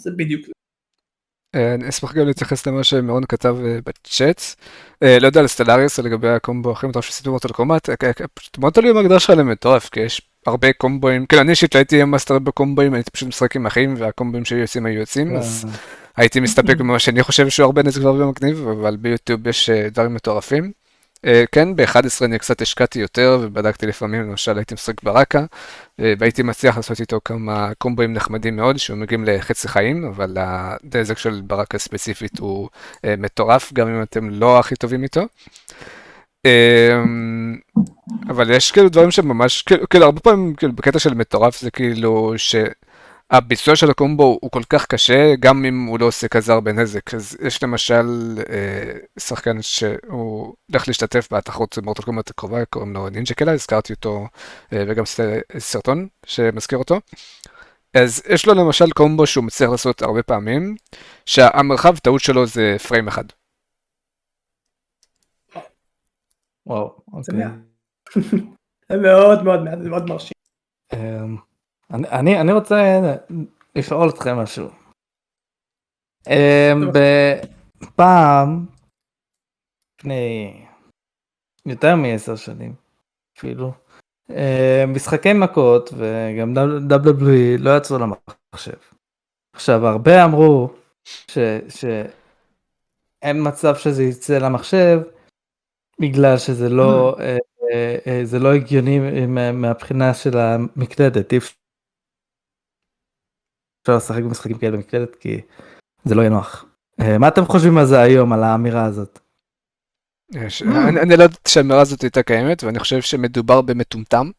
זה 0.00 0.10
בדיוק 0.10 0.46
זה. 0.46 0.52
אה, 1.54 1.74
אני 1.74 1.88
אשמח 1.88 2.14
גם 2.14 2.26
להתייחס 2.26 2.66
למה 2.66 2.84
שמרון 2.84 3.24
כתב 3.28 3.56
אה, 3.64 3.78
בצ'אט. 3.86 4.40
אה, 5.02 5.18
לא 5.20 5.26
יודע 5.26 5.40
על 5.40 5.46
Stellaris 5.46 5.98
או 5.98 6.04
לגבי 6.04 6.28
הקומבו 6.28 6.72
הכי 6.72 6.86
מטורף 6.86 7.04
שעשיתי 7.04 7.28
ב 7.28 7.31
Mortal 7.31 7.48
Kombat, 7.48 7.90
אה, 7.90 7.94
אה, 8.02 8.28
פשוט 8.34 8.58
מאוד 8.58 8.72
תלוי 8.72 8.92
בהגדרה 8.92 9.20
שלך 9.20 9.30
למטורף, 9.30 9.88
כי 9.88 10.00
יש 10.00 10.22
הרבה 10.48 10.72
קומבואים, 10.72 11.26
כאילו 11.26 11.42
אני 11.42 11.50
אישית 11.50 11.76
הייתי 11.76 12.04
master 12.04 12.38
בקומבואים, 12.38 12.94
הייתי 12.94 13.10
פשוט 13.10 13.28
משחק 13.28 13.56
עם 13.56 13.66
אחים 13.66 13.94
והקומבואים 13.98 14.44
שהיו 14.44 14.58
יוצאים 14.58 14.86
היו 14.86 15.00
יוצאים, 15.00 15.36
אז 15.36 15.66
הייתי 16.16 16.40
מסתפק 16.40 16.76
במה 16.76 16.98
שאני 16.98 17.22
חושב 17.22 17.48
שהוא 17.48 17.64
הרבה 17.64 17.82
נזק 17.82 18.02
והרבה 18.04 18.26
מגניב, 18.26 18.68
אבל 18.68 18.96
ביוטיוב 18.96 19.46
יש 19.46 19.70
אה, 19.70 19.88
דברים 19.90 20.14
מטורפים. 20.14 20.72
אה, 21.24 21.44
כן, 21.52 21.76
ב-11 21.76 22.24
אני 22.24 22.38
קצת 22.38 22.62
השקעתי 22.62 22.98
יותר 22.98 23.38
ובדקתי 23.42 23.86
לפעמים, 23.86 24.22
למשל 24.22 24.58
הייתי 24.58 24.74
משחק 24.74 25.02
ברקה, 25.02 25.44
אה, 26.00 26.14
והייתי 26.18 26.42
מצליח 26.42 26.76
לעשות 26.76 27.00
איתו 27.00 27.20
כמה 27.24 27.70
קומבואים 27.78 28.12
נחמדים 28.12 28.56
מאוד, 28.56 28.78
שמגיעים 28.78 29.24
לחצי 29.24 29.68
חיים, 29.68 30.04
אבל 30.04 30.36
הנזק 30.38 31.18
של 31.18 31.40
ברקה 31.44 31.78
ספציפית 31.78 32.38
הוא 32.38 32.68
אה, 33.04 33.14
מטורף, 33.18 33.72
גם 33.72 33.88
אם 33.88 34.02
אתם 34.02 34.30
לא 34.30 34.58
הכי 34.58 34.76
טובים 34.76 35.02
איתו. 35.02 35.22
אה, 36.46 37.02
אבל 38.28 38.50
יש 38.50 38.72
כאילו 38.72 38.88
דברים 38.88 39.10
שממש, 39.10 39.62
כאילו, 39.62 39.88
כאילו 39.88 40.04
הרבה 40.04 40.20
פעמים 40.20 40.54
כאילו 40.54 40.72
בקטע 40.72 40.98
של 40.98 41.14
מטורף 41.14 41.60
זה 41.60 41.70
כאילו 41.70 42.34
שהביצוע 42.36 43.76
של 43.76 43.90
הקומבו 43.90 44.38
הוא 44.42 44.50
כל 44.50 44.62
כך 44.68 44.86
קשה, 44.86 45.34
גם 45.40 45.64
אם 45.64 45.86
הוא 45.86 45.98
לא 45.98 46.06
עושה 46.06 46.28
כזה 46.28 46.52
הרבה 46.52 46.72
נזק. 46.72 47.14
אז 47.14 47.36
יש 47.46 47.62
למשל 47.62 48.38
אה, 48.50 48.98
שחקן 49.18 49.62
שהוא 49.62 50.54
הולך 50.70 50.88
להשתתף 50.88 51.28
בתחרות 51.32 51.78
מורטל 51.82 52.02
קומבט 52.02 52.30
הקרובה, 52.30 52.64
קוראים 52.64 52.94
לו 52.94 53.08
נינג'ה 53.08 53.34
קלה, 53.34 53.52
הזכרתי 53.52 53.92
אותו 53.92 54.26
אה, 54.72 54.84
וגם 54.88 55.04
סרטון 55.58 56.08
שמזכיר 56.26 56.78
אותו. 56.78 57.00
אז 57.94 58.22
יש 58.28 58.46
לו 58.46 58.54
למשל 58.54 58.90
קומבו 58.90 59.26
שהוא 59.26 59.44
מצליח 59.44 59.70
לעשות 59.70 60.02
הרבה 60.02 60.22
פעמים, 60.22 60.76
שהמרחב 61.26 61.98
טעות 61.98 62.20
שלו 62.20 62.46
זה 62.46 62.76
פריים 62.88 63.08
אחד. 63.08 63.24
וואו, 66.68 67.00
אוקיי. 67.12 67.22
זה 67.22 67.32
מאוד 69.02 69.42
מאוד 69.42 69.60
מאוד 69.78 70.08
מרשים. 70.08 70.32
אמ, 70.92 71.36
אני- 71.90 72.08
אני 72.08 72.40
אני 72.40 72.52
רוצה 72.52 73.00
לשאול 73.76 74.08
אתכם 74.08 74.36
משהו. 74.36 74.68
אמ, 76.28 76.80
בפעם, 77.82 78.66
לפני 80.00 80.54
יותר 81.66 81.96
מעשר 81.96 82.36
שנים 82.36 82.74
אפילו, 83.38 83.72
אמ, 84.30 84.34
משחקי 84.94 85.32
מכות 85.32 85.90
וגם 85.96 86.54
WWE 86.90 87.58
לא 87.58 87.76
יצאו 87.76 87.96
למחשב. 87.98 88.78
עכשיו 89.52 89.86
הרבה 89.86 90.24
אמרו 90.24 90.70
ש- 91.04 91.38
שאין 91.68 93.48
מצב 93.48 93.74
שזה 93.76 94.02
יצא 94.02 94.38
למחשב 94.38 95.00
בגלל 96.00 96.38
שזה 96.38 96.68
לא 96.68 97.16
אה, 97.20 97.36
אה, 97.72 97.96
אה, 98.06 98.20
זה 98.24 98.38
לא 98.38 98.54
הגיוני 98.54 98.98
מה- 99.26 99.52
מהבחינה 99.52 100.14
של 100.14 100.38
המקלדת 100.38 101.32
אי 101.32 101.38
אפשר 101.38 101.54
לשחק 103.96 104.22
במשחקים 104.22 104.58
כאלה 104.58 104.76
במקלדת 104.76 105.16
כי 105.16 105.40
זה 106.04 106.14
לא 106.14 106.20
יהיה 106.20 106.30
נוח. 106.30 106.64
אה, 107.00 107.18
מה 107.18 107.28
אתם 107.28 107.44
חושבים 107.44 107.78
על 107.78 107.86
זה 107.86 108.00
היום 108.00 108.32
על 108.32 108.42
האמירה 108.42 108.84
הזאת? 108.84 109.18
יש- 110.34 110.62
אני 110.62 111.00
אני 111.00 111.16
לא 111.16 111.22
יודעת 111.22 111.48
שהאמירה 111.48 111.80
הזאת 111.80 112.02
הייתה 112.02 112.22
קיימת, 112.22 112.64
ואני 112.64 112.78
חושב 112.78 113.00
שמדובר 113.00 113.60
במטומטם. 113.62 114.30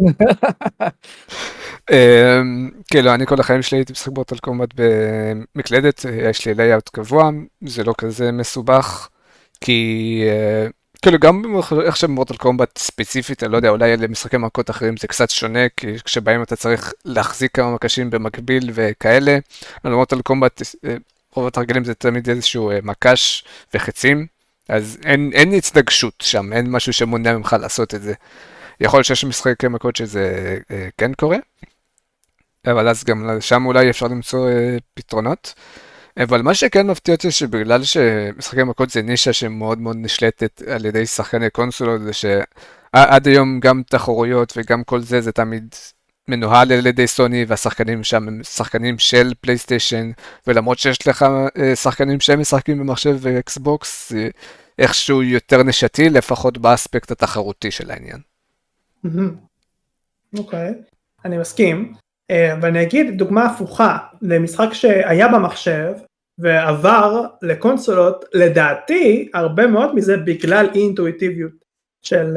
כאילו, 2.90 3.14
אני 3.14 3.26
כל 3.26 3.40
החיים 3.40 3.62
שלי 3.62 3.78
הייתי 3.78 3.92
משחק 3.92 4.12
באוטל 4.12 4.38
קומבט 4.38 4.68
במקלדת, 4.74 6.04
יש 6.12 6.46
לי 6.46 6.54
לייאאוט 6.54 6.88
קבוע, 6.88 7.30
זה 7.66 7.84
לא 7.84 7.94
כזה 7.98 8.32
מסובך, 8.32 9.08
כי 9.60 10.22
כאילו 11.02 11.18
גם 11.18 11.42
איך 11.84 11.96
שבמורטל 11.96 12.36
קומבט 12.36 12.78
ספציפית, 12.78 13.42
אני 13.42 13.52
לא 13.52 13.56
יודע, 13.56 13.68
אולי 13.68 13.96
למשחקי 13.96 14.36
מכות 14.36 14.70
אחרים 14.70 14.96
זה 14.96 15.08
קצת 15.08 15.30
שונה, 15.30 15.68
כי 15.76 15.98
כשבהם 16.04 16.42
אתה 16.42 16.56
צריך 16.56 16.92
להחזיק 17.04 17.54
כמה 17.54 17.74
מקשים 17.74 18.10
במקביל 18.10 18.70
וכאלה, 18.74 19.38
אבל 19.84 19.92
במורטל 19.92 20.22
קומבט 20.22 20.62
אה, 20.84 20.96
רוב 21.32 21.46
התרגילים 21.46 21.84
זה 21.84 21.94
תמיד 21.94 22.28
איזשהו 22.30 22.70
אה, 22.70 22.78
מקש 22.82 23.44
וחצים, 23.74 24.26
אז 24.68 24.98
אין, 25.04 25.30
אין 25.34 25.52
התנגשות 25.52 26.14
שם, 26.22 26.52
אין 26.52 26.70
משהו 26.70 26.92
שמונע 26.92 27.36
ממך 27.36 27.56
לעשות 27.60 27.94
את 27.94 28.02
זה. 28.02 28.14
יכול 28.80 28.98
להיות 28.98 29.06
שיש 29.06 29.24
משחקי 29.24 29.68
מכות 29.68 29.96
שזה 29.96 30.56
אה, 30.70 30.88
כן 30.98 31.14
קורה, 31.14 31.38
אבל 32.66 32.88
אז 32.88 33.04
גם 33.04 33.40
שם 33.40 33.66
אולי 33.66 33.90
אפשר 33.90 34.06
למצוא 34.06 34.50
פתרונות. 34.94 35.54
אבל 36.16 36.42
מה 36.42 36.54
שכן 36.54 36.86
מפתיע 36.86 37.14
אותי 37.14 37.30
שבגלל 37.30 37.84
שמשחקי 37.84 38.62
מכות 38.62 38.90
זה 38.90 39.02
נישה 39.02 39.32
שמאוד 39.32 39.78
מאוד 39.78 39.96
נשלטת 39.96 40.62
על 40.62 40.84
ידי 40.84 41.06
שחקני 41.06 41.50
קונסולות, 41.50 42.00
זה 42.00 42.12
שעד 42.12 43.28
היום 43.28 43.60
גם 43.60 43.82
תחרויות 43.86 44.52
וגם 44.56 44.84
כל 44.84 45.00
זה 45.00 45.20
זה 45.20 45.32
תמיד 45.32 45.74
מנוהל 46.28 46.72
על 46.72 46.86
ידי 46.86 47.06
סוני 47.06 47.44
והשחקנים 47.48 48.04
שם 48.04 48.28
הם 48.28 48.40
שחקנים 48.42 48.98
של 48.98 49.32
פלייסטיישן 49.40 50.10
ולמרות 50.46 50.78
שיש 50.78 51.06
לך 51.06 51.24
אה, 51.58 51.76
שחקנים 51.76 52.20
שהם 52.20 52.40
משחקים 52.40 52.78
במחשב 52.78 53.16
ואקסבוקס 53.20 54.10
זה 54.10 54.28
איכשהו 54.78 55.22
יותר 55.22 55.62
נשתי 55.62 56.10
לפחות 56.10 56.58
באספקט 56.58 57.10
התחרותי 57.10 57.70
של 57.70 57.90
העניין. 57.90 58.20
אוקיי, 60.38 60.72
אני 61.24 61.38
מסכים. 61.38 61.94
אה, 62.30 62.54
ואני 62.62 62.82
אגיד 62.82 63.18
דוגמה 63.18 63.46
הפוכה 63.46 63.98
למשחק 64.22 64.72
שהיה 64.72 65.28
במחשב 65.28 65.92
ועבר 66.38 67.26
לקונסולות, 67.42 68.24
לדעתי 68.34 69.30
הרבה 69.34 69.66
מאוד 69.66 69.94
מזה 69.94 70.16
בגלל 70.16 70.68
אי 70.74 70.80
אינטואיטיביות 70.80 71.52
של 72.02 72.34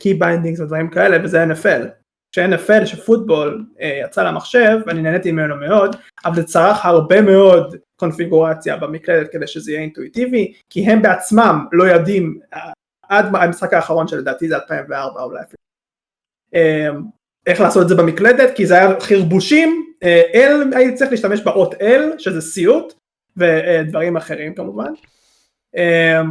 key 0.00 0.14
bindings 0.14 0.60
ודברים 0.60 0.90
כאלה 0.90 1.24
וזה 1.24 1.44
NFL. 1.44 2.06
כש-NFL 2.36 2.86
שפוטבול 2.86 3.66
אה, 3.80 4.00
יצא 4.04 4.22
למחשב 4.22 4.78
ואני 4.86 5.02
נהניתי 5.02 5.32
ממנו 5.32 5.56
מאוד 5.56 5.96
אבל 6.24 6.34
זה 6.34 6.44
צרך 6.44 6.84
הרבה 6.84 7.20
מאוד 7.22 7.76
קונפיגורציה 7.96 8.76
במקלדת 8.76 9.32
כדי 9.32 9.46
שזה 9.46 9.72
יהיה 9.72 9.82
אינטואיטיבי 9.82 10.52
כי 10.70 10.86
הם 10.86 11.02
בעצמם 11.02 11.66
לא 11.72 11.84
יודעים 11.84 12.38
אה, 12.54 12.72
עד 13.08 13.26
המשחק 13.34 13.72
האחרון 13.72 14.08
שלדעתי 14.08 14.48
זה 14.48 14.56
2004 14.56 15.22
אולי 15.22 15.40
אפילו 15.40 15.56
אה, 16.54 16.88
איך 17.46 17.60
לעשות 17.60 17.82
את 17.82 17.88
זה 17.88 17.94
במקלדת 17.94 18.54
כי 18.54 18.66
זה 18.66 18.74
היה 18.74 19.00
חרבושים 19.00 19.86
אה, 20.02 20.22
L 20.32 20.76
הייתי 20.76 20.94
צריך 20.94 21.10
להשתמש 21.10 21.40
באות 21.40 21.74
L 21.74 22.18
שזה 22.18 22.40
סיוט 22.40 22.94
ודברים 23.36 24.16
אחרים 24.16 24.54
כמובן 24.54 24.92
אה, 25.76 26.22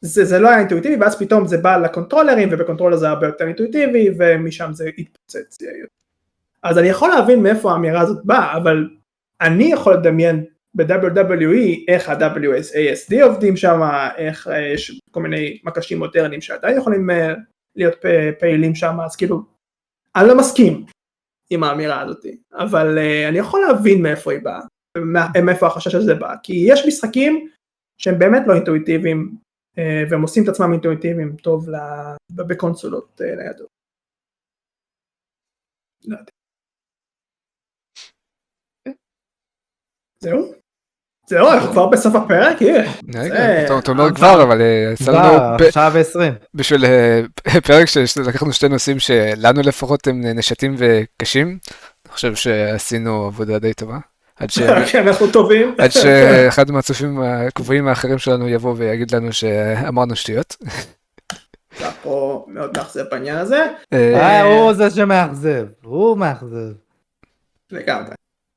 זה, 0.00 0.24
זה 0.24 0.38
לא 0.38 0.48
היה 0.48 0.58
אינטואיטיבי 0.58 0.96
ואז 0.96 1.18
פתאום 1.18 1.46
זה 1.46 1.58
בא 1.58 1.76
ל 1.76 1.81
controller 1.81 2.37
ים 2.37 2.48
וב 2.52 2.59
controller 2.59 2.96
זה 2.96 3.08
הרבה 3.08 3.26
יותר 3.26 3.46
אינטואיטיבי 3.46 4.10
ומשם 4.18 4.70
זה 4.72 4.90
התפוצץ. 4.98 5.58
אז 6.62 6.78
אני 6.78 6.88
יכול 6.88 7.08
להבין 7.08 7.42
מאיפה 7.42 7.72
האמירה 7.72 8.00
הזאת 8.00 8.24
באה 8.24 8.56
אבל 8.56 8.88
אני 9.40 9.72
יכול 9.72 9.94
לדמיין 9.94 10.44
ב-WWE 10.74 11.84
איך 11.88 12.08
ה- 12.08 12.46
WASD 12.46 13.22
עובדים 13.22 13.56
שם, 13.56 13.80
איך 14.16 14.48
אה, 14.48 14.60
יש 14.60 15.00
כל 15.10 15.22
מיני 15.22 15.58
מקשים 15.64 15.98
מודרניים 15.98 16.40
שעדיין 16.40 16.76
יכולים 16.76 17.10
אה, 17.10 17.34
להיות 17.76 17.94
פעילים 18.38 18.74
שם 18.74 18.96
אז 19.04 19.16
כאילו 19.16 19.42
אני 20.16 20.28
לא 20.28 20.38
מסכים 20.38 20.86
עם 21.50 21.64
האמירה 21.64 22.00
הזאת 22.00 22.24
אבל 22.52 22.98
אה, 22.98 23.28
אני 23.28 23.38
יכול 23.38 23.60
להבין 23.60 24.02
מאיפה 24.02 24.32
היא 24.32 24.40
באה, 24.42 24.60
מאיפה 25.46 25.66
החשש 25.66 25.94
הזה 25.94 26.14
בא 26.14 26.34
כי 26.42 26.52
יש 26.66 26.80
משחקים 26.86 27.48
שהם 27.98 28.18
באמת 28.18 28.42
לא 28.46 28.54
אינטואיטיביים 28.54 29.36
uh, 29.76 30.10
והם 30.10 30.22
עושים 30.22 30.44
את 30.44 30.48
עצמם 30.48 30.72
אינטואיטיביים 30.72 31.36
טוב 31.36 31.66
בקונסולות 32.32 33.20
uh, 33.20 33.36
ניידות. 33.36 33.68
לא 36.04 36.16
יודע. 36.16 36.32
זהו? 40.20 40.61
זהו, 41.26 41.48
אנחנו 41.48 41.70
כבר 41.70 41.86
בסוף 41.86 42.14
הפרק? 42.14 42.56
אתה 43.64 43.90
אומר 43.92 44.14
כבר, 44.14 44.42
אבל 44.42 44.60
יצא 44.92 45.12
לנו... 45.12 45.58
שעה 45.70 45.90
ועשרים. 45.92 46.32
בשביל 46.54 46.84
פרק 47.66 47.86
שלקחנו 47.86 48.52
שתי 48.52 48.68
נושאים 48.68 48.98
שלנו 48.98 49.60
לפחות 49.62 50.06
הם 50.06 50.20
נשתים 50.24 50.74
וקשים, 50.78 51.58
אני 52.06 52.12
חושב 52.12 52.34
שעשינו 52.34 53.26
עבודה 53.26 53.58
די 53.58 53.74
טובה. 53.74 53.98
עד 54.36 54.50
שאנחנו 54.86 55.26
טובים. 55.26 55.74
עד 55.78 55.90
שאחד 56.00 56.70
מהצופים 56.70 57.22
הקבועים 57.22 57.88
האחרים 57.88 58.18
שלנו 58.18 58.48
יבוא 58.48 58.74
ויגיד 58.76 59.14
לנו 59.14 59.32
שאמרנו 59.32 60.16
שטויות. 60.16 60.56
פה 62.02 62.44
מאוד 62.48 62.70
מאכזב 62.76 63.04
בעניין 63.10 63.38
הזה, 63.38 63.66
אה, 63.92 64.20
אה, 64.20 64.42
הוא 64.42 64.72
זה 64.72 64.90
שמאכזב, 64.90 65.66
הוא 65.82 66.18
מאכזב. 66.18 66.72
לגמרי. 67.70 68.14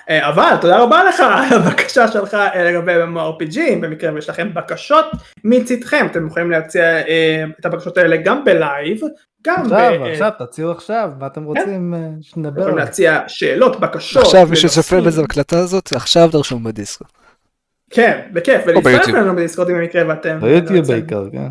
אה, 0.10 0.30
אבל 0.30 0.56
תודה 0.61 0.80
רבה 0.80 1.03
לך 1.03 1.19
על 1.19 1.32
הבקשה 1.60 2.07
שלך 2.07 2.34
אה, 2.34 2.72
לגבי 2.72 2.94
MMORPG, 3.03 3.57
במקרה 3.82 4.14
ויש 4.14 4.30
לכם 4.30 4.53
בקשות 4.53 5.06
מצדכם, 5.44 6.07
אתם 6.11 6.27
יכולים 6.27 6.52
להציע 6.52 6.84
אה, 6.84 7.44
את 7.60 7.65
הבקשות 7.65 7.98
האלה 7.98 8.18
גם 8.18 8.45
בלייב, 8.45 8.99
גם 9.45 9.69
ב... 9.69 9.73
עכשיו, 9.73 10.03
אה, 10.06 10.11
עכשיו, 10.11 10.32
תציעו 10.40 10.72
עכשיו, 10.72 11.10
מה 11.19 11.27
אתם 11.27 11.44
רוצים 11.44 11.94
אה, 11.94 11.99
שנדבר 12.22 12.60
יכולים? 12.61 12.77
להציע 12.77 13.19
שאלות, 13.27 13.80
בקשות. 13.80 14.23
עכשיו 14.23 14.48
מי 14.49 14.56
שצופה. 14.56 15.02
בזה 15.02 15.22
בהקלטה 15.22 15.60
הזאת, 15.60 15.94
עכשיו 15.94 16.30
תרשום 16.32 16.64
בדיסקו. 16.64 17.06
כן, 17.90 18.22
בכיף, 18.34 18.61
ולהצטרף 18.65 18.84
ביוטיוב. 18.94 19.15
אלינו 19.18 19.36
בדיסקורדים 19.36 19.77
במקרה 19.77 20.03
ואתם... 20.07 20.40
ביוטיוב 20.41 20.88
בעיקר, 20.88 21.23
כן. 21.32 21.48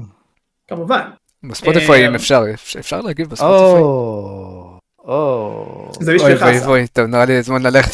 כמובן. 0.69 1.01
בספוטיפיי 1.51 2.09
אם 2.09 2.15
אפשר, 2.15 2.43
אפשר- 2.55 2.79
אפשר 2.79 3.01
להגיב 3.01 3.31
בספוטיפיי. 3.31 3.83
או. 5.05 5.91
זה 6.01 6.11
אוי 6.11 6.19
בשבילך. 6.19 6.43
אסף. 6.43 6.67
ואי, 6.67 6.87
טוב 6.89 7.07
נראה 7.07 7.25
לי 7.25 7.43
זמן 7.43 7.63
ללכת. 7.63 7.91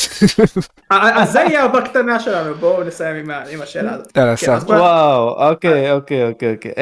אה, 0.93 1.23
אז 1.23 1.33
זה 1.33 1.41
יהיה 1.41 1.69
בקטנה 1.69 2.21
שלנו, 2.21 2.55
בואו 2.55 2.85
נסיים 2.85 3.31
עם 3.51 3.63
השאלה 3.63 3.95
הזאת. 3.95 4.17
יאללה, 4.17 4.37
כן. 4.37 4.53
אז 4.53 4.65
וואו, 4.65 5.51
אוקיי, 5.51 5.93
אוקיי, 5.93 6.29
אוקיי, 6.29 6.55
אוקיי. 6.55 6.73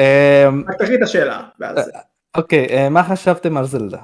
אמ, 0.47 0.63
רק 0.69 0.75
תקריא 0.75 0.97
את 0.97 1.03
השאלה. 1.03 1.41
אוקיי, 2.37 2.67
אה, 2.69 2.89
מה 2.89 3.03
חשבתם 3.03 3.57
על 3.57 3.65
זלדה? 3.65 4.01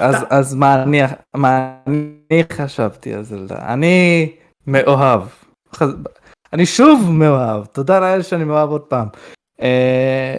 אז, 0.00 0.16
אז 0.30 0.54
מה, 0.54 0.82
אני, 0.82 1.00
מה 1.34 1.74
אני 1.86 2.42
חשבתי 2.52 3.14
על 3.14 3.22
זלדה? 3.22 3.56
אני 3.72 4.32
מאוהב. 4.66 5.22
חז- 5.74 5.94
אני 6.52 6.66
שוב 6.66 7.10
מאוהב, 7.12 7.64
תודה 7.64 8.00
לאל 8.00 8.22
שאני 8.22 8.44
מאוהב 8.44 8.70
עוד 8.70 8.80
פעם. 8.82 9.06
אה, 9.62 10.38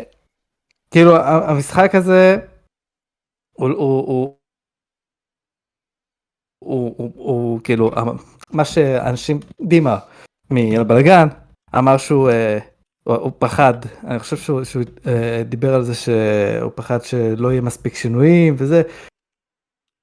כאילו 0.92 1.16
המשחק 1.18 1.96
הזה 1.96 2.38
הוא, 3.54 3.70
הוא, 3.70 4.08
הוא, 4.08 4.36
הוא, 6.60 6.96
הוא, 6.98 7.12
הוא 7.16 7.60
כאילו 7.64 7.92
מה 8.52 8.66
שאנשים 8.66 9.40
דימה 9.62 9.98
מהבלגן 10.50 11.28
אמר 11.78 11.98
שהוא 11.98 12.30
אה, 12.30 12.60
הוא, 13.04 13.16
הוא 13.16 13.32
פחד 13.40 13.74
אני 14.04 14.20
חושב 14.20 14.38
שהוא, 14.38 14.64
שהוא 14.64 14.84
אה, 15.08 15.44
דיבר 15.50 15.76
על 15.76 15.84
זה 15.84 15.96
שהוא 15.96 16.72
פחד 16.76 17.02
שלא 17.02 17.52
יהיה 17.52 17.62
מספיק 17.62 17.96
שינויים 17.96 18.56
וזה. 18.58 18.82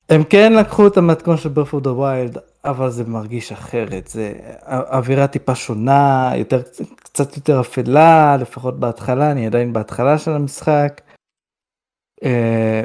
הם 0.09 0.25
כן 0.25 0.53
לקחו 0.53 0.87
את 0.87 0.97
המתכון 0.97 1.37
של 1.37 1.49
ברפורד 1.49 1.87
הווילד 1.87 2.39
אבל 2.65 2.91
זה 2.91 3.05
מרגיש 3.05 3.53
אחרת 3.53 4.07
זה 4.07 4.33
אווירה 4.67 5.27
טיפה 5.27 5.55
שונה 5.55 6.33
יותר 6.37 6.63
קצת 7.03 7.37
יותר 7.37 7.61
אפלה 7.61 8.37
לפחות 8.41 8.81
בהתחלה 8.81 9.31
אני 9.31 9.47
עדיין 9.47 9.73
בהתחלה 9.73 10.19
של 10.19 10.31
המשחק. 10.31 11.01
אה, 12.25 12.85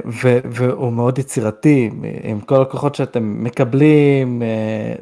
והוא 0.51 0.93
מאוד 0.93 1.19
יצירתי 1.19 1.89
עם 2.23 2.41
כל 2.41 2.61
הכוחות 2.61 2.95
שאתם 2.95 3.43
מקבלים 3.43 4.41
אה, 4.41 4.95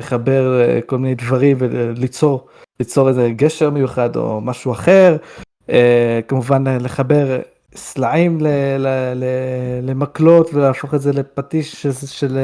לחבר 0.00 0.60
אה, 0.60 0.80
כל 0.86 0.98
מיני 0.98 1.14
דברים 1.14 1.56
וליצור 1.60 2.48
ליצור 2.80 3.08
איזה 3.08 3.30
גשר 3.36 3.70
מיוחד 3.70 4.16
או 4.16 4.40
משהו 4.40 4.72
אחר. 4.72 5.16
כמובן 6.28 6.64
לחבר 6.80 7.40
סלעים 7.74 8.38
למקלות 9.82 10.54
ולהפוך 10.54 10.94
את 10.94 11.00
זה 11.00 11.12
לפטיש 11.12 11.86
של, 11.86 12.38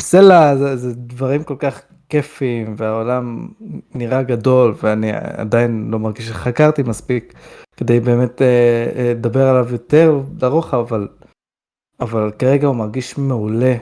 סלע 0.00 0.56
זה 0.76 0.94
דברים 0.94 1.44
כל 1.44 1.56
כך 1.58 1.82
כיפים 2.08 2.74
והעולם 2.76 3.48
נראה 3.94 4.22
גדול 4.22 4.74
ואני 4.82 5.12
עדיין 5.12 5.88
לא 5.90 5.98
מרגיש 5.98 6.28
שחקרתי 6.28 6.82
מספיק 6.82 7.34
כדי 7.76 8.00
באמת 8.00 8.42
אה, 8.42 8.92
אה, 8.96 9.12
לדבר 9.14 9.48
עליו 9.48 9.72
יותר 9.72 10.20
לרוחב 10.42 10.78
אבל 10.78 11.08
אבל 12.00 12.30
כרגע 12.38 12.66
הוא 12.66 12.76
מרגיש 12.76 13.18
מעולה 13.18 13.74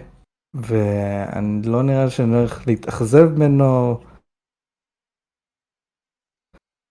ואני 0.55 1.63
לא 1.65 1.83
נראה 1.83 2.11
שאני 2.11 2.37
הולך 2.37 2.67
להתאכזב 2.67 3.29
ממנו. 3.37 4.01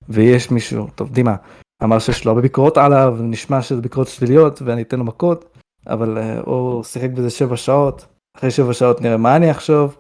ויש 0.10 0.52
מישהו, 0.52 0.88
טוב 0.96 1.14
דימה, 1.14 1.36
אמר 1.84 2.00
שיש 2.00 2.26
לו 2.26 2.32
הרבה 2.32 2.42
ביקורות 2.42 2.78
עליו, 2.78 3.18
נשמע 3.22 3.62
שזה 3.62 3.82
ביקורות 3.82 4.08
שליליות 4.08 4.62
ואני 4.62 4.82
אתן 4.82 4.98
לו 5.00 5.04
מכות, 5.04 5.58
אבל 5.88 6.18
uh, 6.18 6.50
הוא 6.50 6.84
שיחק 6.84 7.10
בזה 7.10 7.30
שבע 7.30 7.58
שעות, 7.58 8.06
אחרי 8.38 8.52
שבע 8.52 8.74
שעות 8.74 9.02
נראה 9.02 9.18
מה 9.18 9.36
אני 9.36 9.52
אחשוב. 9.52 9.98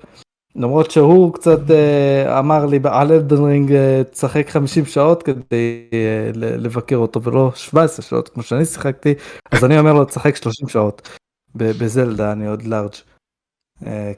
למרות 0.55 0.91
שהוא 0.91 1.33
קצת 1.33 1.59
uh, 1.67 2.39
אמר 2.39 2.65
לי 2.65 2.79
על 2.83 3.11
אלדנרינג 3.11 3.71
uh, 3.71 4.03
תשחק 4.11 4.49
50 4.49 4.85
שעות 4.85 5.23
כדי 5.23 5.89
uh, 5.91 6.37
לבקר 6.37 6.95
אותו 6.95 7.23
ולא 7.23 7.51
17 7.55 8.05
שעות 8.05 8.29
כמו 8.29 8.43
שאני 8.43 8.65
שיחקתי, 8.65 9.13
אז 9.51 9.65
אני 9.65 9.79
אומר 9.79 9.93
לו 9.93 10.05
תשחק 10.05 10.35
30 10.35 10.69
שעות. 10.69 11.09
בזלדה 11.55 12.31
אני 12.31 12.47
עוד 12.47 12.63
לארג' 12.63 12.91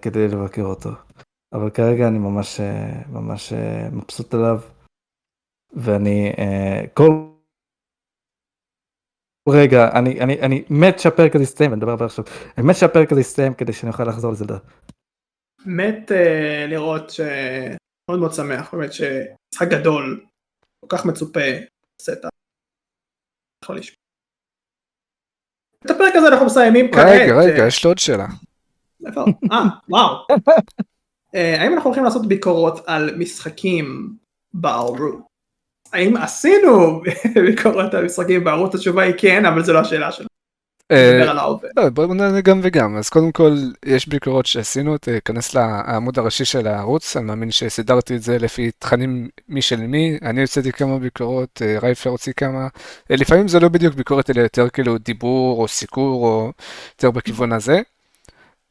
כדי 0.01 0.27
לבקר 0.27 0.63
אותו. 0.63 0.89
אבל 1.53 1.69
כרגע 1.69 2.07
אני 2.07 2.19
ממש 2.19 2.59
ממש 3.09 3.53
מבסוט 3.91 4.33
עליו. 4.33 4.59
ואני 5.75 6.33
כל 6.93 7.27
רגע 9.49 9.91
אני 9.99 10.19
אני 10.21 10.41
אני 10.41 10.63
מת 10.69 10.99
שהפרק 10.99 11.35
הזה 11.35 11.43
יסתיים 11.43 11.73
אני 11.73 11.77
מדבר 11.77 12.05
עכשיו 12.05 12.25
אני 12.57 12.67
מת 12.67 12.75
שהפרק 12.75 13.11
הזה 13.11 13.21
יסתיים 13.21 13.53
כדי 13.53 13.73
שאני 13.73 13.91
אוכל 13.91 14.03
לחזור 14.03 14.31
לזלדה. 14.31 14.57
מת 15.65 16.11
אה, 16.11 16.65
לראות 16.69 17.09
ש... 17.09 17.19
מאוד 18.09 18.19
מאוד 18.19 18.33
שמח 18.33 18.73
באמת 18.73 18.93
שמשחק 18.93 19.67
גדול 19.69 20.25
כל 20.79 20.97
כך 20.97 21.05
מצופה 21.05 21.39
עושה 21.99 22.13
את 22.13 22.25
ה... 22.25 22.29
יכול 23.63 23.77
לשמוע. 23.77 23.97
את 25.85 25.91
הפרק 25.91 26.15
הזה 26.15 26.27
אנחנו 26.27 26.45
מסיימים 26.45 26.91
כעת. 26.91 27.05
רגע, 27.07 27.33
רגע, 27.39 27.67
יש 27.67 27.83
לי 27.83 27.87
עוד 27.87 27.97
שאלה. 27.97 28.27
אה, 29.51 29.63
וואו. 29.89 30.27
אה, 31.35 31.61
האם 31.61 31.73
אנחנו 31.73 31.87
הולכים 31.89 32.03
לעשות 32.03 32.27
ביקורות 32.27 32.79
על 32.87 33.15
משחקים 33.17 34.15
בערוץ? 34.53 35.21
האם 35.93 36.17
עשינו 36.17 37.01
ביקורות 37.47 37.93
על 37.93 38.05
משחקים 38.05 38.43
בערוץ? 38.43 38.75
התשובה 38.75 39.03
היא 39.03 39.13
כן, 39.17 39.45
אבל 39.45 39.63
זו 39.63 39.73
לא 39.73 39.79
השאלה 39.79 40.11
שלנו. 40.11 40.32
אה, 40.91 41.11
נדבר 41.13 41.29
על 41.29 41.37
ההווה. 41.39 41.69
לא, 41.77 41.89
בואו 41.89 42.13
נענה 42.13 42.41
גם 42.41 42.59
וגם. 42.63 42.97
אז 42.97 43.09
קודם 43.09 43.31
כל, 43.31 43.57
יש 43.85 44.07
ביקורות 44.07 44.45
שעשינו, 44.45 44.97
תיכנס 44.97 45.53
לעמוד 45.53 46.19
הראשי 46.19 46.45
של 46.45 46.67
הערוץ, 46.67 47.17
אני 47.17 47.25
מאמין 47.25 47.51
שסידרתי 47.51 48.15
את 48.15 48.21
זה 48.21 48.37
לפי 48.39 48.71
תכנים 48.79 49.29
מי 49.49 49.61
של 49.61 49.81
מי. 49.81 50.17
אני 50.21 50.41
הוצאתי 50.41 50.71
כמה 50.71 50.99
ביקורות, 50.99 51.61
אה, 51.61 51.79
רייפלר 51.81 52.11
הוציא 52.11 52.33
כמה. 52.33 52.67
אה, 53.11 53.15
לפעמים 53.15 53.47
זה 53.47 53.59
לא 53.59 53.69
בדיוק 53.69 53.95
ביקורת, 53.95 54.29
אלא 54.29 54.41
יותר 54.41 54.69
כאילו 54.69 54.97
דיבור 54.97 55.61
או 55.61 55.67
סיקור, 55.67 56.27
או 56.27 56.51
יותר 56.97 57.11
בכיוון 57.11 57.51
הזה. 57.51 57.81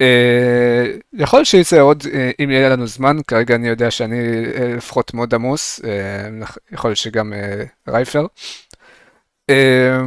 אה, 0.00 0.86
יכול 1.12 1.38
להיות 1.38 1.46
שיצא 1.46 1.80
עוד 1.80 2.02
אה, 2.14 2.30
אם 2.40 2.50
יהיה 2.50 2.68
לנו 2.68 2.86
זמן, 2.86 3.16
כרגע 3.26 3.54
אני 3.54 3.68
יודע 3.68 3.90
שאני 3.90 4.18
אה, 4.54 4.74
לפחות 4.76 5.14
מאוד 5.14 5.34
עמוס, 5.34 5.80
אה, 5.84 6.46
יכול 6.72 6.90
להיות 6.90 6.98
שגם 6.98 7.32
אה, 7.32 7.64
רייפלר. 7.88 8.26
אה, 9.50 10.00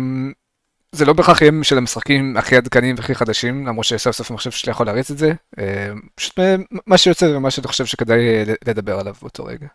זה 0.95 1.05
לא 1.05 1.13
בהכרח 1.13 1.41
יהיה 1.41 1.51
של 1.61 1.77
המשחקים 1.77 2.37
הכי 2.37 2.55
עדכניים 2.55 2.95
והכי 2.97 3.15
חדשים, 3.15 3.67
למרות 3.67 3.85
שסוף 3.85 4.15
סוף 4.15 4.31
המחשב 4.31 4.51
שלי 4.51 4.71
יכול 4.71 4.85
להריץ 4.85 5.11
את 5.11 5.17
זה. 5.17 5.33
אה, 5.59 5.91
פשוט 6.15 6.39
מה 6.87 6.97
שיוצא 6.97 7.25
ומה 7.25 7.51
שאני 7.51 7.67
חושב 7.67 7.85
שכדאי 7.85 8.45
לדבר 8.67 8.99
עליו 8.99 9.13
באותו 9.21 9.45
רגע. 9.45 9.67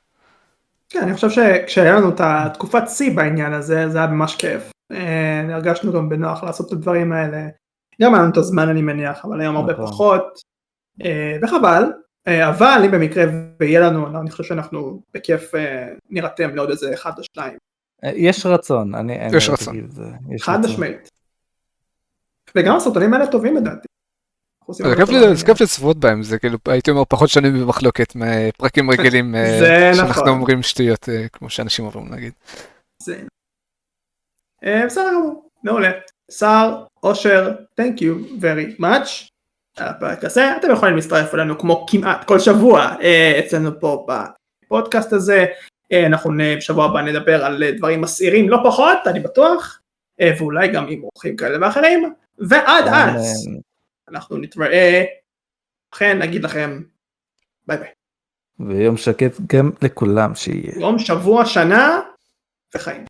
כן, 0.88 1.02
אני 1.02 1.14
חושב 1.14 1.30
שכשהיה 1.30 1.94
לנו 1.94 2.08
את 2.08 2.20
התקופת 2.20 2.82
שיא 2.88 3.16
בעניין 3.16 3.52
הזה, 3.52 3.88
זה 3.88 3.98
היה 3.98 4.06
ממש 4.06 4.36
כיף. 4.36 4.70
אה, 4.92 5.54
הרגשנו 5.54 5.92
גם 5.92 6.08
בנוח 6.08 6.44
לעשות 6.44 6.66
את 6.66 6.72
הדברים 6.72 7.12
האלה. 7.12 7.48
גם 8.02 8.14
היה 8.14 8.22
לנו 8.22 8.32
את 8.32 8.36
הזמן 8.36 8.68
אני 8.68 8.82
מניח, 8.82 9.24
אבל 9.24 9.40
היום 9.40 9.56
הרבה 9.56 9.72
נכון. 9.72 9.86
פחות. 9.86 10.38
אה, 11.04 11.36
וחבל, 11.42 11.92
אבל 12.26 12.82
אם 12.84 12.90
במקרה 12.90 13.24
ויהיה 13.60 13.80
לנו, 13.80 14.20
אני 14.20 14.30
חושב 14.30 14.44
שאנחנו 14.44 15.02
בכיף 15.14 15.52
נירתם 16.10 16.56
לעוד 16.56 16.70
איזה 16.70 16.94
אחד 16.94 17.12
או 17.18 17.22
שניים. 17.34 17.69
יש 18.02 18.46
רצון 18.46 18.94
אני 18.94 19.36
יש 19.36 19.48
רצון. 19.48 19.76
חד. 20.40 20.58
משמעית. 20.64 21.08
וגם 22.56 22.76
הסרטונים 22.76 23.14
האלה 23.14 23.26
טובים 23.26 23.56
לדעתי. 23.56 23.86
זה 24.72 25.46
כיף 25.46 25.60
לצפות 25.60 25.96
בהם, 25.96 26.22
זה 26.22 26.38
כאילו, 26.38 26.58
הייתי 26.66 26.90
אומר, 26.90 27.04
פחות 27.04 27.28
שנים 27.28 27.60
במחלוקת 27.60 28.12
מפרקים 28.14 28.90
רגילים, 28.90 29.34
אה, 29.34 29.58
זה 29.60 29.90
שאנחנו 29.94 30.10
נכון. 30.10 30.28
אומרים 30.28 30.62
שטויות, 30.62 31.08
אה, 31.08 31.28
כמו 31.32 31.50
שאנשים 31.50 31.84
אוהבים 31.84 32.12
להגיד. 32.12 32.32
זה. 33.02 33.20
אה, 34.64 34.86
בסדר 34.86 35.10
גמור, 35.14 35.48
מעולה. 35.62 35.90
שר, 36.30 36.84
אושר, 37.02 37.54
thank 37.80 38.00
you 38.00 38.40
very 38.40 38.80
much. 38.80 39.30
על 39.76 39.88
הפרק 39.88 40.24
הזה, 40.24 40.56
אתם 40.56 40.70
יכולים 40.72 40.96
להצטרף 40.96 41.34
אלינו 41.34 41.58
כמו 41.58 41.86
כמעט 41.90 42.24
כל 42.24 42.38
שבוע 42.38 42.94
אצלנו 43.38 43.80
פה 43.80 44.06
בפודקאסט 44.66 45.12
הזה. 45.12 45.46
אה, 45.92 46.06
אנחנו 46.06 46.30
בשבוע 46.56 46.84
הבא 46.84 47.02
נדבר 47.02 47.44
על 47.44 47.62
אה, 47.62 47.72
דברים 47.72 48.00
מסעירים 48.00 48.48
לא 48.48 48.58
פחות, 48.64 48.98
אני 49.06 49.20
בטוח, 49.20 49.80
אה, 50.20 50.32
ואולי 50.38 50.68
גם 50.68 50.86
עם 50.88 51.02
אורחים 51.02 51.36
כאלה 51.36 51.66
ואחרים, 51.66 52.12
ועד 52.38 52.84
אז. 52.88 53.48
אנחנו 54.08 54.36
נתראה, 54.36 55.04
לכן 55.94 56.18
נגיד 56.18 56.44
לכם 56.44 56.82
ביי 57.66 57.76
ביי. 57.76 57.88
ויום 58.60 58.96
שקט 58.96 59.40
גם 59.54 59.70
לכולם 59.82 60.34
שיהיה. 60.34 60.72
יום 60.80 60.98
שבוע 60.98 61.46
שנה 61.46 62.00
וחיים. 62.74 63.09